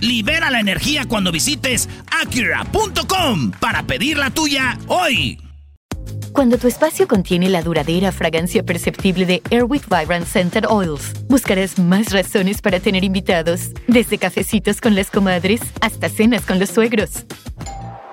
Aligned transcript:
Libera 0.00 0.50
la 0.50 0.60
energía 0.60 1.04
cuando 1.06 1.32
visites 1.32 1.88
Acura.com 2.22 3.50
para 3.60 3.82
pedir 3.82 4.18
la 4.18 4.30
tuya 4.30 4.78
hoy. 4.86 5.38
Cuando 6.32 6.56
tu 6.56 6.68
espacio 6.68 7.08
contiene 7.08 7.48
la 7.48 7.62
duradera 7.62 8.12
fragancia 8.12 8.62
perceptible 8.62 9.26
de 9.26 9.42
Airwick 9.50 9.88
Vibrant 9.88 10.26
Scented 10.26 10.66
Oils, 10.68 11.12
buscarás 11.28 11.78
más 11.78 12.12
razones 12.12 12.60
para 12.60 12.78
tener 12.78 13.02
invitados, 13.02 13.70
desde 13.88 14.18
cafecitos 14.18 14.80
con 14.80 14.94
las 14.94 15.10
comadres 15.10 15.60
hasta 15.80 16.08
cenas 16.08 16.44
con 16.44 16.60
los 16.60 16.68
suegros. 16.68 17.24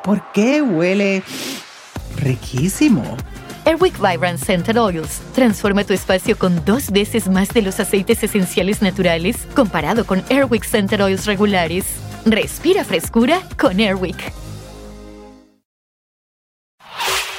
¿Por 0.03 0.31
qué 0.31 0.61
huele 0.61 1.23
riquísimo? 2.17 3.17
Airwick 3.65 3.97
Vibrant 3.99 4.39
Scented 4.39 4.77
Oils 4.79 5.21
transforma 5.33 5.83
tu 5.83 5.93
espacio 5.93 6.37
con 6.37 6.63
dos 6.65 6.91
veces 6.91 7.27
más 7.27 7.49
de 7.49 7.63
los 7.63 7.79
aceites 7.79 8.21
esenciales 8.23 8.83
naturales 8.83 9.37
comparado 9.55 10.05
con 10.05 10.23
Airwick 10.29 10.63
Scented 10.63 11.03
Oils 11.03 11.25
regulares. 11.25 11.85
Respira 12.25 12.83
frescura 12.85 13.41
con 13.57 13.79
Airwick. 13.79 14.31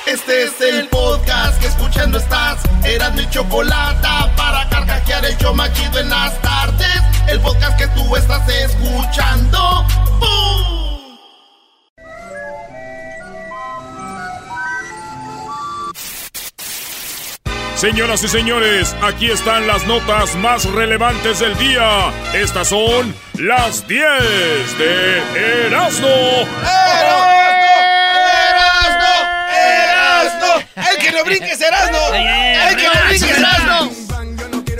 Este 0.06 0.44
es 0.44 0.60
el 0.60 0.88
podcast 0.88 1.60
que 1.60 1.68
escuchando 1.68 2.18
estás. 2.18 2.60
Eran 2.84 3.14
mi 3.14 3.28
chocolate 3.30 4.08
para 4.36 4.68
carcajear 4.68 5.24
el 5.24 5.36
yo 5.38 5.54
machido 5.54 6.00
en 6.00 6.10
las 6.10 6.40
tardes. 6.42 7.02
El 7.28 7.40
podcast 7.40 7.78
que 7.78 7.86
tú 7.88 8.16
estás 8.16 8.48
escuchando. 8.48 9.84
¡Bum! 10.18 10.75
Señoras 17.76 18.24
y 18.24 18.28
señores, 18.28 18.96
aquí 19.02 19.30
están 19.30 19.66
las 19.66 19.86
notas 19.86 20.34
más 20.36 20.64
relevantes 20.64 21.40
del 21.40 21.54
día. 21.58 22.10
Estas 22.32 22.68
son 22.68 23.14
las 23.34 23.86
10 23.86 24.78
de 24.78 25.66
Erasmo. 25.66 26.08
¡El 30.74 30.98
que 30.98 31.12
no 31.12 31.24
brinque 31.24 31.54
serás, 31.54 31.90
no! 31.92 32.14
¡El 32.14 32.76
que 32.76 32.84
no 32.84 32.92
brinque 33.08 33.34
serás, 33.34 33.64
no! 33.64 33.90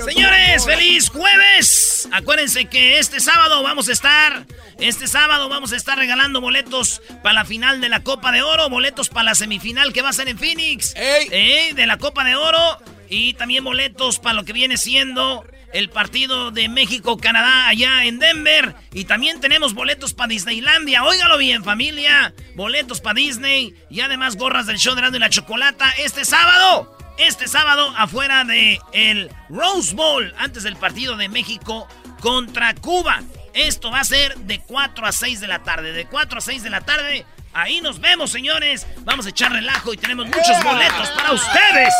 Señores, 0.03 0.65
feliz 0.65 1.09
jueves. 1.09 1.76
Acuérdense 2.11 2.65
que 2.65 2.99
este 2.99 3.19
sábado 3.19 3.61
vamos 3.63 3.89
a 3.89 3.91
estar, 3.91 4.45
este 4.79 5.07
sábado 5.07 5.49
vamos 5.49 5.73
a 5.73 5.75
estar 5.75 5.97
regalando 5.97 6.41
boletos 6.41 7.01
para 7.21 7.33
la 7.33 7.45
final 7.45 7.81
de 7.81 7.89
la 7.89 8.01
Copa 8.01 8.31
de 8.31 8.41
Oro, 8.41 8.69
boletos 8.69 9.09
para 9.09 9.23
la 9.23 9.35
semifinal 9.35 9.93
que 9.93 10.01
va 10.01 10.09
a 10.09 10.13
ser 10.13 10.29
en 10.29 10.37
Phoenix, 10.37 10.93
¡Ey! 10.95 11.73
de 11.73 11.85
la 11.85 11.97
Copa 11.97 12.23
de 12.23 12.35
Oro 12.35 12.79
y 13.09 13.33
también 13.33 13.63
boletos 13.63 14.19
para 14.19 14.33
lo 14.33 14.45
que 14.45 14.53
viene 14.53 14.77
siendo 14.77 15.45
el 15.73 15.89
partido 15.89 16.51
de 16.51 16.69
México-Canadá 16.69 17.67
allá 17.67 18.05
en 18.05 18.19
Denver. 18.19 18.75
Y 18.93 19.05
también 19.05 19.39
tenemos 19.39 19.73
boletos 19.73 20.13
para 20.13 20.29
Disneylandia. 20.29 21.03
Óigalo 21.03 21.37
bien, 21.37 21.63
familia. 21.63 22.33
Boletos 22.55 23.01
para 23.01 23.15
Disney. 23.15 23.75
Y 23.89 24.01
además 24.01 24.37
gorras 24.37 24.65
del 24.65 24.77
show 24.77 24.95
de 24.95 25.01
Rando 25.01 25.17
y 25.17 25.19
la 25.19 25.29
Chocolata 25.29 25.91
este 25.99 26.25
sábado. 26.25 26.97
Este 27.17 27.47
sábado 27.47 27.93
afuera 27.97 28.43
de 28.43 28.79
el 28.93 29.29
Rose 29.49 29.93
Bowl. 29.95 30.33
Antes 30.37 30.63
del 30.63 30.77
partido 30.77 31.17
de 31.17 31.29
México 31.29 31.87
contra 32.21 32.73
Cuba. 32.75 33.21
Esto 33.53 33.89
va 33.89 34.01
a 34.01 34.03
ser 34.03 34.35
de 34.37 34.59
4 34.59 35.05
a 35.05 35.11
6 35.11 35.39
de 35.39 35.47
la 35.47 35.63
tarde. 35.63 35.91
De 35.91 36.05
4 36.05 36.37
a 36.37 36.41
6 36.41 36.63
de 36.63 36.69
la 36.69 36.81
tarde. 36.81 37.25
Ahí 37.53 37.81
nos 37.81 37.99
vemos, 37.99 38.31
señores. 38.31 38.85
Vamos 39.03 39.25
a 39.25 39.29
echar 39.29 39.51
relajo 39.51 39.93
y 39.93 39.97
tenemos 39.97 40.27
muchos 40.27 40.63
boletos 40.63 41.09
para 41.09 41.31
ustedes. 41.31 41.93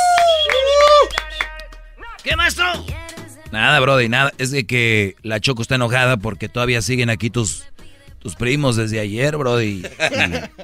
¿Qué, 2.23 2.35
maestro? 2.35 2.65
Nada, 3.51 3.79
Brody, 3.79 4.09
nada. 4.09 4.31
Es 4.37 4.51
de 4.51 4.67
que 4.67 5.15
la 5.23 5.39
Choco 5.39 5.61
está 5.61 5.75
enojada 5.75 6.17
porque 6.17 6.49
todavía 6.49 6.81
siguen 6.81 7.09
aquí 7.09 7.29
tus, 7.29 7.63
tus 8.19 8.35
primos 8.35 8.75
desde 8.75 8.99
ayer, 8.99 9.35
Brody. 9.37 9.83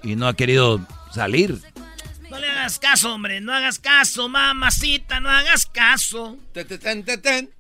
Y, 0.04 0.12
y 0.12 0.16
no 0.16 0.28
ha 0.28 0.36
querido 0.36 0.86
salir. 1.12 1.60
No 2.34 2.40
le 2.40 2.50
hagas 2.50 2.80
caso, 2.80 3.14
hombre. 3.14 3.42
No 3.42 3.54
hagas 3.54 3.78
caso, 3.78 4.28
mamacita. 4.28 5.20
No 5.20 5.30
hagas 5.30 5.68
caso. 5.68 6.36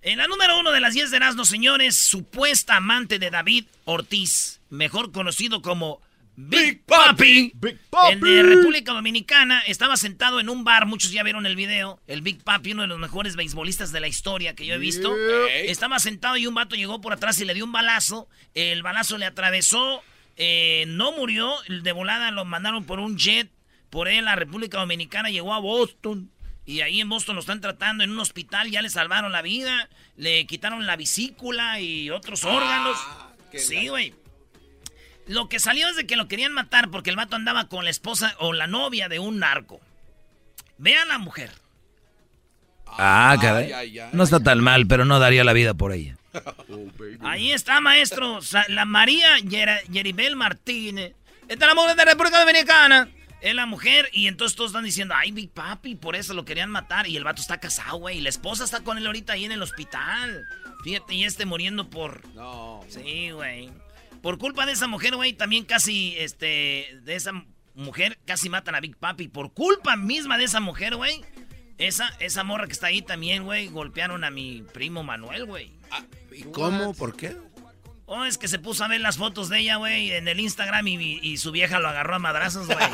En 0.01 0.17
la 0.17 0.25
número 0.25 0.59
uno 0.59 0.71
de 0.71 0.79
las 0.79 0.95
10 0.95 1.11
de 1.11 1.17
Erasmo, 1.17 1.45
señores, 1.45 1.95
supuesta 1.95 2.77
amante 2.77 3.19
de 3.19 3.29
David 3.29 3.65
Ortiz, 3.85 4.61
mejor 4.71 5.11
conocido 5.11 5.61
como 5.61 6.01
Big 6.35 6.83
Papi, 6.85 7.51
Big 7.53 7.77
Papi. 7.91 8.13
el 8.13 8.19
de 8.19 8.41
República 8.41 8.93
Dominicana, 8.93 9.59
estaba 9.67 9.95
sentado 9.95 10.39
en 10.39 10.49
un 10.49 10.63
bar, 10.63 10.87
muchos 10.87 11.11
ya 11.11 11.21
vieron 11.21 11.45
el 11.45 11.55
video, 11.55 11.99
el 12.07 12.23
Big 12.23 12.43
Papi, 12.43 12.71
uno 12.71 12.81
de 12.81 12.87
los 12.87 12.97
mejores 12.97 13.35
beisbolistas 13.35 13.91
de 13.91 13.99
la 13.99 14.07
historia 14.07 14.55
que 14.55 14.65
yo 14.65 14.73
he 14.73 14.79
visto, 14.79 15.15
Yeah. 15.15 15.71
estaba 15.71 15.99
sentado 15.99 16.35
y 16.37 16.47
un 16.47 16.55
vato 16.55 16.75
llegó 16.75 16.99
por 16.99 17.13
atrás 17.13 17.39
y 17.39 17.45
le 17.45 17.53
dio 17.53 17.65
un 17.65 17.71
balazo, 17.71 18.27
el 18.55 18.81
balazo 18.81 19.19
le 19.19 19.27
atravesó, 19.27 20.01
eh, 20.35 20.85
no 20.87 21.11
murió, 21.11 21.53
de 21.67 21.91
volada 21.91 22.31
lo 22.31 22.45
mandaron 22.45 22.85
por 22.85 22.99
un 22.99 23.15
jet, 23.15 23.51
por 23.93 24.07
él 24.07 24.27
a 24.27 24.35
República 24.35 24.79
Dominicana, 24.79 25.29
llegó 25.29 25.53
a 25.53 25.59
Boston. 25.59 26.31
Y 26.65 26.81
ahí 26.81 26.99
en 26.99 27.09
Boston 27.09 27.35
lo 27.35 27.41
están 27.41 27.61
tratando 27.61 28.03
en 28.03 28.09
un 28.09 28.19
hospital, 28.19 28.71
ya 28.71 28.81
le 28.81 28.89
salvaron 28.89 29.31
la 29.31 29.43
vida, 29.43 29.87
le 30.17 30.47
quitaron 30.47 30.87
la 30.87 30.95
vesícula 30.95 31.79
y 31.79 32.09
otros 32.09 32.43
órganos. 32.43 32.97
Sí, 33.55 33.89
güey. 33.89 34.15
Lo 35.27 35.47
que 35.47 35.59
salió 35.59 35.87
es 35.89 35.95
de 35.95 36.07
que 36.07 36.15
lo 36.15 36.27
querían 36.27 36.53
matar 36.53 36.89
porque 36.89 37.11
el 37.11 37.15
vato 37.15 37.35
andaba 37.35 37.69
con 37.69 37.83
la 37.83 37.91
esposa 37.91 38.35
o 38.39 38.51
la 38.51 38.65
novia 38.65 39.09
de 39.09 39.19
un 39.19 39.37
narco. 39.37 39.79
Vean 40.79 41.07
la 41.07 41.19
mujer. 41.19 41.51
Ah, 42.87 43.37
caray. 43.39 44.01
No 44.11 44.23
está 44.23 44.39
tan 44.39 44.59
mal, 44.59 44.87
pero 44.87 45.05
no 45.05 45.19
daría 45.19 45.43
la 45.43 45.53
vida 45.53 45.75
por 45.75 45.93
ella. 45.93 46.17
Ahí 47.21 47.51
está, 47.51 47.79
maestro. 47.79 48.39
La 48.69 48.85
María 48.85 49.37
Yeribel 49.37 50.35
Martínez. 50.35 51.13
Esta 51.47 51.65
es 51.65 51.75
la 51.75 51.75
mujer 51.75 51.95
de 51.95 52.05
República 52.05 52.39
Dominicana. 52.39 53.07
Es 53.43 53.53
la 53.53 53.65
mujer. 53.65 54.09
Y 54.13 54.27
entonces 54.27 54.55
todos 54.55 54.69
están 54.71 54.85
diciendo, 54.85 55.13
ay, 55.17 55.31
Big 55.33 55.51
Papi, 55.51 55.95
por 55.95 56.15
eso 56.15 56.33
lo 56.33 56.45
querían 56.45 56.71
matar. 56.71 57.07
Y 57.07 57.17
el 57.17 57.25
vato 57.25 57.41
está 57.41 57.59
casado, 57.59 57.97
güey. 57.97 58.19
Y 58.19 58.21
la 58.21 58.29
esposa 58.29 58.63
está 58.63 58.79
con 58.79 58.97
él 58.97 59.05
ahorita 59.05 59.33
ahí 59.33 59.43
en 59.43 59.51
el 59.51 59.61
hospital. 59.61 60.45
Fíjate, 60.85 61.13
y 61.13 61.25
este 61.25 61.45
muriendo 61.45 61.89
por... 61.89 62.25
No. 62.33 62.79
Sí, 62.87 63.31
güey. 63.31 63.69
Por 64.21 64.37
culpa 64.37 64.65
de 64.65 64.71
esa 64.71 64.87
mujer, 64.87 65.17
güey, 65.17 65.33
también 65.33 65.65
casi, 65.65 66.15
este, 66.17 66.97
de 67.03 67.15
esa 67.15 67.33
mujer, 67.75 68.17
casi 68.23 68.47
matan 68.47 68.75
a 68.75 68.79
Big 68.79 68.95
Papi. 68.95 69.27
Por 69.27 69.53
culpa 69.53 69.97
misma 69.97 70.37
de 70.37 70.45
esa 70.45 70.61
mujer, 70.61 70.95
güey. 70.95 71.21
Esa, 71.77 72.07
esa 72.21 72.45
morra 72.45 72.67
que 72.67 72.71
está 72.71 72.87
ahí 72.87 73.01
también, 73.01 73.43
güey, 73.43 73.67
golpearon 73.67 74.23
a 74.23 74.29
mi 74.29 74.63
primo 74.73 75.03
Manuel, 75.03 75.45
güey. 75.45 75.73
¿Y 76.31 76.43
cómo? 76.43 76.93
¿Por 76.93 77.17
qué? 77.17 77.35
Oh, 78.15 78.25
es 78.25 78.37
que 78.37 78.47
se 78.47 78.59
puso 78.59 78.83
a 78.83 78.87
ver 78.87 79.01
las 79.01 79.17
fotos 79.17 79.49
de 79.49 79.57
ella, 79.61 79.77
güey, 79.77 80.11
en 80.11 80.27
el 80.27 80.39
Instagram 80.39 80.87
y, 80.87 81.19
y 81.23 81.37
su 81.37 81.51
vieja 81.51 81.79
lo 81.79 81.89
agarró 81.89 82.13
a 82.15 82.19
madrazos, 82.19 82.67
güey. 82.67 82.77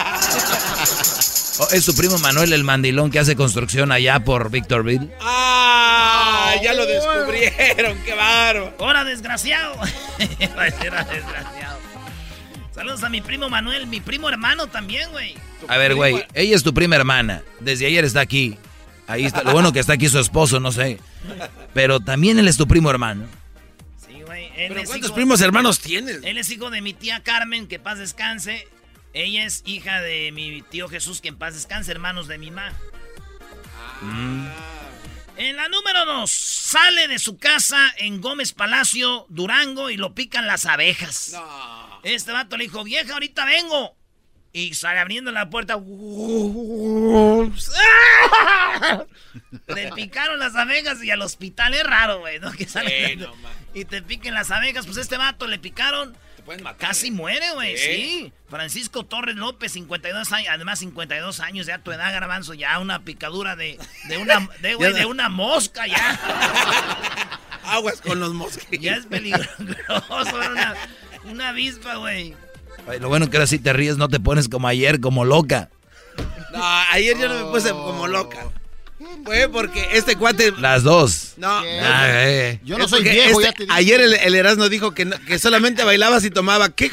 Oh, 1.62 1.68
es 1.74 1.84
su 1.84 1.94
primo 1.94 2.18
Manuel 2.20 2.54
el 2.54 2.64
mandilón 2.64 3.12
que 3.12 3.20
hace 3.20 3.36
construcción 3.36 3.92
allá 3.92 4.22
por 4.24 4.50
Victorville. 4.50 5.10
¡Ah! 5.20 6.54
Ya 6.64 6.74
lo 6.74 6.86
descubrieron, 6.86 7.98
qué 8.06 8.14
bárbaro. 8.16 8.74
¡Hora, 8.78 9.04
desgraciado! 9.04 9.74
"Hora, 10.54 10.64
desgraciado. 10.64 11.80
Saludos 12.74 13.04
a 13.04 13.10
mi 13.10 13.20
primo 13.20 13.50
Manuel, 13.50 13.88
mi 13.88 14.00
primo 14.00 14.30
hermano 14.30 14.68
también, 14.68 15.12
güey. 15.12 15.36
A 15.68 15.76
ver, 15.76 15.96
güey, 15.96 16.26
ella 16.34 16.56
es 16.56 16.64
tu 16.64 16.74
prima 16.74 16.96
hermana. 16.96 17.42
Desde 17.60 17.88
ayer 17.88 18.06
está 18.06 18.22
aquí. 18.22 18.58
Ahí 19.06 19.26
está. 19.26 19.44
Lo 19.44 19.52
bueno 19.52 19.74
que 19.74 19.82
está 19.82 19.94
aquí 19.94 20.08
su 20.08 20.20
esposo, 20.20 20.62
no 20.62 20.72
sé. 20.72 20.98
Pero 21.74 22.00
también 22.00 22.40
él 22.40 22.48
es 22.48 22.56
tu 22.56 22.70
primo 22.70 22.90
hermano. 22.90 23.26
¿Pero 24.68 24.84
cuántos 24.86 25.08
hijo- 25.10 25.16
primos 25.16 25.42
hermanos 25.42 25.80
tienes? 25.80 26.20
Él 26.24 26.38
es 26.38 26.50
hijo 26.52 26.70
de 26.70 26.82
mi 26.82 26.94
tía 26.94 27.24
Carmen, 27.24 27.68
que 27.68 27.80
paz 27.80 27.98
descanse. 28.00 28.68
Ella 29.14 29.46
es 29.46 29.64
hija 29.66 30.02
de 30.02 30.32
mi 30.32 30.62
tío 30.62 30.88
Jesús, 30.90 31.22
que 31.22 31.30
en 31.30 31.38
paz 31.38 31.54
descanse, 31.56 31.92
hermanos 31.92 32.28
de 32.28 32.38
mi 32.38 32.52
mamá. 32.52 32.74
Mm. 34.02 34.48
En 35.38 35.56
la 35.56 35.70
número 35.70 36.06
dos, 36.06 36.32
sale 36.32 37.08
de 37.08 37.18
su 37.18 37.38
casa 37.38 37.94
en 37.98 38.20
Gómez 38.22 38.52
Palacio, 38.54 39.26
Durango, 39.30 39.90
y 39.90 39.96
lo 39.98 40.14
pican 40.14 40.48
las 40.48 40.66
abejas. 40.66 41.34
Este 42.04 42.32
vato 42.34 42.58
le 42.58 42.66
dijo, 42.66 42.84
vieja, 42.84 43.14
ahorita 43.14 43.46
vengo. 43.46 43.96
Y 44.52 44.74
sale 44.74 45.00
abriendo 45.00 45.32
la 45.32 45.50
puerta. 45.50 45.78
Le 49.68 49.92
picaron 49.94 50.40
las 50.40 50.56
abejas 50.56 51.04
y 51.04 51.12
al 51.12 51.22
hospital 51.22 51.76
es 51.76 51.84
raro, 51.84 52.20
güey, 52.20 52.40
¿no? 52.40 52.52
Que 52.52 52.68
Sí, 52.68 53.16
no, 53.18 53.32
y 53.74 53.86
te 53.86 54.02
piquen 54.02 54.34
las 54.34 54.50
abejas. 54.52 54.86
Pues 54.86 54.98
este 54.98 55.18
vato 55.18 55.46
le 55.48 55.60
picaron 55.60 56.18
pueden 56.50 56.64
matar. 56.64 56.90
Casi 56.90 57.08
¿eh? 57.08 57.12
muere, 57.12 57.52
güey, 57.54 57.78
Sí. 57.78 58.34
Francisco 58.50 59.06
Torres 59.06 59.36
López, 59.36 59.72
52 59.74 60.32
años, 60.32 60.50
además 60.52 60.80
52 60.80 61.40
años, 61.42 61.68
ya 61.68 61.78
tu 61.78 61.92
edad, 61.92 62.12
garbanzo, 62.12 62.56
ya 62.56 62.80
una 62.80 63.04
picadura 63.04 63.56
de, 63.56 63.78
de 64.06 64.18
una, 64.18 64.50
de 64.60 65.06
una 65.06 65.30
mosca, 65.30 65.86
ya. 65.86 66.20
Aguas 67.66 68.02
con 68.02 68.20
los 68.20 68.34
mosquitos. 68.34 68.80
Ya 68.80 68.96
es 68.96 69.06
peligroso, 69.06 69.54
una, 70.10 70.74
una 71.26 71.50
avispa, 71.50 71.98
güey. 71.98 72.36
Ay, 72.90 73.00
Lo 73.00 73.10
bueno 73.10 73.30
que 73.30 73.38
ahora 73.38 73.48
sí 73.48 73.60
te 73.60 73.72
ríes, 73.74 73.98
no 73.98 74.10
te 74.10 74.20
pones 74.20 74.50
como 74.50 74.68
ayer, 74.68 75.00
como 75.00 75.26
loca. 75.26 75.70
No, 76.52 76.64
ayer 76.92 77.18
yo 77.18 77.30
no 77.30 77.46
me 77.46 77.52
puse 77.52 77.70
como 77.70 78.08
loca. 78.08 78.40
Fue 79.24 79.48
porque 79.48 79.88
este 79.94 80.16
cuate. 80.16 80.52
Las 80.58 80.84
dos. 80.84 81.34
No. 81.38 81.48
Ah, 81.60 82.08
eh. 82.10 82.60
Yo 82.64 82.78
no 82.78 82.86
Es 82.86 82.90
soy 82.90 83.04
viejo, 83.04 83.40
este- 83.42 83.66
ya 83.66 83.68
te. 83.68 83.74
Ayer 83.74 84.02
el, 84.02 84.14
el 84.16 84.36
Erasmo 84.36 84.68
dijo 84.70 84.94
que, 84.94 85.06
no- 85.06 85.20
que 85.26 85.40
solamente 85.40 85.84
bailaba 85.84 86.20
si 86.20 86.32
tomaba. 86.32 86.70
¿Qué? 86.70 86.92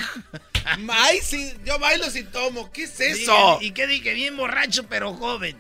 Ay, 0.89 1.19
sí, 1.23 1.53
yo 1.65 1.79
bailo 1.79 2.11
si 2.11 2.25
tomo. 2.25 2.71
¿Qué 2.73 2.85
es 2.85 3.01
eso? 3.01 3.59
Y 3.61 3.73
que 3.73 3.87
dije, 3.87 4.15
bien 4.15 4.37
borracho, 4.37 4.85
pero 4.89 5.15
joven. 5.15 5.57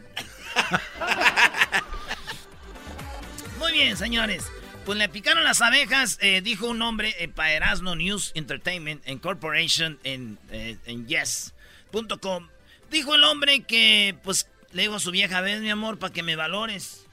Muy 3.58 3.72
bien, 3.72 3.96
señores. 3.96 4.44
Pues 4.86 4.98
le 4.98 5.08
picaron 5.08 5.42
las 5.42 5.62
abejas, 5.62 6.16
eh, 6.20 6.40
dijo 6.42 6.68
un 6.68 6.80
hombre 6.80 7.16
eh, 7.18 7.26
para 7.26 7.50
Erasmo 7.50 7.96
News 7.96 8.30
Entertainment 8.36 9.02
and 9.08 9.20
Corporation 9.20 9.98
en, 10.04 10.38
eh, 10.52 10.76
en 10.86 11.08
yes.com. 11.08 12.48
Dijo 12.88 13.16
el 13.16 13.24
hombre 13.24 13.64
que, 13.64 14.16
pues, 14.22 14.48
le 14.70 14.82
dijo 14.82 14.94
a 14.94 15.00
su 15.00 15.10
vieja, 15.10 15.40
ven 15.40 15.60
mi 15.60 15.70
amor, 15.70 15.98
para 15.98 16.12
que 16.12 16.22
me 16.22 16.36
valores. 16.36 17.04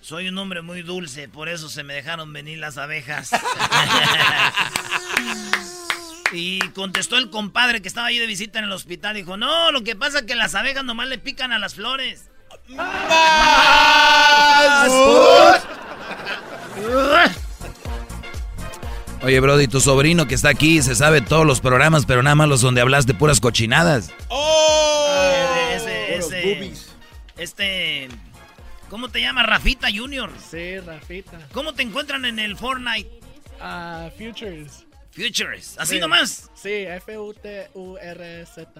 Soy 0.00 0.28
un 0.28 0.38
hombre 0.38 0.62
muy 0.62 0.80
dulce, 0.80 1.28
por 1.28 1.50
eso 1.50 1.68
se 1.68 1.82
me 1.82 1.92
dejaron 1.92 2.32
venir 2.32 2.58
las 2.58 2.78
abejas. 2.78 3.32
y 6.32 6.60
contestó 6.70 7.18
el 7.18 7.28
compadre 7.28 7.82
que 7.82 7.88
estaba 7.88 8.06
ahí 8.06 8.18
de 8.18 8.26
visita 8.26 8.60
en 8.60 8.64
el 8.64 8.72
hospital. 8.72 9.14
Dijo, 9.14 9.36
no, 9.36 9.72
lo 9.72 9.84
que 9.84 9.94
pasa 9.94 10.20
es 10.20 10.24
que 10.24 10.36
las 10.36 10.54
abejas 10.54 10.84
nomás 10.84 11.08
le 11.08 11.18
pican 11.18 11.52
a 11.52 11.58
las 11.58 11.74
flores. 11.74 12.30
Oye, 19.22 19.38
Brody, 19.40 19.68
tu 19.68 19.80
sobrino 19.80 20.26
que 20.26 20.34
está 20.34 20.48
aquí 20.48 20.80
se 20.82 20.94
sabe 20.94 21.20
todos 21.20 21.46
los 21.46 21.60
programas, 21.60 22.06
pero 22.06 22.22
nada 22.22 22.34
más 22.36 22.48
los 22.48 22.62
donde 22.62 22.80
hablaste 22.80 23.12
puras 23.12 23.38
cochinadas. 23.40 24.10
¡Oh! 24.28 25.06
Ese, 25.74 26.16
ese, 26.16 26.72
este, 27.36 28.08
¿cómo 28.88 29.10
te 29.10 29.20
llamas? 29.20 29.46
Rafita 29.46 29.88
Junior. 29.94 30.30
Sí, 30.50 30.78
Rafita. 30.78 31.38
¿Cómo 31.52 31.74
te 31.74 31.82
encuentran 31.82 32.24
en 32.24 32.38
el 32.38 32.56
Fortnite? 32.56 33.10
Ah, 33.60 34.08
Futures. 34.16 34.86
Futures, 35.12 35.76
así 35.78 35.94
Sí. 35.96 36.00
nomás. 36.00 36.50
Sí, 36.54 36.70
F-U-T-U-R-Z. 36.72 38.70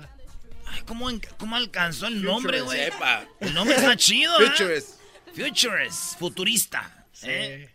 Ay, 0.72 0.82
¿cómo, 0.86 1.08
cómo 1.38 1.56
alcanzó 1.56 2.06
el 2.06 2.22
nombre, 2.22 2.62
güey? 2.62 2.84
Sepa. 2.84 3.24
El 3.40 3.52
nombre 3.52 3.76
está 3.76 3.94
chido, 3.96 4.40
¿eh? 4.40 4.46
Futures. 4.50 4.96
Futures, 5.34 6.16
futurista. 6.18 7.04
Sí. 7.12 7.26
¿eh? 7.28 7.70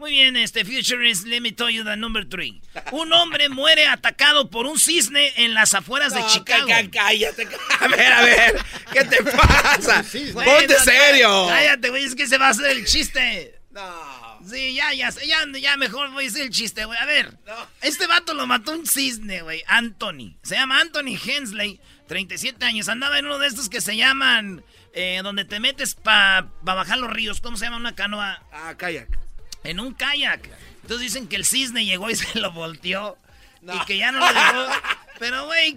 Muy 0.00 0.12
bien, 0.12 0.34
este 0.38 0.64
Futurist, 0.64 1.26
let 1.26 1.42
me 1.42 1.52
tell 1.52 1.68
you 1.68 1.84
the 1.84 1.94
number 1.94 2.26
three. 2.26 2.62
Un 2.90 3.12
hombre 3.12 3.50
muere 3.50 3.86
atacado 3.86 4.48
por 4.48 4.64
un 4.64 4.78
cisne 4.78 5.30
en 5.36 5.52
las 5.52 5.74
afueras 5.74 6.14
de 6.14 6.20
No, 6.20 6.28
Chicago. 6.30 6.66
cá- 6.66 6.82
cá- 6.84 6.90
cállate. 6.90 7.46
A 7.80 7.86
ver, 7.86 8.10
a 8.10 8.22
ver. 8.22 8.64
¿Qué 8.94 9.04
te 9.04 9.22
pasa? 9.22 10.02
Ponte 10.32 10.72
no, 10.72 10.78
serio. 10.84 11.46
Cállate, 11.48 11.90
güey, 11.90 12.04
es 12.06 12.14
que 12.14 12.26
se 12.26 12.38
va 12.38 12.46
a 12.46 12.50
hacer 12.50 12.70
el 12.70 12.86
chiste. 12.86 13.60
No. 13.72 14.40
Sí, 14.48 14.72
ya, 14.72 14.94
ya, 14.94 15.10
ya, 15.10 15.44
ya 15.58 15.76
mejor 15.76 16.10
voy 16.12 16.24
a 16.24 16.28
decir 16.28 16.44
el 16.44 16.50
chiste, 16.50 16.86
güey. 16.86 16.98
A 16.98 17.04
ver, 17.04 17.36
este 17.82 18.06
vato 18.06 18.32
lo 18.32 18.46
mató 18.46 18.72
un 18.72 18.86
cisne, 18.86 19.42
güey, 19.42 19.62
Anthony. 19.66 20.34
Se 20.42 20.54
llama 20.54 20.80
Anthony 20.80 21.18
Hensley, 21.22 21.78
37 22.08 22.64
años. 22.64 22.88
Andaba 22.88 23.18
en 23.18 23.26
uno 23.26 23.38
de 23.38 23.48
estos 23.48 23.68
que 23.68 23.82
se 23.82 23.96
llaman, 23.98 24.64
eh, 24.94 25.20
donde 25.22 25.44
te 25.44 25.60
metes 25.60 25.94
para 25.94 26.48
bajar 26.62 26.96
los 26.96 27.10
ríos. 27.10 27.42
¿Cómo 27.42 27.58
se 27.58 27.66
llama 27.66 27.76
una 27.76 27.94
canoa? 27.94 28.42
Ah, 28.50 28.74
kayak. 28.78 29.19
En 29.64 29.80
un 29.80 29.94
kayak. 29.94 30.48
Entonces 30.82 31.00
dicen 31.12 31.28
que 31.28 31.36
el 31.36 31.44
cisne 31.44 31.84
llegó 31.84 32.10
y 32.10 32.16
se 32.16 32.38
lo 32.38 32.52
volteó. 32.52 33.16
Y 33.62 33.84
que 33.86 33.98
ya 33.98 34.10
no 34.12 34.20
lo 34.20 34.26
dejó. 34.26 34.66
Pero, 35.18 35.46
güey, 35.46 35.76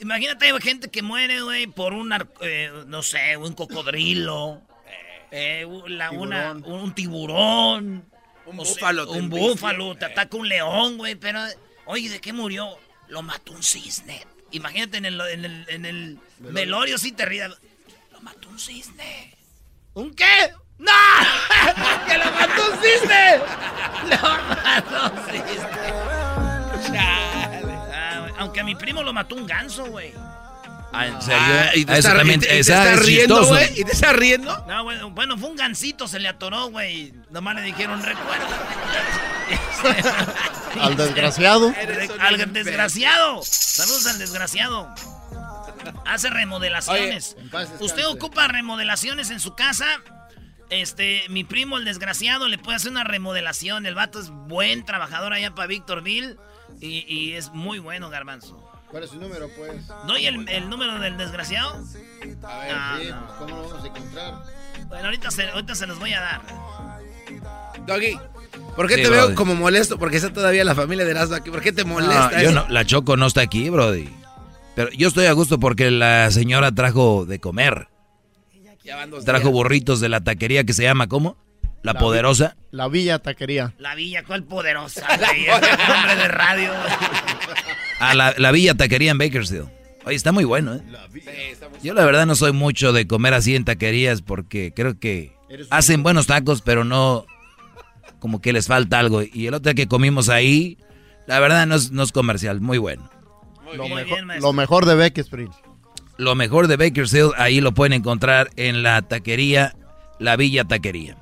imagínate, 0.00 0.46
hay 0.50 0.60
gente 0.60 0.88
que 0.90 1.02
muere, 1.02 1.42
güey, 1.42 1.66
por 1.66 1.92
un, 1.92 2.12
eh, 2.40 2.70
no 2.86 3.02
sé, 3.02 3.36
un 3.36 3.52
cocodrilo. 3.54 4.62
eh, 5.30 5.66
la- 5.86 6.10
una- 6.10 6.52
un 6.52 6.94
tiburón. 6.94 8.04
Un 8.46 8.56
sea, 8.64 8.74
búfalo 8.74 9.06
te 9.08 9.18
un 9.18 9.28
búfalo, 9.30 9.94
te 9.96 10.06
ataca 10.06 10.36
un 10.36 10.48
león, 10.48 10.96
güey. 10.96 11.14
Pero, 11.14 11.40
oye, 11.84 12.08
¿de 12.08 12.20
qué 12.20 12.32
murió? 12.32 12.68
Lo 13.08 13.22
mató 13.22 13.52
un 13.52 13.62
cisne. 13.62 14.26
Imagínate 14.50 14.96
en 14.96 15.04
el, 15.04 15.20
en 15.20 15.44
el, 15.44 15.64
en 15.68 15.84
el 15.84 16.18
velorio, 16.38 16.98
sí 16.98 17.12
te 17.12 17.26
rías. 17.26 17.52
Lo 18.10 18.20
mató 18.22 18.48
un 18.48 18.58
cisne. 18.58 19.36
¿Un 19.94 20.12
qué? 20.14 20.52
¡No! 20.80 20.92
¡Que 22.08 22.18
lo 22.18 22.24
mató 22.32 22.72
un 22.72 22.82
cisne! 22.82 23.38
¡Lo 24.10 24.16
mató 24.48 25.12
un 25.12 25.32
cisne! 25.32 25.92
Chale. 26.86 27.74
Ah, 27.94 28.26
Aunque 28.38 28.60
a 28.60 28.64
mi 28.64 28.74
primo 28.74 29.02
lo 29.02 29.12
mató 29.12 29.34
un 29.36 29.46
ganso, 29.46 29.84
güey. 29.86 30.12
Ah, 30.92 31.06
¿en 31.06 31.22
serio? 31.22 31.38
Ah, 31.40 31.70
y 31.74 31.84
te 31.84 31.98
está, 31.98 32.14
riendo, 32.96 33.46
güey. 33.46 33.80
¿Y 33.80 33.84
te 33.84 33.92
está 33.92 34.12
riendo? 34.12 34.64
No, 34.66 34.82
güey, 34.82 34.98
bueno, 35.10 35.38
fue 35.38 35.50
un 35.50 35.56
gansito, 35.56 36.08
se 36.08 36.18
le 36.18 36.28
atoró, 36.28 36.68
güey. 36.70 37.12
Nomás 37.30 37.54
le 37.54 37.62
dijeron 37.62 38.02
recuerdo. 38.02 38.46
Al 40.80 40.96
desgraciado. 40.96 41.72
Al 42.18 42.52
desgraciado. 42.52 43.40
Saludos 43.44 44.06
al 44.06 44.18
desgraciado. 44.18 44.94
Hace 46.06 46.30
remodelaciones. 46.30 47.36
Oye. 47.52 47.68
Usted 47.80 48.06
ocupa 48.06 48.46
remodelaciones 48.48 49.30
en 49.30 49.40
su 49.40 49.54
casa. 49.54 49.86
Este, 50.70 51.22
mi 51.28 51.44
primo, 51.44 51.76
el 51.78 51.84
desgraciado, 51.84 52.48
le 52.48 52.56
puede 52.58 52.76
hacer 52.76 52.90
una 52.92 53.04
remodelación. 53.04 53.86
El 53.86 53.94
vato 53.94 54.20
es 54.20 54.30
buen 54.30 54.84
trabajador 54.84 55.32
allá 55.32 55.54
para 55.54 55.66
Victorville. 55.66 56.36
Y, 56.80 57.04
y 57.12 57.32
es 57.34 57.50
muy 57.52 57.78
bueno, 57.80 58.08
Garbanzo. 58.10 58.66
¿Cuál 58.90 59.04
es 59.04 59.10
su 59.10 59.16
número, 59.20 59.48
pues? 59.56 59.86
¿Doy 60.06 60.26
el, 60.26 60.48
el 60.48 60.68
número 60.70 60.98
del 60.98 61.16
desgraciado? 61.16 61.74
A 62.44 62.58
ver, 62.58 62.72
Ah, 62.74 62.98
sí, 63.00 63.08
no. 63.08 63.36
¿cómo 63.38 63.56
lo 63.56 63.68
vamos 63.68 63.84
a 63.84 63.86
encontrar? 63.86 64.34
Bueno, 64.88 65.04
ahorita 65.04 65.30
se, 65.30 65.48
ahorita 65.48 65.74
se 65.76 65.86
los 65.86 65.98
voy 65.98 66.12
a 66.12 66.20
dar. 66.20 66.40
Doggy, 67.86 68.18
¿por 68.76 68.88
qué 68.88 68.96
Sí, 68.96 69.02
te 69.02 69.10
veo 69.10 69.34
como 69.34 69.54
molesto? 69.54 69.98
Porque 69.98 70.16
está 70.16 70.32
todavía 70.32 70.64
la 70.64 70.74
familia 70.74 71.04
de 71.04 71.12
Erasmo 71.12 71.36
aquí. 71.36 71.50
¿Por 71.50 71.60
qué 71.60 71.72
te 71.72 71.84
molesta? 71.84 72.30
No, 72.30 72.42
yo 72.42 72.50
eso? 72.50 72.52
no, 72.52 72.68
la 72.68 72.84
Choco 72.84 73.16
no 73.16 73.26
está 73.26 73.42
aquí, 73.42 73.70
Brody. 73.70 74.08
Pero 74.74 74.90
yo 74.92 75.08
estoy 75.08 75.26
a 75.26 75.32
gusto 75.32 75.58
porque 75.60 75.90
la 75.90 76.30
señora 76.30 76.72
trajo 76.72 77.26
de 77.26 77.38
comer. 77.40 77.88
Ya 78.84 78.96
van 78.96 79.10
dos 79.10 79.24
Trajo 79.24 79.44
días. 79.44 79.52
burritos 79.52 80.00
de 80.00 80.08
la 80.08 80.20
taquería 80.20 80.64
que 80.64 80.72
se 80.72 80.82
llama, 80.82 81.06
¿cómo? 81.08 81.36
La, 81.82 81.92
La 81.94 81.98
Poderosa. 82.00 82.56
La 82.70 82.88
Villa 82.88 83.18
Taquería. 83.18 83.74
La 83.78 83.94
villa, 83.94 84.22
¿cuál 84.24 84.44
poderosa? 84.44 85.06
el 85.14 85.88
nombre 85.88 86.16
de 86.16 86.28
radio. 86.28 86.68
güey. 86.70 86.94
A 88.00 88.14
la, 88.14 88.34
la 88.36 88.52
Villa 88.52 88.74
Taquería 88.74 89.10
en 89.10 89.18
Bakersfield. 89.18 89.68
Oye, 90.04 90.16
está 90.16 90.32
muy 90.32 90.44
bueno, 90.44 90.74
¿eh? 90.74 90.82
Yo 91.82 91.92
la 91.94 92.04
verdad 92.04 92.26
no 92.26 92.34
soy 92.34 92.52
mucho 92.52 92.92
de 92.92 93.06
comer 93.06 93.34
así 93.34 93.54
en 93.54 93.64
taquerías 93.66 94.22
porque 94.22 94.72
creo 94.74 94.98
que 94.98 95.32
hacen 95.68 96.02
buenos 96.02 96.26
tacos, 96.26 96.62
pero 96.62 96.84
no 96.84 97.26
como 98.18 98.40
que 98.40 98.52
les 98.54 98.66
falta 98.66 98.98
algo. 98.98 99.22
Y 99.22 99.46
el 99.46 99.54
otro 99.54 99.72
día 99.72 99.74
que 99.74 99.88
comimos 99.88 100.28
ahí, 100.30 100.78
la 101.26 101.38
verdad 101.40 101.66
no 101.66 101.74
es, 101.74 101.90
no 101.92 102.02
es 102.02 102.12
comercial, 102.12 102.60
muy 102.62 102.78
bueno. 102.78 103.10
Lo, 103.74 103.84
bien, 103.84 103.94
mejor, 103.94 104.24
maestro. 104.26 104.48
lo 104.48 104.52
mejor 104.54 104.86
de 104.86 104.94
Bakersfield. 104.94 105.52
Lo 106.20 106.34
mejor 106.34 106.68
de 106.68 106.76
Bakersfield, 106.76 107.32
ahí 107.38 107.62
lo 107.62 107.72
pueden 107.72 107.94
encontrar 107.94 108.50
en 108.56 108.82
la 108.82 109.00
taquería, 109.00 109.74
la 110.18 110.36
Villa 110.36 110.64
Taquería. 110.66 111.16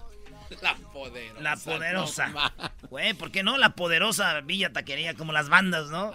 La 0.60 0.74
poderosa. 0.92 1.40
La 1.40 1.56
poderosa. 1.56 2.28
no 2.28 2.88
Güey, 2.90 3.14
¿por 3.14 3.30
qué 3.30 3.44
no? 3.44 3.58
La 3.58 3.76
poderosa 3.76 4.40
Villa 4.40 4.72
Taquería, 4.72 5.14
como 5.14 5.32
las 5.32 5.48
bandas, 5.48 5.88
¿no? 5.90 6.12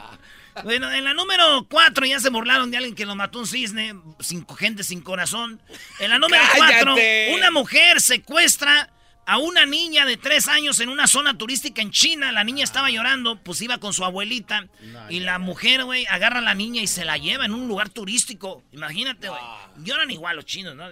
Bueno, 0.66 0.92
en 0.92 1.06
la 1.06 1.14
número 1.14 1.66
4 1.70 2.06
ya 2.08 2.20
se 2.20 2.30
burlaron 2.30 2.72
de 2.72 2.78
alguien 2.78 2.94
que 2.94 3.06
lo 3.06 3.16
mató 3.16 3.40
un 3.40 3.48
cisne, 3.48 3.96
sin, 4.20 4.46
gente 4.58 4.84
sin 4.84 5.00
corazón. 5.00 5.62
En 6.00 6.10
la 6.10 6.20
número 6.20 6.44
4, 6.58 6.68
¡Cállate! 6.78 7.36
una 7.38 7.52
mujer 7.52 8.02
secuestra 8.02 8.90
a 9.26 9.38
una 9.38 9.66
niña 9.66 10.06
de 10.06 10.18
3 10.18 10.48
años 10.50 10.80
en 10.80 10.90
una 10.90 11.08
zona 11.08 11.38
turística 11.38 11.82
en 11.82 11.92
China. 11.92 12.32
La 12.32 12.44
niña 12.44 12.64
estaba 12.64 12.90
llorando, 12.90 13.38
pues 13.42 13.62
iba 13.62 13.78
con 13.78 13.94
su 13.94 14.04
abuelita. 14.04 14.68
Y 15.10 15.22
la 15.22 15.40
mujer, 15.40 15.86
güey, 15.86 16.06
agarra 16.08 16.40
a 16.40 16.42
la 16.42 16.56
niña 16.56 16.82
y 16.82 16.88
se 16.88 17.06
la 17.06 17.18
lleva 17.18 17.46
en 17.46 17.54
un 17.54 17.68
lugar 17.68 17.90
turístico. 17.90 18.64
Imagínate, 18.72 19.30
güey. 19.30 19.42
Lloran 19.78 20.12
igual 20.12 20.36
los 20.36 20.46
chinos, 20.46 20.76
¿no? 20.76 20.90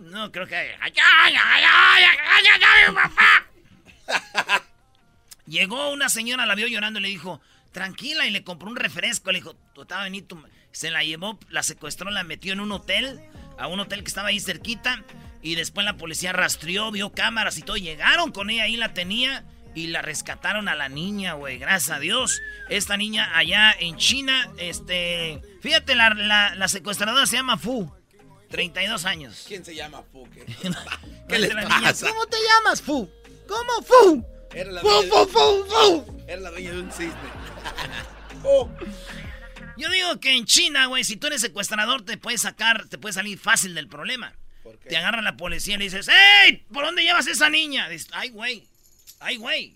No, 0.00 0.30
creo 0.30 0.46
que... 0.46 0.76
Llegó 5.46 5.90
una 5.90 6.08
señora, 6.08 6.46
la 6.46 6.54
vio 6.54 6.66
llorando 6.66 6.98
y 6.98 7.02
le 7.02 7.08
dijo, 7.08 7.40
tranquila, 7.72 8.26
y 8.26 8.30
le 8.30 8.44
compró 8.44 8.68
un 8.68 8.76
refresco. 8.76 9.32
Le 9.32 9.38
dijo, 9.38 9.54
tú 9.74 9.82
estaba 9.82 10.04
bonito. 10.04 10.42
Se 10.72 10.90
la 10.90 11.02
llevó, 11.02 11.38
la 11.48 11.62
secuestró, 11.62 12.10
la 12.10 12.22
metió 12.22 12.52
en 12.52 12.60
un 12.60 12.70
hotel, 12.72 13.20
a 13.58 13.66
un 13.66 13.80
hotel 13.80 14.02
que 14.02 14.08
estaba 14.08 14.28
ahí 14.28 14.40
cerquita. 14.40 15.02
Y 15.42 15.54
después 15.54 15.84
la 15.84 15.96
policía 15.96 16.32
rastreó, 16.32 16.90
vio 16.90 17.12
cámaras 17.12 17.58
y 17.58 17.62
todo. 17.62 17.76
Llegaron 17.76 18.32
con 18.32 18.50
ella, 18.50 18.64
ahí 18.64 18.76
la 18.76 18.92
tenía. 18.94 19.44
y 19.74 19.88
la 19.88 20.00
rescataron 20.00 20.68
a 20.68 20.74
la 20.74 20.88
niña, 20.88 21.34
güey, 21.34 21.58
gracias 21.58 21.94
a 21.94 22.00
Dios. 22.00 22.40
Esta 22.70 22.96
niña 22.96 23.30
allá 23.36 23.76
en 23.78 23.98
China, 23.98 24.50
este, 24.56 25.42
fíjate, 25.60 25.94
la, 25.94 26.08
la, 26.14 26.54
la 26.54 26.68
secuestradora 26.68 27.26
se 27.26 27.36
llama 27.36 27.58
Fu, 27.58 27.92
32 28.48 29.04
años. 29.04 29.44
¿Quién 29.46 29.66
se 29.66 29.74
llama 29.74 30.02
Fuque? 30.10 30.46
¿Qué 31.28 31.38
niña, 31.38 31.68
pasa? 31.68 32.08
¿Cómo 32.08 32.24
te 32.26 32.38
llamas, 32.38 32.80
Fu? 32.80 33.06
¿Cómo, 33.46 33.82
Fu? 33.82 34.24
Era 34.54 34.72
la 34.72 34.80
Fu, 34.80 34.88
fu, 34.88 35.26
fu, 35.26 35.64
fu. 35.68 36.24
Era 36.26 36.40
la 36.40 36.50
dueña 36.52 36.70
de 36.72 36.80
un 36.80 36.90
cisne. 36.90 37.12
Yo 39.76 39.90
digo 39.90 40.18
que 40.20 40.32
en 40.36 40.46
China, 40.46 40.86
güey, 40.86 41.04
si 41.04 41.16
tú 41.16 41.26
eres 41.26 41.42
secuestrador, 41.42 42.02
te 42.02 42.16
puedes 42.16 42.40
sacar, 42.42 42.88
te 42.88 42.96
puedes 42.96 43.16
salir 43.16 43.38
fácil 43.38 43.74
del 43.74 43.88
problema. 43.88 44.34
Te 44.88 44.96
agarra 44.96 45.22
la 45.22 45.36
policía 45.36 45.74
y 45.74 45.78
le 45.78 45.84
dices, 45.84 46.08
¡Ey! 46.08 46.64
¿Por 46.72 46.84
dónde 46.84 47.02
llevas 47.02 47.26
esa 47.26 47.50
niña? 47.50 47.88
Dices, 47.88 48.08
ay, 48.12 48.30
güey, 48.30 48.66
ay, 49.20 49.36
güey. 49.36 49.74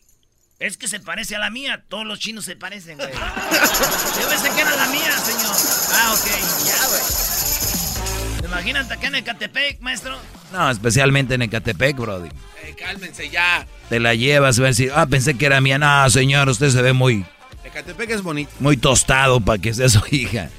Es 0.58 0.76
que 0.76 0.88
se 0.88 1.00
parece 1.00 1.36
a 1.36 1.38
la 1.38 1.48
mía. 1.50 1.84
Todos 1.88 2.04
los 2.06 2.18
chinos 2.18 2.44
se 2.44 2.54
parecen, 2.54 2.98
güey. 2.98 3.10
Yo 4.20 4.28
pensé 4.28 4.50
que 4.54 4.60
era 4.60 4.76
la 4.76 4.86
mía, 4.88 5.16
señor. 5.18 5.56
Ah, 5.94 6.14
ok, 6.14 6.26
ya, 6.66 6.86
güey. 6.88 8.44
Imagínate 8.44 8.94
acá 8.94 9.06
en 9.06 9.14
Ecatepec, 9.14 9.80
maestro. 9.80 10.18
No, 10.52 10.70
especialmente 10.70 11.34
en 11.34 11.42
Ecatepec, 11.42 11.96
Brody. 11.96 12.28
Eh, 12.64 12.74
cálmense 12.76 13.30
ya. 13.30 13.66
Te 13.88 14.00
la 14.00 14.14
llevas, 14.14 14.60
va 14.60 14.64
a 14.64 14.68
decir, 14.68 14.92
ah, 14.94 15.06
pensé 15.06 15.34
que 15.38 15.46
era 15.46 15.60
mía. 15.60 15.78
No, 15.78 16.10
señor, 16.10 16.48
usted 16.48 16.68
se 16.70 16.82
ve 16.82 16.92
muy, 16.92 17.24
Ecatepec 17.64 18.10
es 18.10 18.22
bonito. 18.22 18.50
muy 18.58 18.76
tostado 18.76 19.40
para 19.40 19.58
que 19.58 19.72
sea 19.72 19.88
su 19.88 20.02
hija. 20.10 20.50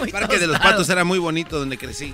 El 0.00 0.10
parque 0.10 0.38
de 0.38 0.46
los 0.46 0.58
patos 0.58 0.88
era 0.88 1.04
muy 1.04 1.18
bonito 1.18 1.58
donde 1.58 1.76
crecí. 1.78 2.12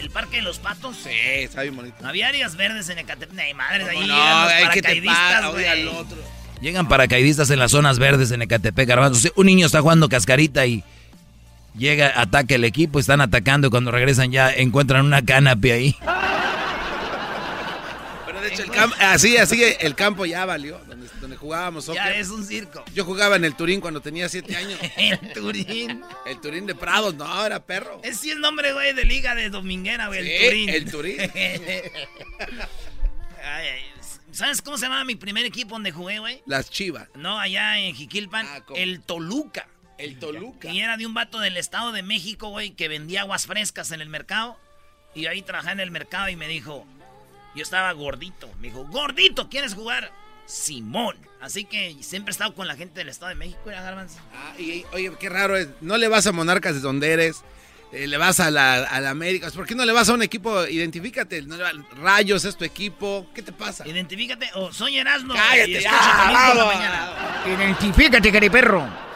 ¿El 0.00 0.10
parque 0.10 0.36
de 0.36 0.42
los 0.42 0.58
patos? 0.58 0.96
Sí, 1.02 1.10
está 1.12 1.62
bien 1.62 1.76
bonito. 1.76 1.96
Había 2.02 2.28
áreas 2.28 2.56
verdes 2.56 2.88
en 2.88 2.98
Ecatepec. 2.98 3.38
Ay, 3.38 3.54
madre, 3.54 3.84
de 3.84 3.90
ahí 3.90 3.96
¿Cómo 3.96 4.06
llegan 4.06 4.30
no? 4.30 4.42
los 4.44 4.52
Ay, 4.52 4.64
¿qué 4.72 4.82
te 4.82 5.00
paracaidistas, 5.02 5.52
güey. 5.52 5.66
Llegan 6.60 6.88
paracaidistas 6.88 7.50
en 7.50 7.58
las 7.58 7.70
zonas 7.70 7.98
verdes 7.98 8.30
en 8.30 8.42
Ecatepec, 8.42 8.88
Garbanzo. 8.88 9.18
O 9.18 9.20
sea, 9.20 9.30
Un 9.36 9.46
niño 9.46 9.66
está 9.66 9.80
jugando 9.80 10.08
cascarita 10.08 10.66
y 10.66 10.82
llega, 11.76 12.12
ataca 12.16 12.54
el 12.54 12.64
equipo, 12.64 12.98
están 12.98 13.20
atacando 13.20 13.68
y 13.68 13.70
cuando 13.70 13.90
regresan 13.90 14.32
ya 14.32 14.50
encuentran 14.50 15.04
una 15.04 15.22
canapé 15.22 15.72
ahí. 15.72 15.96
Pero 18.50 18.56
de 18.56 18.62
hecho, 18.62 18.62
el 18.62 18.70
campo, 18.70 18.96
así, 19.00 19.36
así, 19.36 19.62
el 19.80 19.94
campo 19.94 20.26
ya 20.26 20.44
valió, 20.44 20.78
donde, 20.86 21.08
donde 21.20 21.36
jugábamos 21.36 21.84
soccer. 21.84 22.02
Ya 22.02 22.14
es 22.16 22.28
un 22.28 22.44
circo. 22.44 22.84
Yo 22.94 23.04
jugaba 23.04 23.36
en 23.36 23.44
el 23.44 23.54
Turín 23.54 23.80
cuando 23.80 24.00
tenía 24.00 24.28
siete 24.28 24.56
años. 24.56 24.78
El 24.96 25.32
Turín. 25.32 26.02
El 26.26 26.40
Turín 26.40 26.66
de 26.66 26.74
Prados, 26.74 27.14
no, 27.14 27.46
era 27.46 27.64
perro. 27.64 28.00
Es 28.02 28.18
sí 28.18 28.30
el 28.30 28.40
nombre, 28.40 28.72
güey, 28.72 28.92
de 28.92 29.04
liga 29.04 29.34
de 29.34 29.50
dominguera, 29.50 30.08
güey. 30.08 30.24
Sí, 30.24 30.68
el 30.68 30.90
Turín. 30.90 31.20
el 31.20 31.30
Turín. 31.30 31.30
Ay, 33.42 33.68
ay, 33.68 33.82
¿Sabes 34.32 34.62
cómo 34.62 34.76
se 34.76 34.84
llamaba 34.84 35.04
mi 35.04 35.16
primer 35.16 35.44
equipo 35.44 35.74
donde 35.74 35.92
jugué, 35.92 36.18
güey? 36.18 36.42
Las 36.46 36.70
chivas. 36.70 37.08
No, 37.14 37.38
allá 37.38 37.78
en 37.78 37.94
Jiquilpan. 37.94 38.46
Ah, 38.46 38.62
el 38.76 39.00
Toluca. 39.00 39.66
El 39.98 40.18
Toluca. 40.18 40.70
Y 40.70 40.80
era 40.80 40.96
de 40.96 41.06
un 41.06 41.14
vato 41.14 41.40
del 41.40 41.56
Estado 41.56 41.92
de 41.92 42.02
México, 42.02 42.48
güey, 42.48 42.70
que 42.70 42.88
vendía 42.88 43.22
aguas 43.22 43.46
frescas 43.46 43.90
en 43.90 44.00
el 44.00 44.08
mercado. 44.08 44.58
Y 45.14 45.26
ahí 45.26 45.42
trabajaba 45.42 45.72
en 45.72 45.80
el 45.80 45.90
mercado 45.90 46.28
y 46.28 46.36
me 46.36 46.48
dijo, 46.48 46.86
yo 47.54 47.62
estaba 47.62 47.92
gordito. 47.92 48.48
Me 48.60 48.68
dijo, 48.68 48.84
gordito, 48.86 49.48
¿quieres 49.48 49.74
jugar? 49.74 50.10
Simón. 50.46 51.16
Así 51.40 51.64
que 51.64 51.96
siempre 52.00 52.30
he 52.30 52.32
estado 52.32 52.54
con 52.54 52.66
la 52.68 52.76
gente 52.76 53.00
del 53.00 53.08
Estado 53.08 53.30
de 53.30 53.34
México, 53.36 53.70
era 53.70 53.82
Garbanzo. 53.82 54.18
Ah, 54.34 54.52
y, 54.58 54.84
oye, 54.92 55.10
qué 55.18 55.28
raro 55.28 55.56
es. 55.56 55.68
No 55.80 55.96
le 55.96 56.08
vas 56.08 56.26
a 56.26 56.32
Monarcas 56.32 56.74
de 56.74 56.80
donde 56.80 57.10
eres. 57.12 57.42
eh, 57.92 58.06
le 58.06 58.16
vas 58.18 58.40
a 58.40 58.50
la, 58.50 58.74
a 58.84 59.00
la 59.00 59.10
América. 59.10 59.50
¿Por 59.54 59.66
qué 59.66 59.74
no 59.74 59.84
le 59.84 59.92
vas 59.92 60.08
a 60.08 60.12
un 60.14 60.22
equipo? 60.22 60.66
Identifícate. 60.66 61.42
no 61.42 61.56
le 61.56 61.62
va- 61.62 61.72
Rayos 61.96 62.44
es 62.44 62.56
tu 62.56 62.64
equipo. 62.64 63.26
¿Qué 63.34 63.42
te 63.42 63.52
pasa? 63.52 63.86
Identifícate, 63.88 64.50
o 64.54 64.72
soy 64.72 64.98
Erasmo. 64.98 65.34
Cállate 65.34 65.70
y 65.70 65.80
ya, 65.80 65.92
mañana. 66.54 67.42
Identifícate, 67.46 68.30
cariperro. 68.32 69.09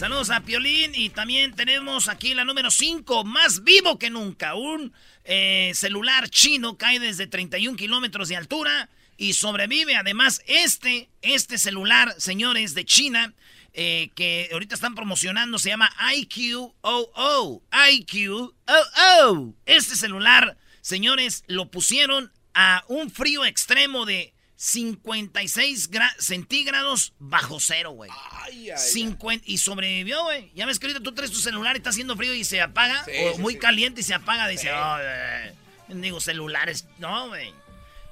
Saludos 0.00 0.30
a 0.30 0.40
Piolín 0.40 0.92
y 0.94 1.10
también 1.10 1.52
tenemos 1.54 2.08
aquí 2.08 2.32
la 2.32 2.46
número 2.46 2.70
5, 2.70 3.22
más 3.24 3.64
vivo 3.64 3.98
que 3.98 4.08
nunca. 4.08 4.54
Un 4.54 4.94
eh, 5.24 5.72
celular 5.74 6.30
chino 6.30 6.78
cae 6.78 6.98
desde 6.98 7.26
31 7.26 7.76
kilómetros 7.76 8.30
de 8.30 8.36
altura 8.36 8.88
y 9.18 9.34
sobrevive. 9.34 9.96
Además, 9.96 10.40
este, 10.46 11.10
este 11.20 11.58
celular, 11.58 12.14
señores, 12.16 12.72
de 12.72 12.86
China, 12.86 13.34
eh, 13.74 14.08
que 14.14 14.48
ahorita 14.54 14.74
están 14.74 14.94
promocionando, 14.94 15.58
se 15.58 15.68
llama 15.68 15.92
IQOO. 16.14 17.62
IQOO. 17.90 19.54
Este 19.66 19.96
celular, 19.96 20.56
señores, 20.80 21.44
lo 21.46 21.70
pusieron 21.70 22.32
a 22.54 22.84
un 22.88 23.10
frío 23.10 23.44
extremo 23.44 24.06
de 24.06 24.32
56 24.62 25.90
gra- 25.90 26.14
centígrados 26.18 27.14
bajo 27.18 27.58
cero, 27.60 27.92
güey. 27.92 28.10
Ay, 28.42 28.70
ay, 28.70 28.78
50 28.78 29.44
y 29.48 29.56
sobrevivió, 29.56 30.22
güey. 30.24 30.52
Ya 30.54 30.66
ves 30.66 30.78
que 30.78 30.86
ahorita 30.86 31.02
tú 31.02 31.12
traes 31.14 31.30
tu 31.30 31.38
celular 31.38 31.76
y 31.76 31.78
está 31.78 31.88
haciendo 31.90 32.14
frío 32.14 32.34
y 32.34 32.44
se 32.44 32.60
apaga. 32.60 33.02
Sí, 33.06 33.12
o 33.24 33.34
sí, 33.36 33.40
muy 33.40 33.54
sí. 33.54 33.58
caliente 33.58 34.02
y 34.02 34.04
se 34.04 34.12
apaga. 34.12 34.46
Dice, 34.48 34.70
"Ay, 34.70 35.02
eh". 35.06 35.54
digo, 35.94 36.20
celulares. 36.20 36.84
No, 36.98 37.28
güey. 37.28 37.54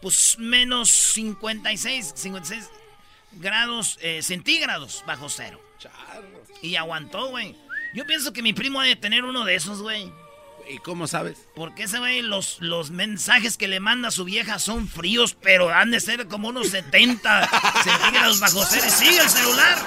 Pues 0.01 0.37
menos 0.39 0.91
56, 1.13 2.13
56 2.17 2.71
grados 3.33 3.99
eh, 4.01 4.23
centígrados 4.23 5.05
bajo 5.07 5.29
cero. 5.29 5.61
Charro. 5.79 6.45
Y 6.63 6.77
aguantó, 6.77 7.29
güey. 7.29 7.55
Yo 7.95 8.07
pienso 8.07 8.33
que 8.33 8.43
mi 8.43 8.55
primo 8.55 8.81
debe 8.81 8.97
tener 8.97 9.25
uno 9.25 9.45
de 9.45 9.55
esos, 9.55 9.83
güey. 9.83 10.11
¿Y 10.69 10.79
cómo 10.79 11.07
sabes? 11.07 11.39
Porque 11.55 11.85
ese 11.85 11.99
güey, 11.99 12.23
los, 12.23 12.59
los 12.61 12.91
mensajes 12.91 13.57
que 13.57 13.69
le 13.69 13.81
manda 13.81 14.09
a 14.09 14.11
su 14.11 14.25
vieja 14.25 14.59
son 14.59 14.89
fríos, 14.89 15.37
pero 15.41 15.71
han 15.71 15.91
de 15.91 16.01
ser 16.01 16.27
como 16.27 16.49
unos 16.49 16.69
70 16.69 17.49
centígrados 17.85 18.41
bajo 18.41 18.65
cero. 18.69 18.85
Y 18.87 18.91
sigue 18.91 19.19
el 19.19 19.29
celular. 19.29 19.79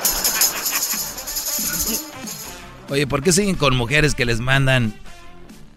Oye, 2.89 3.07
¿por 3.07 3.21
qué 3.23 3.31
siguen 3.31 3.55
con 3.55 3.75
mujeres 3.75 4.15
que 4.15 4.25
les 4.25 4.39
mandan 4.39 4.93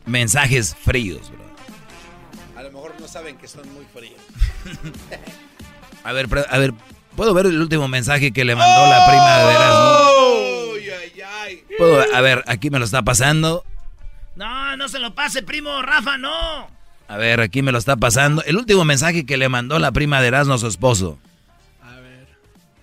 mensajes 0.07 0.75
fríos, 0.75 1.31
bro? 1.31 1.45
A 2.57 2.63
lo 2.63 2.73
mejor 2.73 2.95
no 3.01 3.07
saben 3.07 3.37
que 3.37 3.47
son 3.47 3.73
muy 3.73 3.85
fríos. 3.93 4.21
A 6.05 6.13
ver, 6.13 6.29
a 6.51 6.59
ver, 6.59 6.75
¿puedo 7.17 7.33
ver 7.33 7.47
el 7.47 7.59
último 7.59 7.89
mensaje 7.89 8.31
que 8.31 8.45
le 8.45 8.55
mandó 8.55 8.87
la 8.91 9.07
prima 9.07 9.39
de 9.39 9.55
Erasmo? 9.55 10.05
¿Puedo? 11.79 12.15
A 12.15 12.21
ver, 12.21 12.45
aquí 12.47 12.69
me 12.69 12.79
lo 12.79 12.85
está 12.85 13.01
pasando. 13.03 13.65
No, 14.37 14.77
no 14.77 14.89
se 14.89 14.99
lo 14.99 15.15
pase, 15.15 15.43
primo 15.43 15.81
Rafa, 15.83 16.17
no. 16.19 16.69
A 17.09 17.17
ver, 17.17 17.41
aquí 17.41 17.63
me 17.63 17.71
lo 17.73 17.79
está 17.79 17.97
pasando. 17.97 18.43
El 18.45 18.57
último 18.57 18.85
mensaje 18.85 19.27
que 19.27 19.37
le 19.37 19.49
mandó 19.49 19.79
la 19.79 19.93
prima 19.93 20.21
de 20.21 20.29
Erasmo 20.29 20.55
a 20.55 20.59
su 20.59 20.67
esposo. 20.67 21.19
A 21.83 22.01
ver. 22.01 22.27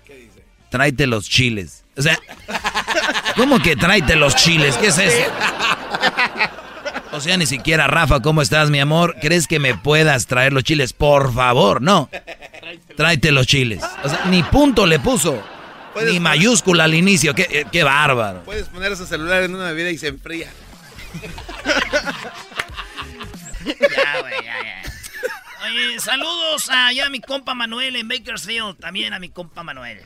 ¿Qué 0.05 0.15
dice? 0.15 0.45
Tráete 0.69 1.07
los 1.07 1.27
chiles. 1.29 1.83
O 1.97 2.01
sea, 2.01 2.17
¿cómo 3.35 3.59
que 3.59 3.75
tráete 3.75 4.15
los 4.15 4.35
chiles? 4.35 4.77
¿Qué 4.77 4.87
es 4.87 4.97
eso? 4.97 5.31
O 7.13 7.19
sea, 7.19 7.35
ni 7.35 7.45
siquiera, 7.45 7.87
Rafa, 7.87 8.21
¿cómo 8.21 8.41
estás, 8.41 8.69
mi 8.69 8.79
amor? 8.79 9.17
¿Crees 9.21 9.47
que 9.47 9.59
me 9.59 9.75
puedas 9.75 10.27
traer 10.27 10.53
los 10.53 10.63
chiles? 10.63 10.93
Por 10.93 11.33
favor, 11.33 11.81
no. 11.81 12.09
Tráete 12.95 13.31
los 13.31 13.47
chiles. 13.47 13.83
O 14.03 14.09
sea, 14.09 14.25
ni 14.29 14.43
punto 14.43 14.85
le 14.85 14.99
puso. 14.99 15.33
Ni 15.33 16.01
poner- 16.01 16.21
mayúscula 16.21 16.85
al 16.85 16.93
inicio. 16.93 17.35
Qué, 17.35 17.67
qué 17.69 17.83
bárbaro. 17.83 18.43
Puedes 18.45 18.67
poner 18.69 18.93
ese 18.93 19.05
celular 19.05 19.43
en 19.43 19.53
una 19.55 19.65
bebida 19.71 19.89
y 19.89 19.97
se 19.97 20.07
enfría. 20.07 20.49
Ya, 23.63 24.21
güey, 24.21 24.33
ya, 24.43 24.63
ya. 24.63 25.99
Saludos 25.99 26.69
allá 26.69 27.05
a 27.05 27.09
mi 27.09 27.21
compa 27.21 27.53
Manuel 27.53 27.95
en 27.95 28.07
Bakersfield. 28.07 28.79
También 28.79 29.13
a 29.13 29.19
mi 29.19 29.29
compa 29.29 29.63
Manuel. 29.63 30.01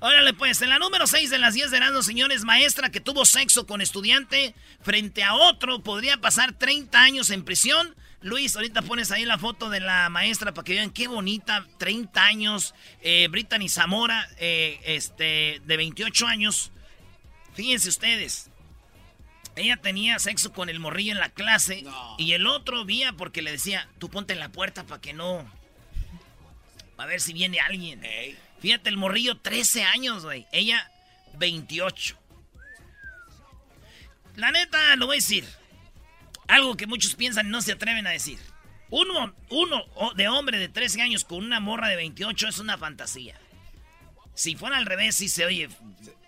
Órale, 0.00 0.34
pues, 0.34 0.60
en 0.60 0.68
la 0.68 0.78
número 0.78 1.06
6 1.06 1.30
de 1.30 1.38
las 1.38 1.54
10 1.54 1.70
de 1.70 1.78
Erasmo, 1.78 2.02
señores, 2.02 2.44
maestra 2.44 2.90
que 2.90 3.00
tuvo 3.00 3.24
sexo 3.24 3.66
con 3.66 3.80
estudiante 3.80 4.54
frente 4.82 5.22
a 5.22 5.34
otro 5.34 5.82
podría 5.82 6.18
pasar 6.18 6.52
30 6.52 7.00
años 7.00 7.30
en 7.30 7.44
prisión. 7.44 7.94
Luis, 8.20 8.56
ahorita 8.56 8.82
pones 8.82 9.10
ahí 9.10 9.24
la 9.24 9.38
foto 9.38 9.70
de 9.70 9.80
la 9.80 10.08
maestra 10.08 10.52
para 10.52 10.64
que 10.64 10.74
vean 10.74 10.90
qué 10.90 11.08
bonita, 11.08 11.66
30 11.78 12.24
años. 12.24 12.74
Eh, 13.00 13.28
Brittany 13.30 13.68
Zamora, 13.68 14.28
eh, 14.38 14.80
este, 14.84 15.60
de 15.64 15.76
28 15.76 16.26
años. 16.26 16.72
Fíjense 17.54 17.88
ustedes. 17.88 18.50
Ella 19.56 19.76
tenía 19.76 20.18
sexo 20.18 20.52
con 20.52 20.68
el 20.68 20.80
morrillo 20.80 21.12
en 21.12 21.18
la 21.20 21.28
clase 21.28 21.84
y 22.18 22.32
el 22.32 22.46
otro 22.46 22.84
vía 22.84 23.12
porque 23.12 23.42
le 23.42 23.52
decía, 23.52 23.88
tú 23.98 24.08
ponte 24.10 24.32
en 24.32 24.40
la 24.40 24.48
puerta 24.50 24.84
para 24.84 25.00
que 25.00 25.12
no... 25.12 25.44
A 26.96 27.06
ver 27.06 27.20
si 27.20 27.32
viene 27.32 27.60
alguien. 27.60 28.02
Fíjate, 28.60 28.88
el 28.88 28.96
morrillo 28.96 29.36
13 29.38 29.84
años, 29.84 30.24
güey. 30.24 30.46
Ella 30.52 30.90
28. 31.34 32.16
La 34.36 34.50
neta, 34.50 34.96
lo 34.96 35.06
voy 35.06 35.16
a 35.16 35.18
decir. 35.18 35.44
Algo 36.48 36.76
que 36.76 36.86
muchos 36.86 37.14
piensan 37.14 37.46
y 37.46 37.50
no 37.50 37.62
se 37.62 37.72
atreven 37.72 38.06
a 38.06 38.10
decir. 38.10 38.38
Uno, 38.90 39.34
uno 39.50 39.84
de 40.14 40.28
hombre 40.28 40.58
de 40.58 40.68
13 40.68 41.02
años 41.02 41.24
con 41.24 41.38
una 41.44 41.58
morra 41.60 41.88
de 41.88 41.96
28 41.96 42.48
es 42.48 42.58
una 42.58 42.78
fantasía. 42.78 43.38
Si 44.34 44.56
fuera 44.56 44.76
al 44.76 44.86
revés, 44.86 45.16
sí 45.16 45.28
se 45.28 45.44
oye 45.44 45.68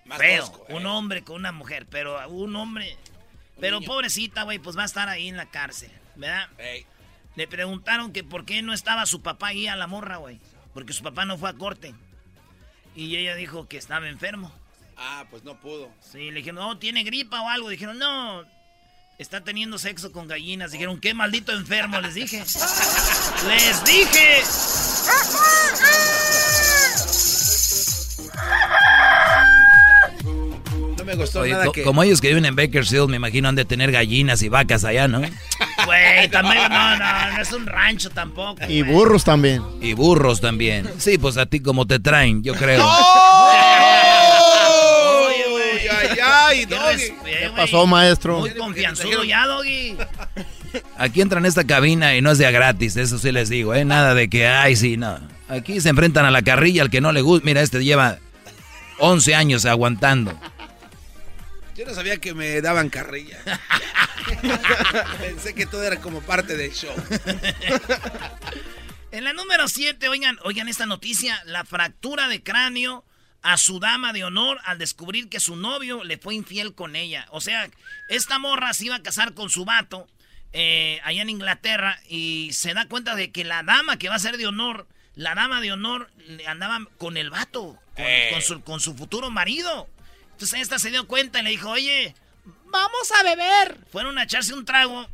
Más 0.04 0.18
feo. 0.18 0.47
tosco, 0.47 0.66
eh. 0.68 0.75
Un 0.75 0.87
hombre 0.87 1.23
con 1.23 1.37
una 1.37 1.52
mujer, 1.52 1.87
pero 1.88 2.28
un 2.28 2.54
hombre... 2.56 2.97
Pero 3.60 3.80
pobrecita, 3.80 4.42
güey, 4.42 4.58
pues 4.58 4.76
va 4.76 4.82
a 4.82 4.86
estar 4.86 5.08
ahí 5.08 5.28
en 5.28 5.36
la 5.36 5.46
cárcel, 5.46 5.90
¿verdad? 6.16 6.48
Ey. 6.58 6.86
Le 7.36 7.46
preguntaron 7.46 8.12
que 8.12 8.25
por 8.25 8.44
qué 8.44 8.62
no 8.62 8.72
estaba 8.72 9.06
su 9.06 9.22
papá 9.22 9.48
ahí 9.48 9.66
a 9.66 9.76
la 9.76 9.86
morra, 9.86 10.16
güey. 10.16 10.40
Porque 10.72 10.92
su 10.92 11.02
papá 11.02 11.25
no 11.25 11.38
fue 11.38 11.50
a 11.50 11.54
corte. 11.54 11.94
Y 12.94 13.14
ella 13.16 13.34
dijo 13.34 13.68
que 13.68 13.76
estaba 13.76 14.08
enfermo. 14.08 14.52
Ah, 14.96 15.26
pues 15.30 15.44
no 15.44 15.60
pudo. 15.60 15.90
Sí, 16.00 16.30
le 16.30 16.36
dijeron, 16.36 16.56
no, 16.56 16.78
tiene 16.78 17.04
gripa 17.04 17.42
o 17.42 17.48
algo. 17.48 17.68
Dijeron, 17.68 17.98
no, 17.98 18.42
está 19.18 19.44
teniendo 19.44 19.78
sexo 19.78 20.12
con 20.12 20.28
gallinas. 20.28 20.72
Dijeron, 20.72 20.98
qué 20.98 21.12
maldito 21.12 21.52
enfermo, 21.52 22.00
les 22.00 22.14
dije. 22.14 22.38
les 23.48 23.84
dije. 23.84 24.42
me 31.06 31.14
gustó 31.14 31.40
Oye, 31.40 31.52
nada 31.52 31.66
co- 31.66 31.72
que... 31.72 31.82
Como 31.82 32.02
ellos 32.02 32.20
que 32.20 32.28
viven 32.28 32.44
en 32.44 32.54
Bakersfield, 32.56 33.08
me 33.08 33.16
imagino 33.16 33.48
han 33.48 33.54
de 33.56 33.64
tener 33.64 33.90
gallinas 33.92 34.42
y 34.42 34.48
vacas 34.48 34.84
allá, 34.84 35.08
¿no? 35.08 35.20
Güey, 35.86 36.28
también, 36.30 36.62
no, 36.68 36.96
no, 36.96 37.32
no 37.32 37.40
es 37.42 37.52
un 37.52 37.64
rancho 37.66 38.10
tampoco. 38.10 38.60
Y 38.68 38.82
burros 38.82 39.22
también. 39.25 39.62
Y 39.80 39.92
burros 39.92 40.40
también. 40.40 40.90
Sí, 40.98 41.16
pues 41.18 41.36
a 41.36 41.46
ti 41.46 41.60
como 41.60 41.86
te 41.86 42.00
traen, 42.00 42.42
yo 42.42 42.54
creo. 42.54 42.84
Oye, 45.26 45.44
güey. 45.50 45.88
¡Ay, 45.88 46.08
ay, 46.10 46.18
ay, 46.22 46.66
Qué 46.66 46.75
Doggy! 46.75 46.92
res- 46.96 47.02
eh, 47.10 47.14
¿Qué 47.25 47.48
güey. 47.48 47.56
pasó, 47.64 47.86
maestro? 47.86 48.40
Muy 48.40 48.50
confianzudo 48.54 49.25
ya, 49.25 49.46
Doggy. 49.46 49.96
Aquí 50.98 51.20
entran 51.20 51.44
a 51.44 51.48
esta 51.48 51.64
cabina 51.64 52.16
y 52.16 52.22
no 52.22 52.30
es 52.32 52.38
de 52.38 52.46
a 52.46 52.50
gratis, 52.50 52.96
eso 52.96 53.18
sí 53.18 53.32
les 53.32 53.48
digo, 53.48 53.75
¿eh? 53.75 53.84
Nada 53.84 54.14
de 54.14 54.28
que, 54.28 54.46
ay, 54.46 54.76
sí, 54.76 54.96
no. 54.96 55.18
Aquí 55.48 55.80
se 55.80 55.88
enfrentan 55.88 56.25
a 56.26 56.30
la 56.30 56.42
carrilla, 56.42 56.82
al 56.82 56.90
que 56.90 57.00
no 57.00 57.12
le 57.12 57.20
gusta. 57.22 57.44
Mira, 57.46 57.62
este 57.62 57.82
lleva 57.84 58.18
11 58.98 59.34
años 59.34 59.64
aguantando. 59.64 60.38
Yo 61.76 61.85
no 61.85 61.95
sabía 61.95 62.16
que 62.16 62.33
me 62.33 62.61
daban 62.62 62.88
carrilla. 62.88 63.38
Pensé 65.21 65.54
que 65.54 65.66
todo 65.66 65.85
era 65.85 66.00
como 66.00 66.23
parte 66.23 66.56
del 66.56 66.73
show. 66.73 66.95
En 69.11 69.25
la 69.25 69.33
número 69.33 69.68
7, 69.68 70.09
oigan, 70.09 70.38
oigan 70.42 70.68
esta 70.68 70.87
noticia, 70.87 71.42
la 71.45 71.64
fractura 71.64 72.28
de 72.28 72.42
cráneo 72.42 73.04
a 73.42 73.59
su 73.59 73.78
dama 73.78 74.12
de 74.12 74.25
honor 74.25 74.59
al 74.64 74.78
descubrir 74.78 75.28
que 75.28 75.38
su 75.38 75.54
novio 75.54 76.02
le 76.02 76.18
fue 76.18 76.35
infiel 76.35 76.75
con 76.75 76.97
ella. 76.97 77.26
O 77.30 77.40
sea, 77.40 77.68
esta 78.09 78.38
morra 78.38 78.73
se 78.73 78.87
iba 78.87 78.97
a 78.97 79.02
casar 79.02 79.35
con 79.35 79.50
su 79.50 79.64
vato 79.64 80.06
eh, 80.52 81.00
allá 81.04 81.23
en 81.23 81.30
Inglaterra 81.30 82.00
y 82.09 82.50
se 82.52 82.75
da 82.75 82.88
cuenta 82.88 83.14
de 83.14 83.30
que 83.30 83.45
la 83.45 83.62
dama 83.62 83.99
que 83.99 84.09
va 84.09 84.16
a 84.16 84.18
ser 84.18 84.38
de 84.38 84.47
honor, 84.47 84.88
la 85.14 85.35
dama 85.35 85.61
de 85.61 85.73
honor 85.73 86.11
le 86.26 86.47
andaba 86.47 86.87
con 86.99 87.16
el 87.16 87.30
vato, 87.30 87.78
con, 87.95 88.06
con 88.33 88.42
su, 88.42 88.62
con 88.62 88.80
su 88.80 88.95
futuro 88.95 89.30
marido. 89.30 89.88
Entonces 90.37 90.61
esta 90.61 90.78
se 90.78 90.90
dio 90.90 91.07
cuenta 91.07 91.40
y 91.40 91.45
le 91.45 91.50
dijo, 91.50 91.71
oye, 91.71 92.14
vamos 92.66 93.12
a 93.19 93.23
beber. 93.23 93.78
Fueron 93.90 94.19
a 94.19 94.25
echarse 94.25 94.52
un 94.52 94.66
trago 94.66 95.09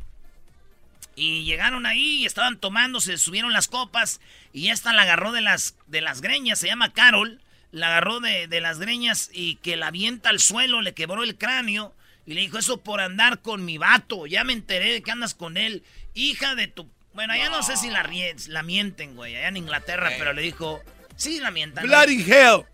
y 1.15 1.45
llegaron 1.45 1.85
ahí 1.85 2.17
y 2.17 2.25
estaban 2.25 2.57
tomando, 2.57 2.99
se 2.99 3.17
subieron 3.17 3.53
las 3.53 3.69
copas 3.69 4.19
y 4.51 4.67
esta 4.67 4.91
la 4.91 5.03
agarró 5.03 5.31
de 5.31 5.39
las, 5.39 5.77
de 5.87 6.01
las 6.01 6.19
greñas, 6.19 6.59
se 6.59 6.67
llama 6.67 6.91
Carol, 6.91 7.39
la 7.71 7.87
agarró 7.87 8.19
de, 8.19 8.49
de 8.49 8.59
las 8.59 8.79
greñas 8.79 9.29
y 9.31 9.55
que 9.55 9.77
la 9.77 9.87
avienta 9.87 10.27
al 10.27 10.41
suelo, 10.41 10.81
le 10.81 10.93
quebró 10.93 11.23
el 11.23 11.37
cráneo 11.37 11.95
y 12.25 12.33
le 12.33 12.41
dijo 12.41 12.57
eso 12.57 12.81
por 12.81 12.99
andar 12.99 13.39
con 13.39 13.63
mi 13.63 13.77
vato, 13.77 14.27
ya 14.27 14.43
me 14.43 14.51
enteré 14.51 14.91
de 14.91 15.03
que 15.03 15.11
andas 15.11 15.35
con 15.35 15.55
él, 15.55 15.83
hija 16.13 16.53
de 16.55 16.67
tu... 16.67 16.89
Bueno, 17.13 17.31
allá 17.31 17.49
no, 17.49 17.63
sé 17.63 17.77
si 17.77 17.89
la, 17.89 18.09
la 18.47 18.63
mienten, 18.63 19.15
güey, 19.15 19.37
allá 19.37 19.47
en 19.47 19.55
Inglaterra, 19.55 20.11
pero 20.17 20.33
le 20.33 20.41
dijo, 20.41 20.83
sí 21.15 21.39
la 21.39 21.49
mientan. 21.49 21.85
¿no? 21.85 21.87
Bloody 21.87 22.29
hell. 22.29 22.65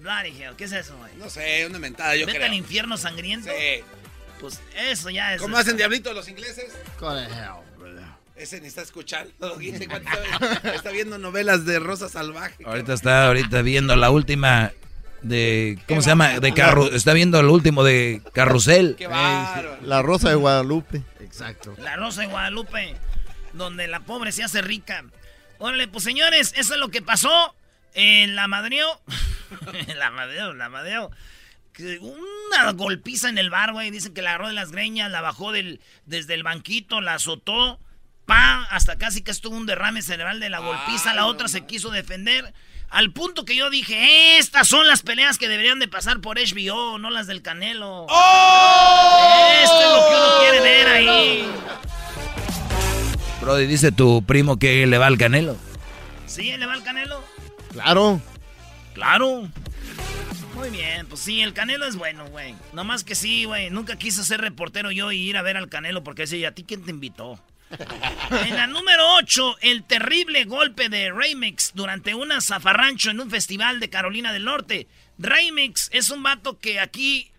Bloody 0.00 0.30
hell, 0.40 0.54
¿qué 0.56 0.64
es 0.64 0.72
eso, 0.72 0.96
güey? 0.96 1.12
No 1.16 1.28
sé, 1.28 1.66
una 1.66 1.78
mentada, 1.78 2.14
yo 2.16 2.26
Vete 2.26 2.38
creo. 2.38 2.50
al 2.50 2.54
infierno 2.54 2.96
sangriento. 2.96 3.50
Sí. 3.50 3.82
Pues 4.40 4.60
eso 4.76 5.10
ya 5.10 5.34
es... 5.34 5.40
¿Cómo 5.42 5.56
hacen 5.56 5.76
diablitos 5.76 6.14
los 6.14 6.28
ingleses? 6.28 6.72
Go 7.00 7.08
to 7.08 7.18
hell, 7.18 7.64
brother. 7.76 8.04
Ese 8.36 8.60
ni 8.60 8.68
está 8.68 8.82
escuchando. 8.82 9.32
Está, 10.72 10.90
viendo 10.92 11.18
novelas 11.18 11.64
de 11.64 11.80
Rosa 11.80 12.08
Salvaje. 12.08 12.64
Ahorita 12.64 12.94
está 12.94 13.26
ahorita 13.26 13.62
viendo 13.62 13.96
la 13.96 14.10
última 14.10 14.72
de 15.22 15.78
¿cómo 15.88 16.00
se 16.02 16.10
llama? 16.10 16.38
De 16.38 16.54
carru 16.54 16.86
está 16.92 17.12
viendo 17.12 17.40
el 17.40 17.46
último 17.46 17.82
de 17.82 18.22
Carrusel. 18.32 18.94
Qué. 18.96 19.08
La 19.08 20.02
Rosa 20.02 20.28
de 20.28 20.36
Guadalupe. 20.36 21.02
Exacto. 21.20 21.74
La 21.78 21.96
Rosa 21.96 22.20
de 22.20 22.28
Guadalupe, 22.28 22.94
donde 23.54 23.88
la 23.88 24.00
pobre 24.00 24.30
se 24.30 24.44
hace 24.44 24.62
rica. 24.62 25.04
Órale, 25.58 25.88
pues 25.88 26.04
señores, 26.04 26.54
eso 26.56 26.74
es 26.74 26.80
lo 26.80 26.90
que 26.90 27.02
pasó 27.02 27.56
en 27.94 28.34
la 28.34 28.48
madreo. 28.48 29.00
la 29.96 30.10
madreo, 30.10 30.54
la 30.54 30.68
madreo. 30.68 31.10
Que 31.72 31.98
Una 31.98 32.72
golpiza 32.72 33.28
en 33.28 33.38
el 33.38 33.50
bar, 33.50 33.72
güey. 33.72 33.90
Dicen 33.90 34.14
que 34.14 34.22
la 34.22 34.30
agarró 34.30 34.48
de 34.48 34.54
las 34.54 34.72
greñas, 34.72 35.10
la 35.10 35.20
bajó 35.20 35.52
del, 35.52 35.80
desde 36.06 36.34
el 36.34 36.42
banquito, 36.42 37.00
la 37.00 37.14
azotó. 37.14 37.80
Pa, 38.26 38.64
hasta 38.70 38.98
casi 38.98 39.22
que 39.22 39.30
estuvo 39.30 39.56
un 39.56 39.66
derrame 39.66 40.02
cerebral 40.02 40.40
de 40.40 40.50
la 40.50 40.58
golpiza. 40.58 41.14
La 41.14 41.26
otra 41.26 41.48
se 41.48 41.64
quiso 41.66 41.90
defender. 41.90 42.52
Al 42.90 43.12
punto 43.12 43.44
que 43.44 43.54
yo 43.54 43.68
dije, 43.68 44.38
estas 44.38 44.66
son 44.66 44.86
las 44.86 45.02
peleas 45.02 45.36
que 45.36 45.48
deberían 45.48 45.78
de 45.78 45.88
pasar 45.88 46.20
por 46.20 46.38
HBO, 46.38 46.98
no 46.98 47.10
las 47.10 47.26
del 47.26 47.42
Canelo. 47.42 48.06
Esto 49.62 49.80
es 49.80 49.92
lo 49.92 50.08
que 50.08 50.14
uno 50.16 50.38
quiere 50.40 50.60
ver 50.60 50.88
ahí. 50.88 51.46
Brody, 53.42 53.66
dice 53.66 53.92
tu 53.92 54.22
primo 54.24 54.58
que 54.58 54.86
le 54.86 54.96
va 54.96 55.06
al 55.06 55.18
Canelo. 55.18 55.56
¿Sí? 56.26 56.56
¿Le 56.56 56.64
va 56.64 56.74
el 56.74 56.82
Canelo? 56.82 57.22
Claro. 57.82 58.20
Claro. 58.92 59.48
Muy 60.56 60.70
bien, 60.70 61.06
pues 61.06 61.20
sí, 61.20 61.42
el 61.42 61.52
Canelo 61.52 61.86
es 61.86 61.94
bueno, 61.94 62.26
güey. 62.26 62.56
Nomás 62.72 63.04
que 63.04 63.14
sí, 63.14 63.44
güey. 63.44 63.70
Nunca 63.70 63.96
quise 63.96 64.24
ser 64.24 64.40
reportero 64.40 64.90
yo 64.90 65.12
y 65.12 65.18
ir 65.18 65.36
a 65.36 65.42
ver 65.42 65.56
al 65.56 65.68
Canelo 65.68 66.02
porque 66.02 66.22
decía, 66.22 66.38
¿y 66.38 66.44
a 66.46 66.54
ti 66.54 66.64
quién 66.64 66.84
te 66.84 66.90
invitó? 66.90 67.40
en 68.30 68.56
la 68.56 68.66
número 68.66 69.04
8, 69.18 69.58
el 69.60 69.84
terrible 69.84 70.44
golpe 70.44 70.88
de 70.88 71.12
Remix 71.12 71.70
durante 71.74 72.14
una 72.14 72.40
zafarrancho 72.40 73.10
en 73.10 73.20
un 73.20 73.30
festival 73.30 73.78
de 73.78 73.90
Carolina 73.90 74.32
del 74.32 74.46
Norte. 74.46 74.88
Remix 75.16 75.88
es 75.92 76.10
un 76.10 76.24
vato 76.24 76.58
que 76.58 76.80
aquí 76.80 77.30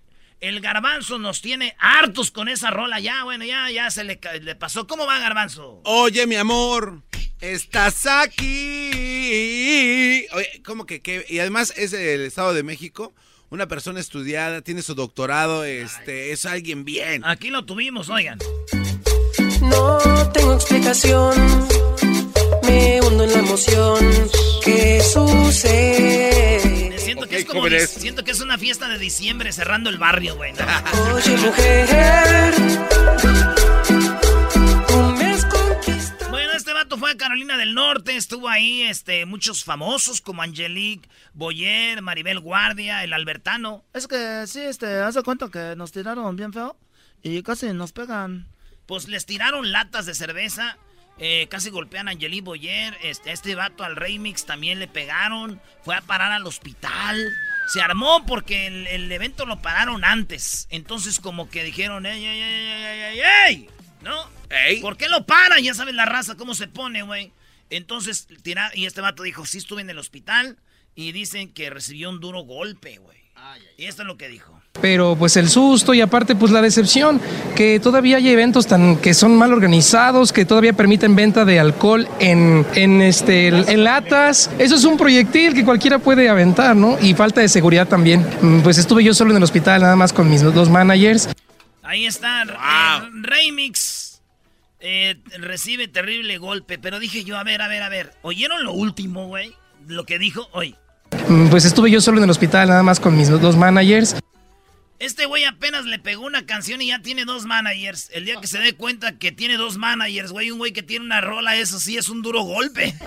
el 0.42 0.62
garbanzo 0.62 1.20
nos 1.20 1.42
tiene 1.42 1.76
hartos 1.80 2.32
con 2.32 2.48
esa 2.50 2.72
rola. 2.72 3.00
Ya, 3.00 3.24
bueno, 3.24 3.46
ya, 3.46 3.70
ya 3.72 3.92
se 3.92 4.04
le, 4.04 4.18
pasó. 4.56 4.88
¿Cómo 4.88 5.06
va, 5.06 5.20
garbanzo? 5.20 5.82
Oye, 5.84 6.26
mi 6.28 6.36
amor, 6.36 7.04
estás 7.40 8.06
aquí. 8.06 8.92
Oye, 10.32 10.62
¿cómo 10.66 10.86
que 10.86 11.02
qué? 11.02 11.26
Y 11.28 11.40
además 11.40 11.74
es 11.76 11.92
del 11.92 12.22
Estado 12.22 12.54
de 12.54 12.64
México, 12.64 13.14
una 13.50 13.68
persona 13.68 14.00
estudiada, 14.00 14.62
tiene 14.62 14.82
su 14.82 14.96
doctorado, 14.96 15.66
este, 15.66 16.32
es 16.32 16.46
alguien 16.46 16.86
bien. 16.86 17.24
Aquí 17.26 17.50
lo 17.50 17.66
tuvimos, 17.66 18.10
oigan. 18.10 18.40
No 19.62 20.32
tengo 20.32 20.54
explicación, 20.54 21.36
me 22.64 23.02
hundo 23.02 23.26
en 23.26 23.34
la 23.34 23.40
emoción. 23.40 24.00
¿Qué 24.64 25.02
sucede? 25.02 26.99
Siento, 27.10 27.28
que 27.28 27.38
es 27.38 27.46
como 27.46 27.60
jóvenes. 27.62 27.96
dic- 27.98 28.02
siento 28.02 28.24
que 28.24 28.32
es 28.32 28.42
una 28.42 28.58
fiesta 28.58 28.88
de 28.88 28.98
diciembre 28.98 29.52
cerrando 29.52 29.90
el 29.90 29.98
barrio, 29.98 30.36
güey. 30.36 30.54
¿no? 30.54 30.60
Oye, 31.16 31.38
mujer, 31.38 32.54
tú 34.88 34.96
me 35.18 35.26
has 35.26 35.46
conquistado. 35.46 36.30
Bueno, 36.32 36.52
este 36.56 36.74
vato 36.74 36.98
fue 36.98 37.12
a 37.12 37.18
Carolina 37.18 37.58
del 37.58 37.74
Norte, 37.74 38.16
estuvo 38.16 38.48
ahí 38.50 38.84
este, 38.84 39.26
muchos 39.26 39.64
famosos 39.64 40.22
como 40.22 40.42
Angelique 40.42 41.10
Boyer, 41.34 42.02
Maribel 42.02 42.40
Guardia, 42.40 43.04
el 43.04 43.14
Albertano. 43.14 43.84
Es 43.94 44.08
que 44.08 44.46
sí, 44.48 44.62
este, 44.62 45.00
hace 45.00 45.24
cuenta 45.24 45.50
que 45.50 45.76
nos 45.76 45.92
tiraron 45.92 46.36
bien 46.36 46.54
feo 46.54 46.78
y 47.24 47.42
casi 47.44 47.68
nos 47.74 47.92
pegan. 47.92 48.48
Pues 48.86 49.08
les 49.08 49.26
tiraron 49.26 49.72
latas 49.72 50.06
de 50.06 50.16
cerveza, 50.16 50.78
eh, 51.20 51.48
casi 51.50 51.70
golpean 51.70 52.08
a 52.08 52.12
Angelique 52.12 52.44
Boyer, 52.44 52.98
este, 53.04 53.32
este 53.32 53.56
vato 53.56 53.84
al 53.84 53.96
Remix 53.96 54.46
también 54.46 54.80
le 54.80 54.88
pegaron, 54.88 55.62
fue 55.84 55.96
a 55.96 56.02
parar 56.02 56.32
al 56.32 56.48
hospital. 56.48 57.32
Se 57.68 57.82
armó 57.82 58.26
porque 58.26 58.68
el, 58.68 58.88
el 58.88 59.12
evento 59.12 59.46
lo 59.46 59.62
pararon 59.62 60.04
antes. 60.04 60.68
Entonces 60.72 61.20
como 61.20 61.50
que 61.50 61.64
dijeron, 61.64 62.06
ey, 62.06 62.26
ey, 62.26 62.42
ey, 62.42 62.54
ey, 62.54 62.84
ey, 62.84 63.20
ey, 63.20 63.22
ey", 63.48 63.70
¿no? 64.02 64.30
Ey. 64.50 64.82
¿Por 64.82 64.98
qué 64.98 65.08
lo 65.10 65.26
paran? 65.26 65.62
Ya 65.62 65.74
sabes 65.74 65.94
la 65.94 66.06
raza, 66.06 66.36
cómo 66.36 66.56
se 66.56 66.68
pone, 66.68 67.04
güey. 67.04 67.32
Entonces, 67.70 68.28
tira, 68.42 68.72
y 68.74 68.86
este 68.86 69.02
vato 69.02 69.24
dijo, 69.24 69.46
sí 69.46 69.60
estuve 69.60 69.82
en 69.82 69.90
el 69.90 70.00
hospital 70.00 70.58
y 70.96 71.12
dicen 71.12 71.54
que 71.54 71.70
recibió 71.70 72.10
un 72.10 72.20
duro 72.20 72.42
golpe, 72.42 72.98
güey. 72.98 73.20
Y 73.78 73.86
esto 73.86 74.02
es 74.02 74.08
lo 74.08 74.18
que 74.18 74.28
dijo. 74.28 74.59
Pero 74.82 75.16
pues 75.18 75.36
el 75.38 75.50
susto 75.50 75.94
y 75.94 76.02
aparte 76.02 76.36
pues 76.36 76.52
la 76.52 76.62
decepción, 76.62 77.20
que 77.56 77.80
todavía 77.80 78.18
hay 78.18 78.30
eventos 78.30 78.66
tan 78.68 78.98
que 78.98 79.14
son 79.14 79.36
mal 79.38 79.52
organizados, 79.54 80.32
que 80.32 80.46
todavía 80.46 80.74
permiten 80.74 81.16
venta 81.16 81.44
de 81.46 81.60
alcohol 81.60 82.08
en, 82.20 82.66
en, 82.76 83.02
este, 83.02 83.48
en 83.50 83.84
latas. 83.84 84.50
Eso 84.58 84.76
es 84.76 84.86
un 84.86 84.98
proyectil 84.98 85.54
que 85.54 85.66
cualquiera 85.66 86.00
puede 86.00 86.30
aventar, 86.30 86.76
¿no? 86.76 86.98
Y 87.02 87.14
falta 87.14 87.42
de 87.42 87.50
seguridad 87.50 87.88
también. 87.88 88.26
Mm, 88.42 88.60
Pues 88.62 88.78
estuve 88.78 89.04
yo 89.04 89.14
solo 89.14 89.32
en 89.32 89.38
el 89.38 89.44
hospital 89.44 89.82
nada 89.82 89.96
más 89.96 90.14
con 90.14 90.30
mis 90.30 90.42
dos 90.42 90.70
managers. 90.70 91.30
Ahí 91.84 92.06
está, 92.06 92.44
eh, 92.44 93.10
Remix. 93.24 94.22
eh, 94.80 95.16
recibe 95.40 95.88
terrible 95.90 96.38
golpe, 96.38 96.78
pero 96.78 97.00
dije 97.00 97.24
yo, 97.26 97.38
a 97.38 97.44
ver, 97.44 97.62
a 97.62 97.68
ver, 97.68 97.84
a 97.84 97.90
ver. 97.90 98.14
¿Oyeron 98.22 98.64
lo 98.64 98.72
último, 98.74 99.28
güey? 99.28 99.54
Lo 99.88 100.06
que 100.06 100.20
dijo 100.20 100.48
hoy. 100.54 100.76
Mm, 101.28 101.48
Pues 101.48 101.66
estuve 101.66 101.90
yo 101.92 102.00
solo 102.00 102.20
en 102.20 102.26
el 102.26 102.30
hospital 102.30 102.70
nada 102.70 102.84
más 102.84 103.00
con 103.00 103.18
mis 103.18 103.30
dos 103.30 103.58
managers. 103.58 104.16
Este 105.00 105.26
güey 105.26 105.46
apenas 105.46 105.86
le 105.86 105.98
pegó 105.98 106.26
una 106.26 106.46
canción 106.46 106.82
y 106.82 106.88
ya 106.88 107.02
tiene 107.02 107.24
dos 107.24 107.46
managers. 107.46 108.10
El 108.12 108.26
día 108.26 108.40
que 108.42 108.48
se 108.48 108.60
dé 108.60 108.74
cuenta 108.74 109.18
que 109.18 109.32
tiene 109.32 109.56
dos 109.56 109.78
managers, 109.78 110.32
güey, 110.34 110.52
un 110.52 110.58
güey 110.58 110.74
que 110.74 110.84
tiene 110.84 111.06
una 111.06 111.22
rola, 111.22 111.56
eso 111.56 111.80
sí 111.80 111.98
es 111.98 112.10
un 112.10 112.22
duro 112.22 112.42
golpe. 112.44 112.94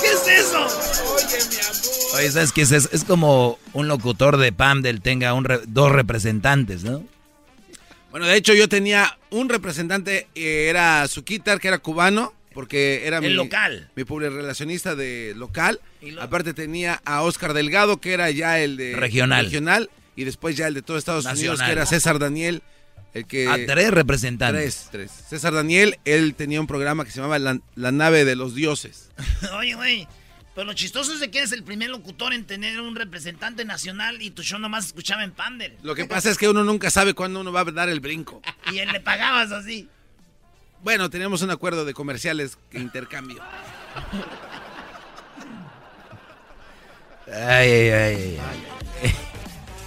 ¿Qué 0.00 0.06
es 0.12 0.28
eso? 0.46 0.64
Oye, 1.14 1.38
mi 1.50 1.56
amor. 1.56 2.14
Oye, 2.14 2.30
¿sabes 2.30 2.52
qué 2.52 2.62
es? 2.62 2.72
Es, 2.72 2.88
es 2.92 3.04
como 3.04 3.58
un 3.72 3.88
locutor 3.88 4.36
de 4.36 4.52
PAM 4.52 4.82
del 4.82 5.00
tenga 5.00 5.34
un 5.34 5.44
re- 5.44 5.60
dos 5.66 5.90
representantes, 5.92 6.84
¿no? 6.84 7.04
Bueno, 8.10 8.26
de 8.26 8.36
hecho 8.36 8.54
yo 8.54 8.68
tenía 8.68 9.18
un 9.30 9.48
representante, 9.48 10.28
eh, 10.34 10.66
era 10.70 11.06
Zuquitar, 11.08 11.60
que 11.60 11.68
era 11.68 11.78
cubano, 11.78 12.32
porque 12.54 13.06
era 13.06 13.18
El 13.18 13.24
mi, 13.24 13.30
local. 13.34 13.90
mi 13.96 14.04
relacionista 14.04 14.94
de 14.94 15.34
local. 15.36 15.80
Aparte 16.20 16.54
tenía 16.54 17.00
a 17.04 17.22
Oscar 17.22 17.52
Delgado, 17.54 17.98
que 18.00 18.12
era 18.12 18.30
ya 18.30 18.60
el 18.60 18.76
de 18.76 18.94
Regional. 18.96 19.44
regional 19.44 19.90
y 20.16 20.24
después 20.24 20.56
ya 20.56 20.66
el 20.66 20.74
de 20.74 20.82
todo 20.82 20.96
Estados 20.98 21.26
Unidos, 21.26 21.60
que 21.62 21.70
era 21.70 21.86
César 21.86 22.18
Daniel. 22.18 22.62
El 23.14 23.26
que, 23.26 23.48
A 23.48 23.54
tres 23.66 23.90
representantes. 23.90 24.88
Tres, 24.90 25.08
tres. 25.10 25.26
César 25.28 25.54
Daniel, 25.54 25.98
él 26.04 26.34
tenía 26.34 26.60
un 26.60 26.66
programa 26.66 27.04
que 27.04 27.10
se 27.10 27.16
llamaba 27.16 27.38
La, 27.38 27.58
La 27.74 27.90
nave 27.90 28.24
de 28.24 28.36
los 28.36 28.54
dioses. 28.54 29.10
Oye, 29.58 29.74
güey. 29.74 30.06
Pero 30.54 30.66
lo 30.66 30.74
chistoso 30.74 31.14
es 31.14 31.20
de 31.20 31.30
que 31.30 31.38
eres 31.38 31.52
el 31.52 31.62
primer 31.62 31.88
locutor 31.88 32.32
en 32.32 32.44
tener 32.44 32.80
un 32.80 32.96
representante 32.96 33.64
nacional 33.64 34.20
y 34.20 34.30
tu 34.30 34.42
show 34.42 34.58
nomás 34.58 34.86
escuchaba 34.86 35.22
en 35.22 35.30
Pander. 35.30 35.76
Lo 35.82 35.94
que 35.94 36.04
pasa 36.04 36.30
es 36.30 36.36
que 36.36 36.48
uno 36.48 36.64
nunca 36.64 36.90
sabe 36.90 37.14
cuándo 37.14 37.40
uno 37.40 37.52
va 37.52 37.60
a 37.60 37.64
dar 37.64 37.88
el 37.88 38.00
brinco. 38.00 38.42
Y 38.72 38.78
él 38.78 38.90
le 38.92 39.00
pagabas 39.00 39.52
así. 39.52 39.88
Bueno, 40.82 41.10
teníamos 41.10 41.42
un 41.42 41.50
acuerdo 41.50 41.84
de 41.84 41.94
comerciales 41.94 42.58
que 42.70 42.78
intercambio. 42.78 43.40
Ay, 47.32 47.70
ay, 47.70 47.90
ay, 47.90 48.38
ay. 49.02 49.14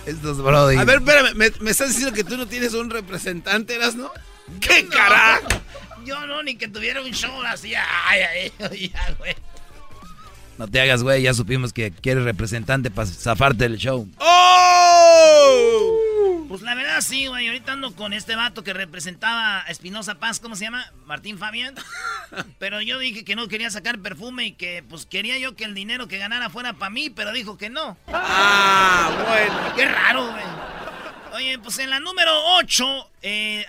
Estos 0.05 0.41
brody. 0.41 0.77
A 0.77 0.83
ver, 0.83 0.97
espérame, 0.97 1.33
¿me, 1.35 1.51
me 1.59 1.71
estás 1.71 1.89
diciendo 1.89 2.13
que 2.13 2.23
tú 2.23 2.37
no 2.37 2.47
tienes 2.47 2.73
un 2.73 2.89
representante, 2.89 3.75
eras, 3.75 3.95
no? 3.95 4.11
¡Qué 4.59 4.87
carajo! 4.87 5.47
Yo 6.05 6.25
no, 6.25 6.41
ni 6.43 6.55
que 6.55 6.67
tuviera 6.67 7.01
un 7.01 7.11
show 7.11 7.41
así. 7.43 7.73
Ay, 7.75 8.21
ay, 8.21 8.53
ay, 8.59 8.89
ya, 8.89 9.15
güey. 9.17 9.35
No 10.61 10.67
te 10.67 10.79
hagas, 10.79 11.01
güey. 11.01 11.23
Ya 11.23 11.33
supimos 11.33 11.73
que 11.73 11.89
quieres 11.89 12.23
representante 12.23 12.91
para 12.91 13.07
zafarte 13.07 13.63
del 13.67 13.79
show. 13.79 14.07
¡Oh! 14.19 15.97
Pues 16.47 16.61
la 16.61 16.75
verdad 16.75 17.01
sí, 17.01 17.25
güey. 17.25 17.47
Ahorita 17.47 17.71
ando 17.71 17.95
con 17.95 18.13
este 18.13 18.35
vato 18.35 18.63
que 18.63 18.71
representaba 18.71 19.61
a 19.65 19.71
Espinosa 19.71 20.19
Paz, 20.19 20.39
¿cómo 20.39 20.55
se 20.55 20.65
llama? 20.65 20.85
Martín 21.07 21.39
Fabián. 21.39 21.73
Pero 22.59 22.79
yo 22.79 22.99
dije 22.99 23.23
que 23.25 23.35
no 23.35 23.47
quería 23.47 23.71
sacar 23.71 23.97
perfume 23.97 24.45
y 24.45 24.51
que 24.51 24.83
pues 24.87 25.07
quería 25.07 25.39
yo 25.39 25.55
que 25.55 25.63
el 25.63 25.73
dinero 25.73 26.07
que 26.07 26.19
ganara 26.19 26.51
fuera 26.51 26.73
para 26.73 26.91
mí, 26.91 27.09
pero 27.09 27.31
dijo 27.31 27.57
que 27.57 27.71
no. 27.71 27.97
¡Ah, 28.13 29.09
bueno! 29.27 29.75
Qué 29.75 29.87
raro, 29.87 30.27
güey. 30.31 30.43
Oye, 31.33 31.57
pues 31.57 31.79
en 31.79 31.89
la 31.89 31.99
número 31.99 32.31
8. 32.59 33.09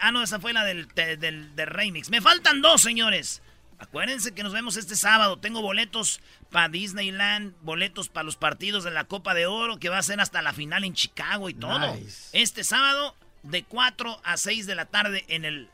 ah, 0.02 0.12
no, 0.12 0.22
esa 0.22 0.38
fue 0.40 0.52
la 0.52 0.62
del, 0.64 0.88
de- 0.88 1.16
del, 1.16 1.56
del 1.56 1.66
remix. 1.68 2.10
Me 2.10 2.20
faltan 2.20 2.60
dos, 2.60 2.82
señores. 2.82 3.40
Acuérdense 3.82 4.32
que 4.32 4.44
nos 4.44 4.52
vemos 4.52 4.76
este 4.76 4.94
sábado. 4.94 5.38
Tengo 5.38 5.60
boletos 5.60 6.20
para 6.50 6.68
Disneyland, 6.68 7.52
boletos 7.62 8.08
para 8.08 8.22
los 8.22 8.36
partidos 8.36 8.84
de 8.84 8.92
la 8.92 9.04
Copa 9.04 9.34
de 9.34 9.46
Oro, 9.46 9.78
que 9.78 9.88
va 9.88 9.98
a 9.98 10.02
ser 10.04 10.20
hasta 10.20 10.40
la 10.40 10.52
final 10.52 10.84
en 10.84 10.94
Chicago 10.94 11.48
y 11.48 11.54
todo. 11.54 11.96
Nice. 11.96 12.28
Este 12.32 12.62
sábado, 12.62 13.16
de 13.42 13.64
4 13.64 14.20
a 14.22 14.36
6 14.36 14.66
de 14.66 14.74
la 14.76 14.84
tarde 14.86 15.24
en 15.26 15.44
el 15.44 15.68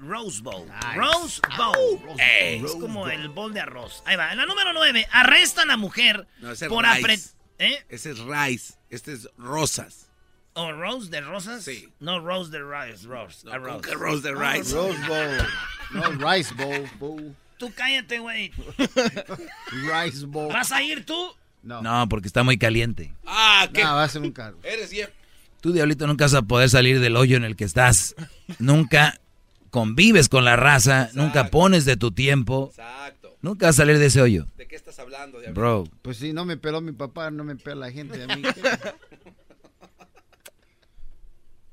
Rose 0.00 0.42
Bowl. 0.42 0.66
Nice. 0.66 0.96
Rose 0.96 1.40
Bowl. 1.56 2.16
Eh, 2.18 2.60
es 2.64 2.72
como 2.72 3.06
el 3.08 3.28
bowl 3.28 3.54
de 3.54 3.60
arroz. 3.60 4.02
Ahí 4.06 4.16
va. 4.16 4.32
En 4.32 4.38
la 4.38 4.46
número 4.46 4.72
9, 4.72 5.06
arrestan 5.12 5.70
a 5.70 5.76
mujer 5.76 6.26
No, 6.40 6.50
ese 6.50 6.64
es 6.64 6.68
por 6.68 6.84
Rice. 6.84 6.98
apre... 6.98 7.18
¿Eh? 7.58 7.86
Ese 7.90 8.10
es 8.10 8.18
Rice, 8.18 8.74
este 8.90 9.12
es 9.12 9.28
Rosas. 9.38 10.08
¿O 10.54 10.72
Rose 10.72 11.10
de 11.10 11.20
rosas? 11.20 11.62
Sí. 11.64 11.88
No, 12.00 12.18
Rose 12.18 12.50
de 12.50 12.58
Rice, 12.58 13.06
Rose. 13.06 13.46
No, 13.46 13.52
a 13.52 13.58
¿cómo 13.60 13.78
Rose. 13.78 13.94
Rose 13.94 14.22
de 14.22 14.34
Rice? 14.34 14.74
Rose 14.74 14.98
Bowl. 15.06 15.48
No, 15.92 16.30
Rice 16.32 16.52
Bowl. 16.54 16.90
bowl. 16.98 17.36
Tú 17.62 17.72
cállate, 17.76 18.18
güey. 18.18 18.50
Rice 19.70 20.26
Bowl. 20.26 20.52
¿Vas 20.52 20.72
a 20.72 20.82
ir 20.82 21.06
tú? 21.06 21.14
No. 21.62 21.80
No, 21.80 22.08
porque 22.08 22.26
está 22.26 22.42
muy 22.42 22.58
caliente. 22.58 23.14
¡Ah, 23.24 23.68
qué! 23.72 23.84
No, 23.84 23.94
va 23.94 24.02
a 24.02 24.08
ser 24.08 24.20
un 24.20 24.32
carro. 24.32 24.58
Eres 24.64 24.90
bien. 24.90 25.08
Tú, 25.60 25.72
diablito, 25.72 26.08
nunca 26.08 26.24
vas 26.24 26.34
a 26.34 26.42
poder 26.42 26.68
salir 26.68 26.98
del 26.98 27.14
hoyo 27.14 27.36
en 27.36 27.44
el 27.44 27.54
que 27.54 27.62
estás. 27.62 28.16
Nunca 28.58 29.20
convives 29.70 30.28
con 30.28 30.44
la 30.44 30.56
raza. 30.56 31.10
Nunca 31.14 31.50
pones 31.50 31.84
de 31.84 31.96
tu 31.96 32.10
tiempo. 32.10 32.70
Exacto. 32.70 33.36
Nunca 33.42 33.66
vas 33.66 33.76
a 33.76 33.82
salir 33.82 33.98
de 33.98 34.06
ese 34.06 34.20
hoyo. 34.20 34.48
¿De 34.56 34.66
qué 34.66 34.74
estás 34.74 34.98
hablando, 34.98 35.38
diablo? 35.38 35.60
Bro. 35.60 35.84
Pues 36.02 36.16
si 36.16 36.32
no 36.32 36.44
me 36.44 36.56
peló 36.56 36.80
mi 36.80 36.90
papá, 36.90 37.30
no 37.30 37.44
me 37.44 37.54
pela 37.54 37.86
la 37.86 37.92
gente 37.92 38.24
a 38.24 38.26
mí. 38.36 38.42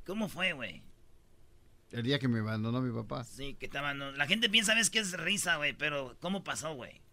¿Cómo 0.06 0.30
fue, 0.30 0.54
güey? 0.54 0.84
El 1.92 2.04
día 2.04 2.20
que 2.20 2.28
me 2.28 2.40
abandonó 2.40 2.82
mi 2.82 2.92
papá. 2.94 3.24
Sí, 3.24 3.56
que 3.56 3.68
no- 3.68 4.12
La 4.12 4.28
gente 4.28 4.50
piensa, 4.50 4.76
ves 4.76 4.90
que 4.90 5.00
es 5.00 5.14
risa, 5.14 5.58
güey, 5.58 5.74
pero 5.74 6.16
¿cómo 6.20 6.44
pasó, 6.44 6.74
güey? 6.76 7.02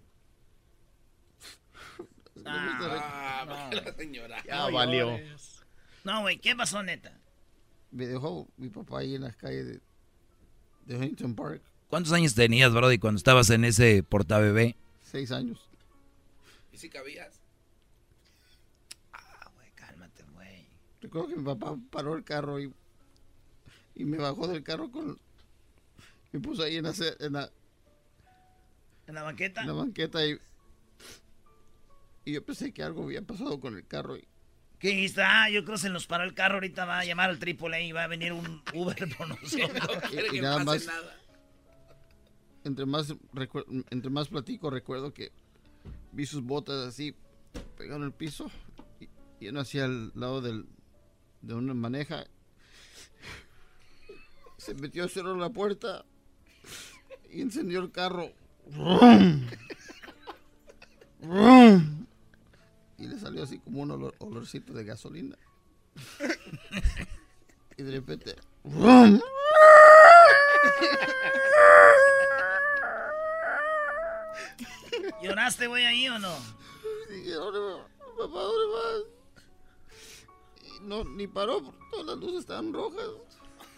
Ah, 2.44 3.44
no. 3.48 3.54
¿por 3.56 3.70
qué 3.70 3.90
la 3.90 3.96
señora? 3.96 4.44
Ya 4.44 4.68
valió. 4.68 5.18
No, 6.04 6.20
güey, 6.20 6.38
¿qué 6.38 6.54
pasó, 6.54 6.82
neta? 6.82 7.18
Me 7.90 8.06
dejó 8.06 8.46
mi 8.56 8.68
papá 8.68 9.00
ahí 9.00 9.14
en 9.14 9.22
las 9.22 9.34
calles 9.36 9.66
de, 9.66 9.80
de 10.84 10.96
Huntington 10.96 11.34
Park. 11.34 11.62
¿Cuántos 11.88 12.12
años 12.12 12.34
tenías, 12.34 12.72
Brody, 12.72 12.98
cuando 12.98 13.16
estabas 13.16 13.48
en 13.50 13.64
ese 13.64 14.02
portabebé? 14.02 14.76
Seis 15.00 15.32
años. 15.32 15.68
¿Y 16.72 16.78
si 16.78 16.90
cabías? 16.90 17.40
Ah, 19.12 19.50
güey, 19.54 19.70
cálmate, 19.74 20.22
güey. 20.34 20.68
Recuerdo 21.00 21.28
que 21.28 21.36
mi 21.36 21.44
papá 21.44 21.76
paró 21.90 22.14
el 22.16 22.22
carro 22.24 22.60
y, 22.60 22.72
y 23.96 24.04
me 24.04 24.18
bajó 24.18 24.46
del 24.46 24.62
carro 24.62 24.90
con... 24.90 25.18
Me 26.32 26.40
puso 26.40 26.62
ahí 26.62 26.76
en 26.76 26.84
la, 26.84 26.92
en 27.20 27.32
la, 27.32 27.50
¿En 29.06 29.14
la 29.14 29.22
banqueta? 29.22 29.60
en 29.62 29.66
la 29.66 29.72
banqueta 29.72 30.24
y, 30.26 30.38
y 32.24 32.32
yo 32.34 32.44
pensé 32.44 32.72
que 32.72 32.82
algo 32.82 33.04
había 33.04 33.22
pasado 33.22 33.58
con 33.60 33.76
el 33.76 33.86
carro. 33.86 34.16
Y, 34.16 34.24
¿Qué 34.78 34.88
dijiste? 34.88 35.22
Ah, 35.22 35.48
yo 35.48 35.64
creo 35.64 35.76
que 35.76 35.82
se 35.82 35.90
nos 35.90 36.06
paró 36.06 36.24
el 36.24 36.34
carro, 36.34 36.54
ahorita 36.56 36.84
va 36.84 36.98
a 37.00 37.04
llamar 37.04 37.30
al 37.30 37.38
triple 37.38 37.82
y 37.84 37.92
va 37.92 38.04
a 38.04 38.08
venir 38.08 38.32
un 38.32 38.62
Uber 38.74 39.16
por 39.16 39.28
nosotros. 39.42 39.70
No 39.72 40.00
quiere 40.10 40.28
y 40.28 40.30
que 40.32 40.42
nada 40.42 40.56
pase 40.64 40.66
más- 40.66 40.86
nada. 40.86 41.16
entre 42.64 42.84
más 42.86 43.14
entre 43.90 44.10
más 44.10 44.28
platico 44.28 44.68
recuerdo 44.70 45.14
que 45.14 45.30
vi 46.12 46.26
sus 46.26 46.42
botas 46.42 46.86
así 46.88 47.14
pegando 47.78 48.04
el 48.06 48.12
piso 48.12 48.50
y, 49.00 49.08
y 49.40 49.48
uno 49.48 49.60
hacia 49.60 49.84
el 49.86 50.10
lado 50.14 50.40
del 50.42 50.66
de 51.42 51.54
una 51.54 51.72
maneja 51.74 52.26
se 54.66 54.74
metió 54.74 55.08
cerró 55.08 55.36
la 55.36 55.48
puerta 55.50 56.04
y 57.30 57.40
encendió 57.40 57.80
el 57.80 57.92
carro 57.92 58.30
¡Rum! 58.74 59.46
¡Rum! 61.22 62.06
y 62.98 63.06
le 63.06 63.18
salió 63.18 63.44
así 63.44 63.58
como 63.60 63.82
un 63.82 63.90
olor- 63.90 64.14
olorcito 64.18 64.72
de 64.72 64.84
gasolina 64.84 65.36
y 67.76 67.82
de 67.82 67.90
repente 67.92 68.34
¡Rum! 68.64 69.20
¿Lloraste, 75.22 75.66
güey, 75.66 75.84
ahí 75.84 76.08
o 76.08 76.18
no? 76.18 76.34
Dije, 77.10 77.32
¿dónde 77.32 77.58
va? 77.58 77.86
Papá, 78.18 78.40
¿dónde 78.40 78.74
vas? 78.74 79.02
Y 80.64 80.80
no, 80.84 81.04
ni 81.04 81.26
paró, 81.26 81.62
porque 81.62 81.80
todas 81.90 82.06
las 82.06 82.16
luces 82.18 82.40
estaban 82.40 82.72
rojas. 82.72 83.04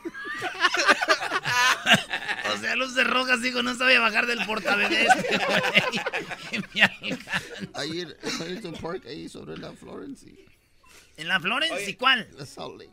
O 2.55 2.61
sea, 2.61 2.77
luz 2.77 2.95
de 2.95 3.05
rojas, 3.05 3.43
digo, 3.43 3.63
no 3.63 3.75
sabía 3.75 4.01
bajar 4.01 4.27
del 4.27 4.45
portabebés. 4.47 5.09
en 6.53 6.65
en 6.75 7.19
Huntington 8.41 8.75
Park, 8.81 9.05
ahí 9.07 9.29
sobre 9.29 9.57
la 9.59 9.73
Florence 9.73 10.27
y 10.29 10.45
¿En 11.17 11.29
la 11.29 11.41
Florence 11.41 11.75
Oye. 11.75 11.91
y 11.91 11.95
cuál? 11.95 12.29
la 12.37 12.47
Salt 12.47 12.79
Lake. 12.81 12.91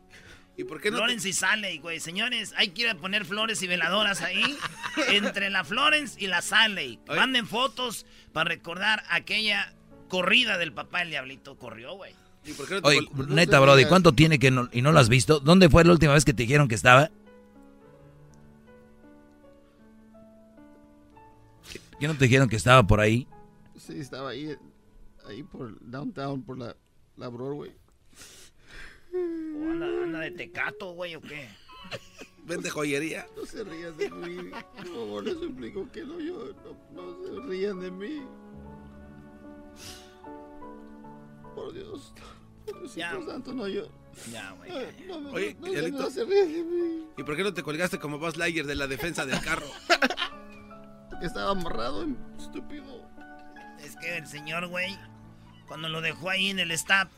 ¿Y 0.58 0.64
por 0.64 0.82
qué 0.82 0.90
no? 0.90 0.98
te- 0.98 1.02
Florence 1.04 1.30
y 1.30 1.34
Sale, 1.34 1.78
güey. 1.80 2.00
Señores, 2.00 2.54
hay 2.58 2.70
que 2.70 2.84
ir 2.84 2.90
a 2.90 2.96
poner 2.96 3.26
flores 3.26 3.62
y 3.62 3.68
veladoras 3.68 4.22
ahí. 4.22 4.58
entre 5.10 5.50
la 5.50 5.64
Florence 5.64 6.16
y 6.20 6.28
la 6.28 6.42
Sale. 6.42 7.00
Oye. 7.08 7.20
Manden 7.20 7.48
fotos 7.48 8.06
para 8.34 8.50
recordar 8.50 9.04
aquella 9.10 9.74
corrida 10.10 10.58
del 10.58 10.74
papá 10.74 11.00
del 11.00 11.10
diablito. 11.10 11.58
Corrió, 11.58 11.94
güey. 11.96 12.14
¿Y 12.46 12.54
por 12.54 12.68
qué 12.68 12.76
no 12.76 12.82
te 12.82 12.88
Oye, 12.88 13.00
neta, 13.28 13.60
Brody, 13.60 13.86
¿cuánto 13.86 14.14
tiene 14.14 14.38
que 14.40 14.52
no, 14.52 14.70
y 14.72 14.82
no 14.82 14.92
lo 14.92 15.00
has 15.00 15.10
visto? 15.10 15.40
¿Dónde 15.40 15.70
fue 15.70 15.84
la 15.84 15.92
última 15.94 16.14
vez 16.14 16.26
que 16.26 16.34
te 16.34 16.44
dijeron 16.44 16.68
que 16.68 16.76
estaba? 16.76 17.10
¿Qué- 21.72 21.82
¿Qué 22.00 22.08
no 22.08 22.14
te 22.16 22.26
dijeron 22.26 22.48
que 22.50 22.56
estaba 22.56 22.84
por 22.86 23.00
ahí? 23.00 23.28
Sí, 23.78 24.00
estaba 24.00 24.30
ahí, 24.30 24.56
ahí 25.28 25.44
por 25.44 25.78
downtown, 25.90 26.44
por 26.44 26.58
la, 26.58 26.76
la 27.18 27.28
Broadway. 27.30 27.72
¿O 29.14 29.72
anda, 29.72 29.86
anda 30.04 30.20
de 30.20 30.32
tecato, 30.32 30.94
güey, 30.94 31.16
o 31.16 31.22
qué? 31.22 31.48
Vende 32.46 32.70
joyería. 32.70 33.26
No 33.36 33.46
se 33.46 33.64
rían 33.64 33.98
de 33.98 34.10
mí. 34.12 34.52
Por 34.78 34.88
favor, 34.88 35.24
les 35.24 35.34
suplico 35.40 35.90
que 35.92 36.04
no, 36.04 36.20
yo, 36.20 36.54
no, 36.94 37.02
no 37.02 37.24
se 37.42 37.48
rían 37.48 37.80
de 37.80 37.90
mí. 37.92 38.22
Por 41.56 41.74
Dios. 41.74 42.14
Por 42.66 42.80
Diosito 42.80 43.00
Ya. 43.00 43.12
santo, 43.26 43.54
no 43.54 43.68
yo. 43.68 43.88
Ya, 44.32 44.52
güey. 44.52 44.72
No, 45.08 45.20
no, 45.20 45.22
no, 45.22 45.30
Oye, 45.32 45.56
se. 46.10 46.24
¿Y 47.18 47.24
por 47.24 47.36
qué 47.36 47.44
no 47.44 47.54
te 47.54 47.64
colgaste 47.64 48.00
como 48.00 48.18
Buzz 48.18 48.38
Lightyear 48.38 48.66
de 48.66 48.76
la 48.76 48.88
defensa 48.88 49.26
del 49.26 49.42
carro? 49.42 49.68
Que 51.20 51.26
estaba 51.28 51.52
amarrado, 51.52 52.06
estúpido. 52.40 53.04
Es 53.84 53.96
que 53.98 54.18
el 54.18 54.26
señor, 54.28 54.68
güey, 54.68 54.98
cuando 55.68 55.90
lo 55.90 56.02
dejó 56.02 56.30
ahí 56.30 56.50
en 56.50 56.60
el 56.60 56.72
stop, 56.72 57.10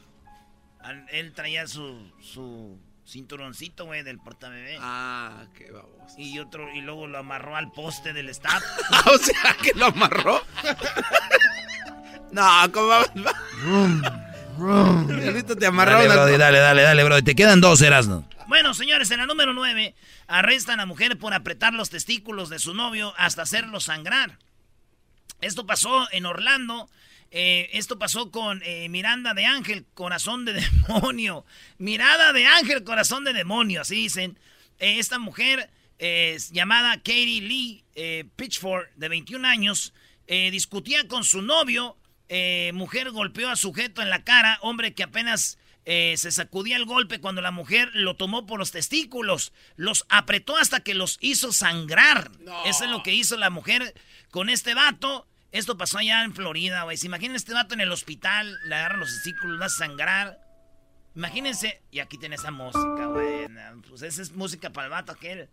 al- 0.79 1.05
él 1.11 1.33
traía 1.33 1.67
su, 1.67 2.11
su 2.19 2.79
cinturoncito, 3.07 3.85
güey, 3.85 4.01
del 4.03 4.17
portabebé. 4.19 4.77
Ah, 4.81 5.45
qué 5.53 5.71
baboso. 5.71 6.15
Y 6.17 6.39
otro, 6.39 6.73
y 6.73 6.81
luego 6.81 7.05
lo 7.07 7.19
amarró 7.19 7.55
al 7.55 7.71
poste 7.71 8.11
del 8.11 8.29
stop. 8.29 8.61
o 9.13 9.17
sea, 9.19 9.55
que 9.61 9.71
lo 9.77 9.85
amarró. 9.85 10.41
no, 12.31 12.71
¿cómo 12.73 12.87
va? 12.87 14.23
Ahorita 14.59 15.55
te 15.55 15.65
amarraron 15.65 16.01
Dale, 16.07 16.13
al- 16.13 16.19
Brody, 16.27 16.37
dale, 16.37 16.59
dale, 16.59 16.81
dale, 16.81 17.03
Brody. 17.03 17.21
Te 17.23 17.35
quedan 17.35 17.61
dos, 17.61 17.81
Erasno. 17.81 18.27
Bueno, 18.47 18.73
señores, 18.73 19.11
en 19.11 19.17
la 19.19 19.25
número 19.25 19.53
9 19.53 19.93
arrestan 20.27 20.79
a 20.79 20.85
mujer 20.85 21.17
por 21.17 21.33
apretar 21.33 21.73
los 21.73 21.89
testículos 21.89 22.49
de 22.49 22.59
su 22.59 22.73
novio 22.73 23.13
hasta 23.17 23.41
hacerlo 23.43 23.79
sangrar. 23.79 24.37
Esto 25.41 25.65
pasó 25.65 26.07
en 26.11 26.25
Orlando. 26.25 26.89
eh, 27.29 27.69
esto 27.73 27.99
pasó 27.99 28.31
con 28.31 28.61
eh, 28.63 28.87
Miranda 28.89 29.33
de 29.33 29.45
Ángel, 29.45 29.85
corazón 29.93 30.45
de 30.45 30.53
demonio. 30.87 31.45
Mirada 31.77 32.31
de 32.33 32.45
Ángel, 32.45 32.83
corazón 32.83 33.23
de 33.25 33.33
demonio, 33.33 33.81
así 33.81 33.95
dicen. 33.95 34.39
Eh, 34.79 34.97
esta 34.99 35.19
mujer 35.19 35.69
eh, 35.99 36.33
es 36.35 36.51
llamada 36.51 36.95
Katie 36.97 37.41
Lee 37.41 37.83
eh, 37.95 38.25
Pitchford, 38.35 38.85
de 38.95 39.09
21 39.09 39.45
años, 39.47 39.93
eh, 40.27 40.51
discutía 40.51 41.07
con 41.07 41.23
su 41.25 41.41
novio. 41.41 41.97
Eh, 42.29 42.71
mujer 42.73 43.11
golpeó 43.11 43.49
a 43.49 43.55
sujeto 43.55 44.01
en 44.01 44.09
la 44.09 44.23
cara, 44.23 44.59
hombre 44.61 44.93
que 44.93 45.03
apenas 45.03 45.57
eh, 45.89 46.15
se 46.17 46.33
sacudía 46.33 46.75
el 46.75 46.83
golpe 46.83 47.21
cuando 47.21 47.41
la 47.41 47.51
mujer 47.51 47.89
lo 47.93 48.17
tomó 48.17 48.45
por 48.45 48.59
los 48.59 48.71
testículos. 48.71 49.53
Los 49.77 50.05
apretó 50.09 50.57
hasta 50.57 50.81
que 50.81 50.93
los 50.93 51.17
hizo 51.21 51.53
sangrar. 51.53 52.29
Eso 52.65 52.83
es 52.83 52.91
lo 52.91 53.03
que 53.03 53.13
hizo 53.13 53.37
la 53.37 53.49
mujer 53.49 53.93
con 54.29 54.49
este 54.49 54.73
vato. 54.73 55.25
Esto 55.53 55.77
pasó 55.77 55.99
allá 55.99 56.25
en 56.25 56.35
Florida, 56.35 56.83
güey. 56.83 56.97
¿Se 56.97 57.07
imaginan 57.07 57.37
este 57.37 57.53
vato 57.53 57.73
en 57.73 57.79
el 57.79 57.91
hospital? 57.93 58.59
Le 58.65 58.75
agarran 58.75 58.99
los 58.99 59.09
testículos, 59.11 59.57
lo 59.57 59.63
hace 59.63 59.77
sangrar. 59.77 60.41
Imagínense, 61.15 61.81
y 61.89 61.99
aquí 61.99 62.17
tiene 62.17 62.35
esa 62.35 62.51
música, 62.51 63.05
güey. 63.05 63.47
Pues 63.87 64.01
esa 64.01 64.21
es 64.21 64.33
música 64.33 64.71
para 64.71 64.87
el 64.87 64.91
vato 64.91 65.13
aquel. 65.13 65.49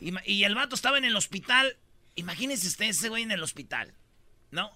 Y 0.00 0.44
el 0.44 0.54
vato 0.54 0.76
estaba 0.76 0.96
en 0.96 1.04
el 1.04 1.16
hospital. 1.16 1.76
Imagínense 2.14 2.68
usted 2.68 2.86
ese 2.86 3.08
güey 3.08 3.24
en 3.24 3.32
el 3.32 3.42
hospital, 3.42 3.92
¿no? 4.52 4.70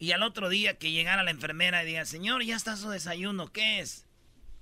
Y 0.00 0.12
al 0.12 0.22
otro 0.22 0.48
día 0.48 0.78
que 0.78 0.90
llegara 0.90 1.22
la 1.22 1.30
enfermera 1.30 1.82
y 1.82 1.86
diga, 1.86 2.04
señor, 2.06 2.42
ya 2.42 2.56
está 2.56 2.74
su 2.76 2.88
desayuno, 2.90 3.52
¿qué 3.52 3.80
es? 3.80 4.06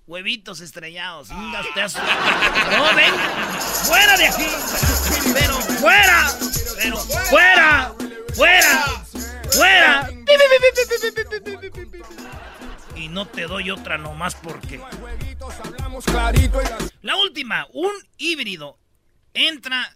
Huevitos 0.06 0.60
estrellados. 0.60 1.28
Venga 1.28 1.60
usted 1.60 1.80
a 1.82 1.88
su- 1.88 1.98
No, 1.98 2.94
venga. 2.96 3.60
Fuera 3.84 4.16
de 4.16 4.26
aquí. 4.26 4.46
Pero 5.34 5.54
fuera. 5.60 6.32
Pero 6.76 6.96
fuera. 6.98 7.94
Fuera. 8.34 9.04
Fuera. 9.52 10.10
Y 12.96 13.08
no 13.08 13.26
te 13.28 13.42
doy 13.42 13.70
otra 13.70 13.96
nomás 13.96 14.34
porque. 14.34 14.80
La 17.02 17.16
última, 17.16 17.66
un 17.72 17.92
híbrido 18.16 18.78
entra. 19.34 19.94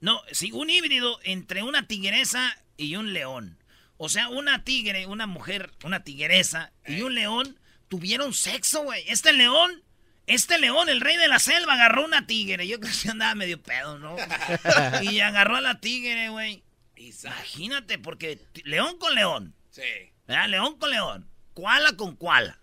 No, 0.00 0.20
sí, 0.30 0.52
un 0.52 0.70
híbrido 0.70 1.18
entre 1.24 1.62
una 1.62 1.86
tigresa 1.88 2.56
y 2.76 2.96
un 2.96 3.12
león. 3.12 3.58
O 3.96 4.08
sea, 4.08 4.28
una 4.28 4.64
tigre, 4.64 5.06
una 5.06 5.26
mujer, 5.26 5.70
una 5.84 6.02
tigresa 6.02 6.72
y 6.86 7.02
un 7.02 7.14
león 7.14 7.58
tuvieron 7.88 8.34
sexo, 8.34 8.82
güey. 8.82 9.04
Este 9.08 9.32
león, 9.32 9.82
este 10.26 10.58
león, 10.58 10.88
el 10.88 11.00
rey 11.00 11.16
de 11.16 11.28
la 11.28 11.38
selva, 11.38 11.74
agarró 11.74 12.04
una 12.04 12.26
tigre. 12.26 12.66
Yo 12.66 12.80
creo 12.80 12.92
que 13.02 13.08
andaba 13.10 13.34
medio 13.34 13.62
pedo, 13.62 13.98
¿no? 13.98 14.16
y 15.02 15.20
agarró 15.20 15.56
a 15.56 15.60
la 15.60 15.80
tigre, 15.80 16.28
güey. 16.28 16.64
Imagínate, 16.96 17.98
porque 17.98 18.40
león 18.64 18.98
con 18.98 19.14
león. 19.14 19.54
Sí. 19.70 19.82
¿verdad? 20.26 20.48
León 20.48 20.78
con 20.78 20.90
león. 20.90 21.30
Koala 21.54 21.96
con 21.96 22.16
koala. 22.16 22.60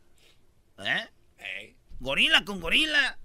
¿Eh? 0.79 1.75
Gorila 1.99 2.43
con 2.43 2.59
gorila. 2.59 3.19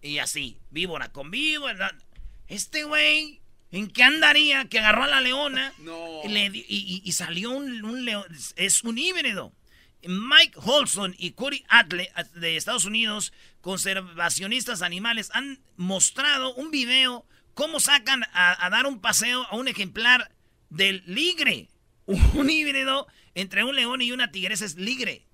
Y 0.00 0.18
así. 0.18 0.60
Víbora 0.70 1.12
con 1.12 1.30
víbora. 1.30 1.96
Este 2.46 2.84
güey, 2.84 3.40
¿en 3.76 3.88
qué 3.90 4.02
andaría? 4.02 4.64
Que 4.66 4.78
agarró 4.78 5.04
a 5.04 5.08
la 5.08 5.20
leona. 5.20 5.72
No. 5.78 6.20
Y, 6.24 6.28
le 6.28 6.50
di- 6.50 6.64
y- 6.68 6.76
y- 6.96 7.02
y 7.04 7.12
salió 7.12 7.50
un, 7.50 7.84
un 7.84 8.04
león. 8.04 8.24
Es 8.56 8.82
un 8.84 8.96
híbrido. 8.98 9.52
Mike 10.06 10.58
Holson 10.62 11.14
y 11.18 11.30
Corey 11.32 11.64
Atle 11.68 12.12
de 12.34 12.56
Estados 12.56 12.84
Unidos, 12.84 13.32
conservacionistas 13.62 14.82
animales, 14.82 15.30
han 15.32 15.60
mostrado 15.76 16.54
un 16.54 16.70
video 16.70 17.26
cómo 17.54 17.80
sacan 17.80 18.22
a, 18.32 18.66
a 18.66 18.70
dar 18.70 18.86
un 18.86 19.00
paseo 19.00 19.44
a 19.44 19.56
un 19.56 19.66
ejemplar 19.68 20.30
del 20.70 21.02
ligre. 21.06 21.68
Un 22.06 22.50
híbrido 22.50 23.06
entre 23.34 23.64
un 23.64 23.74
león 23.74 24.02
y 24.02 24.12
una 24.12 24.30
tigresa 24.30 24.64
es 24.66 24.74
ligre. 24.76 25.24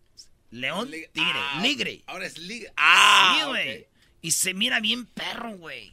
León, 0.53 0.89
tigre, 0.91 1.11
Ah, 1.17 1.61
ligre. 1.63 2.03
Ahora 2.07 2.27
es 2.27 2.39
liga. 2.39 2.73
Ah, 2.77 3.39
sí, 3.41 3.47
güey. 3.49 3.79
ok. 3.83 3.87
Y 4.23 4.31
se 4.33 4.55
mira 4.55 4.79
bien 4.81 5.07
perro, 5.07 5.51
güey. 5.57 5.93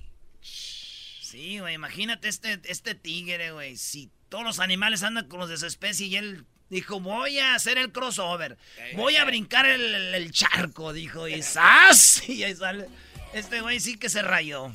Sí, 1.30 1.60
güey. 1.60 1.76
Imagínate 1.76 2.30
este, 2.30 2.60
este 2.66 2.96
tigre, 2.96 3.52
güey. 3.52 3.76
Si 3.76 4.10
todos 4.30 4.46
los 4.46 4.60
animales 4.60 5.04
andan 5.04 5.28
con 5.28 5.40
los 5.40 5.50
de 5.50 5.58
su 5.58 5.66
especie 5.66 6.08
y 6.08 6.16
él 6.16 6.46
dijo, 6.70 7.00
voy 7.02 7.40
a 7.40 7.54
hacer 7.56 7.78
el 7.78 7.92
crossover. 7.92 8.58
Voy 8.96 9.18
a 9.18 9.26
brincar 9.26 9.66
el, 9.66 9.94
el- 9.94 10.16
el 10.16 10.32
charco, 10.32 10.94
dijo. 10.94 11.28
Y 11.28 11.42
¡zas! 11.42 12.24
Y 12.30 12.44
ahí 12.44 12.56
sale. 12.56 12.88
Este 13.34 13.60
güey 13.62 13.80
sí 13.82 13.98
que 13.98 14.10
se 14.10 14.22
rayó. 14.22 14.72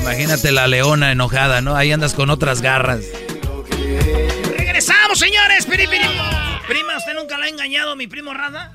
Imagínate 0.00 0.52
la 0.52 0.66
leona 0.68 1.10
enojada, 1.12 1.60
¿no? 1.60 1.76
Ahí 1.76 1.90
andas 1.92 2.14
con 2.14 2.30
otras 2.30 2.60
garras. 2.60 3.00
¡Regresamos, 4.56 5.18
señores! 5.18 5.66
¡Piri, 5.66 5.86
piri! 5.88 6.04
Prima, 6.68 6.96
¿usted 6.96 7.14
nunca 7.14 7.38
la 7.38 7.46
ha 7.46 7.48
engañado, 7.48 7.96
mi 7.96 8.06
primo 8.06 8.32
Rada? 8.34 8.72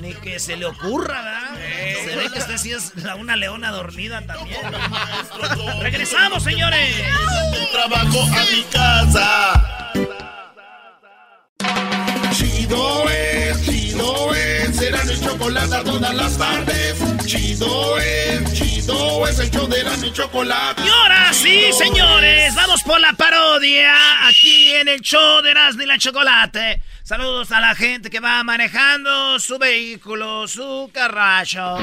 Ni 0.00 0.14
que 0.14 0.38
se 0.38 0.56
le 0.56 0.66
ocurra, 0.66 1.22
¿verdad? 1.22 2.04
Se 2.04 2.16
ve 2.16 2.28
que 2.32 2.38
usted 2.38 2.56
sí 2.58 2.72
es 2.72 2.94
la- 2.96 3.16
una 3.16 3.34
leona 3.36 3.70
dormida 3.70 4.22
también. 4.26 4.60
¡Regresamos, 5.80 6.42
señores! 6.44 7.02
Trabajo 7.72 8.22
a 8.22 8.44
mi 8.54 8.62
casa. 8.72 9.92
Chido 12.36 13.08
es, 13.10 13.62
chido 13.64 14.34
es, 14.34 14.76
será 14.76 15.02
mi 15.04 15.18
chocolate 15.20 15.84
todas 15.84 16.14
las 16.14 16.38
tardes. 16.38 16.98
Chido 17.26 17.98
es, 17.98 18.52
chido 18.54 19.26
es, 19.26 19.38
el 19.40 19.50
show 19.50 19.66
de 19.66 19.82
la 19.82 19.96
mi 19.96 20.12
chocolate. 20.12 20.82
Y 20.84 20.88
ahora 20.88 21.32
sí, 21.32 21.70
señores, 21.76 22.54
vamos 22.54 22.82
por 22.84 23.00
la 23.00 23.12
parodia 23.14 24.26
aquí 24.28 24.74
en 24.74 24.88
el 24.88 25.00
show 25.00 25.42
de 25.42 25.50
Erasmo 25.50 25.82
y 25.82 25.86
la 25.86 25.98
Chocolate. 25.98 26.82
Saludos 27.08 27.50
a 27.52 27.60
la 27.62 27.74
gente 27.74 28.10
que 28.10 28.20
va 28.20 28.44
manejando 28.44 29.40
su 29.40 29.58
vehículo, 29.58 30.46
su 30.46 30.90
carracho. 30.92 31.78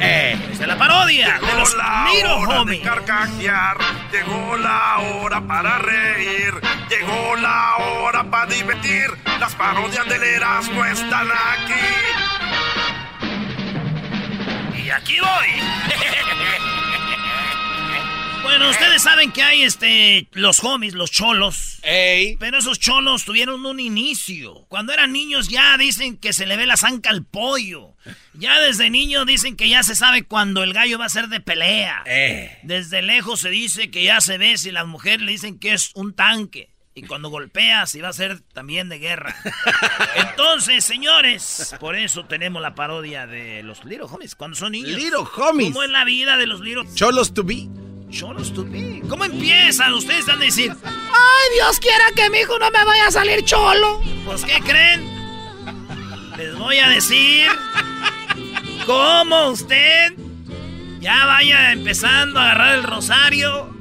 Eh, 0.00 0.34
es 0.50 0.66
la 0.66 0.78
parodia 0.78 1.38
de 1.46 1.58
los 1.58 1.76
Little 2.10 2.46
Homies. 2.56 2.82
carcajear, 2.82 3.76
llegó 4.10 4.56
la 4.56 4.98
hora 5.00 5.46
para 5.46 5.76
reír, 5.76 6.54
llegó 6.88 7.36
la 7.36 7.76
hora 7.76 8.24
para 8.24 8.46
divertir. 8.46 9.10
Las 9.38 9.54
parodias 9.56 10.08
del 10.08 10.22
Erasmo 10.22 10.82
están 10.86 11.28
aquí. 11.30 11.74
Y 14.86 14.88
aquí 14.88 15.18
voy. 15.20 16.68
Bueno, 18.42 18.70
ustedes 18.70 19.02
saben 19.02 19.32
que 19.32 19.42
hay 19.42 19.62
este 19.62 20.28
los 20.32 20.62
homies, 20.64 20.94
los 20.94 21.10
cholos. 21.10 21.78
Pero 22.38 22.58
esos 22.58 22.78
cholos 22.78 23.24
tuvieron 23.24 23.64
un 23.64 23.80
inicio. 23.80 24.66
Cuando 24.68 24.92
eran 24.92 25.12
niños 25.12 25.48
ya 25.48 25.76
dicen 25.78 26.16
que 26.16 26.32
se 26.32 26.46
le 26.46 26.56
ve 26.56 26.66
la 26.66 26.76
zanca 26.76 27.10
al 27.10 27.24
pollo. 27.24 27.94
Ya 28.34 28.60
desde 28.60 28.90
niño 28.90 29.24
dicen 29.24 29.56
que 29.56 29.68
ya 29.68 29.82
se 29.82 29.94
sabe 29.94 30.24
cuando 30.24 30.62
el 30.62 30.72
gallo 30.72 30.98
va 30.98 31.06
a 31.06 31.10
ser 31.10 31.28
de 31.28 31.40
pelea. 31.40 32.02
Desde 32.62 33.02
lejos 33.02 33.40
se 33.40 33.50
dice 33.50 33.90
que 33.90 34.04
ya 34.04 34.20
se 34.20 34.38
ve 34.38 34.58
si 34.58 34.70
las 34.70 34.86
mujeres 34.86 35.22
le 35.22 35.32
dicen 35.32 35.58
que 35.58 35.72
es 35.72 35.92
un 35.94 36.14
tanque. 36.14 36.70
Y 36.94 37.04
cuando 37.04 37.30
golpea, 37.30 37.86
si 37.86 38.02
va 38.02 38.08
a 38.08 38.12
ser 38.12 38.40
también 38.52 38.90
de 38.90 38.98
guerra. 38.98 39.34
Entonces, 40.16 40.84
señores, 40.84 41.74
por 41.80 41.96
eso 41.96 42.26
tenemos 42.26 42.60
la 42.60 42.74
parodia 42.74 43.26
de 43.26 43.62
los 43.62 43.82
Little 43.86 44.08
Homies 44.10 44.34
cuando 44.34 44.56
son 44.56 44.72
niños. 44.72 44.90
Little 44.90 45.24
Homies. 45.34 45.68
¿Cómo 45.68 45.84
es 45.84 45.90
la 45.90 46.04
vida 46.04 46.36
de 46.36 46.46
los 46.46 46.60
Little 46.60 46.84
Cholos 46.94 47.32
to 47.32 47.44
be. 47.44 47.66
Cholos 48.12 48.52
to 48.52 48.62
be. 48.62 49.02
¿Cómo 49.08 49.24
empiezan? 49.24 49.94
Ustedes 49.94 50.26
van 50.26 50.36
a 50.36 50.44
decir, 50.44 50.70
ay, 50.84 51.54
Dios 51.54 51.80
quiera 51.80 52.04
que 52.14 52.28
mi 52.28 52.40
hijo 52.40 52.58
no 52.58 52.70
me 52.70 52.84
vaya 52.84 53.06
a 53.06 53.10
salir 53.10 53.42
cholo. 53.44 54.02
Pues, 54.26 54.44
¿qué 54.44 54.60
creen? 54.60 55.10
Les 56.36 56.54
voy 56.56 56.78
a 56.78 56.90
decir 56.90 57.48
cómo 58.84 59.48
usted 59.48 60.12
ya 61.00 61.24
vaya 61.24 61.72
empezando 61.72 62.38
a 62.38 62.50
agarrar 62.50 62.74
el 62.74 62.82
rosario 62.82 63.74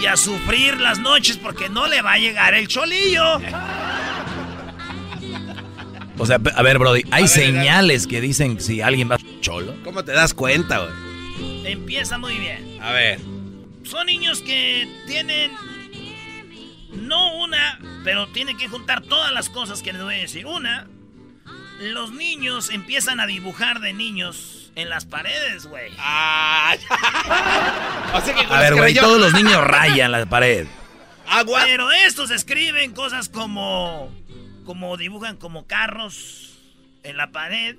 y 0.00 0.06
a 0.06 0.16
sufrir 0.16 0.80
las 0.80 1.00
noches 1.00 1.36
porque 1.36 1.68
no 1.68 1.88
le 1.88 2.02
va 2.02 2.12
a 2.12 2.18
llegar 2.18 2.54
el 2.54 2.68
cholillo. 2.68 3.40
O 6.18 6.24
sea, 6.24 6.38
a 6.54 6.62
ver, 6.62 6.78
Brody, 6.78 7.02
hay 7.10 7.26
señales 7.26 8.06
que 8.06 8.20
dicen 8.20 8.60
si 8.60 8.80
alguien 8.80 9.10
va 9.10 9.18
cholo. 9.40 9.74
¿Cómo 9.82 10.04
te 10.04 10.12
das 10.12 10.34
cuenta, 10.34 10.78
güey? 10.78 11.72
Empieza 11.72 12.16
muy 12.16 12.38
bien. 12.38 12.78
A 12.80 12.92
ver. 12.92 13.35
Son 13.86 14.06
niños 14.06 14.42
que 14.42 14.88
tienen 15.06 15.52
no 16.92 17.36
una, 17.36 17.78
pero 18.04 18.28
tienen 18.28 18.56
que 18.56 18.68
juntar 18.68 19.02
todas 19.02 19.32
las 19.32 19.48
cosas 19.48 19.82
que 19.82 19.92
les 19.92 20.02
voy 20.02 20.14
a 20.14 20.18
decir. 20.18 20.46
Una, 20.46 20.86
los 21.80 22.12
niños 22.12 22.70
empiezan 22.70 23.20
a 23.20 23.26
dibujar 23.26 23.80
de 23.80 23.92
niños 23.92 24.72
en 24.74 24.88
las 24.88 25.04
paredes, 25.06 25.66
güey. 25.66 25.92
Ah, 25.98 26.76
o 28.14 28.20
sea 28.20 28.34
que 28.34 28.44
con 28.44 28.56
A 28.56 28.60
ver, 28.60 28.74
güey, 28.74 28.94
todos 28.94 29.20
los 29.20 29.32
niños 29.32 29.62
rayan 29.64 30.12
la 30.12 30.26
pared. 30.26 30.66
Agua. 31.28 31.62
Pero 31.64 31.90
estos 31.90 32.30
escriben 32.30 32.92
cosas 32.92 33.28
como. 33.28 34.10
Como 34.64 34.96
dibujan 34.96 35.36
como 35.36 35.66
carros 35.66 36.58
en 37.04 37.16
la 37.16 37.30
pared. 37.30 37.76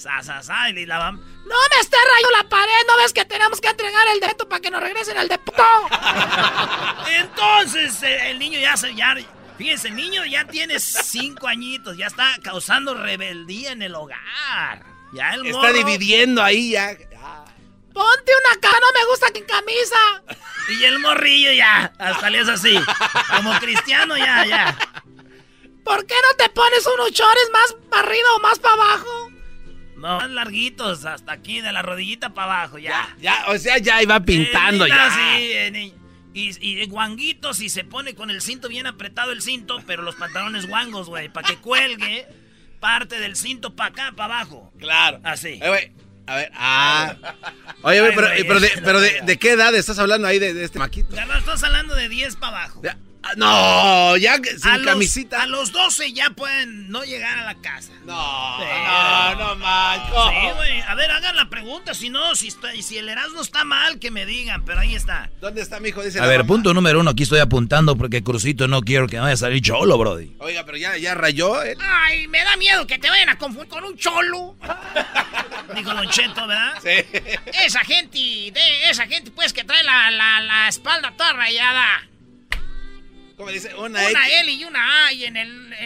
Sa, 0.00 0.22
sa, 0.22 0.42
sa, 0.42 0.70
y 0.70 0.86
la 0.86 0.98
van. 0.98 1.16
No 1.16 1.54
me 1.74 1.80
esté 1.80 1.96
rayando 1.96 2.30
la 2.42 2.48
pared, 2.48 2.86
¿no 2.88 2.96
ves 2.96 3.12
que 3.12 3.24
tenemos 3.26 3.60
que 3.60 3.68
entregar 3.68 4.08
el 4.08 4.20
deto 4.20 4.48
para 4.48 4.60
que 4.60 4.70
nos 4.70 4.80
regresen 4.82 5.18
el 5.18 5.28
depósito? 5.28 5.62
Entonces 7.18 8.02
eh, 8.02 8.30
el 8.30 8.38
niño 8.38 8.58
ya 8.58 8.76
se. 8.76 8.94
Ya, 8.94 9.14
fíjense, 9.58 9.88
el 9.88 9.96
niño 9.96 10.24
ya 10.24 10.44
tiene 10.46 10.78
cinco 10.80 11.46
añitos, 11.48 11.96
ya 11.96 12.06
está 12.06 12.36
causando 12.42 12.94
rebeldía 12.94 13.72
en 13.72 13.82
el 13.82 13.94
hogar. 13.94 14.84
Ya 15.12 15.34
el 15.34 15.46
Está 15.46 15.58
morro- 15.58 15.72
dividiendo 15.74 16.42
ahí 16.42 16.70
ya. 16.70 16.96
Ponte 17.92 18.32
una 18.46 18.60
cara, 18.60 18.78
no 18.80 18.98
me 19.00 19.04
gusta 19.10 19.26
sin 19.34 19.44
camisa. 19.44 20.22
Y 20.68 20.84
el 20.84 20.98
morrillo 21.00 21.52
ya, 21.52 21.92
hasta 21.98 22.30
le 22.30 22.38
es 22.40 22.48
así. 22.48 22.78
Como 23.36 23.52
cristiano 23.58 24.16
ya, 24.16 24.46
ya. 24.46 24.78
¿Por 25.84 26.06
qué 26.06 26.14
no 26.14 26.36
te 26.36 26.48
pones 26.50 26.86
unos 26.86 27.10
chores 27.12 27.48
más 27.52 27.74
para 27.90 28.02
arriba 28.06 28.28
o 28.36 28.40
más 28.40 28.58
para 28.60 28.74
abajo? 28.74 29.29
No, 30.00 30.16
más 30.18 30.30
larguitos, 30.30 31.04
hasta 31.04 31.32
aquí, 31.32 31.60
de 31.60 31.72
la 31.72 31.82
rodillita 31.82 32.30
para 32.30 32.60
abajo, 32.60 32.78
ya. 32.78 33.14
Ya, 33.20 33.44
o 33.48 33.58
sea, 33.58 33.78
ya 33.78 34.02
iba 34.02 34.18
pintando 34.20 34.86
Eh, 34.86 34.88
ya. 34.88 35.10
sí, 35.10 35.18
eh, 35.52 35.92
y, 36.32 36.66
y 36.82 36.86
guanguitos 36.86 37.60
y 37.60 37.68
se 37.68 37.84
pone 37.84 38.14
con 38.14 38.30
el 38.30 38.40
cinto 38.40 38.68
bien 38.68 38.86
apretado 38.86 39.32
el 39.32 39.42
cinto, 39.42 39.82
pero 39.86 40.02
los 40.02 40.14
pantalones 40.14 40.66
guangos, 40.66 41.08
güey, 41.08 41.28
para 41.28 41.48
que 41.48 41.56
cuelgue 41.56 42.26
parte 42.80 43.20
del 43.20 43.36
cinto 43.36 43.74
para 43.76 43.90
acá, 43.90 44.12
para 44.16 44.36
abajo. 44.36 44.72
Claro. 44.78 45.20
Así. 45.22 45.58
Eh, 45.60 45.68
güey, 45.68 45.92
a 46.26 46.36
ver, 46.36 46.50
ah. 46.54 47.14
Oye, 47.82 48.00
Ay, 48.00 48.12
pero, 48.14 48.28
pero, 48.46 48.60
de, 48.60 48.70
pero 48.84 49.00
de, 49.00 49.38
qué 49.38 49.52
edad 49.52 49.74
estás 49.74 49.98
hablando 49.98 50.26
ahí 50.28 50.38
de, 50.38 50.54
de 50.54 50.64
este 50.64 50.78
maquito? 50.78 51.14
Ya 51.14 51.26
no 51.26 51.36
estás 51.36 51.62
hablando 51.62 51.94
de 51.94 52.08
10 52.08 52.36
para 52.36 52.56
abajo. 52.58 52.80
Ya, 52.82 52.96
No, 53.36 54.16
ya 54.16 54.40
que- 54.40 54.58
sin 54.58 54.68
a 54.70 54.76
los- 54.78 54.86
camisita. 54.86 55.42
a 55.42 55.46
los 55.46 55.72
12 55.72 56.12
ya 56.12 56.30
pueden 56.30 56.88
no 56.90 57.02
llegar 57.04 57.38
a 57.38 57.44
la 57.44 57.54
casa. 57.56 57.92
No, 58.04 58.56
Sí. 58.58 58.64
no, 59.38 59.54
no. 59.54 60.10
¿cómo? 60.10 60.30
Sí, 60.30 60.46
güey. 60.56 60.80
A 60.82 60.94
ver, 60.94 61.10
hagan 61.10 61.36
la 61.36 61.48
pregunta. 61.48 61.94
Si 61.94 62.10
no, 62.10 62.34
si, 62.34 62.48
está, 62.48 62.70
si 62.80 62.98
el 62.98 63.08
Erasmo 63.08 63.40
está 63.42 63.64
mal, 63.64 63.98
que 63.98 64.10
me 64.10 64.26
digan. 64.26 64.64
Pero 64.64 64.80
ahí 64.80 64.94
está. 64.94 65.30
¿Dónde 65.40 65.62
está 65.62 65.80
mi 65.80 65.90
hijo? 65.90 66.02
Dice 66.02 66.18
A 66.18 66.22
la 66.22 66.28
ver, 66.28 66.38
mamá. 66.38 66.48
punto 66.48 66.74
número 66.74 67.00
uno, 67.00 67.10
aquí 67.10 67.22
estoy 67.24 67.38
apuntando 67.40 67.96
porque 67.96 68.22
Crucito 68.22 68.66
no 68.68 68.80
quiero 68.82 69.06
que 69.06 69.18
vaya 69.18 69.34
a 69.34 69.36
salir 69.36 69.62
cholo, 69.62 69.96
brody. 69.98 70.34
Oiga, 70.38 70.64
pero 70.64 70.76
ya, 70.78 70.96
ya 70.96 71.14
rayó. 71.14 71.62
¿eh? 71.62 71.76
Ay, 71.80 72.26
me 72.28 72.42
da 72.44 72.56
miedo 72.56 72.86
que 72.86 72.98
te 72.98 73.08
vayan 73.10 73.28
a 73.28 73.38
confundir 73.38 73.68
con 73.68 73.84
un 73.84 73.96
cholo. 73.96 74.56
Dijo 75.76 75.94
Don 75.94 76.08
Cheto, 76.08 76.46
¿verdad? 76.46 76.74
Sí. 76.82 77.04
Esa 77.64 77.80
gente, 77.80 78.18
de 78.18 78.90
esa 78.90 79.06
gente 79.06 79.30
pues 79.30 79.52
que 79.52 79.62
trae 79.64 79.84
la, 79.84 80.10
la, 80.10 80.40
la 80.40 80.68
espalda 80.68 81.12
toda 81.16 81.32
rayada. 81.32 82.06
¿Cómo 83.40 83.50
dice? 83.52 83.74
Una, 83.74 84.00
Una 84.06 84.28
X. 84.28 84.38
L 84.42 84.52
y 84.52 84.64
una 84.66 85.06
A 85.06 85.12
y 85.14 85.24
en, 85.24 85.36
el, 85.38 85.72
en, 85.72 85.82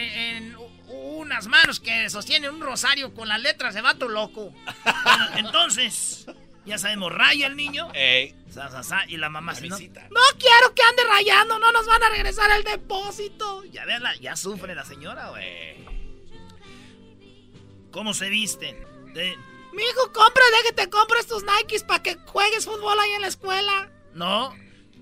en 0.53 0.57
unas 0.89 1.47
manos 1.47 1.79
que 1.79 2.09
sostienen 2.09 2.53
un 2.53 2.59
rosario 2.59 3.13
con 3.13 3.29
las 3.29 3.39
letras 3.39 3.73
de 3.73 3.79
vato 3.79 4.09
loco. 4.09 4.53
Bueno, 4.83 5.27
entonces, 5.37 6.25
ya 6.65 6.77
sabemos, 6.77 7.13
raya 7.13 7.47
el 7.47 7.55
niño. 7.55 7.87
Ey. 7.93 8.35
Sa, 8.53 8.69
sa, 8.69 8.83
sa, 8.83 9.05
y 9.07 9.15
la 9.15 9.29
mamá 9.29 9.55
se 9.55 9.67
no, 9.69 9.77
No 9.77 10.21
quiero 10.37 10.75
que 10.75 10.83
ande 10.83 11.03
rayando, 11.09 11.57
no 11.57 11.71
nos 11.71 11.85
van 11.87 12.03
a 12.03 12.09
regresar 12.09 12.51
el 12.51 12.63
depósito. 12.65 13.63
Ya 13.71 13.85
verla, 13.85 14.13
ya 14.17 14.35
sufre 14.35 14.75
la 14.75 14.83
señora, 14.83 15.29
güey. 15.29 15.77
¿Cómo 17.91 18.13
se 18.13 18.29
visten? 18.29 18.75
De- 19.13 19.37
Mijo, 19.71 20.11
compra, 20.11 20.43
de 20.57 20.67
que 20.67 20.73
te 20.73 20.89
compres 20.89 21.25
tus 21.25 21.43
Nikes 21.43 21.83
para 21.85 22.03
que 22.03 22.15
juegues 22.25 22.65
fútbol 22.65 22.99
ahí 22.99 23.11
en 23.11 23.21
la 23.21 23.27
escuela. 23.27 23.89
no, 24.13 24.53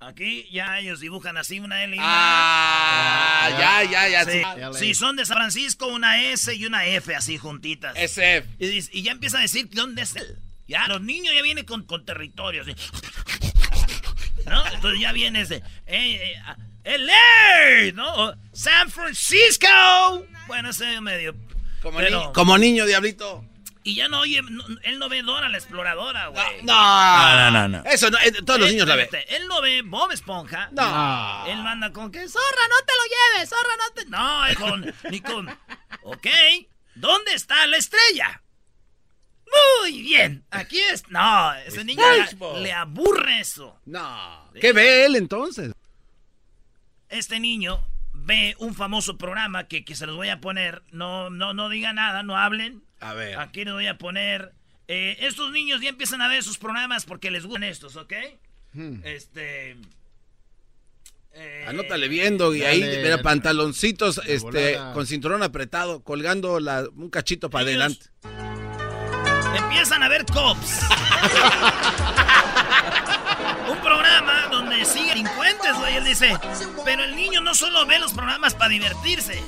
Aquí 0.00 0.46
ya 0.52 0.78
ellos 0.78 1.00
dibujan 1.00 1.36
así 1.36 1.58
una 1.58 1.82
L 1.82 1.96
y 1.96 1.98
una 1.98 2.06
Ah, 2.08 3.48
ya, 3.82 3.90
ya, 3.90 4.08
ya. 4.08 4.72
Sí. 4.72 4.94
son 4.94 5.16
de 5.16 5.26
San 5.26 5.36
Francisco, 5.38 5.86
una 5.88 6.22
S 6.24 6.54
y 6.54 6.66
una 6.66 6.86
F 6.86 7.14
así 7.16 7.36
juntitas. 7.36 7.96
SF. 7.96 8.46
Y, 8.60 8.98
y 8.98 9.02
ya 9.02 9.10
empieza 9.12 9.38
a 9.38 9.40
decir 9.42 9.68
dónde 9.72 10.02
es 10.02 10.14
él. 10.14 10.38
Ya, 10.68 10.86
los 10.86 11.00
niños 11.00 11.34
ya 11.34 11.42
vienen 11.42 11.64
con, 11.64 11.82
con 11.84 12.04
territorio. 12.04 12.62
así. 12.62 12.74
¿No? 14.46 14.64
Entonces 14.72 15.00
ya 15.00 15.12
viene 15.12 15.40
ese. 15.40 15.56
eh, 15.56 15.62
eh, 15.86 16.34
ah, 16.46 16.56
LA, 16.84 17.92
¿no? 17.94 18.34
San 18.52 18.90
Francisco. 18.90 19.66
Bueno, 20.46 20.70
ese 20.70 21.00
medio. 21.00 21.34
Como, 21.82 21.98
pero- 21.98 22.28
ni- 22.28 22.32
como 22.32 22.56
niño, 22.56 22.86
diablito. 22.86 23.44
Y 23.88 23.94
ya 23.94 24.06
no 24.06 24.20
oye, 24.20 24.42
no- 24.42 24.66
él 24.82 24.98
no 24.98 25.08
ve 25.08 25.22
Dora 25.22 25.48
la 25.48 25.56
exploradora, 25.56 26.26
güey. 26.26 26.62
No. 26.62 26.74
No, 26.74 27.50
no, 27.50 27.68
no. 27.68 27.82
Eso 27.90 28.10
no, 28.10 28.18
eh, 28.18 28.32
todos 28.44 28.60
los 28.60 28.70
niños 28.70 28.86
la 28.86 28.96
ven. 28.96 29.08
Él 29.28 29.48
no 29.48 29.62
ve 29.62 29.80
Bob 29.80 30.12
Esponja. 30.12 30.68
No. 30.72 31.46
Él 31.46 31.62
manda 31.62 31.90
con 31.90 32.12
que 32.12 32.28
zorra, 32.28 32.62
no 32.68 32.76
te 32.84 32.92
lo 32.92 33.38
lleves, 33.38 33.48
zorra, 33.48 33.76
no 33.78 33.94
te. 33.94 34.04
No, 34.10 34.46
es 34.46 34.56
con. 34.58 34.94
Ni 35.10 35.20
con. 35.22 35.48
Ok, 36.02 36.26
¿dónde 36.96 37.32
está 37.32 37.66
la 37.66 37.78
estrella? 37.78 38.42
Muy 39.80 40.02
bien, 40.02 40.44
aquí 40.50 40.78
es. 40.78 41.08
No, 41.08 41.54
ese 41.54 41.82
niño 41.82 42.04
le 42.58 42.72
aburre 42.74 43.40
eso. 43.40 43.80
No. 43.86 44.50
¿Qué 44.60 44.74
ve 44.74 45.06
él 45.06 45.16
entonces? 45.16 45.72
Este 47.08 47.40
niño 47.40 47.82
ve 48.12 48.54
un 48.58 48.74
famoso 48.74 49.16
programa 49.16 49.66
que, 49.66 49.82
que 49.82 49.96
se 49.96 50.06
los 50.06 50.16
voy 50.16 50.28
a 50.28 50.40
poner. 50.42 50.82
No, 50.90 51.30
no, 51.30 51.54
no 51.54 51.70
diga 51.70 51.94
nada, 51.94 52.22
no 52.22 52.36
hablen. 52.36 52.82
A 53.00 53.14
ver. 53.14 53.38
Aquí 53.38 53.64
les 53.64 53.74
voy 53.74 53.86
a 53.86 53.96
poner. 53.98 54.52
eh, 54.88 55.16
estos 55.20 55.50
niños 55.52 55.80
ya 55.80 55.88
empiezan 55.90 56.22
a 56.22 56.28
ver 56.28 56.42
sus 56.42 56.58
programas 56.58 57.04
porque 57.04 57.30
les 57.30 57.44
gustan 57.44 57.64
estos, 57.64 57.96
¿ok? 57.96 58.12
Hmm. 58.72 59.00
Este. 59.04 59.76
eh, 61.32 61.64
Anótale 61.68 62.08
viendo 62.08 62.54
y 62.54 62.62
ahí, 62.62 62.80
mira, 63.02 63.22
pantaloncitos 63.22 64.20
este, 64.26 64.74
volada. 64.76 64.92
con 64.94 65.06
cinturón 65.06 65.42
apretado, 65.42 66.02
colgando 66.02 66.58
la, 66.60 66.84
un 66.94 67.10
cachito 67.10 67.50
para 67.50 67.62
adelante. 67.64 68.06
Empiezan 69.56 70.02
a 70.02 70.08
ver 70.08 70.24
cops. 70.26 70.80
Un 73.70 73.78
programa 73.80 74.48
donde 74.50 74.84
siguen 74.84 75.08
delincuentes, 75.08 75.76
güey. 75.78 75.96
Él 75.96 76.04
dice, 76.04 76.36
pero 76.84 77.04
el 77.04 77.14
niño 77.16 77.40
no 77.40 77.54
solo 77.54 77.84
ve 77.86 77.98
los 77.98 78.12
programas 78.12 78.54
para 78.54 78.70
divertirse. 78.70 79.42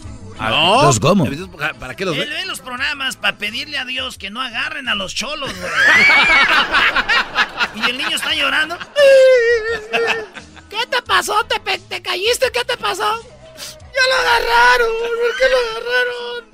No. 0.49 0.75
¿Entonces 0.77 1.01
cómo? 1.01 1.27
¿Para- 1.59 1.75
¿Para 1.75 1.95
qué 1.95 2.05
los 2.05 2.17
Él 2.17 2.29
ve? 2.31 2.37
ve 2.37 2.47
los 2.47 2.61
programas 2.61 3.17
para 3.17 3.37
pedirle 3.37 3.79
a 3.79 3.85
Dios 3.85 4.17
que 4.17 4.31
no 4.31 4.41
agarren 4.41 4.89
a 4.89 4.95
los 4.95 5.15
cholos, 5.15 5.53
güey. 5.55 5.73
y 7.87 7.91
el 7.91 7.99
niño 7.99 8.17
está 8.17 8.33
llorando. 8.35 8.79
¿Qué 10.71 10.87
te 10.89 11.03
pasó? 11.03 11.45
¿Te, 11.45 11.61
pe- 11.61 11.79
te 11.79 12.01
caíste? 12.03 12.51
¿Qué 12.53 12.65
te 12.65 12.77
pasó? 12.77 13.23
Ya 13.23 14.03
lo 14.09 14.15
agarraron. 14.21 14.89
¿Por 15.01 15.37
qué 15.37 15.45
lo 15.51 15.59
agarraron? 15.59 16.51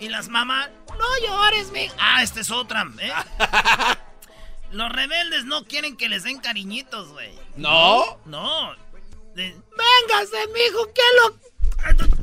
Y 0.00 0.08
las 0.08 0.28
mamás, 0.28 0.68
No 0.98 1.06
llores, 1.26 1.70
mi. 1.70 1.90
ah, 1.98 2.22
esta 2.22 2.40
es 2.40 2.50
otra, 2.50 2.86
¿eh? 3.00 3.12
Los 4.70 4.90
rebeldes 4.92 5.44
no 5.44 5.64
quieren 5.64 5.96
que 5.96 6.08
les 6.08 6.24
den 6.24 6.40
cariñitos, 6.40 7.08
güey. 7.08 7.32
¿No? 7.56 8.18
No. 8.26 8.74
De- 9.34 9.56
Véngase, 9.76 10.46
mijo, 10.48 10.86
¿qué 10.94 11.02
lo. 11.22 11.36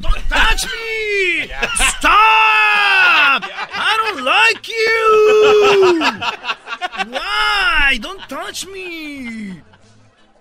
Don't 0.02 0.30
touch 0.30 0.66
me! 0.66 1.48
Stop! 1.98 3.42
I 3.44 3.92
don't 4.02 4.24
like 4.24 4.68
you! 4.68 6.00
Why? 7.12 7.98
Don't 8.02 8.22
touch 8.30 8.66
me! 8.68 9.62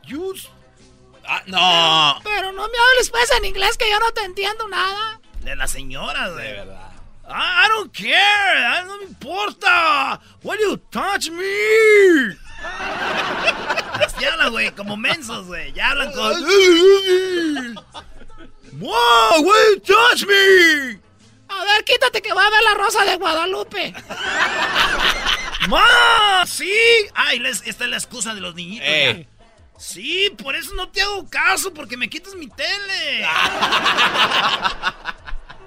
You... 0.07 0.35
Ah, 1.27 1.41
no. 1.47 2.21
Pero 2.23 2.53
no 2.53 2.69
me 2.69 2.79
hables 2.79 3.11
pues 3.11 3.31
en 3.31 3.45
inglés 3.47 3.79
que 3.79 3.89
yo 3.91 3.99
no 3.99 4.11
te 4.13 4.25
entiendo 4.25 4.69
nada. 4.69 5.19
De 5.41 5.57
la 5.57 5.67
señora, 5.67 6.31
de 6.31 6.53
verdad. 6.53 6.91
I, 7.27 7.65
I 7.65 7.69
don't 7.69 7.91
care. 7.95 8.13
I- 8.13 8.85
no 8.87 8.99
me 8.99 9.05
importa. 9.05 10.21
Why 10.43 10.57
do 10.59 10.63
you 10.65 10.77
touch 10.91 11.31
me? 11.31 12.37
Así 14.05 14.25
hablan, 14.25 14.51
güey, 14.51 14.71
como 14.73 14.97
mensos, 14.99 15.47
güey. 15.47 15.73
Ya 15.73 15.91
hablan 15.93 16.13
con... 16.13 16.35
Wow, 18.79 19.45
you 19.45 19.81
touch 19.81 20.27
me? 20.27 21.01
A 21.49 21.83
quítate 21.85 22.21
que 22.21 22.33
va 22.33 22.47
a 22.47 22.51
ver 22.51 22.63
la 22.63 22.75
rosa 22.75 23.05
de 23.05 23.17
Guadalupe. 23.17 23.95
¡Ma! 25.69 26.45
¡Sí! 26.47 26.73
Ay, 27.15 27.39
les- 27.39 27.63
esta 27.67 27.85
es 27.85 27.91
la 27.91 27.97
excusa 27.97 28.35
de 28.35 28.41
los 28.41 28.55
niñitos. 28.55 28.87
Eh. 28.89 29.27
ya. 29.29 29.35
Sí, 29.79 30.31
por 30.43 30.55
eso 30.57 30.75
no 30.75 30.89
te 30.91 31.03
hago 31.03 31.29
caso, 31.29 31.73
porque 31.75 31.97
me 31.97 32.09
quitas 32.09 32.35
mi 32.35 32.49
tele. 32.49 33.27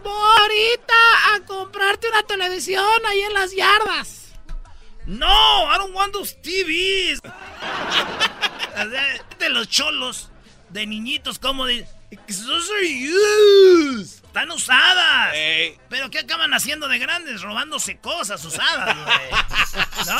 Voy 0.03 0.13
ahorita 0.41 0.93
a 1.35 1.39
comprarte 1.45 2.07
una 2.09 2.23
televisión 2.23 2.85
ahí 3.05 3.21
en 3.21 3.33
las 3.33 3.53
yardas. 3.55 4.33
No, 5.05 5.27
I 5.73 5.77
don't 5.77 5.93
want 5.95 6.13
those 6.13 6.35
TVs. 6.35 7.21
De 9.39 9.49
los 9.49 9.67
cholos, 9.69 10.29
de 10.69 10.85
niñitos, 10.85 11.39
como 11.39 11.65
de. 11.65 11.87
Used. 12.11 14.01
Están 14.25 14.51
usadas. 14.51 15.33
Pero 15.89 16.09
¿qué 16.09 16.19
acaban 16.19 16.53
haciendo 16.53 16.87
de 16.87 16.99
grandes? 16.99 17.41
Robándose 17.41 17.97
cosas 17.97 18.43
usadas, 18.45 18.95
güey. 18.95 19.29
¿No? 20.05 20.19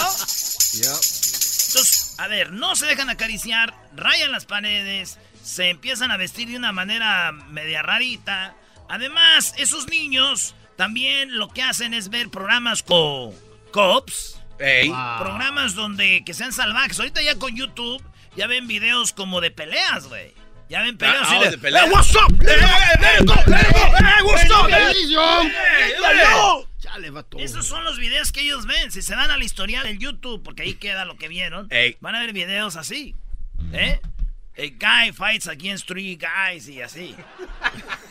Entonces, 1.67 2.15
a 2.17 2.27
ver, 2.27 2.51
no 2.51 2.75
se 2.75 2.87
dejan 2.87 3.09
acariciar, 3.09 3.73
rayan 3.95 4.31
las 4.31 4.45
paredes, 4.45 5.17
se 5.43 5.69
empiezan 5.69 6.11
a 6.11 6.17
vestir 6.17 6.49
de 6.49 6.57
una 6.57 6.71
manera 6.71 7.31
media 7.31 7.83
rarita. 7.83 8.55
Además, 8.89 9.53
esos 9.57 9.87
niños 9.87 10.55
también 10.75 11.37
lo 11.37 11.49
que 11.49 11.61
hacen 11.61 11.93
es 11.93 12.09
ver 12.09 12.29
programas 12.29 12.81
como 12.83 13.33
Cops. 13.71 14.39
Programas 14.57 15.75
donde 15.75 16.23
que 16.25 16.33
sean 16.33 16.53
salvajes. 16.53 16.99
Ahorita 16.99 17.21
ya 17.21 17.37
con 17.37 17.55
YouTube 17.55 18.01
ya 18.35 18.47
ven 18.47 18.67
videos 18.67 19.13
como 19.13 19.41
de 19.41 19.51
peleas, 19.51 20.07
güey. 20.07 20.33
Ya 20.69 20.81
ven 20.81 20.97
peleas 20.97 21.17
Ah, 21.21 21.25
así 21.27 21.35
oh, 21.47 21.51
de, 21.51 21.57
peleas. 21.57 21.85
"Eh, 21.85 21.89
what's 21.91 22.15
up? 22.15 22.41
Eh, 22.41 22.51
eh, 22.51 23.23
go, 23.23 23.33
eh, 23.33 24.23
what's 24.23 24.49
up? 24.51 24.67
Eh, 24.69 24.71
Televisión. 24.73 25.47
eh, 25.47 25.93
Dale. 26.01 26.21
eh". 26.23 26.67
Chale, 26.79 27.09
vato. 27.09 27.37
Esos 27.39 27.65
son 27.65 27.83
los 27.83 27.97
videos 27.97 28.31
que 28.31 28.41
ellos 28.41 28.65
ven. 28.65 28.91
Si 28.91 29.01
se 29.01 29.15
dan 29.15 29.31
al 29.31 29.41
historial 29.43 29.83
del 29.85 29.97
YouTube, 29.97 30.43
porque 30.43 30.63
ahí 30.63 30.73
queda 30.75 31.05
lo 31.05 31.17
que 31.17 31.27
vieron, 31.27 31.69
van 32.01 32.15
a 32.15 32.19
ver 32.19 32.33
videos 32.33 32.75
así. 32.75 33.15
¿Eh? 33.73 33.99
A 34.59 34.61
guy 34.61 35.11
fights 35.13 35.47
against 35.47 35.87
three 35.87 36.15
guys 36.17 36.67
y 36.67 36.81
así. 36.81 37.15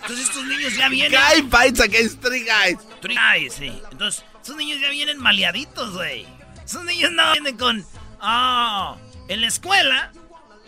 Entonces 0.03 0.27
estos 0.29 0.45
niños 0.45 0.77
ya 0.77 0.89
vienen. 0.89 1.19
Guy 1.21 1.43
fights 1.51 1.81
against 1.81 2.21
three 2.23 2.45
guys. 2.45 2.79
Three 3.01 3.17
guys, 3.17 3.55
sí. 3.55 3.83
Entonces, 3.91 4.25
esos 4.43 4.57
niños 4.57 4.81
ya 4.81 4.89
vienen 4.91 5.19
maleaditos, 5.19 5.93
güey. 5.95 6.25
Esos 6.65 6.85
niños 6.85 7.11
no 7.13 7.33
vienen 7.33 7.57
con. 7.57 7.85
Ah, 8.21 8.97
en 9.29 9.41
la 9.41 9.49
escuela, 9.49 10.13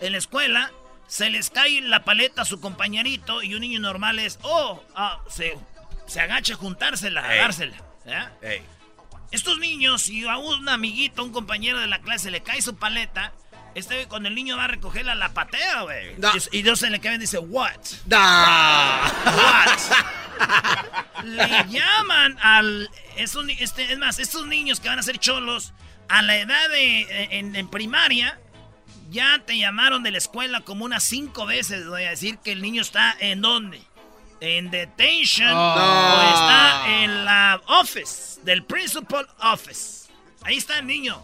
en 0.01 0.12
la 0.12 0.18
escuela, 0.18 0.72
se 1.09 1.30
les 1.30 1.50
cae 1.50 1.80
la 1.80 2.04
paleta 2.04 2.42
a 2.42 2.44
su 2.44 2.61
compañerito 2.61 3.42
y 3.42 3.54
un 3.54 3.61
niño 3.61 3.80
normal 3.80 4.18
es. 4.18 4.38
Oh, 4.42 4.82
ah, 4.94 5.20
se, 5.28 5.59
se 6.06 6.20
agacha 6.20 6.54
a 6.54 6.56
juntársela, 6.56 7.24
a 7.24 7.34
Ey. 7.34 7.40
dársela. 7.40 7.76
Estos 9.30 9.59
niños, 9.59 10.02
si 10.02 10.26
a 10.26 10.38
un 10.38 10.68
amiguito, 10.68 11.24
un 11.24 11.32
compañero 11.32 11.80
de 11.80 11.86
la 11.86 12.00
clase 12.00 12.30
le 12.30 12.42
cae 12.42 12.62
su 12.62 12.76
paleta, 12.76 13.32
este 13.74 14.06
cuando 14.06 14.28
el 14.28 14.34
niño 14.34 14.56
va 14.56 14.64
a 14.64 14.68
recogerla, 14.68 15.14
la 15.14 15.34
patea, 15.34 15.82
güey. 15.82 16.14
No. 16.16 16.32
Y, 16.52 16.62
Dios 16.62 16.80
se 16.80 16.90
le 16.90 17.00
cae 17.00 17.16
y 17.16 17.18
dice, 17.18 17.38
¿what? 17.38 17.72
What? 18.11 19.78
Le 21.24 21.66
llaman 21.68 22.38
al. 22.40 22.90
esos 23.16 23.44
este, 23.59 23.92
es 23.92 23.98
más, 23.98 24.18
estos 24.18 24.46
niños 24.46 24.78
que 24.80 24.88
van 24.88 24.98
a 24.98 25.02
ser 25.02 25.18
cholos, 25.18 25.72
a 26.09 26.22
la 26.22 26.36
edad 26.36 26.68
de. 26.70 27.28
En, 27.38 27.56
en 27.56 27.68
primaria, 27.68 28.38
ya 29.11 29.42
te 29.44 29.59
llamaron 29.59 30.02
de 30.02 30.11
la 30.11 30.18
escuela 30.18 30.61
como 30.61 30.84
unas 30.84 31.04
cinco 31.04 31.46
veces. 31.46 31.86
Voy 31.86 32.04
a 32.04 32.11
decir 32.11 32.38
que 32.38 32.52
el 32.52 32.62
niño 32.62 32.82
está 32.82 33.16
en 33.18 33.40
dónde? 33.40 33.80
En 34.40 34.70
detention. 34.70 35.52
Oh. 35.52 35.74
O 35.74 36.22
está 36.22 37.02
en 37.02 37.24
la 37.24 37.61
office, 37.66 38.40
del 38.42 38.64
principal 38.64 39.28
office. 39.40 40.09
Ahí 40.42 40.56
está 40.56 40.78
el 40.78 40.86
niño. 40.86 41.22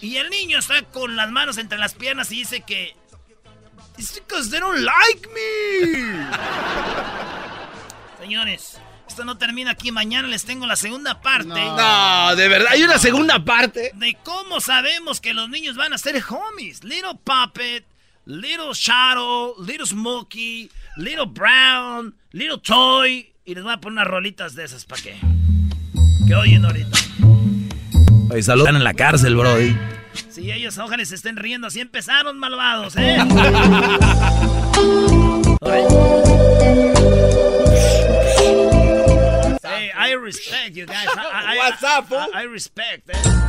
Y 0.00 0.16
el 0.16 0.30
niño 0.30 0.58
está 0.58 0.82
con 0.82 1.14
las 1.14 1.30
manos 1.30 1.58
entre 1.58 1.78
las 1.78 1.94
piernas 1.94 2.32
y 2.32 2.36
dice 2.36 2.62
que. 2.62 2.96
It's 3.98 4.14
because 4.14 4.50
they 4.50 4.60
don't 4.60 4.80
like 4.80 5.28
me. 5.28 6.26
Señores, 8.20 8.78
esto 9.20 9.26
no 9.26 9.36
termina 9.36 9.72
aquí. 9.72 9.92
Mañana 9.92 10.28
les 10.28 10.46
tengo 10.46 10.66
la 10.66 10.76
segunda 10.76 11.20
parte. 11.20 11.48
No, 11.48 12.36
de 12.36 12.48
verdad, 12.48 12.68
hay 12.70 12.82
una 12.82 12.98
segunda 12.98 13.44
parte. 13.44 13.92
De 13.96 14.16
cómo 14.24 14.60
sabemos 14.60 15.20
que 15.20 15.34
los 15.34 15.50
niños 15.50 15.76
van 15.76 15.92
a 15.92 15.98
ser 15.98 16.22
homies. 16.26 16.82
Little 16.84 17.18
Puppet, 17.22 17.84
Little 18.24 18.72
Shadow, 18.72 19.56
Little 19.62 19.84
Smokey, 19.84 20.70
Little 20.96 21.26
Brown, 21.26 22.14
Little 22.32 22.60
Toy. 22.62 23.30
Y 23.44 23.54
les 23.54 23.62
voy 23.62 23.74
a 23.74 23.76
poner 23.76 23.98
unas 23.98 24.06
rolitas 24.06 24.54
de 24.54 24.64
esas 24.64 24.86
para 24.86 25.02
que. 25.02 25.16
Que 26.26 26.34
oyen 26.34 26.64
ahorita. 26.64 26.98
Oye, 28.30 28.42
salud. 28.42 28.62
Están 28.62 28.76
en 28.76 28.84
la 28.84 28.94
cárcel, 28.94 29.36
bro. 29.36 29.54
Si 30.30 30.50
ellos 30.50 30.78
ojalá 30.78 31.04
se 31.04 31.16
estén 31.16 31.36
riendo, 31.36 31.66
así 31.66 31.80
empezaron 31.80 32.38
malvados, 32.38 32.94
¿eh? 32.96 33.18
hey, 39.80 39.92
I 39.94 40.12
respect 40.12 40.76
you 40.76 40.86
guys. 40.86 41.06
I, 41.08 41.54
I, 41.54 41.56
What's 41.56 41.82
up, 41.82 42.08
fool? 42.08 42.18
I, 42.18 42.30
I 42.34 42.42
respect, 42.44 43.10
eh. 43.10 43.40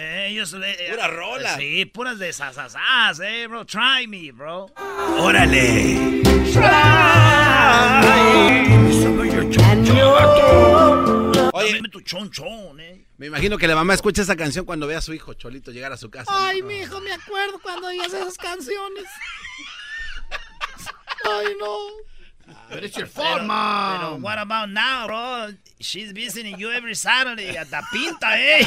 Eh, 0.00 0.28
ellos, 0.30 0.54
eh, 0.54 0.88
Pura 0.90 1.08
rola. 1.08 1.56
Sí, 1.56 1.84
puras 1.86 2.18
de 2.18 2.32
sasasas, 2.32 3.20
eh, 3.20 3.46
bro. 3.48 3.64
Try 3.64 4.06
me, 4.06 4.32
bro. 4.32 4.66
Órale. 5.18 6.22
Oye, 11.54 11.74
Dame 11.74 11.88
tu 11.90 12.00
chonchón, 12.00 12.80
eh. 12.80 13.04
me 13.18 13.26
imagino 13.26 13.58
que 13.58 13.66
la 13.66 13.74
mamá 13.74 13.94
escucha 13.94 14.22
esa 14.22 14.36
canción 14.36 14.64
cuando 14.64 14.86
ve 14.86 14.96
a 14.96 15.00
su 15.00 15.12
hijo 15.14 15.34
Cholito 15.34 15.70
llegar 15.70 15.92
a 15.92 15.96
su 15.96 16.10
casa. 16.10 16.30
Ay, 16.34 16.62
mi 16.62 16.80
hijo, 16.80 17.00
me 17.00 17.12
acuerdo 17.12 17.58
cuando 17.60 17.88
oías 17.88 18.12
esas 18.12 18.36
canciones. 18.36 19.04
Ay, 21.24 21.54
no. 21.58 21.78
But 22.70 22.84
it's 22.84 22.96
your 22.96 23.06
Pero, 23.06 23.24
fault, 23.28 23.42
mom. 23.44 23.98
pero 23.98 24.16
what 24.16 24.38
about 24.38 24.68
now, 24.70 25.06
bro? 25.06 25.52
She's 25.80 26.12
visiting 26.12 26.58
you 26.58 26.70
every 26.70 26.94
Saturday 26.94 27.56
at 27.56 27.70
the 27.70 27.82
pinta, 27.92 28.26
eh. 28.36 28.64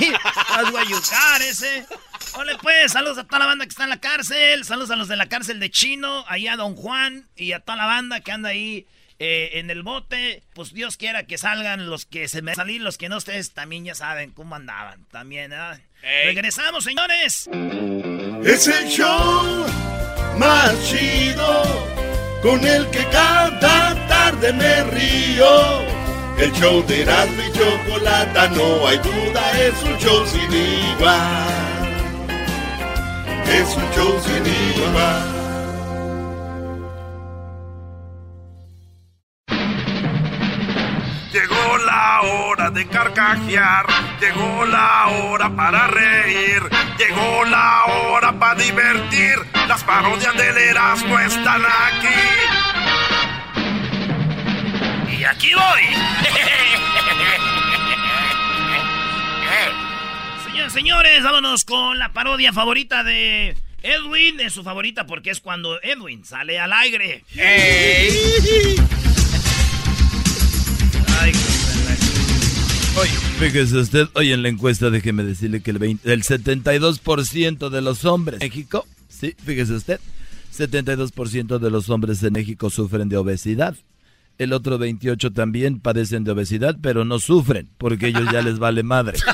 That's 0.49 0.71
what 0.71 0.87
you 0.87 0.95
got, 1.01 1.41
ese. 1.41 1.85
Hola, 2.33 2.57
pues, 2.61 2.91
saludos 2.93 3.17
a 3.17 3.23
toda 3.23 3.39
la 3.39 3.45
banda 3.47 3.65
que 3.65 3.69
está 3.69 3.83
en 3.83 3.89
la 3.89 3.99
cárcel. 3.99 4.63
Saludos 4.63 4.91
a 4.91 4.95
los 4.95 5.07
de 5.07 5.15
la 5.15 5.27
cárcel 5.27 5.59
de 5.59 5.69
Chino, 5.69 6.23
ahí 6.27 6.47
a 6.47 6.55
Don 6.55 6.75
Juan 6.75 7.27
y 7.35 7.51
a 7.53 7.59
toda 7.59 7.77
la 7.77 7.85
banda 7.85 8.19
que 8.21 8.31
anda 8.31 8.49
ahí 8.49 8.85
eh, 9.19 9.51
en 9.53 9.69
el 9.69 9.83
bote. 9.83 10.43
Pues 10.53 10.73
Dios 10.73 10.97
quiera 10.97 11.23
que 11.25 11.37
salgan 11.37 11.89
los 11.89 12.05
que 12.05 12.27
se 12.27 12.41
me 12.41 12.55
salir, 12.55 12.81
los 12.81 12.97
que 12.97 13.09
no, 13.09 13.17
ustedes 13.17 13.53
también 13.53 13.85
ya 13.85 13.95
saben 13.95 14.31
cómo 14.31 14.55
andaban. 14.55 15.05
También, 15.11 15.51
¿eh? 15.53 15.83
Regresamos, 16.25 16.83
señores. 16.83 17.49
Es 18.43 18.67
el 18.67 18.89
show 18.89 19.65
más 20.37 20.75
chido 20.89 21.94
con 22.45 22.63
el 22.63 22.87
que 22.91 23.03
cada 23.05 24.07
tarde 24.07 24.53
me 24.53 24.83
río. 24.83 25.81
El 26.37 26.51
show 26.53 26.85
de 26.85 27.01
Erasmo 27.01 27.41
y 27.41 27.51
Chocolata, 27.57 28.49
no 28.49 28.87
hay 28.87 28.97
duda, 28.99 29.43
es 29.67 29.83
un 29.83 29.97
show 29.97 30.25
sin 30.27 30.51
igual. 30.53 31.75
Es 33.47 33.75
un 33.75 33.89
show 33.95 34.13
sin 34.25 34.45
igual. 34.45 35.35
Llegó 41.33 41.77
la 41.85 42.21
hora 42.21 42.69
de 42.69 42.87
carcajear, 42.87 43.87
llegó 44.21 44.65
la 44.65 45.07
hora 45.07 45.49
para 45.55 45.87
reír, 45.87 46.61
llegó 46.97 47.45
la 47.45 47.85
hora 47.85 48.33
para 48.33 48.61
divertir. 48.61 49.35
Las 49.67 49.83
parodias 49.83 50.35
del 50.35 50.57
Erasmo 50.57 51.19
están 51.19 51.63
aquí. 51.65 52.07
Y 55.17 55.23
aquí 55.23 55.53
voy. 55.53 55.81
Señores, 60.45 60.73
señores, 60.73 61.23
vámonos 61.23 61.65
con 61.65 61.99
la 61.99 62.13
parodia 62.13 62.53
favorita 62.53 63.03
de 63.03 63.55
Edwin. 63.83 64.39
Es 64.39 64.53
su 64.53 64.63
favorita 64.63 65.05
porque 65.05 65.31
es 65.31 65.41
cuando 65.41 65.81
Edwin 65.81 66.23
sale 66.25 66.59
al 66.59 66.71
aire. 66.73 67.23
Ay, 67.37 68.75
fíjese 73.39 73.77
usted, 73.77 74.07
hoy 74.13 74.31
en 74.31 74.43
la 74.43 74.49
encuesta 74.49 74.89
déjeme 74.89 75.23
decirle 75.23 75.61
que 75.61 75.71
el, 75.71 75.79
20 75.79 76.11
el 76.11 76.23
72% 76.23 77.69
de 77.69 77.81
los 77.81 78.05
hombres 78.05 78.41
en 78.41 78.47
México, 78.47 78.85
sí, 79.09 79.35
fíjese 79.43 79.73
usted, 79.73 79.99
72% 80.55 81.59
de 81.59 81.69
los 81.69 81.89
hombres 81.89 82.23
en 82.23 82.33
México 82.33 82.69
sufren 82.69 83.09
de 83.09 83.17
obesidad. 83.17 83.75
El 84.37 84.51
otro 84.53 84.77
28 84.77 85.31
también 85.31 85.79
padecen 85.79 86.23
de 86.25 86.31
obesidad, 86.31 86.75
pero 86.81 87.05
no 87.05 87.19
sufren, 87.19 87.69
porque 87.77 88.07
ellos 88.07 88.25
ya 88.31 88.41
les 88.41 88.59
vale 88.59 88.83
madre. 88.83 89.17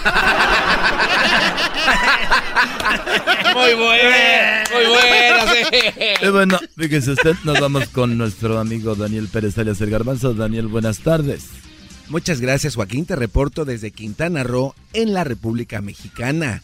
Muy 3.53 3.73
buena, 3.73 4.63
muy 4.71 4.85
buena, 4.85 6.21
Y 6.21 6.29
bueno, 6.29 6.59
fíjese 6.77 7.11
usted, 7.11 7.35
nos 7.43 7.59
vamos 7.59 7.89
con 7.89 8.17
nuestro 8.17 8.57
amigo 8.57 8.95
Daniel 8.95 9.27
Pérez 9.27 9.57
alias 9.57 9.81
el 9.81 9.89
Garbanzo. 9.89 10.33
Daniel, 10.33 10.67
buenas 10.67 10.99
tardes. 10.99 11.49
Muchas 12.11 12.41
gracias, 12.41 12.75
Joaquín. 12.75 13.05
Te 13.05 13.15
reporto 13.15 13.63
desde 13.63 13.91
Quintana 13.91 14.43
Roo, 14.43 14.75
en 14.91 15.13
la 15.13 15.23
República 15.23 15.79
Mexicana. 15.79 16.61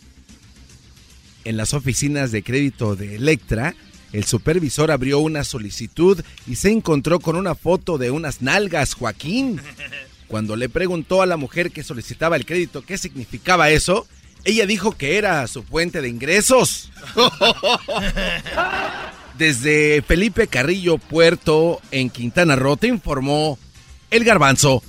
En 1.45 1.55
las 1.55 1.73
oficinas 1.73 2.33
de 2.33 2.43
crédito 2.43 2.97
de 2.97 3.15
Electra, 3.15 3.73
el 4.11 4.25
supervisor 4.25 4.91
abrió 4.91 5.19
una 5.19 5.45
solicitud 5.45 6.21
y 6.47 6.55
se 6.55 6.71
encontró 6.71 7.21
con 7.21 7.37
una 7.37 7.55
foto 7.55 7.97
de 7.97 8.11
unas 8.11 8.41
nalgas, 8.41 8.93
Joaquín. 8.93 9.61
Cuando 10.27 10.57
le 10.57 10.67
preguntó 10.67 11.21
a 11.21 11.25
la 11.25 11.37
mujer 11.37 11.71
que 11.71 11.81
solicitaba 11.81 12.35
el 12.35 12.45
crédito 12.45 12.81
qué 12.81 12.97
significaba 12.97 13.69
eso, 13.69 14.05
ella 14.43 14.65
dijo 14.65 14.97
que 14.97 15.17
era 15.17 15.47
su 15.47 15.63
fuente 15.63 16.01
de 16.01 16.09
ingresos. 16.09 16.91
Desde 19.37 20.01
Felipe 20.01 20.47
Carrillo 20.47 20.97
Puerto, 20.97 21.79
en 21.91 22.09
Quintana 22.09 22.57
Roo, 22.57 22.75
te 22.75 22.87
informó 22.87 23.57
el 24.11 24.25
garbanzo. 24.25 24.83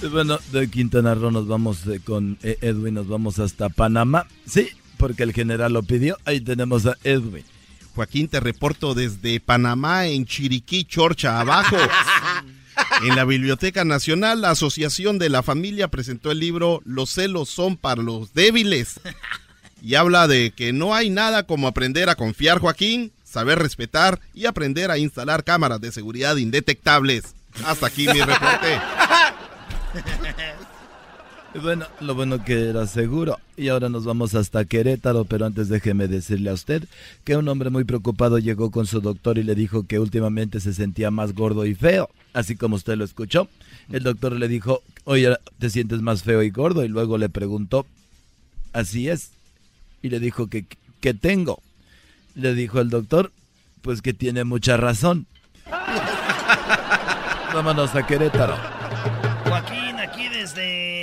Y 0.00 0.06
bueno, 0.06 0.38
de 0.52 0.68
Quintana 0.70 1.14
Roo 1.14 1.30
nos 1.30 1.48
vamos 1.48 1.86
eh, 1.86 2.00
con 2.04 2.38
eh, 2.42 2.56
Edwin, 2.60 2.94
nos 2.94 3.08
vamos 3.08 3.38
hasta 3.40 3.68
Panamá. 3.68 4.26
Sí, 4.46 4.68
porque 4.96 5.24
el 5.24 5.32
general 5.32 5.72
lo 5.72 5.82
pidió. 5.82 6.16
Ahí 6.24 6.40
tenemos 6.40 6.86
a 6.86 6.96
Edwin. 7.02 7.44
Joaquín, 7.94 8.28
te 8.28 8.38
reporto 8.38 8.94
desde 8.94 9.40
Panamá, 9.40 10.06
en 10.06 10.24
Chiriquí, 10.24 10.84
Chorcha, 10.84 11.40
abajo. 11.40 11.76
En 13.02 13.16
la 13.16 13.24
Biblioteca 13.24 13.84
Nacional, 13.84 14.40
la 14.40 14.50
Asociación 14.50 15.18
de 15.18 15.28
la 15.28 15.42
Familia 15.42 15.88
presentó 15.88 16.30
el 16.30 16.38
libro 16.38 16.80
Los 16.84 17.10
celos 17.10 17.48
son 17.48 17.76
para 17.76 18.02
los 18.02 18.34
débiles. 18.34 19.00
Y 19.82 19.96
habla 19.96 20.28
de 20.28 20.52
que 20.52 20.72
no 20.72 20.94
hay 20.94 21.10
nada 21.10 21.42
como 21.42 21.66
aprender 21.66 22.08
a 22.08 22.14
confiar, 22.14 22.60
Joaquín, 22.60 23.10
saber 23.24 23.58
respetar 23.58 24.20
y 24.32 24.46
aprender 24.46 24.92
a 24.92 24.98
instalar 24.98 25.42
cámaras 25.42 25.80
de 25.80 25.90
seguridad 25.90 26.36
indetectables. 26.36 27.34
Hasta 27.64 27.88
aquí 27.88 28.06
mi 28.06 28.20
reporte. 28.20 28.80
Bueno, 31.54 31.86
lo 32.00 32.14
bueno 32.14 32.44
que 32.44 32.68
era 32.68 32.86
seguro. 32.86 33.38
Y 33.56 33.68
ahora 33.68 33.88
nos 33.88 34.04
vamos 34.04 34.34
hasta 34.34 34.66
Querétaro, 34.66 35.24
pero 35.24 35.46
antes 35.46 35.68
déjeme 35.68 36.06
decirle 36.06 36.50
a 36.50 36.52
usted 36.52 36.84
que 37.24 37.36
un 37.36 37.48
hombre 37.48 37.70
muy 37.70 37.84
preocupado 37.84 38.38
llegó 38.38 38.70
con 38.70 38.86
su 38.86 39.00
doctor 39.00 39.38
y 39.38 39.42
le 39.42 39.54
dijo 39.54 39.86
que 39.86 39.98
últimamente 39.98 40.60
se 40.60 40.74
sentía 40.74 41.10
más 41.10 41.34
gordo 41.34 41.64
y 41.64 41.74
feo, 41.74 42.10
así 42.34 42.54
como 42.54 42.76
usted 42.76 42.96
lo 42.96 43.04
escuchó. 43.04 43.48
El 43.90 44.02
doctor 44.02 44.32
le 44.32 44.46
dijo, 44.46 44.82
oye, 45.04 45.36
te 45.58 45.70
sientes 45.70 46.02
más 46.02 46.22
feo 46.22 46.42
y 46.42 46.50
gordo, 46.50 46.84
y 46.84 46.88
luego 46.88 47.16
le 47.16 47.30
preguntó, 47.30 47.86
así 48.74 49.08
es. 49.08 49.30
Y 50.02 50.10
le 50.10 50.20
dijo 50.20 50.48
que, 50.48 50.66
¿qué 51.00 51.14
tengo? 51.14 51.62
Le 52.34 52.54
dijo 52.54 52.78
el 52.80 52.90
doctor, 52.90 53.32
pues 53.80 54.02
que 54.02 54.12
tiene 54.12 54.44
mucha 54.44 54.76
razón. 54.76 55.26
Vámonos 57.54 57.94
a 57.94 58.06
Querétaro. 58.06 58.77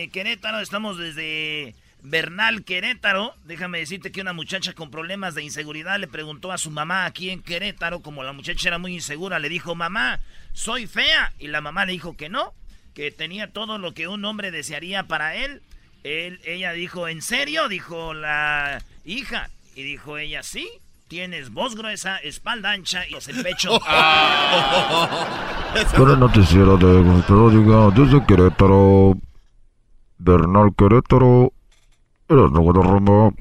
Querétaro, 0.09 0.59
estamos 0.59 0.97
desde 0.97 1.75
Bernal, 2.01 2.63
Querétaro. 2.63 3.33
Déjame 3.45 3.79
decirte 3.79 4.11
que 4.11 4.21
una 4.21 4.33
muchacha 4.33 4.73
con 4.73 4.91
problemas 4.91 5.35
de 5.35 5.43
inseguridad 5.43 5.99
le 5.99 6.07
preguntó 6.07 6.51
a 6.51 6.57
su 6.57 6.71
mamá 6.71 7.05
aquí 7.05 7.29
en 7.29 7.41
Querétaro, 7.41 8.01
como 8.01 8.23
la 8.23 8.33
muchacha 8.33 8.67
era 8.67 8.77
muy 8.77 8.93
insegura, 8.93 9.39
le 9.39 9.49
dijo, 9.49 9.75
mamá, 9.75 10.19
soy 10.53 10.87
fea. 10.87 11.33
Y 11.39 11.47
la 11.47 11.61
mamá 11.61 11.85
le 11.85 11.93
dijo 11.93 12.15
que 12.15 12.29
no, 12.29 12.53
que 12.93 13.11
tenía 13.11 13.51
todo 13.51 13.77
lo 13.77 13.93
que 13.93 14.07
un 14.07 14.23
hombre 14.25 14.51
desearía 14.51 15.03
para 15.03 15.35
él. 15.35 15.61
él 16.03 16.39
ella 16.45 16.73
dijo, 16.73 17.07
¿en 17.07 17.21
serio? 17.21 17.67
Dijo 17.67 18.13
la 18.13 18.83
hija. 19.03 19.49
Y 19.75 19.83
dijo 19.83 20.17
ella, 20.17 20.43
sí. 20.43 20.69
Tienes 21.07 21.51
voz 21.51 21.75
gruesa, 21.75 22.17
espalda 22.17 22.71
ancha 22.71 23.07
y 23.07 23.13
el 23.13 23.43
pecho. 23.43 23.79
Con 25.95 26.09
el 26.09 26.19
noticiero 26.19 26.77
de 26.77 27.03
desde 27.93 28.25
Querétaro, 28.25 29.15
Bernal 30.17 30.73
Querétaro, 30.75 31.53
eres 32.29 32.51
nuevo 32.51 32.73
de 32.73 32.81
Roma. 32.81 33.35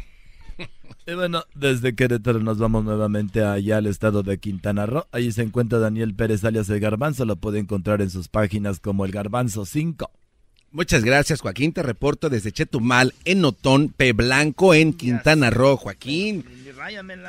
Y 1.07 1.13
bueno, 1.13 1.45
desde 1.55 1.95
Querétaro 1.95 2.41
nos 2.41 2.59
vamos 2.59 2.85
nuevamente 2.85 3.45
allá 3.45 3.77
al 3.77 3.87
estado 3.87 4.23
de 4.23 4.39
Quintana 4.39 4.87
Roo. 4.87 5.05
Allí 5.13 5.33
se 5.33 5.43
encuentra 5.43 5.79
Daniel 5.79 6.15
Pérez 6.15 6.45
alias 6.45 6.71
El 6.71 6.81
Garbanzo. 6.81 7.27
Lo 7.27 7.37
puede 7.37 7.59
encontrar 7.59 8.01
en 8.01 8.09
sus 8.09 8.29
páginas 8.29 8.81
como 8.81 9.05
El 9.05 9.13
Garbanzo 9.13 9.67
5. 9.67 10.11
Muchas 10.71 11.05
gracias, 11.05 11.41
Joaquín. 11.41 11.73
Te 11.73 11.83
reporto 11.83 12.31
desde 12.31 12.53
Chetumal, 12.53 13.15
en 13.25 13.43
Notón, 13.43 13.91
P. 13.91 14.13
Blanco, 14.13 14.75
en 14.75 14.95
Quintana 14.95 15.51
Roo, 15.51 15.77
Joaquín. 15.77 16.45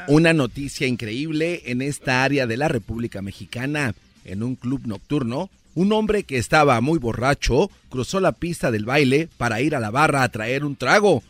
Una 0.07 0.33
noticia 0.33 0.87
increíble 0.87 1.61
en 1.65 1.81
esta 1.81 2.23
área 2.23 2.47
de 2.47 2.57
la 2.57 2.69
República 2.69 3.21
Mexicana. 3.21 3.93
En 4.26 4.43
un 4.43 4.55
club 4.55 4.82
nocturno, 4.86 5.49
un 5.76 5.93
hombre 5.93 6.23
que 6.23 6.38
estaba 6.38 6.82
muy 6.82 6.99
borracho 6.99 7.69
cruzó 7.89 8.19
la 8.19 8.32
pista 8.32 8.71
del 8.71 8.86
baile 8.86 9.30
para 9.38 9.61
ir 9.61 9.76
a 9.76 9.80
la 9.80 9.91
barra 9.91 10.23
a 10.23 10.30
traer 10.30 10.65
un 10.65 10.76
trago. 10.76 11.23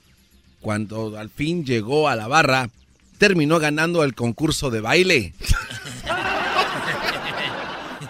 Cuando 0.62 1.18
al 1.18 1.30
fin 1.30 1.66
llegó 1.66 2.08
a 2.08 2.16
la 2.16 2.28
barra, 2.28 2.70
terminó 3.18 3.60
ganando 3.60 4.04
el 4.04 4.16
concurso 4.16 4.72
de 4.72 4.82
baile. 4.82 5.34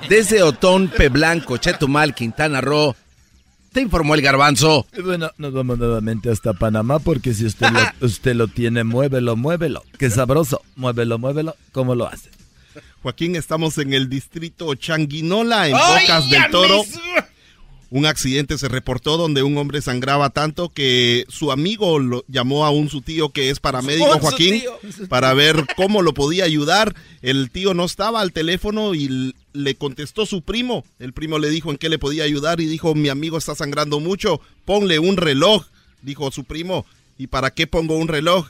Desde 0.08 0.44
Otón, 0.44 0.90
P. 0.90 1.10
Blanco, 1.10 1.58
Chetumal, 1.58 2.14
Quintana 2.14 2.62
Roo, 2.62 2.96
te 3.72 3.82
informó 3.82 4.14
el 4.14 4.22
garbanzo. 4.22 4.86
Bueno, 5.04 5.32
nos 5.38 5.52
vamos 5.52 5.80
nuevamente 5.80 6.30
hasta 6.30 6.54
Panamá 6.54 7.00
porque 7.00 7.34
si 7.34 7.46
usted 7.46 7.72
lo, 7.72 7.80
usted 8.06 8.36
lo 8.36 8.48
tiene, 8.48 8.84
muévelo, 8.84 9.36
muévelo. 9.36 9.84
Qué 9.98 10.10
sabroso. 10.10 10.62
Muévelo, 10.76 11.18
muévelo. 11.18 11.56
¿Cómo 11.72 11.96
lo 11.96 12.08
hace? 12.08 12.30
Joaquín, 13.06 13.36
estamos 13.36 13.78
en 13.78 13.94
el 13.94 14.10
distrito 14.10 14.74
Changuinola, 14.74 15.68
en 15.68 15.74
Bocas 15.74 16.28
del 16.28 16.42
Toro. 16.50 16.84
Un 17.92 18.08
accidente 18.08 18.58
se 18.58 18.68
reportó 18.68 19.16
donde 19.16 19.44
un 19.44 19.56
hombre 19.60 19.84
sangraba 19.84 20.32
tanto 20.32 20.70
que 20.70 21.24
su 21.30 21.52
amigo 21.52 22.00
lo 22.00 22.26
llamó 22.28 22.66
a 22.66 22.72
un 22.72 22.90
su 22.90 23.04
tío 23.04 23.30
que 23.30 23.52
es 23.52 23.60
paramédico, 23.60 24.18
Joaquín, 24.18 24.64
para 25.08 25.36
ver 25.36 25.68
cómo 25.76 26.02
lo 26.02 26.16
podía 26.16 26.46
ayudar. 26.46 26.96
El 27.22 27.52
tío 27.52 27.76
no 27.76 27.86
estaba 27.86 28.22
al 28.22 28.32
teléfono 28.32 28.96
y 28.96 29.36
le 29.54 29.76
contestó 29.76 30.26
su 30.26 30.42
primo. 30.42 30.84
El 30.98 31.14
primo 31.14 31.38
le 31.38 31.52
dijo 31.52 31.70
en 31.70 31.78
qué 31.78 31.90
le 31.90 32.00
podía 32.00 32.24
ayudar 32.24 32.60
y 32.60 32.66
dijo, 32.66 32.96
mi 32.96 33.10
amigo 33.10 33.38
está 33.38 33.54
sangrando 33.54 34.00
mucho, 34.00 34.42
ponle 34.66 34.98
un 34.98 35.18
reloj, 35.18 35.68
dijo 36.02 36.32
su 36.32 36.44
primo. 36.44 36.88
¿Y 37.20 37.28
para 37.28 37.52
qué 37.52 37.68
pongo 37.68 37.98
un 37.98 38.08
reloj? 38.08 38.50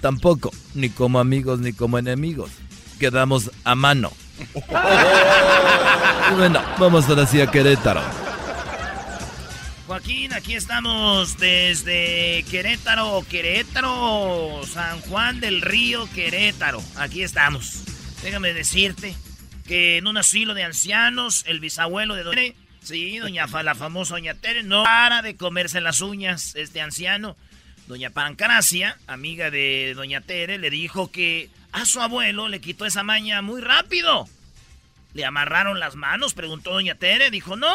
tampoco, 0.00 0.50
ni 0.74 0.90
como 0.90 1.20
amigos 1.20 1.60
ni 1.60 1.72
como 1.72 1.98
enemigos. 1.98 2.50
Quedamos 2.98 3.50
a 3.64 3.74
mano. 3.74 4.12
Y 6.30 6.34
bueno, 6.36 6.62
vamos 6.78 7.08
ahora 7.08 7.26
sí 7.26 7.40
a 7.40 7.50
Querétaro. 7.50 8.02
Joaquín, 9.86 10.32
aquí 10.32 10.54
estamos 10.54 11.36
desde 11.38 12.44
Querétaro, 12.48 13.24
Querétaro, 13.28 14.60
San 14.64 15.00
Juan 15.00 15.40
del 15.40 15.62
Río, 15.62 16.08
Querétaro. 16.14 16.80
Aquí 16.96 17.24
estamos. 17.24 17.82
Déjame 18.22 18.52
decirte 18.52 19.16
que 19.66 19.96
en 19.98 20.06
un 20.06 20.16
asilo 20.16 20.54
de 20.54 20.62
ancianos, 20.62 21.44
el 21.48 21.58
bisabuelo 21.58 22.14
de 22.14 22.22
Doña 22.22 22.36
Tere, 22.36 22.56
sí, 22.82 23.18
doña 23.18 23.46
la 23.46 23.74
famosa 23.74 24.14
Doña 24.14 24.34
Tere, 24.34 24.62
no 24.62 24.84
para 24.84 25.22
de 25.22 25.36
comerse 25.36 25.80
las 25.80 26.00
uñas 26.00 26.54
este 26.54 26.80
anciano. 26.80 27.36
Doña 27.90 28.10
Pancracia, 28.10 28.96
amiga 29.08 29.50
de 29.50 29.94
Doña 29.96 30.20
Tere, 30.20 30.58
le 30.58 30.70
dijo 30.70 31.10
que 31.10 31.50
a 31.72 31.84
su 31.84 32.00
abuelo 32.00 32.46
le 32.46 32.60
quitó 32.60 32.86
esa 32.86 33.02
maña 33.02 33.42
muy 33.42 33.60
rápido. 33.60 34.28
¿Le 35.12 35.24
amarraron 35.24 35.80
las 35.80 35.96
manos? 35.96 36.34
Preguntó 36.34 36.70
Doña 36.70 36.94
Tere. 36.94 37.32
Dijo, 37.32 37.56
no, 37.56 37.66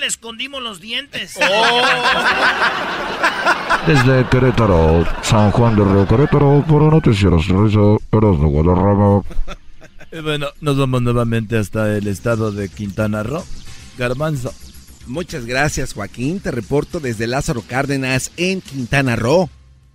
le 0.00 0.06
escondimos 0.06 0.62
los 0.62 0.80
dientes. 0.80 1.34
Desde 3.86 4.26
Querétaro, 4.30 5.06
San 5.20 5.50
Juan 5.50 5.76
del 5.76 5.84
Río 5.84 6.08
Querétaro, 6.08 6.64
por 6.66 6.90
Noticieros 6.90 7.46
nuevo 7.50 8.00
de 8.10 8.74
Roma. 8.74 9.22
Y 10.10 10.20
bueno, 10.20 10.46
nos 10.62 10.78
vamos 10.78 11.02
nuevamente 11.02 11.58
hasta 11.58 11.94
el 11.94 12.06
estado 12.06 12.52
de 12.52 12.70
Quintana 12.70 13.22
Roo. 13.22 13.44
Garbanzo. 13.98 14.54
Muchas 15.06 15.44
gracias, 15.44 15.92
Joaquín. 15.92 16.40
Te 16.40 16.52
reporto 16.52 17.00
desde 17.00 17.26
Lázaro 17.26 17.60
Cárdenas 17.60 18.32
en 18.38 18.62
Quintana 18.62 19.14
Roo. 19.14 19.50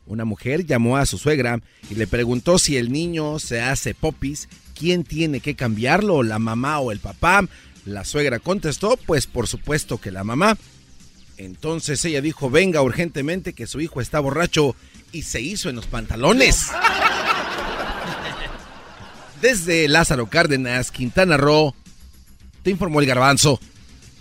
Una 0.05 0.25
mujer 0.25 0.65
llamó 0.65 0.97
a 0.97 1.05
su 1.05 1.17
suegra 1.17 1.61
y 1.89 1.95
le 1.95 2.07
preguntó 2.07 2.59
si 2.59 2.77
el 2.77 2.91
niño 2.91 3.39
se 3.39 3.61
hace 3.61 3.93
popis, 3.93 4.49
quién 4.77 5.03
tiene 5.03 5.39
que 5.39 5.55
cambiarlo, 5.55 6.23
la 6.23 6.39
mamá 6.39 6.79
o 6.79 6.91
el 6.91 6.99
papá. 6.99 7.47
La 7.85 8.03
suegra 8.03 8.39
contestó, 8.39 8.97
pues 8.97 9.27
por 9.27 9.47
supuesto 9.47 9.99
que 9.99 10.11
la 10.11 10.23
mamá. 10.23 10.57
Entonces 11.37 12.03
ella 12.05 12.21
dijo, 12.21 12.49
venga 12.49 12.81
urgentemente 12.81 13.53
que 13.53 13.67
su 13.67 13.81
hijo 13.81 14.01
está 14.01 14.19
borracho 14.19 14.75
y 15.11 15.23
se 15.23 15.41
hizo 15.41 15.69
en 15.69 15.75
los 15.75 15.87
pantalones. 15.87 16.67
Desde 19.41 19.87
Lázaro 19.87 20.27
Cárdenas, 20.27 20.91
Quintana 20.91 21.37
Roo, 21.37 21.75
te 22.61 22.69
informó 22.71 22.99
el 23.01 23.05
garbanzo. 23.05 23.59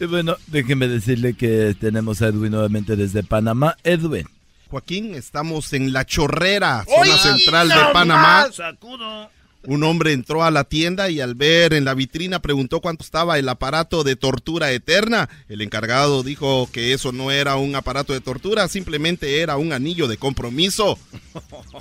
Bueno, 0.08 0.36
déjeme 0.48 0.88
decirle 0.88 1.34
que 1.34 1.76
tenemos 1.78 2.22
a 2.22 2.28
Edwin 2.28 2.50
nuevamente 2.50 2.96
desde 2.96 3.22
Panamá. 3.22 3.76
Edwin. 3.84 4.26
Joaquín, 4.72 5.14
estamos 5.14 5.70
en 5.74 5.92
La 5.92 6.06
Chorrera, 6.06 6.86
zona 6.88 7.18
central 7.18 7.68
de 7.68 7.74
Panamá. 7.92 8.48
Sacudo. 8.50 9.28
Un 9.64 9.84
hombre 9.84 10.14
entró 10.14 10.44
a 10.44 10.50
la 10.50 10.64
tienda 10.64 11.10
y 11.10 11.20
al 11.20 11.34
ver 11.34 11.74
en 11.74 11.84
la 11.84 11.92
vitrina 11.92 12.40
preguntó 12.40 12.80
cuánto 12.80 13.04
estaba 13.04 13.38
el 13.38 13.50
aparato 13.50 14.02
de 14.02 14.16
tortura 14.16 14.72
eterna. 14.72 15.28
El 15.50 15.60
encargado 15.60 16.22
dijo 16.22 16.70
que 16.72 16.94
eso 16.94 17.12
no 17.12 17.30
era 17.30 17.56
un 17.56 17.76
aparato 17.76 18.14
de 18.14 18.22
tortura, 18.22 18.66
simplemente 18.66 19.42
era 19.42 19.58
un 19.58 19.74
anillo 19.74 20.08
de 20.08 20.16
compromiso. 20.16 20.98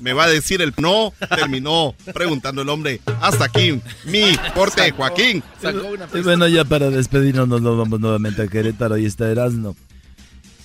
Me 0.02 0.12
va 0.12 0.26
a 0.26 0.30
decir 0.30 0.62
el 0.62 0.74
no, 0.78 1.14
terminó 1.34 1.96
preguntando 2.14 2.62
el 2.62 2.68
hombre. 2.68 3.00
Hasta 3.22 3.46
aquí, 3.46 3.80
mi 4.04 4.36
corte, 4.54 4.92
Joaquín. 4.92 5.42
Y 6.14 6.20
bueno, 6.20 6.46
ya 6.50 6.66
para 6.66 6.90
despedirnos 6.90 7.48
nos 7.48 7.78
vamos 7.78 8.02
nuevamente 8.02 8.42
a 8.42 8.48
Querétaro 8.48 8.98
y 8.98 9.06
está 9.06 9.32
Erasmo. 9.32 9.78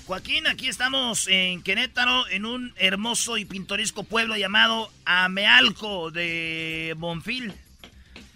Joaquín, 0.06 0.46
aquí 0.46 0.68
estamos 0.68 1.26
en 1.26 1.62
Querétaro, 1.62 2.28
en 2.28 2.46
un 2.46 2.72
hermoso 2.76 3.38
y 3.38 3.44
pintoresco 3.44 4.04
pueblo 4.04 4.36
llamado 4.36 4.88
Amealco 5.04 6.12
de 6.12 6.94
Bonfil. 6.96 7.52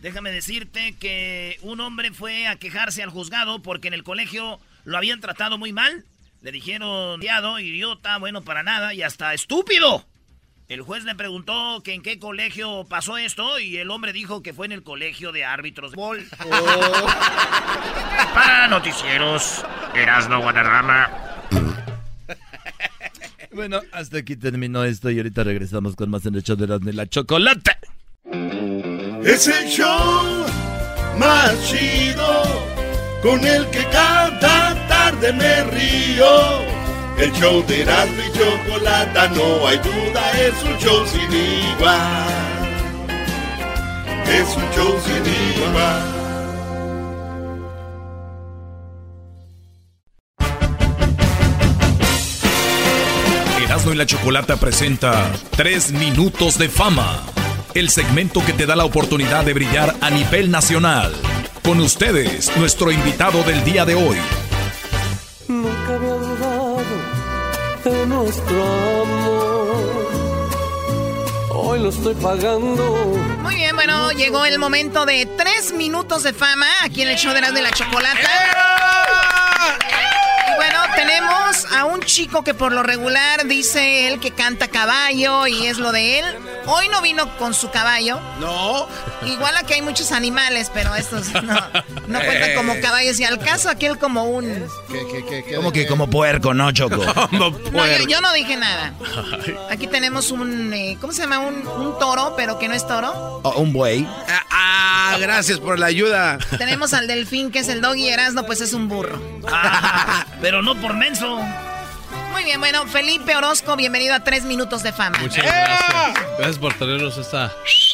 Déjame 0.01 0.33
decirte 0.33 0.97
que 0.99 1.59
un 1.62 1.81
hombre 1.81 2.11
fue 2.11 2.49
a 2.49 2.57
quejarse 2.57 3.05
al 3.05 3.11
juzgado 3.11 3.62
porque 3.62 3.87
en 3.87 3.95
el 3.95 4.03
colegio 4.03 4.59
lo 4.85 4.97
habían 4.97 5.21
tratado 5.21 5.59
muy 5.59 5.73
mal. 5.73 6.05
Le 6.43 6.51
dijeron, 6.51 7.21
"Diado, 7.21 7.61
idiota, 7.61 8.18
bueno 8.18 8.43
para 8.43 8.64
nada 8.64 8.93
y 8.93 9.03
hasta 9.03 9.33
estúpido. 9.33 10.05
El 10.68 10.83
juez 10.83 11.05
le 11.05 11.14
preguntó 11.14 11.83
que 11.85 11.95
en 11.95 12.03
qué 12.03 12.18
colegio 12.18 12.85
pasó 12.89 13.16
esto 13.16 13.61
y 13.61 13.77
el 13.77 13.91
hombre 13.91 14.12
dijo 14.12 14.43
que 14.43 14.55
fue 14.55 14.66
en 14.66 14.73
el 14.73 14.83
colegio 14.83 15.31
de 15.31 15.45
árbitros 15.45 15.93
de 15.93 15.97
bol. 15.97 16.27
Para 18.35 18.68
noticieros, 18.68 19.64
Erasno 19.95 20.41
Guadarrama. 20.41 21.31
Bueno, 23.52 23.80
hasta 23.92 24.18
aquí 24.18 24.36
terminó 24.36 24.84
esto 24.84 25.11
y 25.11 25.16
ahorita 25.16 25.42
regresamos 25.42 25.96
con 25.96 26.08
más 26.08 26.24
en 26.24 26.36
el 26.36 26.42
show 26.42 26.56
de 26.56 26.64
Erasmo 26.64 26.90
y 26.90 26.92
la 26.92 27.06
chocolate. 27.08 27.72
Es 29.24 29.48
el 29.48 29.68
show 29.68 30.46
más 31.18 31.54
chido 31.68 32.42
con 33.22 33.44
el 33.44 33.66
que 33.70 33.84
cada 33.90 34.88
tarde 34.88 35.32
me 35.32 35.64
río. 35.64 36.80
El 37.18 37.32
show 37.32 37.64
de 37.66 37.82
Erasmo 37.82 38.22
y 38.22 38.38
Chocolata, 38.38 39.28
no 39.28 39.66
hay 39.66 39.76
duda, 39.78 40.32
es 40.40 40.62
un 40.62 40.78
show 40.78 41.06
sin 41.06 41.30
igual. 41.32 42.61
Es 44.26 44.56
un 44.56 44.70
show 44.74 44.98
sin 45.04 45.66
igual. 45.66 46.20
Erasmo 53.81 53.95
y 53.95 53.97
la 53.97 54.05
Chocolata 54.05 54.57
presenta 54.59 55.33
3 55.57 55.93
minutos 55.93 56.59
de 56.59 56.68
fama. 56.68 57.22
El 57.72 57.89
segmento 57.89 58.45
que 58.45 58.53
te 58.53 58.66
da 58.66 58.76
la 58.76 58.85
oportunidad 58.85 59.43
de 59.43 59.55
brillar 59.55 59.97
a 60.03 60.11
nivel 60.11 60.51
nacional. 60.51 61.14
Con 61.62 61.81
ustedes, 61.81 62.55
nuestro 62.59 62.93
invitado 62.93 63.43
del 63.43 63.64
día 63.64 63.87
de 63.87 63.95
hoy. 63.95 64.18
Nunca 65.49 65.95
había 65.95 66.12
dudado 66.12 66.76
de 67.85 68.07
nuestro 68.07 69.03
amor. 69.03 70.11
Hoy 71.51 71.81
lo 71.81 71.89
estoy 71.89 72.14
pagando. 72.16 73.16
Muy 73.43 73.55
bien, 73.55 73.74
bueno, 73.76 74.12
llegó 74.12 74.45
el 74.45 74.59
momento 74.59 75.07
de 75.07 75.24
tres 75.39 75.72
minutos 75.72 76.22
de 76.22 76.35
fama 76.35 76.66
aquí 76.83 77.01
en 77.01 77.09
el 77.09 77.16
show 77.16 77.33
de 77.33 77.41
las 77.41 77.55
de 77.55 77.62
la 77.62 77.70
chocolata. 77.70 78.28
Y 79.70 79.87
tenemos 79.87 79.99
a 81.73 81.85
un 81.85 82.01
chico 82.01 82.43
que 82.45 82.55
por 82.55 82.73
lo 82.73 82.83
regular 82.83 83.47
dice 83.47 84.09
él 84.09 84.21
que 84.21 84.31
canta 84.33 84.68
caballo 84.68 85.47
y 85.47 85.66
es 85.66 85.79
lo 85.79 85.93
de 85.93 86.18
él. 86.21 86.25
Hoy 86.66 86.89
no 86.89 87.01
vino 87.03 87.37
con 87.39 87.55
su 87.55 87.71
caballo. 87.71 88.21
No. 88.41 88.87
Igual 89.27 89.57
aquí 89.57 89.75
hay 89.75 89.83
muchos 89.83 90.12
animales, 90.12 90.71
pero 90.73 90.95
estos 90.95 91.33
no, 91.33 91.55
no 92.09 92.21
cuentan 92.25 92.55
como 92.55 92.79
caballos. 92.81 93.18
Y 93.21 93.25
al 93.25 93.39
caso 93.39 93.68
aquel 93.71 93.99
como 93.99 94.25
un... 94.25 94.66
Como 95.55 95.73
que 95.73 95.87
como 95.87 96.09
puerco, 96.11 96.55
¿no, 96.55 96.71
Choco? 96.73 96.97
No, 97.31 97.87
yo, 97.87 98.07
yo 98.09 98.21
no 98.21 98.33
dije 98.33 98.57
nada. 98.57 98.95
Aquí 99.71 99.87
tenemos 99.87 100.31
un... 100.31 100.73
eh, 100.73 100.97
¿Cómo 101.01 101.12
se 101.12 101.23
llama? 101.23 101.39
Un, 101.39 101.66
un 101.66 101.99
toro, 101.99 102.35
pero 102.37 102.59
que 102.59 102.68
no 102.68 102.75
es 102.75 102.87
toro. 102.87 103.41
Oh, 103.43 103.61
un 103.61 103.73
buey. 103.73 104.07
Ah, 104.51 105.16
gracias 105.21 105.59
por 105.59 105.79
la 105.79 105.87
ayuda. 105.87 106.39
Tenemos 106.59 106.93
al 106.93 107.07
delfín, 107.07 107.51
que 107.51 107.61
es 107.61 107.68
el 107.68 107.81
doggy 107.81 108.09
Erasmo, 108.09 108.45
pues 108.45 108.61
es 108.61 108.73
un 108.73 108.89
burro. 108.89 109.21
Ah, 109.51 110.27
pero 110.41 110.62
no 110.62 110.75
por 110.81 110.95
menso. 110.95 111.39
Muy 112.41 112.47
bien, 112.47 112.61
bueno, 112.61 112.86
Felipe 112.86 113.36
Orozco, 113.36 113.76
bienvenido 113.76 114.14
a 114.14 114.24
Tres 114.24 114.45
Minutos 114.45 114.82
de 114.82 114.95
Fama. 114.95 115.18
Muchas 115.18 115.45
gracias. 115.45 116.14
Gracias 116.38 116.59
por 116.59 116.72
tenernos 116.72 117.18
esta 117.18 117.53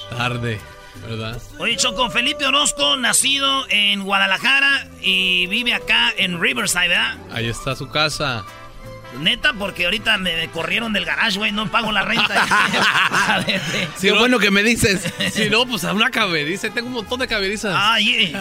tarde, 0.09 0.61
¿verdad? 1.05 1.43
Oye, 1.59 1.77
Choco, 1.77 2.09
Felipe 2.11 2.47
Orozco, 2.47 2.97
nacido 2.97 3.67
en 3.71 4.05
Guadalajara 4.05 4.87
y 5.01 5.49
vive 5.49 5.75
acá 5.75 6.15
en 6.17 6.41
Riverside, 6.41 6.87
¿verdad? 6.87 7.17
Ahí 7.33 7.49
está 7.49 7.75
su 7.75 7.89
casa. 7.89 8.45
Neta, 9.21 9.53
porque 9.53 9.85
ahorita 9.85 10.19
me 10.19 10.49
corrieron 10.51 10.93
del 10.93 11.05
garage, 11.05 11.39
güey, 11.39 11.53
no 11.53 11.71
pago 11.71 11.93
la 11.93 12.03
renta. 12.03 12.47
A 13.29 13.41
ver, 13.47 13.61
eh. 13.75 13.89
Qué 14.01 14.13
bueno 14.13 14.39
que 14.39 14.51
me 14.51 14.63
dices. 14.63 15.03
Si 15.33 15.51
no, 15.51 15.67
pues 15.67 15.85
a 15.85 15.93
una 15.93 16.11
caberiza. 16.11 16.71
Tengo 16.71 16.89
un 16.89 16.95
montón 16.95 17.21
de 17.21 17.29
caberizas. 17.29 17.75
Ay, 17.77 18.35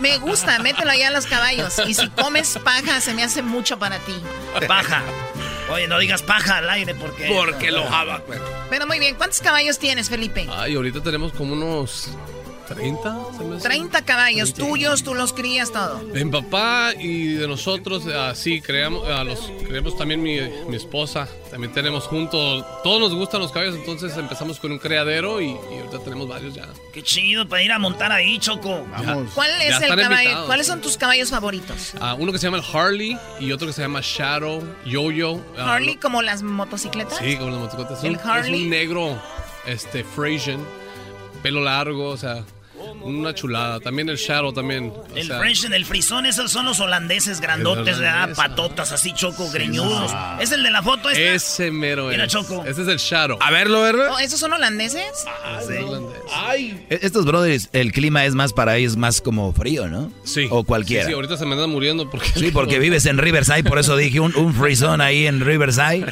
Me 0.00 0.18
gusta, 0.18 0.58
mételo 0.58 0.90
allá 0.90 1.08
a 1.08 1.10
los 1.10 1.26
caballos. 1.26 1.74
Y 1.86 1.94
si 1.94 2.08
comes 2.08 2.58
paja, 2.64 3.00
se 3.00 3.14
me 3.14 3.22
hace 3.22 3.42
mucho 3.42 3.78
para 3.78 3.98
ti. 3.98 4.14
Paja. 4.66 5.02
Oye, 5.70 5.86
no 5.86 5.98
digas 5.98 6.22
paja 6.22 6.58
al 6.58 6.68
aire 6.70 6.94
porque... 6.94 7.28
Porque 7.32 7.70
lo 7.70 7.86
jaba, 7.88 8.22
Pero 8.68 8.86
muy 8.86 8.98
bien, 8.98 9.14
¿cuántos 9.14 9.40
caballos 9.40 9.78
tienes, 9.78 10.08
Felipe? 10.08 10.48
Ay, 10.50 10.74
ahorita 10.74 11.00
tenemos 11.00 11.32
como 11.32 11.52
unos 11.52 12.10
30, 12.74 13.16
se 13.36 13.44
me 13.44 13.56
hace. 13.56 13.68
30 13.68 14.04
caballos 14.04 14.54
tuyos, 14.54 15.02
tú 15.02 15.14
los 15.14 15.32
crías 15.32 15.72
todo. 15.72 15.98
De 16.04 16.24
mi 16.24 16.30
papá 16.30 16.92
y 16.98 17.34
de 17.34 17.46
nosotros, 17.48 18.06
así 18.06 18.60
creamos, 18.60 19.06
a 19.08 19.24
los 19.24 19.50
creamos 19.66 19.96
también 19.98 20.22
mi, 20.22 20.38
mi 20.68 20.76
esposa. 20.76 21.28
También 21.50 21.72
tenemos 21.72 22.04
juntos, 22.04 22.64
todos 22.84 23.00
nos 23.00 23.14
gustan 23.14 23.40
los 23.40 23.50
caballos, 23.50 23.74
entonces 23.74 24.16
empezamos 24.16 24.60
con 24.60 24.70
un 24.70 24.78
criadero 24.78 25.40
y, 25.40 25.46
y 25.48 25.78
ahorita 25.78 25.98
tenemos 26.04 26.28
varios 26.28 26.54
ya. 26.54 26.68
Qué 26.92 27.02
chido 27.02 27.48
para 27.48 27.62
ir 27.62 27.72
a 27.72 27.78
montar 27.78 28.12
ahí, 28.12 28.38
Choco. 28.38 28.86
Vamos. 28.90 29.32
¿Cuál 29.34 29.50
Ya 29.58 29.64
es 29.76 29.82
el 29.82 29.88
caballo? 29.88 30.12
invitados. 30.20 30.46
¿Cuáles 30.46 30.66
son 30.68 30.80
tus 30.80 30.96
caballos 30.96 31.30
favoritos? 31.30 31.92
Ah, 32.00 32.14
uno 32.18 32.30
que 32.32 32.38
se 32.38 32.46
llama 32.46 32.58
el 32.58 32.64
Harley 32.72 33.18
y 33.40 33.50
otro 33.52 33.66
que 33.66 33.72
se 33.72 33.82
llama 33.82 34.00
Shadow, 34.02 34.62
Yo-Yo. 34.86 35.40
Ah, 35.58 35.74
Harley 35.74 35.96
como 35.96 36.22
las 36.22 36.42
motocicletas. 36.44 37.18
Sí, 37.18 37.36
como 37.36 37.50
las 37.50 37.58
motocicletas. 37.60 37.98
Es 37.98 38.04
El 38.04 38.10
un- 38.12 38.16
Es 38.20 38.24
Harley. 38.24 38.62
un 38.62 38.70
negro, 38.70 39.20
este, 39.66 40.04
Frisian, 40.04 40.60
pelo 41.42 41.60
largo, 41.62 42.10
o 42.10 42.16
sea, 42.16 42.44
una 43.02 43.34
chulada. 43.34 43.80
También 43.80 44.08
el 44.08 44.16
Shadow 44.16 44.52
también. 44.52 44.92
o 44.92 45.16
El 45.16 45.26
sea, 45.26 45.38
French, 45.38 45.64
el 45.64 45.84
frisón, 45.84 46.26
esos 46.26 46.50
son 46.50 46.66
los 46.66 46.80
holandeses 46.80 47.40
grandotes, 47.40 47.98
Patotas 48.36 48.92
así, 48.92 49.12
Choco, 49.12 49.50
greñudos. 49.50 50.10
Ah. 50.14 50.38
¿Es 50.40 50.52
el 50.52 50.62
de 50.62 50.70
la 50.70 50.82
foto 50.82 51.08
esta? 51.10 51.20
Ese 51.34 51.70
mero 51.70 52.08
Mira, 52.08 52.24
es. 52.24 52.32
Choco. 52.32 52.64
Ese 52.66 52.82
es 52.82 52.88
el 52.88 52.98
Shadow. 52.98 53.38
A 53.40 53.50
verlo, 53.50 53.82
¿verdad? 53.82 54.10
Oh, 54.12 54.18
¿Esos 54.18 54.38
son 54.40 54.52
holandeses? 54.52 55.24
Ah, 55.44 55.60
sí. 55.66 55.74
Ay. 56.34 56.86
E- 56.90 57.00
Estos 57.02 57.24
brothers, 57.24 57.68
el 57.72 57.92
clima 57.92 58.24
es 58.24 58.34
más 58.34 58.52
para 58.52 58.76
ellos 58.76 58.96
más 58.96 59.20
como 59.20 59.52
frío, 59.52 59.88
¿no? 59.88 60.12
Sí. 60.24 60.46
O 60.50 60.64
cualquiera. 60.64 61.04
Sí, 61.04 61.10
sí, 61.10 61.14
ahorita 61.14 61.36
se 61.36 61.46
me 61.46 61.52
andan 61.52 61.70
muriendo 61.70 62.08
porque... 62.10 62.28
Sí, 62.34 62.50
porque 62.52 62.78
vives 62.78 63.06
en 63.06 63.18
Riverside, 63.18 63.64
por 63.64 63.78
eso 63.78 63.96
dije 63.96 64.20
un, 64.20 64.34
un 64.36 64.54
frisón 64.54 65.00
ahí 65.00 65.26
en 65.26 65.40
Riverside. 65.40 66.06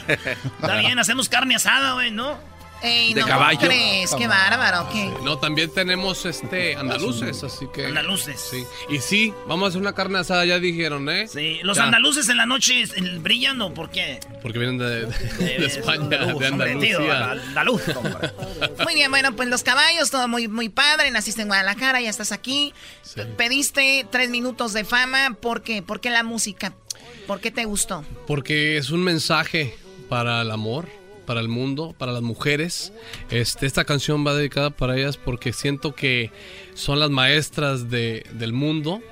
Está 0.61 0.77
bien, 0.79 0.99
hacemos 0.99 1.29
carne 1.29 1.55
asada, 1.57 1.93
güey, 1.93 2.11
¿no? 2.11 2.39
Ey, 2.83 3.13
De 3.13 3.23
no 3.23 3.27
caballo. 3.27 3.59
crees, 3.59 4.15
qué 4.15 4.29
bárbaro, 4.29 4.89
¿qué? 4.93 5.13
No, 5.25 5.37
también 5.39 5.69
tenemos 5.71 6.25
este 6.27 6.77
andaluces, 6.77 7.43
así 7.43 7.67
que... 7.75 7.87
Andaluces. 7.87 8.41
Sí. 8.41 8.65
Y 8.89 8.99
sí, 9.01 9.35
vamos 9.49 9.67
a 9.67 9.69
hacer 9.71 9.81
una 9.81 9.95
carne 9.95 10.19
asada, 10.21 10.45
ya 10.45 10.59
dijeron, 10.61 11.09
¿eh? 11.09 11.27
Sí, 11.27 11.59
los 11.63 11.77
Ya, 11.77 11.85
andaluces 11.85 12.29
en 12.29 12.37
la 12.37 12.47
noche 12.47 12.85
brillan, 13.21 13.61
¿o 13.63 13.75
por 13.75 13.91
qué? 13.91 14.21
Porque 14.43 14.59
vienen 14.61 14.79
de, 14.79 15.07
de- 15.07 15.59
de 15.59 15.67
España, 15.67 16.03
andaluz, 16.05 16.39
de 16.39 16.49
hombre, 16.51 16.77
tío, 16.77 16.99
Andalucía. 17.01 17.31
andaluz, 17.49 17.83
hombre. 17.97 18.31
Muy 18.85 18.95
bien, 18.95 19.11
bueno, 19.11 19.35
pues 19.35 19.49
los 19.49 19.63
caballos, 19.65 20.11
todo 20.11 20.29
muy, 20.29 20.47
muy 20.47 20.69
padre. 20.69 21.11
Naciste 21.11 21.43
en 21.43 21.49
Guadalajara, 21.49 22.01
ya 22.01 22.11
estás 22.11 22.31
aquí. 22.31 22.73
Pediste 23.37 24.07
tres 24.11 24.31
minutos 24.31 24.73
de 24.73 24.85
fama. 24.85 25.37
¿Por 25.41 25.63
qué? 25.63 25.83
¿Por 25.83 26.01
qué 26.01 26.11
la 26.11 26.23
música? 26.23 26.75
¿Por 27.27 27.41
qué 27.41 27.51
te 27.51 27.65
gustó? 27.65 28.05
Porque 28.27 28.77
es 28.79 28.91
un 28.91 29.03
mensaje 29.03 29.77
para 30.09 30.43
el 30.43 30.51
amor, 30.51 30.89
para 31.29 31.41
el 31.41 31.49
mundo, 31.49 31.95
para 31.99 32.11
las 32.11 32.23
mujeres. 32.23 32.91
Este, 33.29 33.67
esta 33.67 33.85
canción 33.85 34.27
va 34.27 34.35
dedicada 34.35 34.71
para 34.71 34.97
ellas 34.97 35.19
porque 35.19 35.53
siento 35.53 35.95
que 35.95 36.33
son 36.73 36.99
las 36.99 37.11
maestras 37.11 37.91
de, 37.91 38.25
del 38.33 38.55
mundo. 38.55 39.03